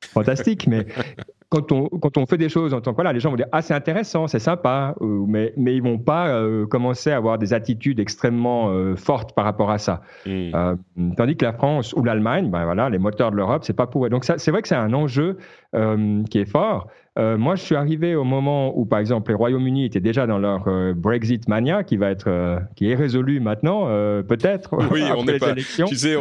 fantastiques, 0.00 0.68
mais 0.68 0.86
quand 1.50 1.72
on, 1.72 1.88
quand 1.88 2.16
on 2.16 2.26
fait 2.26 2.38
des 2.38 2.48
choses 2.48 2.72
en 2.72 2.80
tant 2.80 2.92
que 2.92 2.96
voilà, 2.96 3.12
les 3.12 3.18
gens 3.18 3.30
vont 3.30 3.36
dire 3.36 3.48
ah 3.50 3.60
c'est 3.60 3.74
intéressant, 3.74 4.28
c'est 4.28 4.38
sympa, 4.38 4.94
euh, 5.00 5.24
mais 5.26 5.52
mais 5.56 5.74
ils 5.74 5.82
vont 5.82 5.98
pas 5.98 6.28
euh, 6.28 6.64
commencer 6.64 7.10
à 7.10 7.16
avoir 7.16 7.38
des 7.38 7.52
attitudes 7.52 7.98
extrêmement 7.98 8.70
euh, 8.70 8.94
fortes 8.94 9.34
par 9.34 9.44
rapport 9.44 9.70
à 9.70 9.78
ça. 9.78 10.00
Hmm. 10.24 11.14
tandis 11.16 11.36
que 11.36 11.44
la 11.44 11.52
France 11.52 11.92
ou 11.94 12.04
l'Allemagne, 12.04 12.50
ben 12.50 12.64
voilà, 12.64 12.88
les 12.88 12.98
moteurs 12.98 13.32
de 13.32 13.36
l'Europe, 13.36 13.64
c'est 13.64 13.76
pas 13.76 13.88
pour 13.88 14.06
eux. 14.06 14.08
Donc 14.08 14.24
c'est 14.24 14.50
vrai 14.50 14.62
que 14.62 14.68
c'est 14.68 14.76
un 14.76 14.92
enjeu 14.94 15.38
qui 15.72 16.38
est 16.38 16.50
fort. 16.50 16.88
moi, 17.16 17.54
je 17.54 17.62
suis 17.62 17.76
arrivé 17.76 18.14
au 18.14 18.24
moment 18.24 18.76
où, 18.76 18.86
par 18.86 18.98
exemple, 18.98 19.30
les 19.30 19.36
Royaume-Uni 19.36 19.84
étaient 19.84 20.00
déjà 20.00 20.26
dans 20.26 20.38
leur 20.38 20.64
Brexit 20.94 21.48
mania, 21.48 21.84
qui 21.84 21.96
va 21.96 22.10
être, 22.10 22.60
qui 22.76 22.90
est 22.90 22.94
résolu 22.94 23.40
maintenant, 23.40 23.86
peut-être. 24.22 24.76
Oui, 24.90 25.02
on 25.16 25.24
n'est 25.24 25.38
pas. 25.38 25.50
Élections. 25.50 25.86
Tu 25.86 25.96
sais, 25.96 26.16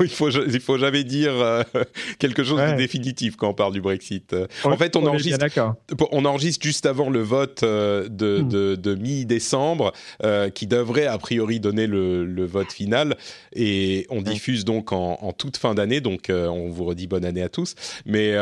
il 0.00 0.08
faut, 0.08 0.30
il 0.30 0.60
faut 0.60 0.78
jamais 0.78 1.04
dire 1.04 1.32
quelque 2.18 2.44
chose 2.44 2.60
de 2.60 2.76
définitif 2.76 3.36
quand 3.36 3.48
on 3.48 3.54
parle 3.54 3.72
du 3.72 3.80
Brexit 3.80 4.34
en 4.64 4.76
fait, 4.76 4.96
on, 4.96 5.06
enregistre, 5.06 5.46
on 6.10 6.24
enregistre 6.24 6.64
juste 6.64 6.86
avant 6.86 7.10
le 7.10 7.20
vote 7.20 7.62
euh, 7.62 8.08
hmm. 8.08 8.76
de, 8.76 8.94
mi-décembre, 8.94 9.92
euh, 10.22 10.50
qui 10.50 10.66
devrait 10.66 11.06
a 11.06 11.18
priori 11.18 11.60
donner 11.60 11.86
le, 11.86 12.44
vote 12.44 12.72
final, 12.72 13.16
et 13.54 14.06
on 14.10 14.22
diffuse 14.22 14.64
donc 14.64 14.92
en, 14.92 15.32
toute 15.36 15.56
fin 15.56 15.74
d'année. 15.74 16.00
Donc, 16.00 16.30
euh, 16.30 16.46
on 16.48 16.70
vous 16.70 16.84
redit 16.84 17.06
bonne 17.06 17.24
année 17.24 17.42
à 17.42 17.48
tous. 17.48 17.74
Mais 18.06 18.34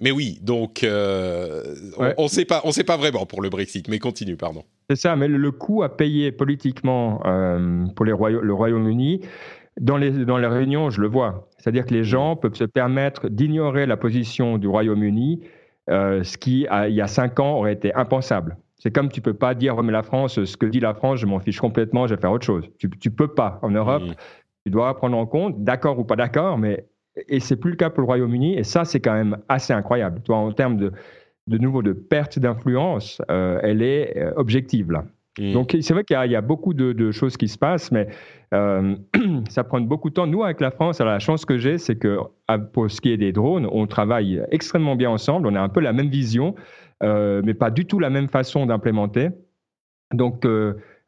mais 0.00 0.10
oui, 0.10 0.38
donc 0.42 0.80
on 0.84 2.22
ne 2.22 2.28
sait 2.28 2.44
pas, 2.44 2.60
on 2.64 2.72
sait 2.72 2.84
pas 2.84 2.96
vraiment 2.96 3.26
pour 3.26 3.42
le 3.42 3.50
Brexit. 3.50 3.88
Mais 3.88 3.98
continue, 3.98 4.36
pardon. 4.36 4.64
C'est 4.90 4.96
ça, 4.96 5.16
mais 5.16 5.28
le 5.28 5.50
coût 5.52 5.82
à 5.82 5.96
payer 5.96 6.32
politiquement 6.32 7.18
pour 7.94 8.04
les 8.04 8.12
le 8.12 8.52
Royaume-Uni 8.52 9.22
dans 9.80 9.96
les, 9.96 10.10
dans 10.24 10.38
les 10.38 10.46
réunions, 10.46 10.90
je 10.90 11.00
le 11.00 11.08
vois. 11.08 11.48
C'est-à-dire 11.58 11.86
que 11.86 11.94
les 11.94 12.04
gens 12.04 12.36
peuvent 12.36 12.54
se 12.54 12.64
permettre 12.64 13.28
d'ignorer 13.28 13.86
la 13.86 13.96
position 13.96 14.58
du 14.58 14.68
Royaume-Uni, 14.68 15.40
euh, 15.90 16.22
ce 16.22 16.36
qui, 16.36 16.66
il 16.70 16.94
y 16.94 17.00
a 17.00 17.06
cinq 17.06 17.40
ans, 17.40 17.56
aurait 17.56 17.72
été 17.72 17.94
impensable. 17.94 18.56
C'est 18.78 18.90
comme 18.90 19.10
tu 19.10 19.20
peux 19.20 19.34
pas 19.34 19.54
dire, 19.54 19.80
mais 19.82 19.92
la 19.92 20.02
France, 20.02 20.44
ce 20.44 20.56
que 20.56 20.66
dit 20.66 20.80
la 20.80 20.94
France, 20.94 21.20
je 21.20 21.26
m'en 21.26 21.38
fiche 21.38 21.60
complètement, 21.60 22.06
je 22.06 22.14
vais 22.14 22.20
faire 22.20 22.32
autre 22.32 22.44
chose. 22.44 22.64
Tu, 22.78 22.90
tu 22.90 23.10
peux 23.10 23.28
pas. 23.28 23.60
En 23.62 23.70
Europe, 23.70 24.02
tu 24.64 24.70
dois 24.70 24.94
prendre 24.96 25.16
en 25.16 25.26
compte, 25.26 25.62
d'accord 25.62 25.98
ou 25.98 26.04
pas 26.04 26.16
d'accord, 26.16 26.58
mais 26.58 26.86
et 27.28 27.40
c'est 27.40 27.56
plus 27.56 27.70
le 27.70 27.76
cas 27.76 27.90
pour 27.90 28.00
le 28.00 28.06
Royaume-Uni. 28.06 28.58
Et 28.58 28.64
ça, 28.64 28.84
c'est 28.84 29.00
quand 29.00 29.12
même 29.12 29.38
assez 29.48 29.72
incroyable. 29.72 30.20
Toi, 30.22 30.36
en 30.36 30.52
termes 30.52 30.76
de, 30.76 30.92
de 31.46 31.58
nouveau 31.58 31.82
de 31.82 31.92
perte 31.92 32.38
d'influence, 32.38 33.20
euh, 33.30 33.60
elle 33.62 33.82
est 33.82 34.16
euh, 34.16 34.32
objective 34.36 34.90
là. 34.90 35.04
Mm. 35.38 35.52
Donc 35.52 35.76
c'est 35.80 35.94
vrai 35.94 36.04
qu'il 36.04 36.16
y, 36.30 36.36
a 36.36 36.40
beaucoup 36.40 36.74
de, 36.74 37.10
choses 37.10 37.36
qui 37.36 37.48
se 37.48 37.58
passent, 37.58 37.90
mais 37.90 38.08
euh, 38.52 38.96
ça 39.48 39.64
prend 39.64 39.80
beaucoup 39.80 40.10
de 40.10 40.14
temps. 40.14 40.26
Nous, 40.26 40.44
avec 40.44 40.60
la 40.60 40.70
France, 40.70 41.00
alors 41.00 41.12
la 41.12 41.18
chance 41.18 41.44
que 41.44 41.58
j'ai, 41.58 41.78
c'est 41.78 41.96
que 41.96 42.18
pour 42.72 42.90
ce 42.90 43.00
qui 43.00 43.10
est 43.12 43.16
des 43.16 43.32
drones, 43.32 43.66
on 43.70 43.86
travaille 43.86 44.42
extrêmement 44.50 44.96
bien 44.96 45.10
ensemble. 45.10 45.48
On 45.48 45.54
a 45.54 45.60
un 45.60 45.68
peu 45.68 45.80
la 45.80 45.92
même 45.92 46.08
vision, 46.08 46.54
euh, 47.02 47.40
mais 47.44 47.54
pas 47.54 47.70
du 47.70 47.86
tout 47.86 47.98
la 47.98 48.10
même 48.10 48.28
façon 48.28 48.66
d'implémenter. 48.66 49.30
Donc 50.12 50.46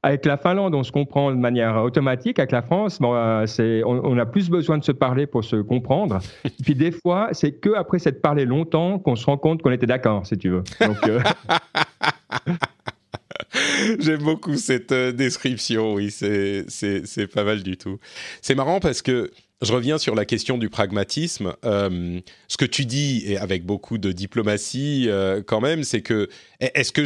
avec 0.04 0.26
la 0.26 0.36
Finlande, 0.36 0.74
on 0.74 0.84
se 0.84 0.92
comprend 0.92 1.30
de 1.30 1.36
manière 1.36 1.82
automatique. 1.82 2.38
Avec 2.38 2.52
la 2.52 2.60
France, 2.60 2.98
bon, 3.00 3.14
on, 3.14 4.18
a 4.18 4.26
plus 4.26 4.50
besoin 4.50 4.76
de 4.76 4.84
se 4.84 4.92
parler 4.92 5.26
pour 5.26 5.44
se 5.44 5.56
comprendre. 5.56 6.18
puis 6.62 6.74
des 6.74 6.92
fois, 6.92 7.30
c'est 7.32 7.52
que 7.52 7.74
après 7.74 7.98
s'être 7.98 8.20
parlé 8.20 8.44
longtemps 8.44 8.98
qu'on 8.98 9.16
se 9.16 9.24
rend 9.24 9.38
compte 9.38 9.62
qu'on 9.62 9.72
était 9.72 9.86
d'accord, 9.86 10.26
si 10.26 10.36
tu 10.36 10.50
veux. 10.50 10.62
Donc, 10.80 10.98
J'aime 13.98 14.22
beaucoup 14.22 14.56
cette 14.56 14.92
euh, 14.92 15.12
description, 15.12 15.94
oui, 15.94 16.10
c'est 16.10 16.66
pas 17.32 17.44
mal 17.44 17.62
du 17.62 17.76
tout. 17.76 17.98
C'est 18.42 18.54
marrant 18.54 18.80
parce 18.80 19.02
que 19.02 19.30
je 19.62 19.72
reviens 19.72 19.98
sur 19.98 20.14
la 20.14 20.24
question 20.24 20.58
du 20.58 20.68
pragmatisme. 20.68 21.54
Euh, 21.64 22.20
ce 22.48 22.56
que 22.56 22.64
tu 22.64 22.84
dis, 22.84 23.22
et 23.26 23.38
avec 23.38 23.64
beaucoup 23.64 23.98
de 23.98 24.12
diplomatie 24.12 25.06
euh, 25.08 25.42
quand 25.46 25.60
même, 25.60 25.84
c'est 25.84 26.02
que 26.02 26.28
est-ce 26.60 26.92
que 26.92 27.02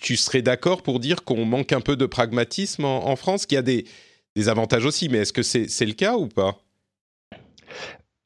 tu 0.00 0.16
serais 0.16 0.42
d'accord 0.42 0.82
pour 0.82 1.00
dire 1.00 1.24
qu'on 1.24 1.44
manque 1.44 1.72
un 1.72 1.80
peu 1.80 1.96
de 1.96 2.06
pragmatisme 2.06 2.84
en, 2.84 3.16
France, 3.16 3.46
qu'il 3.46 3.56
y 3.56 3.58
a 3.58 3.62
des, 3.62 3.86
des 4.34 4.48
avantages 4.48 4.84
aussi, 4.84 5.08
mais 5.08 5.18
est-ce 5.18 5.32
que 5.32 5.42
c'est 5.42 5.86
le 5.86 5.92
cas 5.92 6.16
ou 6.16 6.26
pas? 6.26 6.58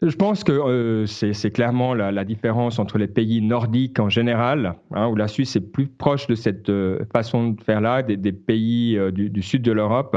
Je 0.07 0.17
pense 0.17 0.45
que 0.45 0.53
euh, 0.53 1.07
c'est 1.07 1.51
clairement 1.51 1.95
la, 1.95 2.25
différence 2.25 2.79
entre 2.79 2.99
les 2.99 3.07
pays 3.07 3.41
nordiques 3.41 3.99
en 3.99 4.09
général, 4.09 4.75
hein, 4.93 5.09
où 5.09 5.17
la 5.17 5.29
Suisse 5.29 5.57
est 5.57 5.73
plus 5.73 5.87
proche 5.87 6.27
de 6.27 6.35
cette 6.35 6.69
euh, 6.69 7.05
façon 7.13 7.51
de 7.51 7.63
faire 7.63 7.81
là, 7.81 8.03
des, 8.03 8.33
pays 8.33 8.99
euh, 8.99 9.11
du, 9.11 9.43
sud 9.43 9.63
de 9.63 9.73
l'Europe. 9.73 10.17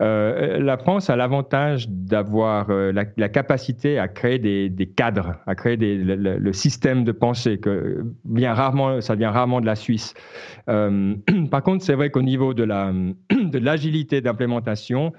la 0.00 0.76
France 0.78 1.08
a 1.10 1.16
l'avantage 1.16 1.88
d'avoir 1.88 2.68
la, 2.68 3.04
capacité 3.28 3.98
à 3.98 4.08
créer 4.08 4.38
des, 4.38 4.86
cadres, 4.86 5.36
à 5.46 5.54
créer 5.54 5.76
le, 5.76 6.52
système 6.52 7.04
de 7.04 7.12
pensée 7.12 7.58
que 7.58 8.04
vient 8.28 8.52
rarement, 8.54 9.00
ça 9.00 9.14
vient 9.14 9.30
rarement 9.30 9.60
de 9.60 9.66
la 9.66 9.76
Suisse. 9.76 10.14
par 10.66 11.62
contre, 11.62 11.84
c'est 11.84 11.94
vrai 11.94 12.10
qu'au 12.10 12.22
niveau 12.22 12.54
de 12.54 12.64
l'agilité 13.58 14.20
d'implémentation, 14.20 15.12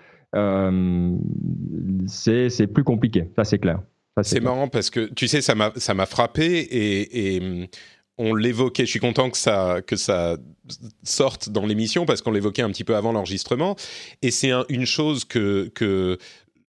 c'est 2.08 2.68
plus 2.68 2.84
compliqué, 2.84 3.30
ça 3.36 3.44
c'est 3.44 3.60
clair. 3.60 3.80
C'est 4.22 4.40
marrant 4.40 4.68
parce 4.68 4.90
que 4.90 5.12
tu 5.16 5.28
sais, 5.28 5.42
ça 5.42 5.56
m'a 5.56 6.06
frappé 6.06 6.68
et, 6.70 7.40
hum, 7.42 7.68
on 8.18 8.36
l'évoquait. 8.36 8.86
Je 8.86 8.92
suis 8.92 9.00
content 9.00 9.32
que 9.32 9.38
ça, 9.38 9.82
que 9.86 9.96
ça 9.96 10.38
sorte 11.04 11.50
dans 11.50 11.66
l'émission 11.66 12.06
parce 12.06 12.22
qu'on 12.22 12.32
l'évoquait 12.32 12.62
un 12.62 12.70
petit 12.70 12.84
peu 12.84 12.96
avant 12.96 13.12
l'enregistrement. 13.12 13.76
Et 14.22 14.30
c'est 14.30 14.52
une 14.70 14.86
chose 14.86 15.26
que, 15.26 15.72
que 15.74 16.20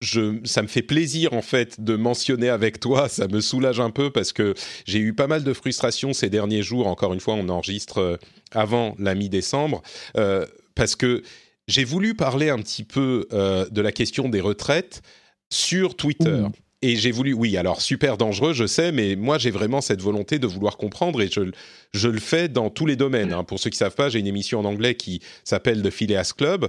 je, 0.00 0.40
ça 0.44 0.62
me 0.62 0.68
fait 0.68 0.82
plaisir 0.82 1.32
en 1.32 1.42
fait 1.42 1.80
de 1.82 1.96
mentionner 1.96 2.48
avec 2.48 2.80
toi. 2.80 3.08
Ça 3.08 3.28
me 3.28 3.40
soulage 3.40 3.80
un 3.80 3.90
peu 3.90 4.10
parce 4.10 4.32
que 4.32 4.54
j'ai 4.86 4.98
eu 4.98 5.14
pas 5.14 5.26
mal 5.26 5.44
de 5.44 5.52
frustration 5.52 6.12
ces 6.12 6.30
derniers 6.30 6.62
jours. 6.62 6.86
Encore 6.86 7.12
une 7.12 7.20
fois, 7.20 7.34
on 7.34 7.48
enregistre 7.48 7.98
euh, 7.98 8.16
avant 8.52 8.94
la 8.98 9.14
mi-décembre 9.14 9.82
euh, 10.16 10.46
parce 10.74 10.96
que 10.96 11.22
j'ai 11.68 11.84
voulu 11.84 12.14
parler 12.14 12.50
un 12.50 12.58
petit 12.58 12.84
peu 12.84 13.26
euh, 13.32 13.66
de 13.70 13.80
la 13.80 13.92
question 13.92 14.28
des 14.28 14.40
retraites 14.40 15.02
sur 15.50 15.96
Twitter. 15.96 16.44
Et 16.86 16.96
j'ai 16.96 17.12
voulu, 17.12 17.32
oui, 17.32 17.56
alors 17.56 17.80
super 17.80 18.18
dangereux, 18.18 18.52
je 18.52 18.66
sais, 18.66 18.92
mais 18.92 19.16
moi 19.16 19.38
j'ai 19.38 19.50
vraiment 19.50 19.80
cette 19.80 20.02
volonté 20.02 20.38
de 20.38 20.46
vouloir 20.46 20.76
comprendre 20.76 21.22
et 21.22 21.30
je, 21.30 22.08
le 22.08 22.20
fais 22.20 22.46
dans 22.46 22.68
tous 22.68 22.84
les 22.84 22.94
domaines. 22.94 23.32
Hein. 23.32 23.42
Pour 23.42 23.58
ceux 23.58 23.70
qui 23.70 23.76
ne 23.76 23.86
savent 23.86 23.94
pas, 23.94 24.10
j'ai 24.10 24.18
une 24.18 24.26
émission 24.26 24.60
en 24.60 24.66
anglais 24.66 24.94
qui 24.94 25.22
s'appelle 25.44 25.80
The 25.80 25.88
Phileas 25.88 26.34
Club. 26.36 26.68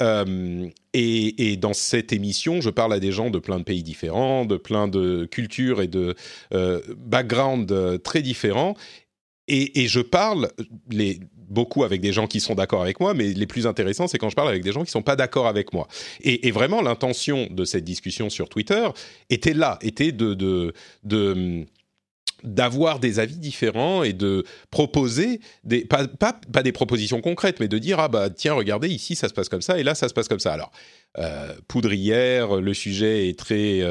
Euh, 0.00 0.68
et, 0.94 1.56
dans 1.56 1.72
cette 1.72 2.12
émission, 2.12 2.60
je 2.60 2.70
parle 2.70 2.92
à 2.92 3.00
des 3.00 3.10
gens 3.10 3.28
de 3.28 3.40
plein 3.40 3.58
de 3.58 3.64
pays 3.64 3.82
différents, 3.82 4.44
de 4.44 4.56
plein 4.56 4.86
de 4.86 5.26
cultures 5.28 5.82
et 5.82 5.88
de 5.88 6.14
euh, 6.54 6.80
backgrounds 6.96 7.72
euh, 7.72 7.98
très 7.98 8.22
différents. 8.22 8.76
Et, 9.48 9.86
je 9.86 10.00
parle, 10.00 10.50
beaucoup 11.48 11.84
avec 11.84 12.00
des 12.00 12.12
gens 12.12 12.26
qui 12.26 12.40
sont 12.40 12.54
d'accord 12.54 12.82
avec 12.82 12.98
moi, 12.98 13.14
mais 13.14 13.32
les 13.32 13.46
plus 13.46 13.66
intéressants, 13.66 14.08
c'est 14.08 14.18
quand 14.18 14.28
je 14.28 14.34
parle 14.34 14.48
avec 14.48 14.64
des 14.64 14.72
gens 14.72 14.84
qui 14.84 14.90
sont 14.90 15.02
pas 15.02 15.16
d'accord 15.16 15.46
avec 15.46 15.72
moi. 15.72 15.86
Et, 16.22 16.50
vraiment, 16.50 16.82
l'intention 16.82 17.46
de 17.50 17.64
cette 17.64 17.84
discussion 17.84 18.30
sur 18.30 18.48
Twitter 18.48 18.88
était 19.30 19.54
là, 19.54 19.78
était 19.82 20.12
de 20.12 20.72
d'avoir 22.44 23.00
des 23.00 23.18
avis 23.18 23.36
différents 23.36 24.02
et 24.02 24.12
de 24.12 24.44
proposer 24.70 25.40
des 25.64 25.84
pas, 25.84 26.06
pas, 26.06 26.38
pas, 26.52 26.62
des 26.62 26.72
propositions 26.72 27.20
concrètes 27.20 27.60
mais 27.60 27.68
de 27.68 27.78
dire 27.78 27.98
ah 27.98 28.08
bah 28.08 28.30
tiens 28.30 28.54
regardez 28.54 28.88
ici 28.88 29.16
ça 29.16 29.28
se 29.28 29.34
passe 29.34 29.48
comme 29.48 29.62
ça 29.62 29.78
et 29.78 29.82
là 29.82 29.94
ça 29.94 30.08
se 30.08 30.14
passe 30.14 30.28
comme 30.28 30.40
ça 30.40 30.52
alors 30.52 30.70
poudrière, 31.68 32.56
le 32.56 32.74
sujet 32.74 33.28
est 33.28 33.38
très 33.38 33.82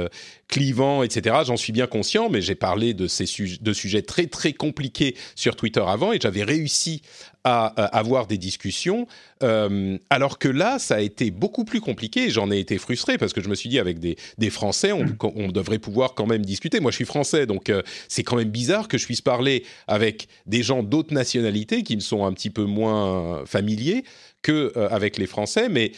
clivant, 0.47 1.03
etc. 1.03 1.37
J'en 1.45 1.57
suis 1.57 1.73
bien 1.73 1.87
conscient, 1.87 2.29
mais 2.29 2.41
j'ai 2.41 2.55
parlé 2.55 2.93
de 2.93 3.07
ces 3.07 3.25
de 3.61 3.73
sujets 3.73 4.03
très 4.03 4.27
très 4.27 4.53
compliqués 4.53 5.15
sur 5.35 5.55
Twitter 5.55 5.83
avant 5.85 6.13
et 6.13 6.19
j'avais 6.21 6.43
réussi 6.43 7.01
à, 7.45 7.67
avoir 7.95 8.25
des 8.25 8.39
discussions, 8.39 9.05
euh, 9.43 9.99
alors 10.09 10.39
que 10.39 10.47
là, 10.47 10.79
ça 10.79 10.95
a 10.95 10.99
été 11.01 11.29
beaucoup 11.29 11.63
plus 11.63 11.79
compliqué. 11.79 12.31
J'en 12.31 12.49
ai 12.49 12.57
été 12.57 12.79
frustré 12.79 13.19
parce 13.19 13.33
que 13.33 13.41
je 13.41 13.49
me 13.49 13.55
suis 13.55 13.69
dit 13.69 13.77
avec 13.77 13.99
des, 13.99 14.15
Français, 14.49 14.91
mm. 14.91 15.17
on, 15.35 15.49
devrait 15.49 15.77
pouvoir 15.77 16.15
quand 16.15 16.25
même 16.25 16.43
discuter. 16.43 16.79
Moi, 16.79 16.89
je 16.89 16.95
suis 16.95 17.05
français, 17.05 17.45
donc 17.45 17.69
euh, 17.69 17.83
c'est 18.07 18.23
quand 18.23 18.35
même 18.35 18.49
bizarre 18.49 18.87
que 18.87 18.97
je 18.97 19.05
puisse 19.05 19.21
parler 19.21 19.63
avec 19.87 20.27
des 20.47 20.63
gens 20.63 20.81
d'autres 20.81 21.13
nationalités 21.13 21.83
qui 21.83 21.95
me 21.95 22.01
sont 22.01 22.25
un 22.25 22.33
petit 22.33 22.49
peu 22.49 22.63
moins 22.63 23.45
familiers 23.45 24.03
que 24.41 24.73
euh, 24.75 24.87
avec 24.89 25.17
les 25.17 25.27
Français, 25.27 25.69
mais 25.69 25.91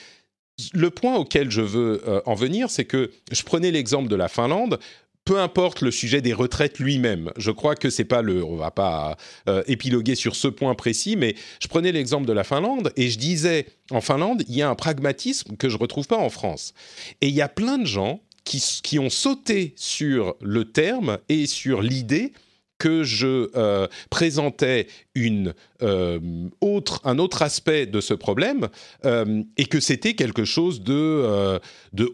le 0.73 0.89
point 0.89 1.15
auquel 1.15 1.51
je 1.51 1.61
veux 1.61 2.01
en 2.25 2.33
venir, 2.33 2.69
c'est 2.69 2.85
que 2.85 3.11
je 3.31 3.43
prenais 3.43 3.71
l'exemple 3.71 4.09
de 4.09 4.15
la 4.15 4.27
Finlande 4.27 4.79
peu 5.27 5.41
importe 5.41 5.81
le 5.81 5.91
sujet 5.91 6.21
des 6.21 6.31
retraites 6.31 6.79
lui-même. 6.79 7.33
Je 7.35 7.51
crois 7.51 7.75
que 7.75 7.89
c'est 7.89 8.05
pas 8.05 8.21
le, 8.21 8.45
on 8.45 8.55
va 8.55 8.71
pas 8.71 9.17
euh, 9.49 9.61
épiloguer 9.67 10.15
sur 10.15 10.37
ce 10.37 10.47
point 10.47 10.73
précis, 10.73 11.17
mais 11.17 11.35
je 11.59 11.67
prenais 11.67 11.91
l'exemple 11.91 12.25
de 12.25 12.31
la 12.31 12.45
Finlande 12.45 12.93
et 12.95 13.09
je 13.09 13.19
disais 13.19 13.67
en 13.91 13.99
Finlande, 13.99 14.43
il 14.47 14.55
y 14.55 14.61
a 14.61 14.69
un 14.69 14.75
pragmatisme 14.75 15.57
que 15.57 15.67
je 15.67 15.77
retrouve 15.77 16.07
pas 16.07 16.17
en 16.17 16.29
France. 16.29 16.73
Et 17.19 17.27
il 17.27 17.33
y 17.33 17.41
a 17.41 17.49
plein 17.49 17.77
de 17.77 17.85
gens 17.85 18.21
qui, 18.45 18.63
qui 18.81 18.99
ont 18.99 19.09
sauté 19.09 19.73
sur 19.75 20.37
le 20.39 20.71
terme 20.71 21.17
et 21.27 21.45
sur 21.45 21.81
l'idée 21.81 22.31
que 22.77 23.03
je 23.03 23.49
euh, 23.55 23.87
présentais 24.09 24.87
une, 25.15 25.53
euh, 25.81 26.19
autre, 26.61 27.01
un 27.03 27.17
autre 27.19 27.41
aspect 27.41 27.85
de 27.85 28.01
ce 28.01 28.13
problème 28.13 28.69
euh, 29.05 29.43
et 29.57 29.65
que 29.65 29.79
c'était 29.79 30.13
quelque 30.13 30.45
chose 30.45 30.81
de, 30.81 31.59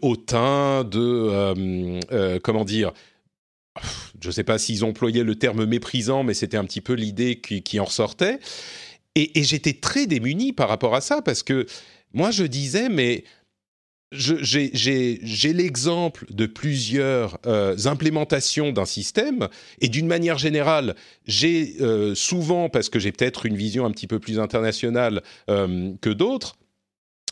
hautain, 0.02 0.84
de... 0.84 2.38
comment 2.40 2.64
dire 2.64 2.92
je 4.20 4.28
ne 4.28 4.32
sais 4.32 4.44
pas 4.44 4.56
s'ils 4.56 4.84
employaient 4.84 5.24
le 5.24 5.34
terme 5.34 5.64
méprisant, 5.64 6.22
mais 6.22 6.32
c'était 6.32 6.56
un 6.56 6.64
petit 6.64 6.80
peu 6.80 6.92
l'idée 6.92 7.40
qui, 7.40 7.80
en 7.80 7.84
ressortait. 7.84 8.38
Et, 9.16 9.40
et 9.40 9.42
j'étais 9.42 9.72
très 9.72 10.06
démuni 10.06 10.52
par 10.52 10.68
rapport 10.68 10.94
à 10.94 11.00
ça, 11.00 11.22
parce 11.22 11.42
que 11.42 11.66
moi 12.12 12.30
je 12.30 12.44
disais, 12.44 12.88
mais 12.88 13.24
j'ai 14.14 15.52
l'exemple 15.52 16.26
de 16.30 16.46
plusieurs 16.46 17.38
euh, 17.46 17.76
implémentations 17.84 18.72
d'un 18.72 18.84
système 18.84 19.48
et 19.80 19.88
d'une 19.88 20.06
manière 20.06 20.38
générale, 20.38 20.94
j'ai 21.26 21.76
euh, 21.80 22.14
souvent, 22.14 22.68
parce 22.68 22.88
que 22.88 22.98
j'ai 22.98 23.12
peut-être 23.12 23.46
une 23.46 23.56
vision 23.56 23.84
un 23.84 23.90
petit 23.90 24.06
peu 24.06 24.18
plus 24.18 24.38
internationale 24.38 25.22
euh, 25.50 25.92
que 26.00 26.10
d'autres, 26.10 26.56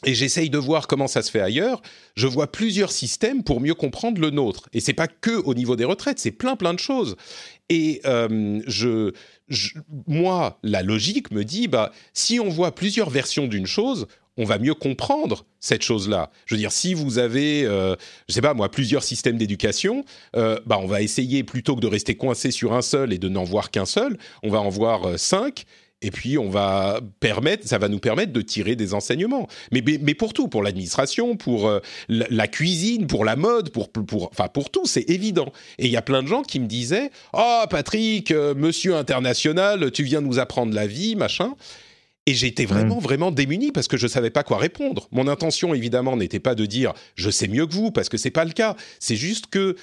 et 0.04 0.14
j'essaye 0.14 0.50
de 0.50 0.58
voir 0.58 0.88
comment 0.88 1.06
ça 1.06 1.22
se 1.22 1.30
fait 1.30 1.40
ailleurs, 1.40 1.80
je 2.16 2.26
vois 2.26 2.50
plusieurs 2.50 2.90
systèmes 2.90 3.44
pour 3.44 3.60
mieux 3.60 3.74
comprendre 3.74 4.20
le 4.20 4.30
nôtre. 4.30 4.68
Et 4.72 4.80
c'est 4.80 4.94
pas 4.94 5.06
que 5.06 5.30
au 5.30 5.54
niveau 5.54 5.76
des 5.76 5.84
retraites, 5.84 6.18
c'est 6.18 6.32
plein 6.32 6.56
plein 6.56 6.74
de 6.74 6.80
choses. 6.80 7.14
Et 7.68 8.02
moi, 10.08 10.58
la 10.64 10.82
logique 10.82 11.30
me 11.30 11.44
dit, 11.44 11.68
bah, 11.68 11.92
si 12.14 12.40
on 12.40 12.48
voit 12.48 12.74
plusieurs 12.74 13.10
versions 13.10 13.46
d'une 13.46 13.66
chose, 13.66 14.08
on 14.36 14.44
va 14.44 14.58
mieux 14.58 14.74
comprendre 14.74 15.44
cette 15.60 15.82
chose-là. 15.82 16.30
Je 16.46 16.54
veux 16.54 16.58
dire, 16.58 16.72
si 16.72 16.94
vous 16.94 17.18
avez, 17.18 17.64
euh, 17.64 17.96
je 18.28 18.34
sais 18.34 18.40
pas 18.40 18.54
moi, 18.54 18.70
plusieurs 18.70 19.02
systèmes 19.02 19.36
d'éducation, 19.36 20.04
euh, 20.36 20.58
bah 20.66 20.78
on 20.80 20.86
va 20.86 21.02
essayer 21.02 21.44
plutôt 21.44 21.76
que 21.76 21.80
de 21.80 21.86
rester 21.86 22.14
coincé 22.14 22.50
sur 22.50 22.72
un 22.72 22.82
seul 22.82 23.12
et 23.12 23.18
de 23.18 23.28
n'en 23.28 23.44
voir 23.44 23.70
qu'un 23.70 23.86
seul, 23.86 24.16
on 24.42 24.50
va 24.50 24.60
en 24.60 24.70
voir 24.70 25.06
euh, 25.06 25.16
cinq. 25.16 25.64
Et 26.04 26.10
puis 26.10 26.36
on 26.36 26.50
va 26.50 27.00
permettre, 27.20 27.68
ça 27.68 27.78
va 27.78 27.88
nous 27.88 28.00
permettre 28.00 28.32
de 28.32 28.40
tirer 28.40 28.74
des 28.74 28.92
enseignements. 28.92 29.46
Mais, 29.70 29.84
mais, 30.00 30.14
pour 30.14 30.32
tout, 30.32 30.48
pour 30.48 30.64
l'administration, 30.64 31.36
pour 31.36 31.70
la, 32.08 32.48
cuisine, 32.48 33.06
pour 33.06 33.24
la 33.24 33.36
mode, 33.36 33.70
pour, 33.70 33.92
pour, 33.92 34.28
enfin 34.32 34.48
pour 34.48 34.70
tout, 34.70 34.84
c'est 34.84 35.08
évident. 35.08 35.52
Et 35.78 35.86
il 35.86 35.92
y 35.92 35.96
a 35.96 36.02
plein 36.02 36.24
de 36.24 36.26
gens 36.26 36.42
qui 36.42 36.58
me 36.58 36.66
disaient, 36.66 37.12
oh 37.34 37.62
Patrick, 37.70 38.32
Monsieur 38.32 38.96
international, 38.96 39.92
tu 39.92 40.02
viens 40.02 40.20
nous 40.20 40.40
apprendre 40.40 40.74
la 40.74 40.88
vie, 40.88 41.14
machin. 41.14 41.54
Et 42.26 42.34
j'étais 42.34 42.66
vraiment, 42.66 42.98
vraiment 42.98 43.32
démuni 43.32 43.72
parce 43.72 43.88
que 43.88 43.96
je 43.96 44.06
ne 44.06 44.10
savais 44.10 44.30
pas 44.30 44.44
quoi 44.44 44.58
répondre. 44.58 45.08
Mon 45.10 45.26
intention, 45.26 45.74
évidemment, 45.74 46.16
n'était 46.16 46.38
pas 46.38 46.54
de 46.54 46.66
dire 46.66 46.92
je 47.16 47.30
sais 47.30 47.48
mieux 47.48 47.66
que 47.66 47.74
vous, 47.74 47.90
parce 47.90 48.08
que 48.08 48.16
c'est 48.16 48.30
pas 48.30 48.44
le 48.44 48.52
cas. 48.52 48.76
C'est 49.00 49.16
juste 49.16 49.46
que 49.48 49.76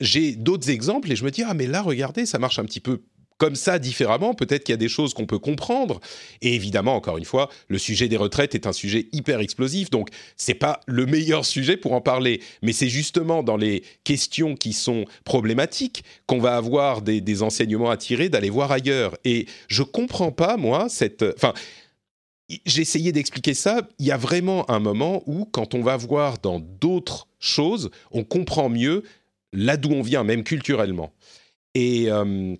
j'ai 0.00 0.34
d'autres 0.34 0.70
exemples 0.70 1.12
et 1.12 1.16
je 1.16 1.24
me 1.24 1.30
dis 1.30 1.42
ah 1.46 1.54
mais 1.54 1.66
là 1.66 1.82
regardez 1.82 2.26
ça 2.26 2.38
marche 2.38 2.58
un 2.58 2.64
petit 2.64 2.80
peu 2.80 3.02
comme 3.42 3.56
ça 3.56 3.80
différemment. 3.80 4.34
Peut-être 4.34 4.62
qu'il 4.62 4.72
y 4.72 4.74
a 4.74 4.78
des 4.78 4.88
choses 4.88 5.14
qu'on 5.14 5.26
peut 5.26 5.40
comprendre. 5.40 6.00
Et 6.42 6.54
évidemment, 6.54 6.94
encore 6.94 7.18
une 7.18 7.24
fois, 7.24 7.50
le 7.66 7.76
sujet 7.76 8.06
des 8.06 8.16
retraites 8.16 8.54
est 8.54 8.68
un 8.68 8.72
sujet 8.72 9.08
hyper 9.10 9.40
explosif, 9.40 9.90
donc 9.90 10.10
c'est 10.36 10.54
pas 10.54 10.78
le 10.86 11.06
meilleur 11.06 11.44
sujet 11.44 11.76
pour 11.76 11.92
en 11.92 12.00
parler. 12.00 12.40
Mais 12.62 12.72
c'est 12.72 12.88
justement 12.88 13.42
dans 13.42 13.56
les 13.56 13.82
questions 14.04 14.54
qui 14.54 14.72
sont 14.72 15.06
problématiques 15.24 16.04
qu'on 16.26 16.38
va 16.38 16.54
avoir 16.54 17.02
des, 17.02 17.20
des 17.20 17.42
enseignements 17.42 17.90
à 17.90 17.96
tirer, 17.96 18.28
d'aller 18.28 18.48
voir 18.48 18.70
ailleurs. 18.70 19.16
Et 19.24 19.46
je 19.66 19.82
comprends 19.82 20.30
pas 20.30 20.56
moi 20.56 20.88
cette, 20.88 21.24
enfin 21.36 21.52
j'ai 22.66 22.82
essayé 22.82 23.12
d'expliquer 23.12 23.54
ça. 23.54 23.88
Il 23.98 24.06
y 24.06 24.12
a 24.12 24.16
vraiment 24.16 24.70
un 24.70 24.80
moment 24.80 25.22
où, 25.26 25.44
quand 25.44 25.74
on 25.74 25.82
va 25.82 25.96
voir 25.96 26.38
dans 26.38 26.60
d'autres 26.60 27.28
choses, 27.38 27.90
on 28.10 28.24
comprend 28.24 28.68
mieux 28.68 29.02
là 29.52 29.76
d'où 29.76 29.90
on 29.90 30.02
vient, 30.02 30.24
même 30.24 30.44
culturellement. 30.44 31.12
Et, 31.74 32.10
euh, 32.10 32.54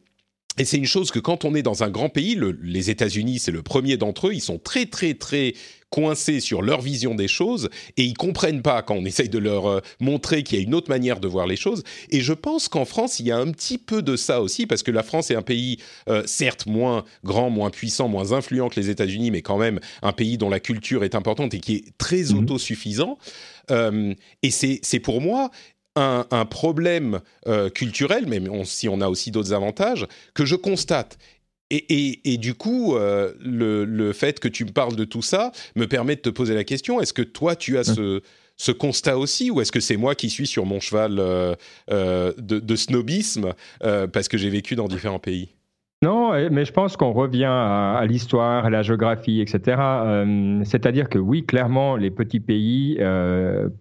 et 0.58 0.64
c'est 0.64 0.76
une 0.76 0.86
chose 0.86 1.10
que 1.10 1.18
quand 1.18 1.44
on 1.44 1.54
est 1.54 1.62
dans 1.62 1.82
un 1.82 1.90
grand 1.90 2.08
pays, 2.08 2.38
les 2.62 2.90
États-Unis, 2.90 3.38
c'est 3.38 3.52
le 3.52 3.62
premier 3.62 3.96
d'entre 3.96 4.28
eux, 4.28 4.34
ils 4.34 4.40
sont 4.40 4.58
très 4.58 4.86
très 4.86 5.14
très 5.14 5.54
coincés 5.92 6.40
sur 6.40 6.62
leur 6.62 6.80
vision 6.80 7.14
des 7.14 7.28
choses 7.28 7.68
et 7.98 8.02
ils 8.02 8.16
comprennent 8.16 8.62
pas 8.62 8.82
quand 8.82 8.94
on 8.94 9.04
essaye 9.04 9.28
de 9.28 9.38
leur 9.38 9.66
euh, 9.66 9.80
montrer 10.00 10.42
qu'il 10.42 10.58
y 10.58 10.60
a 10.60 10.64
une 10.64 10.74
autre 10.74 10.88
manière 10.88 11.20
de 11.20 11.28
voir 11.28 11.46
les 11.46 11.54
choses. 11.54 11.84
Et 12.08 12.22
je 12.22 12.32
pense 12.32 12.68
qu'en 12.68 12.86
France, 12.86 13.20
il 13.20 13.26
y 13.26 13.30
a 13.30 13.36
un 13.36 13.50
petit 13.52 13.76
peu 13.76 14.02
de 14.02 14.16
ça 14.16 14.40
aussi 14.40 14.66
parce 14.66 14.82
que 14.82 14.90
la 14.90 15.02
France 15.02 15.30
est 15.30 15.34
un 15.36 15.42
pays 15.42 15.76
euh, 16.08 16.22
certes 16.24 16.66
moins 16.66 17.04
grand, 17.24 17.50
moins 17.50 17.68
puissant, 17.68 18.08
moins 18.08 18.32
influent 18.32 18.70
que 18.70 18.80
les 18.80 18.88
États-Unis, 18.88 19.30
mais 19.30 19.42
quand 19.42 19.58
même 19.58 19.80
un 20.00 20.12
pays 20.12 20.38
dont 20.38 20.48
la 20.48 20.60
culture 20.60 21.04
est 21.04 21.14
importante 21.14 21.52
et 21.52 21.60
qui 21.60 21.76
est 21.76 21.84
très 21.98 22.22
mmh 22.22 22.38
autosuffisant. 22.38 23.18
Euh, 23.70 24.14
et 24.42 24.50
c'est 24.50 25.00
pour 25.00 25.20
moi 25.20 25.50
un, 25.94 26.46
problème 26.46 27.20
culturel, 27.74 28.24
mais 28.26 28.40
si 28.64 28.88
on 28.88 29.02
a 29.02 29.08
aussi 29.08 29.30
d'autres 29.30 29.52
avantages, 29.52 30.06
que 30.32 30.46
je 30.46 30.56
constate. 30.56 31.18
Et, 31.74 32.36
du 32.36 32.54
coup, 32.54 32.96
euh, 32.96 33.32
le, 33.40 34.12
fait 34.12 34.40
que 34.40 34.48
tu 34.48 34.66
me 34.66 34.70
parles 34.70 34.94
de 34.94 35.04
tout 35.04 35.22
ça 35.22 35.52
me 35.74 35.86
permet 35.86 36.16
de 36.16 36.20
te 36.20 36.28
poser 36.28 36.54
la 36.54 36.64
question 36.64 37.00
est-ce 37.00 37.14
que 37.14 37.22
toi, 37.22 37.56
tu 37.56 37.78
as 37.78 37.84
ce, 37.84 38.72
constat 38.72 39.16
aussi, 39.16 39.50
ou 39.50 39.60
est-ce 39.62 39.72
que 39.72 39.80
c'est 39.80 39.96
moi 39.96 40.14
qui 40.14 40.28
suis 40.28 40.46
sur 40.46 40.66
mon 40.66 40.80
cheval 40.80 41.18
euh, 41.18 41.54
euh, 41.90 42.32
de, 42.36 42.76
snobisme 42.76 43.54
parce 43.80 44.28
que 44.28 44.36
j'ai 44.36 44.50
vécu 44.50 44.76
dans 44.76 44.86
différents 44.86 45.18
pays? 45.18 45.54
Non, 46.02 46.32
mais 46.50 46.64
je 46.64 46.72
pense 46.72 46.96
qu'on 46.96 47.12
revient 47.12 47.44
à, 47.44 48.04
l'histoire, 48.06 48.66
à 48.66 48.70
la 48.70 48.82
géographie, 48.82 49.40
etc. 49.40 49.80
C'est-à-dire 50.64 51.08
que 51.08 51.18
oui, 51.18 51.46
clairement, 51.46 51.96
les 51.96 52.10
petits 52.10 52.40
pays, 52.40 52.98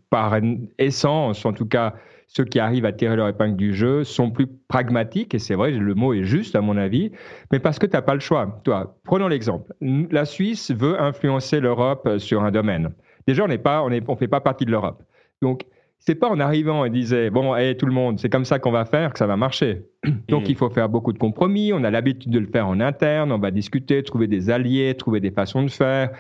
par 0.10 0.40
essence, 0.78 1.46
en 1.46 1.52
tout 1.52 1.66
cas, 1.66 1.96
ceux 2.34 2.46
qui 2.46 2.60
arrivent 2.60 2.86
à 2.86 2.94
tirer 2.94 3.18
leur 3.18 3.28
épingle 3.28 3.58
du 3.58 3.74
jeu 3.74 4.06
sont 4.06 4.32
plus 4.32 4.48
pragmatiques, 4.70 5.36
et 5.36 5.40
c'est 5.40 5.56
vrai, 5.56 5.72
le 5.72 5.96
mot 5.96 6.14
est 6.14 6.24
juste 6.24 6.56
à 6.56 6.62
mon 6.62 6.78
avis, 6.78 7.12
mais 7.52 7.60
parce 7.60 7.78
que 7.78 7.86
tu 7.86 7.92
n'as 7.92 8.02
pas 8.02 8.14
le 8.14 8.22
choix. 8.22 8.62
Toi, 8.64 8.98
prenons 9.04 9.28
l'exemple. 9.28 9.74
La 9.82 10.24
Suisse 10.24 10.72
veut 10.72 11.00
influencer 11.02 11.60
l'Europe 11.60 12.08
sur 12.20 12.42
un 12.44 12.52
domaine. 12.52 12.94
Déjà, 13.28 13.44
on 13.44 13.50
n'est 13.50 13.58
pas, 13.58 13.84
on 13.84 13.90
ne 13.90 14.00
on 14.08 14.16
fait 14.16 14.30
pas 14.30 14.40
partie 14.40 14.64
de 14.64 14.72
l'Europe. 14.72 15.04
Donc, 15.42 15.66
c'est 16.00 16.16
pas 16.16 16.30
en 16.30 16.40
arrivant 16.40 16.86
et 16.86 16.90
disait 16.90 17.30
bon, 17.30 17.54
hey, 17.54 17.76
tout 17.76 17.86
le 17.86 17.92
monde, 17.92 18.18
c'est 18.18 18.30
comme 18.30 18.46
ça 18.46 18.60
qu'on 18.60 18.72
va 18.72 18.86
faire 18.86 19.12
que 19.12 19.20
ça 19.20 19.28
va 19.28 19.36
marcher. 19.36 19.84
Donc, 20.30 20.48
il 20.48 20.56
faut 20.56 20.70
faire 20.70 20.88
beaucoup 20.88 21.12
de 21.12 21.20
compromis. 21.20 21.74
On 21.74 21.84
a 21.84 21.92
l'habitude 21.92 22.32
de 22.32 22.40
le 22.40 22.48
faire 22.48 22.66
en 22.66 22.80
interne. 22.80 23.34
On 23.34 23.40
va 23.40 23.52
discuter, 23.52 24.02
trouver 24.04 24.28
des 24.28 24.50
alliés, 24.50 24.96
trouver 24.96 25.20
des 25.20 25.32
façons 25.32 25.64
de 25.64 25.70
faire. 25.70 26.12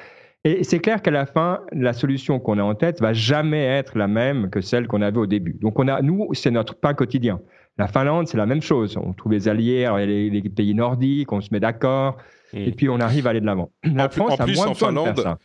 Et 0.43 0.63
c'est 0.63 0.79
clair 0.79 1.01
qu'à 1.03 1.11
la 1.11 1.27
fin, 1.27 1.61
la 1.71 1.93
solution 1.93 2.39
qu'on 2.39 2.57
a 2.57 2.63
en 2.63 2.73
tête 2.73 2.99
va 2.99 3.13
jamais 3.13 3.63
être 3.63 3.97
la 3.97 4.07
même 4.07 4.49
que 4.49 4.59
celle 4.61 4.87
qu'on 4.87 5.03
avait 5.03 5.19
au 5.19 5.27
début. 5.27 5.57
Donc 5.61 5.77
on 5.77 5.87
a, 5.87 6.01
nous, 6.01 6.29
c'est 6.33 6.49
notre 6.49 6.73
pain 6.75 6.95
quotidien. 6.95 7.39
La 7.77 7.87
Finlande, 7.87 8.27
c'est 8.27 8.37
la 8.37 8.47
même 8.47 8.61
chose. 8.61 8.97
On 8.97 9.13
trouve 9.13 9.33
les 9.33 9.47
alliés, 9.47 9.85
a 9.85 10.03
les, 10.03 10.41
pays 10.49 10.73
nordiques, 10.73 11.31
on 11.31 11.41
se 11.41 11.49
met 11.51 11.59
d'accord, 11.59 12.17
hmm. 12.53 12.57
et 12.57 12.71
puis 12.71 12.89
on 12.89 12.99
arrive 12.99 13.27
à 13.27 13.29
aller 13.29 13.39
de 13.39 13.45
l'avant. 13.45 13.71
La 13.83 14.09
France 14.09 14.39
a 14.39 14.47
moins 14.47 14.67
en 14.67 14.73
Finlande, 14.73 15.15
de 15.15 15.21
faire 15.21 15.31
ça. 15.31 15.37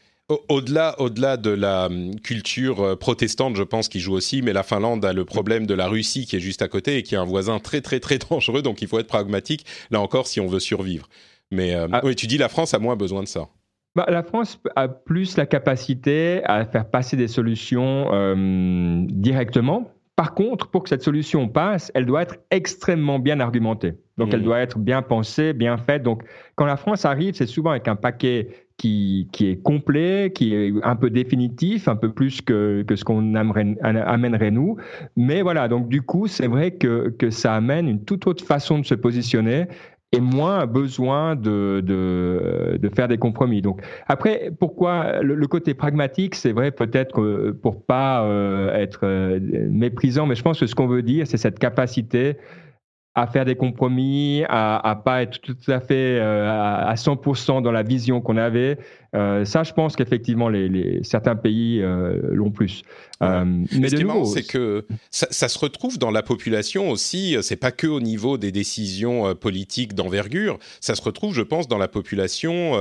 Au-delà, 0.49 1.01
au-delà 1.01 1.37
de 1.37 1.51
la 1.51 1.87
hum, 1.87 2.19
culture 2.19 2.81
euh, 2.81 2.97
protestante, 2.97 3.55
je 3.55 3.63
pense 3.63 3.89
qu'il 3.89 4.01
joue 4.01 4.15
aussi, 4.15 4.43
mais 4.43 4.53
la 4.53 4.65
Finlande 4.65 5.05
a 5.05 5.13
le 5.13 5.25
problème 5.25 5.67
de 5.67 5.75
la 5.75 5.87
Russie 5.87 6.27
qui 6.27 6.35
est 6.35 6.41
juste 6.41 6.63
à 6.63 6.69
côté 6.69 6.97
et 6.97 7.05
qui 7.05 7.15
est 7.15 7.19
un 7.19 7.25
voisin 7.25 7.61
très 7.61 7.81
très 7.81 8.01
très 8.01 8.19
dangereux, 8.31 8.63
donc 8.63 8.83
il 8.83 8.89
faut 8.89 8.99
être 8.99 9.07
pragmatique, 9.07 9.65
là 9.91 10.01
encore, 10.01 10.27
si 10.27 10.41
on 10.41 10.49
veut 10.49 10.59
survivre. 10.59 11.09
Mais 11.53 11.77
euh, 11.77 11.87
ah. 11.93 12.01
oui, 12.03 12.17
tu 12.17 12.27
dis 12.27 12.39
la 12.39 12.49
France 12.49 12.75
a 12.75 12.81
moins 12.81 12.97
besoin 12.97 13.23
de 13.23 13.29
ça. 13.29 13.47
Bah, 13.97 14.05
la 14.11 14.23
France 14.23 14.61
a 14.77 14.89
plus 14.89 15.39
la 15.39 15.47
capacité 15.47 16.43
à 16.45 16.67
faire 16.67 16.85
passer 16.91 17.17
des 17.17 17.29
solutions 17.29 18.11
euh, 18.13 19.07
directement. 19.09 19.91
Par 20.17 20.35
contre, 20.35 20.69
pour 20.69 20.83
que 20.83 20.91
cette 20.91 21.03
solution 21.03 21.49
passe, 21.49 21.91
elle 21.95 22.05
doit 22.05 22.21
être 22.21 22.37
extrêmement 22.51 23.19
bien 23.19 23.41
argumentée. 23.41 23.95
Donc, 24.19 24.35
elle 24.35 24.41
mmh. 24.41 24.45
doit 24.45 24.59
être 24.61 24.79
bien 24.79 25.01
pensée, 25.01 25.55
bien 25.55 25.79
faite. 25.79 26.03
Donc, 26.03 26.25
quand 26.57 26.67
la 26.67 26.77
France 26.77 27.07
arrive, 27.07 27.35
c'est 27.35 27.47
souvent 27.47 27.71
avec 27.71 27.89
un 27.89 27.97
paquet 27.97 28.49
qui, 28.77 29.29
qui 29.33 29.49
est 29.49 29.63
complet, 29.63 30.31
qui 30.35 30.55
est 30.55 30.75
un 30.83 30.97
peu 30.97 31.09
définitif, 31.09 31.89
un 31.89 31.97
peu 31.97 32.13
plus 32.13 32.43
que, 32.43 32.83
que 32.83 32.97
ce 32.97 33.05
qu'on 33.05 33.35
amènerait 33.35 34.51
nous. 34.51 34.77
Mais 35.17 35.41
voilà, 35.41 35.69
donc 35.69 35.89
du 35.89 36.03
coup, 36.03 36.27
c'est 36.27 36.47
vrai 36.49 36.73
que, 36.73 37.15
que 37.19 37.31
ça 37.31 37.55
amène 37.55 37.89
une 37.89 38.05
toute 38.05 38.27
autre 38.27 38.45
façon 38.45 38.79
de 38.79 38.85
se 38.85 38.95
positionner 38.95 39.69
et 40.13 40.21
moins 40.21 40.67
besoin 40.67 41.35
de, 41.35 41.83
de, 41.85 42.79
de, 42.81 42.89
faire 42.89 43.09
des 43.09 43.19
compromis. 43.19 43.61
Donc 43.61 43.81
après, 44.07 44.53
pourquoi 44.59 45.21
le, 45.21 45.47
côté 45.47 45.75
pragmatique, 45.75 46.35
c'est 46.35 46.53
vrai 46.53 46.71
peut-être 46.71 47.51
pour 47.63 47.85
pas 47.85 48.25
euh, 48.25 48.73
être 48.75 49.01
euh, 49.03 49.41
méprisant, 49.71 50.27
mais 50.27 50.35
je 50.35 50.43
pense 50.43 50.61
que 50.61 50.67
ce 50.67 50.75
qu'on 50.75 50.87
veut 50.87 51.03
dire, 51.03 51.27
c'est 51.27 51.37
cette 51.37 51.59
capacité 51.59 52.37
à 53.17 53.27
faire 53.27 53.47
des 53.47 53.57
compromis, 53.57 54.45
à, 54.47 54.91
à 54.91 54.95
pas 54.95 55.23
être 55.23 55.41
tout 55.41 55.57
à 55.69 55.81
fait 55.81 56.19
euh, 56.21 56.51
à 56.51 56.95
100% 56.95 57.63
dans 57.63 57.73
la 57.73 57.83
vision 57.83 58.21
qu'on 58.21 58.37
avait. 58.37 58.79
Euh, 59.15 59.47
ça, 59.47 59.63
je 59.63 59.73
pense 59.73 59.97
qu'effectivement, 59.97 60.51
les, 60.51 60.69
les, 60.69 61.03
certains 61.03 61.35
pays 61.35 61.81
euh, 61.81 62.21
l'ont 62.31 62.51
plus. 62.51 62.83
Mais 63.23 63.89
ce 63.89 63.95
qui 63.95 64.03
est 64.03 64.05
marrant, 64.05 64.27
c'est 64.27 64.47
que 64.47 64.87
ça, 65.11 65.27
ça, 65.31 65.49
se 65.49 65.59
retrouve 65.59 65.99
dans 65.99 66.11
la 66.11 66.23
population 66.23 66.91
aussi. 66.91 67.39
C'est 67.41 67.57
pas 67.57 67.71
que 67.71 67.87
au 67.87 68.03
niveau 68.03 68.37
des 68.37 68.53
décisions 68.53 69.35
politiques 69.35 69.95
d'envergure. 69.95 70.59
Ça 70.83 70.95
se 70.95 71.01
retrouve, 71.01 71.33
je 71.33 71.41
pense, 71.41 71.69
dans 71.69 71.79
la 71.79 71.89
population 71.89 72.75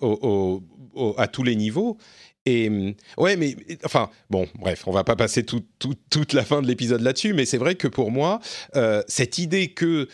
au, 0.00 0.62
au, 0.96 1.14
à 1.16 1.28
tous 1.28 1.44
les 1.44 1.54
niveaux. 1.54 1.98
Et 2.48 2.70
mm, 2.70 2.94
ouais, 3.18 3.36
mais 3.36 3.56
enfin, 3.84 4.08
bon, 4.30 4.48
bref, 4.58 4.84
on 4.86 4.92
va 4.92 5.04
pas 5.04 5.16
passer 5.16 5.44
toute 5.44 6.32
la 6.32 6.44
fin 6.44 6.62
de 6.62 6.66
l'épisode 6.66 7.02
là-dessus, 7.02 7.34
mais 7.34 7.44
c'est 7.44 7.58
vrai 7.58 7.74
que 7.74 7.88
pour 7.88 8.10
moi, 8.10 8.40
euh, 8.76 9.02
cette 9.06 9.38
idée 9.38 9.68
que 9.68 10.08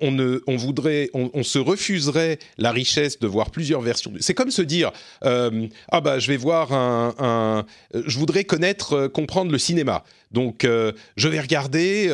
on, 0.00 0.12
ne, 0.12 0.40
voudrait, 0.56 1.10
on, 1.12 1.42
se 1.42 1.58
refuserait 1.58 2.38
la 2.56 2.72
richesse 2.72 3.18
de 3.18 3.26
voir 3.26 3.50
plusieurs 3.50 3.82
versions. 3.82 4.10
C'est 4.18 4.32
comme 4.32 4.50
se 4.50 4.62
dire, 4.62 4.90
euh, 5.26 5.68
ah 5.90 6.00
bah 6.00 6.18
je 6.18 6.28
vais 6.28 6.38
voir 6.38 6.72
un, 6.72 7.66
je 7.92 8.18
voudrais 8.18 8.44
connaître, 8.44 8.94
euh, 8.94 9.08
comprendre 9.10 9.52
le 9.52 9.58
cinéma, 9.58 10.02
donc 10.30 10.64
je 10.64 11.28
vais 11.28 11.38
regarder 11.38 12.08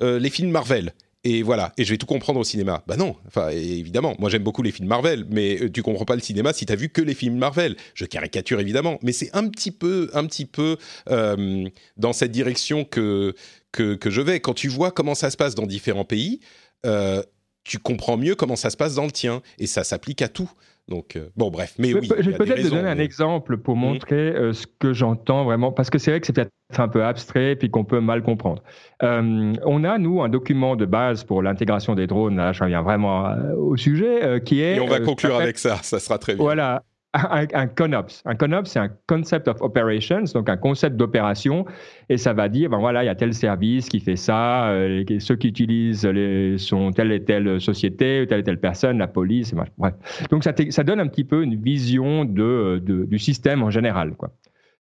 les 0.00 0.30
films 0.30 0.50
Marvel 0.50 0.94
et 1.24 1.42
voilà, 1.42 1.72
et 1.78 1.84
je 1.84 1.90
vais 1.90 1.98
tout 1.98 2.06
comprendre 2.06 2.40
au 2.40 2.44
cinéma. 2.44 2.82
Bah 2.86 2.96
non, 2.96 3.14
enfin 3.26 3.50
évidemment, 3.50 4.16
moi 4.18 4.28
j'aime 4.28 4.42
beaucoup 4.42 4.62
les 4.62 4.72
films 4.72 4.88
Marvel, 4.88 5.24
mais 5.30 5.62
euh, 5.62 5.70
tu 5.70 5.82
comprends 5.82 6.04
pas 6.04 6.16
le 6.16 6.20
cinéma 6.20 6.52
si 6.52 6.66
tu 6.66 6.72
as 6.72 6.76
vu 6.76 6.88
que 6.88 7.00
les 7.00 7.14
films 7.14 7.36
Marvel. 7.36 7.76
Je 7.94 8.04
caricature 8.06 8.58
évidemment, 8.58 8.98
mais 9.02 9.12
c'est 9.12 9.30
un 9.34 9.48
petit 9.48 9.70
peu, 9.70 10.10
un 10.14 10.26
petit 10.26 10.46
peu 10.46 10.78
euh, 11.10 11.68
dans 11.96 12.12
cette 12.12 12.32
direction 12.32 12.84
que, 12.84 13.34
que, 13.70 13.94
que 13.94 14.10
je 14.10 14.20
vais. 14.20 14.40
Quand 14.40 14.54
tu 14.54 14.68
vois 14.68 14.90
comment 14.90 15.14
ça 15.14 15.30
se 15.30 15.36
passe 15.36 15.54
dans 15.54 15.66
différents 15.66 16.04
pays, 16.04 16.40
euh, 16.86 17.22
tu 17.64 17.78
comprends 17.78 18.16
mieux 18.16 18.34
comment 18.34 18.56
ça 18.56 18.70
se 18.70 18.76
passe 18.76 18.96
dans 18.96 19.04
le 19.04 19.12
tien, 19.12 19.42
et 19.58 19.68
ça 19.68 19.84
s'applique 19.84 20.22
à 20.22 20.28
tout. 20.28 20.50
Donc, 20.88 21.16
euh, 21.16 21.28
bon, 21.36 21.50
bref. 21.50 21.74
Mais 21.78 21.94
oui. 21.94 22.08
Je 22.18 22.30
vais 22.30 22.36
peut-être 22.36 22.62
te 22.62 22.68
donner 22.68 22.88
un 22.88 22.98
exemple 22.98 23.56
pour 23.56 23.76
mhm. 23.76 23.82
montrer 23.82 24.16
euh, 24.16 24.52
ce 24.52 24.66
que 24.66 24.92
j'entends 24.92 25.44
vraiment, 25.44 25.72
parce 25.72 25.90
que 25.90 25.98
c'est 25.98 26.10
vrai 26.10 26.20
que 26.20 26.26
c'est 26.26 26.32
peut-être 26.32 26.50
un 26.76 26.88
peu 26.88 27.04
abstrait 27.04 27.56
puis 27.56 27.70
qu'on 27.70 27.84
peut 27.84 28.00
mal 28.00 28.22
comprendre. 28.22 28.62
Euh, 29.02 29.52
on 29.64 29.84
a, 29.84 29.98
nous, 29.98 30.22
un 30.22 30.28
document 30.28 30.76
de 30.76 30.84
base 30.84 31.24
pour 31.24 31.42
l'intégration 31.42 31.94
des 31.94 32.06
drones, 32.06 32.36
là, 32.36 32.52
je 32.52 32.62
reviens 32.62 32.82
vraiment 32.82 33.34
au 33.56 33.76
sujet, 33.76 34.42
qui 34.44 34.60
est. 34.60 34.76
Et 34.76 34.80
on 34.80 34.86
va 34.86 35.00
conclure 35.00 35.36
avec 35.36 35.58
ça, 35.58 35.76
ça 35.82 36.00
sera 36.00 36.18
très 36.18 36.34
bien. 36.34 36.42
Voilà, 36.42 36.82
un, 37.14 37.66
CONOPS. 37.66 38.22
Un 38.24 38.34
CONOPS, 38.34 38.70
c'est 38.70 38.78
un 38.78 38.90
Concept 39.06 39.48
of 39.48 39.60
Operations, 39.60 40.24
donc 40.34 40.48
un 40.48 40.56
concept 40.56 40.96
d'opération, 40.96 41.66
et 42.08 42.16
ça 42.16 42.32
va 42.32 42.48
dire, 42.48 42.70
ben 42.70 42.78
voilà, 42.78 43.02
il 43.02 43.06
y 43.06 43.10
a 43.10 43.14
tel 43.14 43.34
service 43.34 43.88
qui 43.88 44.00
fait 44.00 44.16
ça, 44.16 44.68
euh, 44.70 45.04
ceux 45.18 45.36
qui 45.36 45.48
utilisent 45.48 46.08
sont 46.56 46.90
telle 46.92 47.12
et 47.12 47.24
telle 47.24 47.60
société, 47.60 48.26
telle 48.28 48.40
et 48.40 48.44
telle 48.44 48.60
personne, 48.60 48.98
la 48.98 49.08
police, 49.08 49.54
bref. 49.54 49.94
Donc 50.30 50.44
ça, 50.44 50.52
donne 50.84 51.00
un 51.00 51.08
petit 51.08 51.24
peu 51.24 51.42
une 51.42 51.56
vision 51.56 52.24
de, 52.24 52.82
du 52.84 53.18
système 53.18 53.62
en 53.62 53.70
général, 53.70 54.14
quoi. 54.16 54.30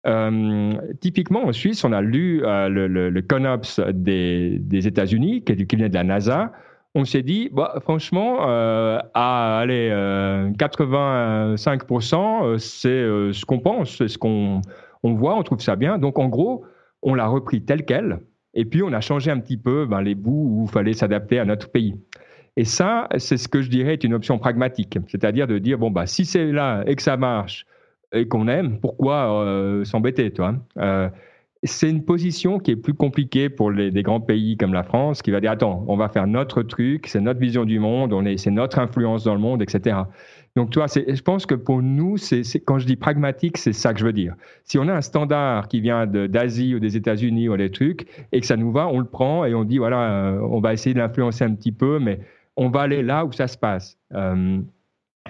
Euh, 0.08 0.76
typiquement, 1.02 1.46
en 1.46 1.52
Suisse, 1.52 1.84
on 1.84 1.92
a 1.92 2.02
lu 2.02 2.42
euh, 2.46 2.70
le, 2.70 3.22
CONOPS 3.22 3.82
des, 3.94 4.58
des 4.60 4.88
États-Unis, 4.88 5.44
qui, 5.44 5.68
qui 5.68 5.76
vient 5.76 5.90
de 5.90 5.94
la 5.94 6.06
NASA, 6.06 6.54
on 6.96 7.06
s'est 7.06 7.22
dit, 7.22 7.50
bah, 7.52 7.76
franchement, 7.82 8.48
euh, 8.48 9.00
à 9.14 9.60
aller 9.60 9.90
85%, 10.58 12.44
euh, 12.44 12.54
euh, 12.54 12.58
c'est 12.58 13.40
ce 13.40 13.46
qu'on 13.46 13.60
pense, 13.60 13.98
c'est 13.98 14.08
ce 14.08 14.18
qu'on 14.18 14.62
on 15.04 15.14
voit, 15.14 15.36
on 15.36 15.44
trouve 15.44 15.62
ça 15.62 15.76
bien. 15.76 15.98
Donc 15.98 16.18
en 16.20 16.28
gros, 16.28 16.66
on 17.02 17.14
l'a 17.14 17.28
repris 17.28 17.64
tel 17.64 17.86
quel, 17.86 18.20
et 18.54 18.66
puis 18.66 18.82
on 18.84 18.92
a 18.92 19.02
changé 19.02 19.30
un 19.32 19.40
petit 19.40 19.58
peu 19.58 19.86
ben, 19.86 20.02
les 20.02 20.16
bouts 20.16 20.62
où 20.62 20.66
il 20.68 20.72
fallait 20.72 20.94
s'adapter 20.94 21.40
à 21.40 21.46
notre 21.46 21.70
pays. 21.72 21.96
Et 22.58 22.66
ça, 22.66 23.08
c'est 23.18 23.38
ce 23.38 23.48
que 23.48 23.62
je 23.62 23.70
dirais 23.70 23.94
est 23.94 24.04
une 24.04 24.14
option 24.14 24.40
pragmatique, 24.40 24.98
c'est-à-dire 25.08 25.48
de 25.48 25.60
dire 25.60 25.78
bon 25.78 25.92
bah 25.92 26.08
si 26.08 26.26
c'est 26.26 26.52
là 26.52 26.84
et 26.88 26.96
que 26.96 27.02
ça 27.02 27.16
marche 27.16 27.66
et 28.12 28.28
qu'on 28.28 28.48
aime, 28.48 28.80
pourquoi 28.80 29.84
s'embêter, 29.86 30.32
toi 30.32 30.56
c'est 31.64 31.90
une 31.90 32.06
position 32.06 32.60
qui 32.60 32.72
est 32.72 32.76
plus 32.76 32.94
compliquée 32.94 33.50
pour 33.50 33.70
les, 33.72 33.92
grands 34.02 34.22
pays 34.22 34.56
comme 34.56 34.74
la 34.74 34.84
France, 34.84 35.22
qui 35.22 35.32
va 35.32 35.42
dire 35.42 35.52
attends, 35.52 35.84
on 35.88 35.98
va 35.98 36.08
faire 36.08 36.26
notre 36.26 36.64
truc, 36.64 37.08
c'est 37.08 37.20
notre 37.20 37.40
vision 37.40 37.66
du 37.66 37.80
monde, 37.80 38.14
on 38.14 38.26
est, 38.26 38.38
c'est 38.38 38.52
notre 38.52 38.80
influence 38.80 39.26
dans 39.26 39.34
le 39.34 39.42
monde, 39.42 39.62
etc. 39.62 39.98
Donc, 40.56 40.72
toi, 40.72 40.88
je 40.88 41.22
pense 41.22 41.46
que 41.46 41.56
pour 41.56 41.82
nous, 41.82 42.18
c'est, 42.18 42.42
quand 42.66 42.80
je 42.80 42.86
dis 42.86 42.96
pragmatique, 42.96 43.58
c'est 43.58 43.74
ça 43.74 43.94
que 43.94 44.00
je 44.00 44.06
veux 44.06 44.14
dire. 44.14 44.36
Si 44.64 44.78
on 44.78 44.88
a 44.88 44.94
un 44.94 45.02
standard 45.02 45.68
qui 45.68 45.80
vient 45.80 46.08
d'Asie 46.08 46.76
ou 46.76 46.80
des 46.80 46.98
États-Unis 46.98 47.50
ou 47.50 47.58
des 47.58 47.72
trucs 47.72 48.08
et 48.32 48.40
que 48.40 48.46
ça 48.46 48.58
nous 48.58 48.72
va, 48.72 48.88
on 48.88 49.00
le 49.00 49.06
prend 49.06 49.46
et 49.46 49.54
on 49.54 49.64
dit 49.64 49.78
voilà, 49.78 50.32
euh, 50.32 50.40
on 50.42 50.60
va 50.60 50.74
essayer 50.74 50.94
de 50.94 51.00
l'influencer 51.00 51.44
un 51.44 51.54
petit 51.54 51.72
peu, 51.72 52.00
mais 52.00 52.20
on 52.56 52.70
va 52.70 52.82
aller 52.82 53.04
là 53.04 53.26
où 53.26 53.32
ça 53.32 53.48
se 53.48 53.58
passe. 53.58 53.98
Euh, 54.14 54.60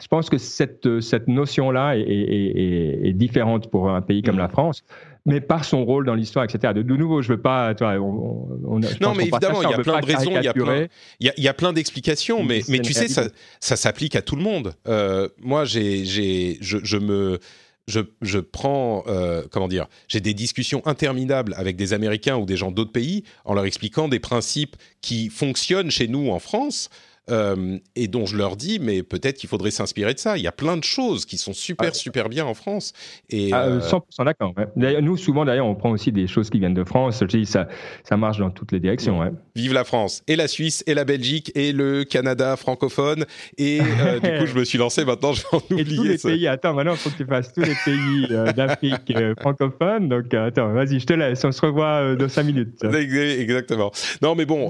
je 0.01 0.07
pense 0.07 0.29
que 0.29 0.37
cette, 0.37 1.01
cette 1.01 1.27
notion-là 1.27 1.97
est, 1.97 2.01
est, 2.01 3.07
est, 3.07 3.13
différente 3.13 3.69
pour 3.69 3.89
un 3.89 4.01
pays 4.01 4.21
comme 4.21 4.37
la 4.37 4.49
France 4.49 4.83
mais 5.25 5.41
par 5.41 5.65
son 5.65 5.85
rôle 5.85 6.05
dans 6.05 6.15
l'histoire, 6.15 6.45
etc. 6.45 6.73
De, 6.73 6.81
nouveau, 6.81 7.21
je 7.21 7.29
veux 7.29 7.41
pas. 7.41 7.75
Toi, 7.75 7.95
on, 7.99 8.79
non, 9.01 9.13
mais 9.15 9.27
évidemment, 9.27 9.61
il 9.61 9.69
y 9.69 9.73
a 9.73 9.77
plein 9.77 9.99
de 9.99 10.05
raisons, 10.05 10.31
il 10.35 10.43
y 10.43 10.47
a 10.47 10.53
plein, 10.53 10.87
il 11.19 11.33
y 11.37 11.47
a, 11.47 11.53
plein 11.53 11.73
d'explications, 11.73 12.43
mais, 12.43 12.61
mais 12.67 12.79
tu 12.79 12.93
sais, 12.93 13.07
ça, 13.07 13.25
ça 13.59 13.75
s'applique 13.75 14.15
à 14.15 14.21
tout 14.21 14.35
le 14.35 14.41
monde. 14.41 14.73
Euh, 14.87 15.29
moi, 15.39 15.65
j'ai, 15.65 16.05
je, 16.05 16.77
je 16.83 16.97
me 16.97 17.39
je, 17.87 18.01
je, 18.21 18.39
prends, 18.39 19.03
euh, 19.07 19.43
comment 19.51 19.67
dire, 19.67 19.87
j'ai 20.07 20.21
des 20.21 20.33
discussions 20.33 20.85
interminables 20.85 21.53
avec 21.57 21.75
des 21.75 21.93
Américains 21.93 22.37
ou 22.37 22.45
des 22.45 22.55
gens 22.55 22.71
d'autres 22.71 22.91
pays 22.91 23.23
en 23.45 23.53
leur 23.53 23.65
expliquant 23.65 24.07
des 24.07 24.19
principes 24.19 24.75
qui 25.01 25.29
fonctionnent 25.29 25.91
chez 25.91 26.07
nous 26.07 26.29
en 26.29 26.39
France, 26.39 26.89
euh, 27.29 27.77
et 27.95 28.07
dont 28.07 28.25
je 28.25 28.37
leur 28.37 28.55
dis, 28.55 28.79
mais 28.79 29.03
peut-être 29.03 29.37
qu'il 29.37 29.49
faudrait 29.49 29.71
s'inspirer 29.71 30.13
de 30.13 30.19
ça. 30.19 30.37
Il 30.37 30.43
y 30.43 30.47
a 30.47 30.51
plein 30.51 30.77
de 30.77 30.83
choses 30.83 31.25
qui 31.25 31.37
sont 31.37 31.53
super, 31.53 31.95
super 31.95 32.29
bien 32.29 32.45
en 32.45 32.53
France. 32.53 32.93
Et, 33.29 33.49
100% 33.49 33.53
ah, 33.53 33.65
euh, 33.65 34.23
d'accord. 34.25 34.53
Nous, 34.75 35.17
souvent, 35.17 35.45
d'ailleurs, 35.45 35.65
on 35.65 35.75
prend 35.75 35.91
aussi 35.91 36.11
des 36.11 36.27
choses 36.27 36.49
qui 36.49 36.59
viennent 36.59 36.73
de 36.73 36.83
France. 36.83 37.19
Je 37.21 37.25
dis, 37.25 37.45
ça, 37.45 37.67
ça 38.03 38.17
marche 38.17 38.39
dans 38.39 38.49
toutes 38.49 38.71
les 38.71 38.79
directions. 38.79 39.19
Vive 39.55 39.73
la 39.73 39.83
France, 39.83 40.23
et 40.27 40.35
la 40.35 40.47
Suisse, 40.47 40.83
et 40.87 40.93
la 40.93 41.05
Belgique, 41.05 41.51
et 41.55 41.71
le 41.71 42.03
Canada 42.03 42.55
francophone. 42.55 43.25
Et 43.57 43.79
euh, 43.81 44.19
du 44.23 44.39
coup, 44.39 44.45
je 44.45 44.55
me 44.55 44.63
suis 44.63 44.77
lancé, 44.77 45.05
maintenant, 45.05 45.33
je 45.33 45.41
vais 45.41 45.47
en 45.51 45.57
oublier. 45.57 45.81
Et 45.81 45.95
tous 45.95 46.03
les 46.03 46.17
pays, 46.17 46.47
attends, 46.47 46.73
maintenant, 46.73 46.93
il 46.93 46.97
faut 46.97 47.09
que 47.09 47.17
tu 47.17 47.25
fasses 47.25 47.53
tous 47.53 47.61
les 47.61 47.75
pays 47.85 48.27
d'Afrique 48.55 49.13
francophone. 49.39 50.09
Donc, 50.09 50.33
attends, 50.33 50.73
vas-y, 50.73 50.99
je 50.99 51.05
te 51.05 51.13
laisse. 51.13 51.43
On 51.43 51.51
se 51.51 51.61
revoit 51.61 52.15
dans 52.15 52.29
cinq 52.29 52.43
minutes. 52.43 52.83
Exactement. 52.83 53.91
Non, 54.21 54.35
mais 54.35 54.45
bon, 54.45 54.69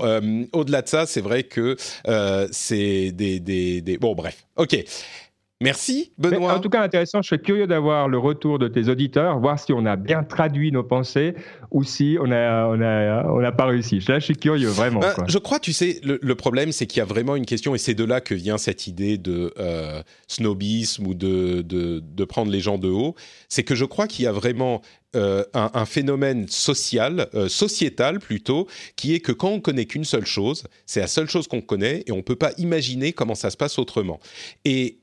au-delà 0.53 0.81
de 0.81 0.87
ça, 0.87 1.05
c'est 1.05 1.21
vrai 1.21 1.43
que 1.43 1.75
c'est 2.51 3.11
des, 3.11 3.39
des, 3.39 3.97
Bon, 3.97 4.15
bref. 4.15 4.45
OK. 4.55 4.77
Merci, 5.61 6.13
Benoît. 6.17 6.55
en 6.55 6.59
tout 6.61 6.69
cas, 6.69 6.81
intéressant. 6.81 7.21
Je 7.21 7.27
suis 7.27 7.39
curieux 7.39 7.67
d'avoir 7.67 8.07
le 8.07 8.17
retour 8.17 8.59
de 8.59 8.69
tes 8.69 8.87
auditeurs, 8.87 9.37
voir 9.39 9.59
si 9.59 9.73
on 9.73 9.85
a 9.85 9.97
bien 9.97 10.23
traduit 10.23 10.71
nos 10.71 10.83
pensées 10.83 11.35
ou 11.69 11.83
si 11.83 12.17
on 12.21 12.27
n'a 12.27 12.65
on 12.69 12.79
a, 12.79 13.25
on 13.25 13.43
a 13.43 13.51
pas 13.51 13.65
réussi. 13.65 13.99
Là, 14.07 14.19
je 14.19 14.25
suis 14.25 14.37
curieux, 14.37 14.69
vraiment. 14.69 15.01
Ben, 15.01 15.13
je 15.27 15.37
crois, 15.37 15.59
tu 15.59 15.73
sais, 15.73 15.99
le, 16.01 16.35
problème, 16.35 16.71
c'est 16.71 16.87
qu'il 16.87 16.99
y 16.99 17.01
a 17.01 17.05
vraiment 17.05 17.35
une 17.35 17.45
question, 17.45 17.75
et 17.75 17.77
c'est 17.77 17.93
de 17.93 18.05
là 18.05 18.21
que 18.21 18.33
vient 18.33 18.57
cette 18.57 18.87
idée 18.87 19.17
de 19.17 19.53
euh, 19.59 20.01
snobisme 20.29 21.07
ou 21.07 21.13
de, 21.13 21.61
de, 21.61 21.99
de, 21.99 22.23
prendre 22.23 22.49
les 22.51 22.61
gens 22.61 22.77
de 22.77 22.87
haut. 22.87 23.15
C'est 23.49 23.63
que 23.63 23.75
je 23.75 23.83
crois 23.83 24.07
qu'il 24.07 24.23
y 24.23 24.27
a 24.27 24.31
vraiment 24.31 24.81
euh, 25.15 25.43
un, 25.53 25.85
phénomène 25.85 26.47
social, 26.47 27.29
euh, 27.33 27.49
sociétal 27.49 28.19
plutôt, 28.19 28.67
qui 28.95 29.15
est 29.15 29.19
que 29.19 29.31
quand 29.31 29.49
on 29.49 29.59
connaît 29.59 29.85
qu'une 29.85 30.05
seule 30.05 30.27
chose, 30.27 30.63
c'est 30.85 30.99
la 30.99 31.07
seule 31.07 31.27
chose 31.27 31.47
qu'on 31.47 31.61
connaît 31.61 32.03
et 32.05 32.11
on 32.11 32.17
ne 32.17 32.21
peut 32.21 32.35
pas 32.35 32.51
imaginer 32.59 33.11
comment 33.11 33.33
ça 33.33 33.49
se 33.49 33.57
passe 33.57 33.79
autrement. 33.79 34.19
Et 34.65 34.98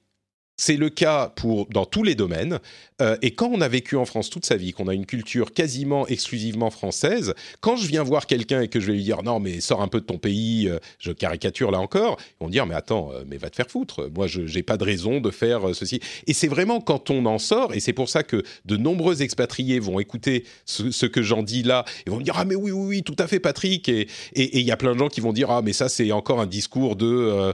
c'est 0.56 0.76
le 0.76 0.88
cas 0.88 1.32
pour 1.36 1.66
dans 1.66 1.84
tous 1.84 2.02
les 2.02 2.14
domaines. 2.14 2.58
Euh, 3.02 3.16
et 3.20 3.32
quand 3.32 3.50
on 3.52 3.60
a 3.60 3.68
vécu 3.68 3.96
en 3.96 4.04
France 4.04 4.30
toute 4.30 4.46
sa 4.46 4.56
vie, 4.56 4.72
qu'on 4.72 4.88
a 4.88 4.94
une 4.94 5.06
culture 5.06 5.52
quasiment 5.52 6.06
exclusivement 6.06 6.70
française, 6.70 7.34
quand 7.60 7.76
je 7.76 7.86
viens 7.86 8.02
voir 8.02 8.26
quelqu'un 8.26 8.62
et 8.62 8.68
que 8.68 8.80
je 8.80 8.86
vais 8.86 8.94
lui 8.94 9.04
dire 9.04 9.22
non 9.22 9.38
mais 9.38 9.60
sors 9.60 9.82
un 9.82 9.88
peu 9.88 10.00
de 10.00 10.06
ton 10.06 10.18
pays, 10.18 10.68
euh, 10.68 10.78
je 10.98 11.12
caricature 11.12 11.70
là 11.70 11.78
encore, 11.78 12.16
ils 12.40 12.44
vont 12.44 12.50
dire 12.50 12.66
mais 12.66 12.74
attends 12.74 13.10
euh, 13.12 13.24
mais 13.26 13.36
va 13.36 13.50
te 13.50 13.56
faire 13.56 13.70
foutre. 13.70 14.08
Moi 14.14 14.26
je 14.26 14.40
n'ai 14.40 14.62
pas 14.62 14.76
de 14.76 14.84
raison 14.84 15.20
de 15.20 15.30
faire 15.30 15.74
ceci. 15.74 16.00
Et 16.26 16.32
c'est 16.32 16.48
vraiment 16.48 16.80
quand 16.80 17.10
on 17.10 17.26
en 17.26 17.38
sort 17.38 17.74
et 17.74 17.80
c'est 17.80 17.92
pour 17.92 18.08
ça 18.08 18.22
que 18.22 18.42
de 18.64 18.76
nombreux 18.76 19.22
expatriés 19.22 19.78
vont 19.78 20.00
écouter 20.00 20.44
ce, 20.64 21.06
que 21.06 21.22
j'en 21.22 21.42
dis 21.42 21.62
là 21.62 21.84
et 22.06 22.10
vont 22.10 22.18
me 22.18 22.22
dire 22.22 22.34
ah 22.36 22.44
mais 22.44 22.54
oui 22.54 22.70
oui 22.70 22.86
oui 22.86 23.02
tout 23.02 23.16
à 23.18 23.26
fait 23.26 23.40
Patrick 23.40 23.88
et 23.88 24.08
il 24.34 24.62
y 24.62 24.70
a 24.70 24.76
plein 24.76 24.94
de 24.94 24.98
gens 24.98 25.08
qui 25.08 25.20
vont 25.20 25.32
dire 25.32 25.50
ah 25.50 25.62
mais 25.62 25.72
ça 25.72 25.88
c'est 25.88 26.10
encore 26.12 26.40
un 26.40 26.46
discours 26.46 26.96
de 26.96 27.52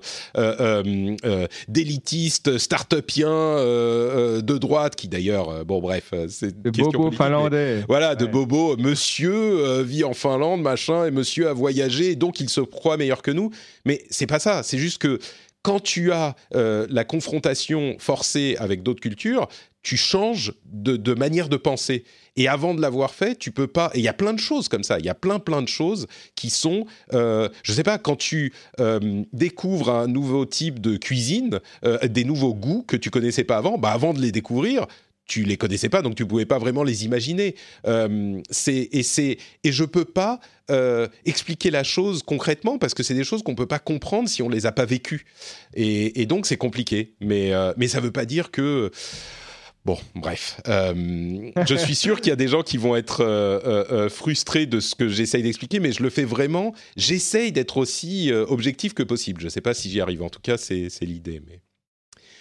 d'élitiste 1.68 2.58
start 2.58 2.82
start-upien 2.82 3.28
de 3.28 4.58
droite 4.58 4.96
qui 4.96 5.08
d'ailleurs, 5.08 5.31
bon 5.64 5.80
bref, 5.80 6.12
c'est 6.28 6.62
de 6.62 6.70
bobo 6.70 7.10
finlandais. 7.10 7.84
Voilà, 7.88 8.14
de 8.14 8.26
bobo. 8.26 8.76
Monsieur 8.76 9.82
vit 9.82 10.04
en 10.04 10.14
Finlande, 10.14 10.62
machin, 10.62 11.06
et 11.06 11.10
monsieur 11.10 11.48
a 11.48 11.52
voyagé, 11.52 12.16
donc 12.16 12.40
il 12.40 12.48
se 12.48 12.60
croit 12.60 12.96
meilleur 12.96 13.22
que 13.22 13.30
nous. 13.30 13.50
Mais 13.84 14.02
c'est 14.10 14.26
pas 14.26 14.38
ça. 14.38 14.62
C'est 14.62 14.78
juste 14.78 14.98
que 14.98 15.18
quand 15.62 15.80
tu 15.80 16.12
as 16.12 16.34
la 16.52 17.04
confrontation 17.04 17.96
forcée 17.98 18.56
avec 18.58 18.82
d'autres 18.82 19.00
cultures, 19.00 19.48
tu 19.82 19.96
changes 19.96 20.54
de, 20.64 21.14
manière 21.14 21.48
de 21.48 21.56
penser. 21.56 22.04
Et 22.36 22.48
avant 22.48 22.74
de 22.74 22.80
l'avoir 22.80 23.14
fait, 23.14 23.36
tu 23.38 23.50
peux 23.50 23.66
pas. 23.66 23.90
Et 23.94 23.98
il 23.98 24.04
y 24.04 24.08
a 24.08 24.14
plein 24.14 24.32
de 24.32 24.38
choses 24.38 24.68
comme 24.68 24.84
ça. 24.84 24.98
Il 24.98 25.04
y 25.04 25.10
a 25.10 25.14
plein 25.14 25.38
plein 25.38 25.60
de 25.60 25.68
choses 25.68 26.06
qui 26.34 26.48
sont. 26.50 26.86
Euh, 27.12 27.48
je 27.62 27.72
sais 27.72 27.82
pas 27.82 27.98
quand 27.98 28.16
tu 28.16 28.54
euh, 28.80 29.22
découvres 29.32 29.90
un 29.90 30.06
nouveau 30.06 30.46
type 30.46 30.80
de 30.80 30.96
cuisine, 30.96 31.60
euh, 31.84 31.98
des 32.06 32.24
nouveaux 32.24 32.54
goûts 32.54 32.84
que 32.86 32.96
tu 32.96 33.10
connaissais 33.10 33.44
pas 33.44 33.58
avant. 33.58 33.76
Bah 33.76 33.90
avant 33.90 34.14
de 34.14 34.20
les 34.20 34.32
découvrir, 34.32 34.86
tu 35.32 35.44
les 35.44 35.56
connaissais 35.56 35.88
pas, 35.88 36.02
donc 36.02 36.14
tu 36.14 36.26
pouvais 36.26 36.46
pas 36.46 36.58
vraiment 36.58 36.82
les 36.82 37.04
imaginer. 37.04 37.54
Euh, 37.86 38.40
c'est 38.50 38.88
et 38.92 39.02
c'est 39.02 39.38
et 39.64 39.72
je 39.72 39.84
peux 39.84 40.04
pas 40.04 40.40
expliquer 41.26 41.70
la 41.70 41.84
chose 41.84 42.22
concrètement 42.22 42.78
parce 42.78 42.94
que 42.94 43.02
c'est 43.02 43.12
des 43.12 43.24
choses 43.24 43.42
qu'on 43.42 43.54
peut 43.54 43.66
pas 43.66 43.78
comprendre 43.78 44.26
si 44.26 44.40
on 44.40 44.48
les 44.48 44.64
a 44.64 44.72
pas 44.72 44.86
vécues. 44.86 45.26
Et, 45.74 46.24
donc 46.24 46.46
c'est 46.46 46.56
compliqué. 46.56 47.12
Mais 47.20 47.52
mais 47.76 47.88
ça 47.88 48.00
veut 48.00 48.10
pas 48.10 48.24
dire 48.24 48.50
que 48.50 48.90
Bon, 49.84 49.98
bref. 50.14 50.60
Euh, 50.68 51.50
je 51.66 51.74
suis 51.74 51.96
sûr 51.96 52.20
qu'il 52.20 52.30
y 52.30 52.32
a 52.32 52.36
des 52.36 52.46
gens 52.46 52.62
qui 52.62 52.76
vont 52.76 52.94
être 52.94 53.20
euh, 53.20 53.84
euh, 53.90 54.08
frustrés 54.08 54.66
de 54.66 54.78
ce 54.78 54.94
que 54.94 55.08
j'essaye 55.08 55.42
d'expliquer, 55.42 55.80
mais 55.80 55.90
je 55.90 56.04
le 56.04 56.10
fais 56.10 56.24
vraiment. 56.24 56.72
J'essaye 56.96 57.50
d'être 57.50 57.78
aussi 57.78 58.30
objectif 58.32 58.94
que 58.94 59.02
possible. 59.02 59.40
Je 59.40 59.46
ne 59.46 59.50
sais 59.50 59.60
pas 59.60 59.74
si 59.74 59.90
j'y 59.90 60.00
arrive. 60.00 60.22
En 60.22 60.30
tout 60.30 60.40
cas, 60.40 60.56
c'est 60.56 60.88
l'idée. 61.00 61.42
Mais... 61.46 61.60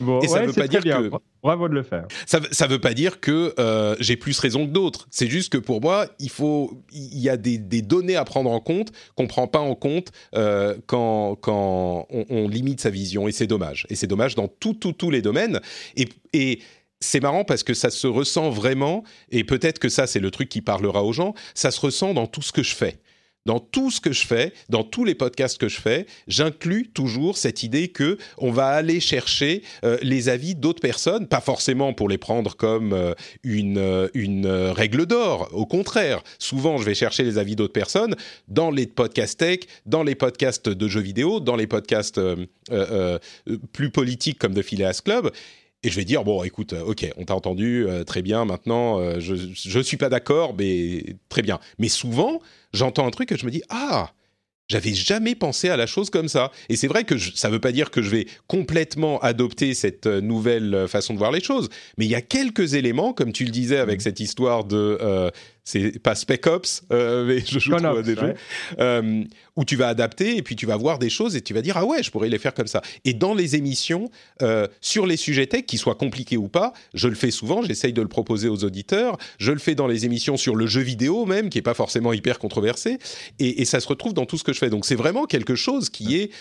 Bon, 0.02 0.20
Et 0.22 0.28
ça 0.28 0.46
veut 0.46 0.54
pas 0.54 0.68
dire 0.68 0.82
que 0.82 1.12
bravo 1.42 1.70
de 1.70 1.74
le 1.74 1.84
faire. 1.84 2.06
Ça, 2.26 2.40
ne 2.40 2.72
veut 2.72 2.82
pas 2.82 2.94
dire 2.94 3.20
que 3.20 3.54
j'ai 4.00 4.18
plus 4.18 4.38
raison 4.40 4.66
que 4.66 4.72
d'autres. 4.72 5.08
C'est 5.12 5.28
juste 5.28 5.52
que 5.52 5.58
pour 5.58 5.82
moi, 5.82 6.08
il 6.20 6.30
faut, 6.30 6.84
il 6.92 7.20
y 7.20 7.30
a 7.30 7.38
des, 7.38 7.58
données 7.82 8.16
à 8.16 8.26
prendre 8.26 8.52
en 8.52 8.60
compte 8.60 8.92
qu'on 9.16 9.28
prend 9.28 9.48
pas 9.48 9.60
en 9.60 9.76
compte 9.76 10.12
quand 10.34 11.36
quand 11.42 12.08
on, 12.10 12.26
on, 12.30 12.48
limite 12.48 12.82
sa 12.82 12.90
vision. 12.90 13.28
Et 13.28 13.32
c'est 13.32 13.48
dommage. 13.48 13.86
Et 13.90 13.96
c'est 13.96 14.08
dommage 14.08 14.36
dans 14.36 14.48
tous 14.48 14.74
tous 14.74 15.10
les 15.10 15.22
domaines. 15.22 15.60
Et, 15.96 16.10
et 16.34 16.60
c'est 17.02 17.20
marrant 17.20 17.44
parce 17.44 17.64
que 17.64 17.74
ça 17.74 17.90
se 17.90 18.08
ressent 18.08 18.50
vraiment, 18.50 19.04
et 19.32 19.44
peut-être 19.44 19.80
que 19.80 19.90
ça 19.90 20.08
c'est 20.08 20.20
le 20.20 20.32
truc 20.32 20.48
qui 20.48 20.62
parlera 20.62 21.04
aux 21.04 21.14
gens, 21.14 21.34
ça 21.56 21.72
se 21.72 21.80
ressent 21.82 22.14
dans 22.14 22.28
tout 22.28 22.42
ce 22.42 22.52
que 22.52 22.64
je 22.64 22.76
fais. 22.76 23.00
Dans 23.46 23.60
tout 23.60 23.90
ce 23.90 24.00
que 24.00 24.12
je 24.12 24.26
fais, 24.28 24.54
dans 24.70 24.84
tous 24.84 25.04
les 25.04 25.16
podcasts 25.16 25.58
que 25.58 25.68
je 25.68 25.82
fais, 25.82 26.06
j'inclus 26.28 26.90
toujours 26.94 27.38
cette 27.38 27.64
idée 27.64 27.88
que 27.88 28.20
on 28.38 28.52
va 28.52 28.68
aller 28.68 29.00
chercher 29.00 29.64
euh, 29.84 29.98
les 30.04 30.30
avis 30.30 30.54
d'autres 30.54 30.80
personnes, 30.80 31.28
pas 31.28 31.42
forcément 31.42 31.94
pour 31.94 32.08
les 32.08 32.20
prendre 32.20 32.56
comme 32.56 32.94
euh, 32.94 33.14
une, 33.44 33.78
euh, 33.78 34.74
règle 34.74 35.08
d'or. 35.08 35.50
Au 35.54 35.66
contraire, 35.66 36.22
souvent 36.38 36.78
je 36.78 36.84
vais 36.84 36.94
chercher 36.94 37.24
les 37.24 37.40
avis 37.40 37.56
d'autres 37.56 37.74
personnes 37.74 38.16
dans 38.48 38.70
les 38.70 38.86
podcasts 38.86 39.40
tech, 39.40 39.62
dans 39.88 40.04
les 40.04 40.16
podcasts 40.16 40.70
de 40.70 40.88
jeux 40.88 41.02
vidéo, 41.02 41.40
dans 41.40 41.56
les 41.56 41.68
podcasts 41.68 42.22
plus 43.74 43.90
politiques 43.90 44.38
comme 44.38 44.54
The 44.54 44.62
Phileas 44.62 45.02
Club, 45.04 45.32
et 45.84 45.90
je 45.90 45.96
vais 45.96 46.06
dire 46.06 46.24
bon 46.24 46.44
écoute 46.44 46.74
euh, 46.74 46.84
ok 46.84 47.10
on 47.18 47.26
t'a 47.26 47.36
entendu 47.36 47.86
euh, 47.88 48.04
très 48.04 48.22
bien 48.22 48.46
maintenant 48.46 49.00
euh, 49.00 49.20
je 49.20 49.36
je 49.36 49.80
suis 49.80 49.98
pas 49.98 50.10
d'accord 50.10 50.56
mais 50.58 51.18
très 51.30 51.42
bien 51.42 51.60
mais 51.80 51.90
souvent 51.90 52.40
j'entends 52.74 53.08
un 53.08 53.12
truc 53.12 53.32
et 53.32 53.38
je 53.38 53.46
me 53.46 53.52
dis 53.52 53.64
ah 53.70 54.12
j'avais 54.68 54.94
jamais 54.94 55.36
pensé 55.36 55.68
à 55.68 55.76
la 55.76 55.86
chose 55.86 56.10
comme 56.10 56.30
ça. 56.30 56.50
Et 56.70 56.78
c'est 56.78 56.88
vrai 56.88 57.04
que 57.04 57.18
ça 57.18 57.50
ne 57.50 57.54
veut 57.54 57.60
pas 57.60 57.74
dire 57.74 57.92
que 57.92 58.02
je 58.02 58.10
vais 58.10 58.26
complètement 58.48 59.20
adopter 59.20 59.74
cette 59.74 60.08
nouvelle 60.08 60.86
façon 60.88 61.14
de 61.14 61.18
voir 61.18 61.34
les 61.34 61.42
choses, 61.42 61.68
mais 61.98 62.06
il 62.06 62.12
y 62.12 62.16
a 62.16 62.22
quelques 62.22 62.74
éléments, 62.74 63.12
comme 63.12 63.34
tu 63.34 63.44
le 63.44 63.52
disais 63.52 63.80
avec 63.80 64.00
mmh. 64.00 64.04
cette 64.04 64.20
histoire 64.22 64.64
de 64.64 65.30
c'est 65.64 66.00
pas 66.00 66.16
Spec 66.16 66.48
Ops, 66.48 66.84
euh, 66.92 67.26
mais 67.28 67.40
je 67.46 67.60
joue 67.60 67.76
à 67.76 68.02
des 68.02 68.16
jeux, 68.16 68.34
euh, 68.80 69.24
où 69.56 69.66
tu 69.66 69.76
vas 69.76 69.88
adapter 69.88 70.38
et 70.38 70.42
puis 70.42 70.56
tu 70.56 70.66
vas 70.66 70.78
voir 70.78 71.00
des 71.00 71.10
choses 71.10 71.36
et 71.36 71.42
tu 71.42 71.54
vas 71.54 71.62
dire 71.62 71.78
ah 71.78 71.86
ouais, 71.86 72.04
je 72.04 72.12
pourrais 72.12 72.30
les 72.30 72.40
faire 72.40 72.54
comme 72.54 72.68
ça. 72.68 72.82
Et 73.06 73.14
dans 73.14 73.34
les 73.34 73.56
émissions 73.56 74.10
euh, 74.42 74.68
sur 74.82 75.06
les 75.06 75.18
sujets 75.18 75.48
tech, 75.48 75.66
qu'ils 75.66 75.80
soient 75.80 75.96
compliqués 75.96 76.38
ou 76.38 76.48
pas, 76.48 76.74
je 76.94 77.08
le 77.08 77.16
fais 77.16 77.32
souvent, 77.32 77.62
j'essaye 77.62 77.94
de 77.94 78.02
le 78.02 78.08
proposer 78.08 78.48
aux 78.48 78.64
auditeurs. 78.64 79.18
Je 79.38 79.52
le 79.52 79.60
fais 79.60 79.76
dans 79.76 79.88
les 79.88 80.06
émissions 80.06 80.38
sur 80.38 80.56
le 80.56 80.68
jeu 80.68 80.82
vidéo 80.82 81.26
même, 81.26 81.50
qui 81.50 81.58
est 81.58 81.64
pas 81.64 81.74
forcément 81.74 82.14
hyper 82.14 82.40
controversé, 82.40 82.98
et, 83.40 83.62
et 83.62 83.66
ça 83.66 83.80
se 83.80 83.88
retrouve 83.88 84.14
dans 84.14 84.26
tout 84.26 84.38
ce 84.38 84.44
que 84.44 84.54
je 84.54 84.60
fais. 84.60 84.70
Donc 84.70 84.86
c'est 84.86 84.96
vraiment 84.96 85.26
quelque 85.26 85.56
chose 85.56 85.90
qui 85.90 86.18
est 86.18 86.32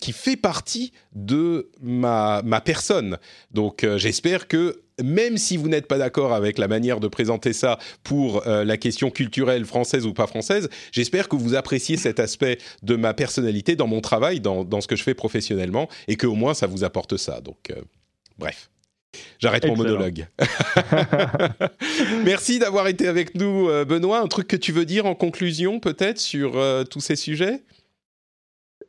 qui 0.00 0.12
fait 0.12 0.36
partie 0.36 0.92
de 1.14 1.70
ma, 1.80 2.42
ma 2.44 2.60
personne. 2.60 3.18
Donc 3.50 3.86
j'espère 3.96 4.46
que 4.46 4.82
même 5.02 5.38
si 5.38 5.56
vous 5.56 5.68
n'êtes 5.68 5.86
pas 5.86 5.98
d'accord 5.98 6.32
avec 6.32 6.58
la 6.58 6.68
manière 6.68 7.00
de 7.00 7.08
présenter 7.08 7.52
ça 7.52 7.78
pour 8.02 8.46
euh, 8.46 8.64
la 8.64 8.76
question 8.76 9.10
culturelle 9.10 9.64
française 9.64 10.06
ou 10.06 10.12
pas 10.12 10.26
française, 10.26 10.68
j'espère 10.92 11.28
que 11.28 11.36
vous 11.36 11.54
appréciez 11.54 11.96
cet 11.96 12.20
aspect 12.20 12.58
de 12.82 12.96
ma 12.96 13.14
personnalité 13.14 13.76
dans 13.76 13.86
mon 13.86 14.00
travail, 14.00 14.40
dans, 14.40 14.64
dans 14.64 14.80
ce 14.80 14.88
que 14.88 14.96
je 14.96 15.02
fais 15.02 15.14
professionnellement, 15.14 15.88
et 16.08 16.16
que 16.16 16.26
au 16.26 16.34
moins 16.34 16.54
ça 16.54 16.66
vous 16.66 16.84
apporte 16.84 17.16
ça. 17.16 17.40
Donc, 17.40 17.70
euh, 17.70 17.80
bref. 18.38 18.70
J'arrête 19.38 19.66
mon 19.66 19.74
monologue. 19.74 20.28
Merci 22.24 22.58
d'avoir 22.58 22.88
été 22.88 23.08
avec 23.08 23.34
nous, 23.34 23.68
euh, 23.68 23.84
Benoît. 23.84 24.20
Un 24.20 24.28
truc 24.28 24.46
que 24.46 24.56
tu 24.56 24.70
veux 24.70 24.84
dire 24.84 25.06
en 25.06 25.14
conclusion, 25.14 25.80
peut-être, 25.80 26.18
sur 26.18 26.60
tous 26.90 27.00
ces 27.00 27.16
sujets? 27.16 27.62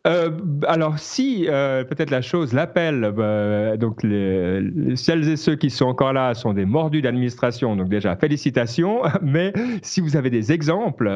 Euh, 0.07 0.31
alors, 0.65 0.97
si 0.97 1.47
euh, 1.49 1.83
peut-être 1.83 2.09
la 2.09 2.21
chose 2.21 2.53
l'appelle, 2.53 3.13
euh, 3.17 3.75
donc 3.75 4.01
les, 4.03 4.95
celles 4.95 5.27
et 5.27 5.35
ceux 5.35 5.55
qui 5.55 5.69
sont 5.69 5.85
encore 5.85 6.13
là 6.13 6.33
sont 6.33 6.53
des 6.53 6.65
mordus 6.65 7.01
d'administration, 7.01 7.75
donc 7.75 7.89
déjà 7.89 8.15
félicitations. 8.15 9.01
Mais 9.21 9.51
si 9.81 9.99
vous 9.99 10.15
avez 10.15 10.29
des 10.29 10.51
exemples, 10.51 11.11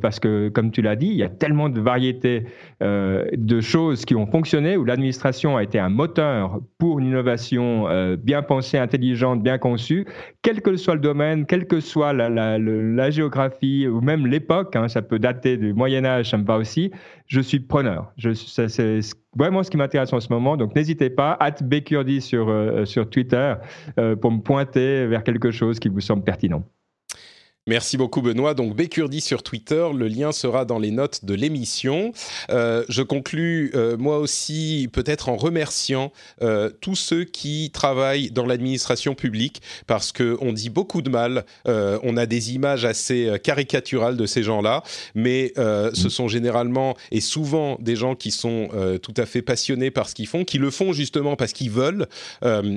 parce 0.00 0.18
que 0.18 0.48
comme 0.48 0.70
tu 0.70 0.80
l'as 0.80 0.96
dit, 0.96 1.08
il 1.08 1.16
y 1.16 1.22
a 1.22 1.28
tellement 1.28 1.68
de 1.68 1.80
variétés 1.80 2.44
de 2.80 3.60
choses 3.60 4.04
qui 4.04 4.14
ont 4.14 4.26
fonctionné 4.26 4.76
où 4.76 4.84
l'administration 4.84 5.56
a 5.56 5.62
été 5.62 5.78
un 5.78 5.90
moteur 5.90 6.60
pour 6.78 7.00
une 7.00 7.06
innovation 7.06 7.86
bien 8.16 8.42
pensée, 8.42 8.78
intelligente, 8.78 9.42
bien 9.42 9.58
conçue, 9.58 10.06
quel 10.40 10.62
que 10.62 10.76
soit 10.76 10.94
le 10.94 11.00
domaine, 11.00 11.46
quelle 11.46 11.66
que 11.66 11.80
soit 11.80 12.12
la 12.12 13.10
géographie 13.10 13.86
ou 13.86 14.00
même 14.00 14.26
l'époque, 14.26 14.74
hein, 14.76 14.88
ça 14.88 15.02
peut 15.02 15.18
dater 15.18 15.56
du 15.56 15.74
Moyen 15.74 16.04
Âge, 16.04 16.30
ça 16.30 16.38
me 16.38 16.44
va 16.44 16.56
aussi 16.56 16.90
je 17.32 17.40
suis 17.40 17.60
preneur. 17.60 18.12
c'est 18.18 19.00
vraiment 19.34 19.62
ce 19.62 19.70
qui 19.70 19.78
m'intéresse 19.78 20.12
en 20.12 20.20
ce 20.20 20.30
moment. 20.30 20.58
Donc 20.58 20.74
n'hésitez 20.74 21.08
pas, 21.08 21.32
at 21.40 21.54
euh, 22.50 22.84
sur 22.84 23.08
Twitter, 23.08 23.54
euh, 23.98 24.16
pour 24.16 24.30
me 24.30 24.40
pointer 24.42 25.06
vers 25.06 25.24
quelque 25.24 25.50
chose 25.50 25.78
qui 25.78 25.88
vous 25.88 26.00
semble 26.00 26.24
pertinent. 26.24 26.62
Merci 27.68 27.96
beaucoup 27.96 28.22
Benoît. 28.22 28.54
Donc 28.54 28.74
Bécurdi 28.74 29.20
sur 29.20 29.44
Twitter, 29.44 29.86
le 29.94 30.08
lien 30.08 30.32
sera 30.32 30.64
dans 30.64 30.80
les 30.80 30.90
notes 30.90 31.24
de 31.24 31.32
l'émission. 31.32 32.12
Euh, 32.50 32.82
je 32.88 33.02
conclus 33.02 33.70
euh, 33.76 33.96
moi 33.96 34.18
aussi 34.18 34.88
peut-être 34.92 35.28
en 35.28 35.36
remerciant 35.36 36.10
euh, 36.42 36.70
tous 36.80 36.96
ceux 36.96 37.22
qui 37.22 37.70
travaillent 37.72 38.32
dans 38.32 38.46
l'administration 38.46 39.14
publique 39.14 39.62
parce 39.86 40.10
que 40.10 40.36
on 40.40 40.52
dit 40.52 40.70
beaucoup 40.70 41.02
de 41.02 41.08
mal. 41.08 41.44
on 41.66 42.16
a 42.16 42.26
des 42.26 42.52
images 42.52 42.84
assez 42.84 43.30
caricaturales 43.44 44.16
de 44.16 44.26
ces 44.26 44.42
gens-là, 44.42 44.82
mais 45.14 45.52
ce 45.56 46.08
sont 46.08 46.26
généralement 46.26 46.96
et 47.12 47.20
souvent 47.20 47.76
des 47.80 47.94
gens 47.94 48.16
qui 48.16 48.32
sont 48.32 48.70
tout 49.02 49.14
à 49.16 49.24
fait 49.24 49.42
passionnés 49.42 49.92
par 49.92 50.08
ce 50.08 50.16
qu'ils 50.16 50.26
font, 50.26 50.44
qui 50.44 50.58
le 50.58 50.70
font 50.70 50.92
justement 50.92 51.36
parce 51.36 51.52
qu'ils 51.52 51.70
veulent. 51.70 52.06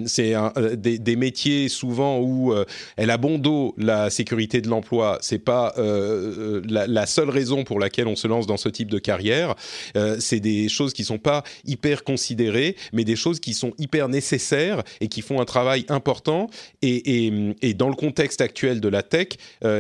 C'est 0.06 0.36
des, 0.78 1.16
métiers 1.16 1.70
souvent 1.70 2.20
où 2.20 2.54
elle 2.98 3.10
a 3.10 3.18
bon 3.18 3.40
dos 3.40 3.74
la 3.78 4.10
sécurité 4.10 4.62
de 4.62 4.70
l'emploi, 4.76 5.18
c'est 5.22 5.40
pas 5.40 5.74
euh, 5.78 6.62
euh, 6.68 6.88
la, 6.88 7.06
seule 7.06 7.30
raison 7.30 7.64
pour 7.64 7.80
laquelle 7.80 8.08
on 8.08 8.16
se 8.16 8.28
lance 8.28 8.46
dans 8.46 8.58
ce 8.58 8.68
type 8.68 8.92
de 8.92 9.00
carrière. 9.00 9.56
Euh, 9.96 10.18
c'est 10.20 10.42
des 10.42 10.68
choses 10.68 10.94
qui 10.94 11.06
sont 11.06 11.18
pas 11.18 11.44
hyper 11.66 12.04
considérées, 12.04 12.76
mais 12.92 13.06
des 13.06 13.16
choses 13.16 13.40
qui 13.40 13.54
sont 13.54 13.72
hyper 13.78 14.10
nécessaires 14.10 14.84
et 15.00 15.08
qui 15.08 15.22
font 15.22 15.40
un 15.40 15.46
travail 15.46 15.86
important. 15.88 16.50
Et, 16.82 17.32
dans 17.76 17.90
le 17.90 17.96
contexte 17.96 18.42
actuel 18.42 18.80
de 18.80 18.88
la 18.88 19.04
tech, 19.04 19.30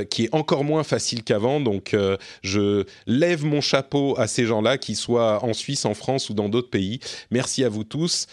qui 0.10 0.26
est 0.26 0.36
encore 0.36 0.64
moins 0.64 0.84
facile 0.84 1.24
qu'avant, 1.24 1.60
donc 1.62 1.96
je 2.42 2.84
lève 3.08 3.46
mon 3.46 3.62
chapeau 3.62 4.16
à 4.18 4.28
ces 4.28 4.46
gens-là, 4.46 4.78
qu'ils 4.78 4.98
soient 4.98 5.44
en 5.46 5.54
Suisse, 5.54 5.86
en 5.86 5.94
France 5.94 6.30
ou 6.30 6.34
dans 6.34 6.50
d'autres 6.50 6.70
pays. 6.70 7.00
Merci 7.32 7.64
à 7.64 7.70
vous 7.70 7.84
tous. 7.84 8.28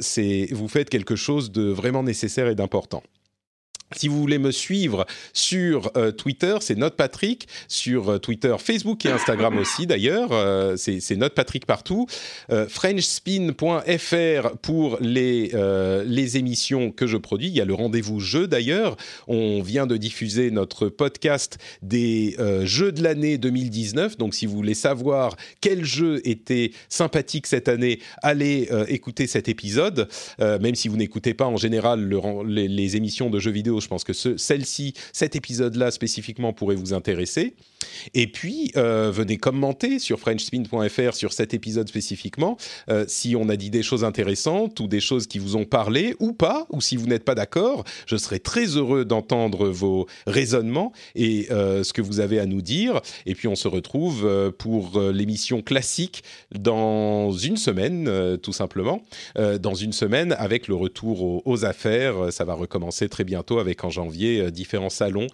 c'est 0.00 0.48
vous 0.50 0.68
faites 0.68 0.90
quelque 0.90 1.16
chose 1.16 1.50
de 1.50 1.70
vraiment 1.70 2.02
nécessaire 2.02 2.48
et 2.48 2.54
d'important. 2.54 3.02
Si 3.96 4.06
vous 4.06 4.18
voulez 4.20 4.38
me 4.38 4.50
suivre 4.50 5.06
sur 5.32 5.90
euh, 5.96 6.12
Twitter, 6.12 6.58
c'est 6.60 6.76
Note 6.76 6.94
Patrick. 6.94 7.48
Sur 7.68 8.10
euh, 8.10 8.18
Twitter, 8.18 8.54
Facebook 8.58 9.06
et 9.06 9.10
Instagram 9.10 9.56
aussi 9.58 9.86
d'ailleurs. 9.86 10.28
Euh, 10.32 10.76
c'est 10.76 11.16
Note 11.16 11.34
Patrick 11.34 11.64
partout. 11.64 12.06
Frenchspin.fr 12.68 14.56
pour 14.62 14.98
les, 15.00 15.52
les 16.04 16.36
émissions 16.36 16.90
que 16.90 17.06
je 17.06 17.16
produis. 17.16 17.48
Il 17.48 17.54
y 17.54 17.60
a 17.60 17.64
le 17.64 17.74
rendez-vous 17.74 18.20
jeu 18.20 18.46
d'ailleurs. 18.46 18.96
On 19.26 19.62
vient 19.62 19.86
de 19.86 19.96
diffuser 19.96 20.50
notre 20.50 20.88
podcast 20.88 21.58
des 21.82 22.36
jeux 22.64 22.92
de 22.92 23.02
l'année 23.02 23.38
2019. 23.38 24.18
Donc 24.18 24.34
si 24.34 24.46
vous 24.46 24.54
voulez 24.54 24.74
savoir 24.74 25.36
quel 25.60 25.84
jeu 25.84 26.20
était 26.24 26.72
sympathique 26.88 27.46
cette 27.46 27.68
année, 27.68 28.00
allez 28.22 28.68
écouter 28.88 29.26
cet 29.26 29.48
épisode. 29.48 30.08
même 30.38 30.74
si 30.74 30.88
vous 30.88 30.96
n'écoutez 30.96 31.34
pas 31.34 31.46
en 31.46 31.56
général 31.56 32.00
le, 32.00 32.20
les, 32.46 32.68
les 32.68 32.96
émissions 32.96 33.30
de 33.30 33.38
jeux 33.38 33.50
vidéo 33.52 33.77
je 33.80 33.88
pense 33.88 34.04
que 34.04 34.12
celle-ci, 34.12 34.94
cet 35.12 35.36
épisode-là 35.36 35.90
spécifiquement 35.90 36.52
pourrait 36.52 36.76
vous 36.76 36.94
intéresser. 36.94 37.54
Et 38.14 38.26
puis, 38.26 38.72
euh, 38.76 39.10
venez 39.12 39.36
commenter 39.36 39.98
sur 39.98 40.18
frenchspin.fr 40.18 41.14
sur 41.14 41.32
cet 41.32 41.54
épisode 41.54 41.88
spécifiquement, 41.88 42.56
euh, 42.90 43.04
si 43.06 43.36
on 43.36 43.48
a 43.48 43.56
dit 43.56 43.70
des 43.70 43.82
choses 43.82 44.04
intéressantes 44.04 44.80
ou 44.80 44.88
des 44.88 45.00
choses 45.00 45.26
qui 45.26 45.38
vous 45.38 45.56
ont 45.56 45.64
parlé 45.64 46.14
ou 46.18 46.32
pas, 46.32 46.66
ou 46.70 46.80
si 46.80 46.96
vous 46.96 47.06
n'êtes 47.06 47.24
pas 47.24 47.34
d'accord. 47.34 47.84
Je 48.06 48.16
serai 48.16 48.40
très 48.40 48.76
heureux 48.76 49.04
d'entendre 49.04 49.68
vos 49.68 50.06
raisonnements 50.26 50.92
et 51.14 51.48
euh, 51.50 51.84
ce 51.84 51.92
que 51.92 52.02
vous 52.02 52.20
avez 52.20 52.40
à 52.40 52.46
nous 52.46 52.62
dire. 52.62 53.00
Et 53.26 53.34
puis, 53.34 53.48
on 53.48 53.56
se 53.56 53.68
retrouve 53.68 54.52
pour 54.58 55.00
l'émission 55.00 55.62
classique 55.62 56.22
dans 56.52 57.32
une 57.32 57.56
semaine, 57.56 58.38
tout 58.42 58.52
simplement. 58.52 59.02
dans 59.36 59.74
une 59.74 59.92
semaine, 59.92 60.34
avec 60.38 60.68
le 60.68 60.74
retour 60.74 61.46
aux, 61.46 61.64
affaires. 61.64 62.32
Ça 62.32 62.44
va 62.44 62.54
recommencer 62.54 63.08
très 63.08 63.24
bientôt 63.24 63.58
en 63.84 63.90
janvier 63.90 64.50
différents 64.50 64.90
salons 64.90 65.26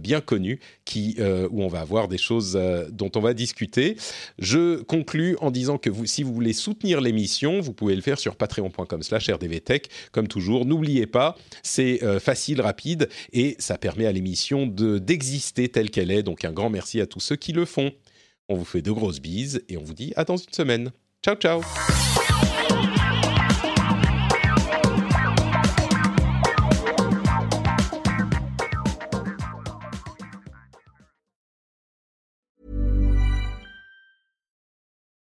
bien 0.00 0.20
connus 0.20 0.60
qui, 0.84 1.16
où 1.50 1.62
on 1.62 1.68
va 1.68 1.80
avoir 1.80 2.08
des 2.08 2.18
choses 2.18 2.56
euh, 2.56 2.88
dont 2.90 3.10
on 3.16 3.20
va 3.20 3.34
discuter. 3.34 3.96
Je 4.38 4.82
conclus 4.82 5.36
en 5.40 5.50
disant 5.50 5.78
que 5.78 5.90
vous, 5.90 6.06
si 6.06 6.22
vous 6.22 6.32
voulez 6.32 6.52
soutenir 6.52 7.00
l'émission, 7.00 7.60
vous 7.60 7.72
pouvez 7.72 7.94
le 7.94 8.02
faire 8.02 8.18
sur 8.18 8.36
patreon.com/slash 8.36 9.30
rdvtech. 9.30 9.88
Comme 10.12 10.28
toujours, 10.28 10.64
n'oubliez 10.64 11.06
pas, 11.06 11.36
c'est 11.62 12.02
euh, 12.02 12.20
facile, 12.20 12.60
rapide 12.60 13.08
et 13.32 13.56
ça 13.58 13.78
permet 13.78 14.06
à 14.06 14.12
l'émission 14.12 14.66
de 14.66 14.98
d'exister 14.98 15.68
telle 15.68 15.90
qu'elle 15.90 16.10
est. 16.10 16.22
Donc 16.22 16.44
un 16.44 16.52
grand 16.52 16.70
merci 16.70 17.00
à 17.00 17.06
tous 17.06 17.20
ceux 17.20 17.36
qui 17.36 17.52
le 17.52 17.64
font. 17.64 17.92
On 18.48 18.56
vous 18.56 18.64
fait 18.64 18.82
de 18.82 18.90
grosses 18.90 19.20
bises 19.20 19.62
et 19.68 19.76
on 19.76 19.82
vous 19.82 19.94
dit 19.94 20.12
à 20.16 20.24
dans 20.24 20.36
une 20.36 20.52
semaine. 20.52 20.92
Ciao, 21.22 21.36
ciao 21.36 21.62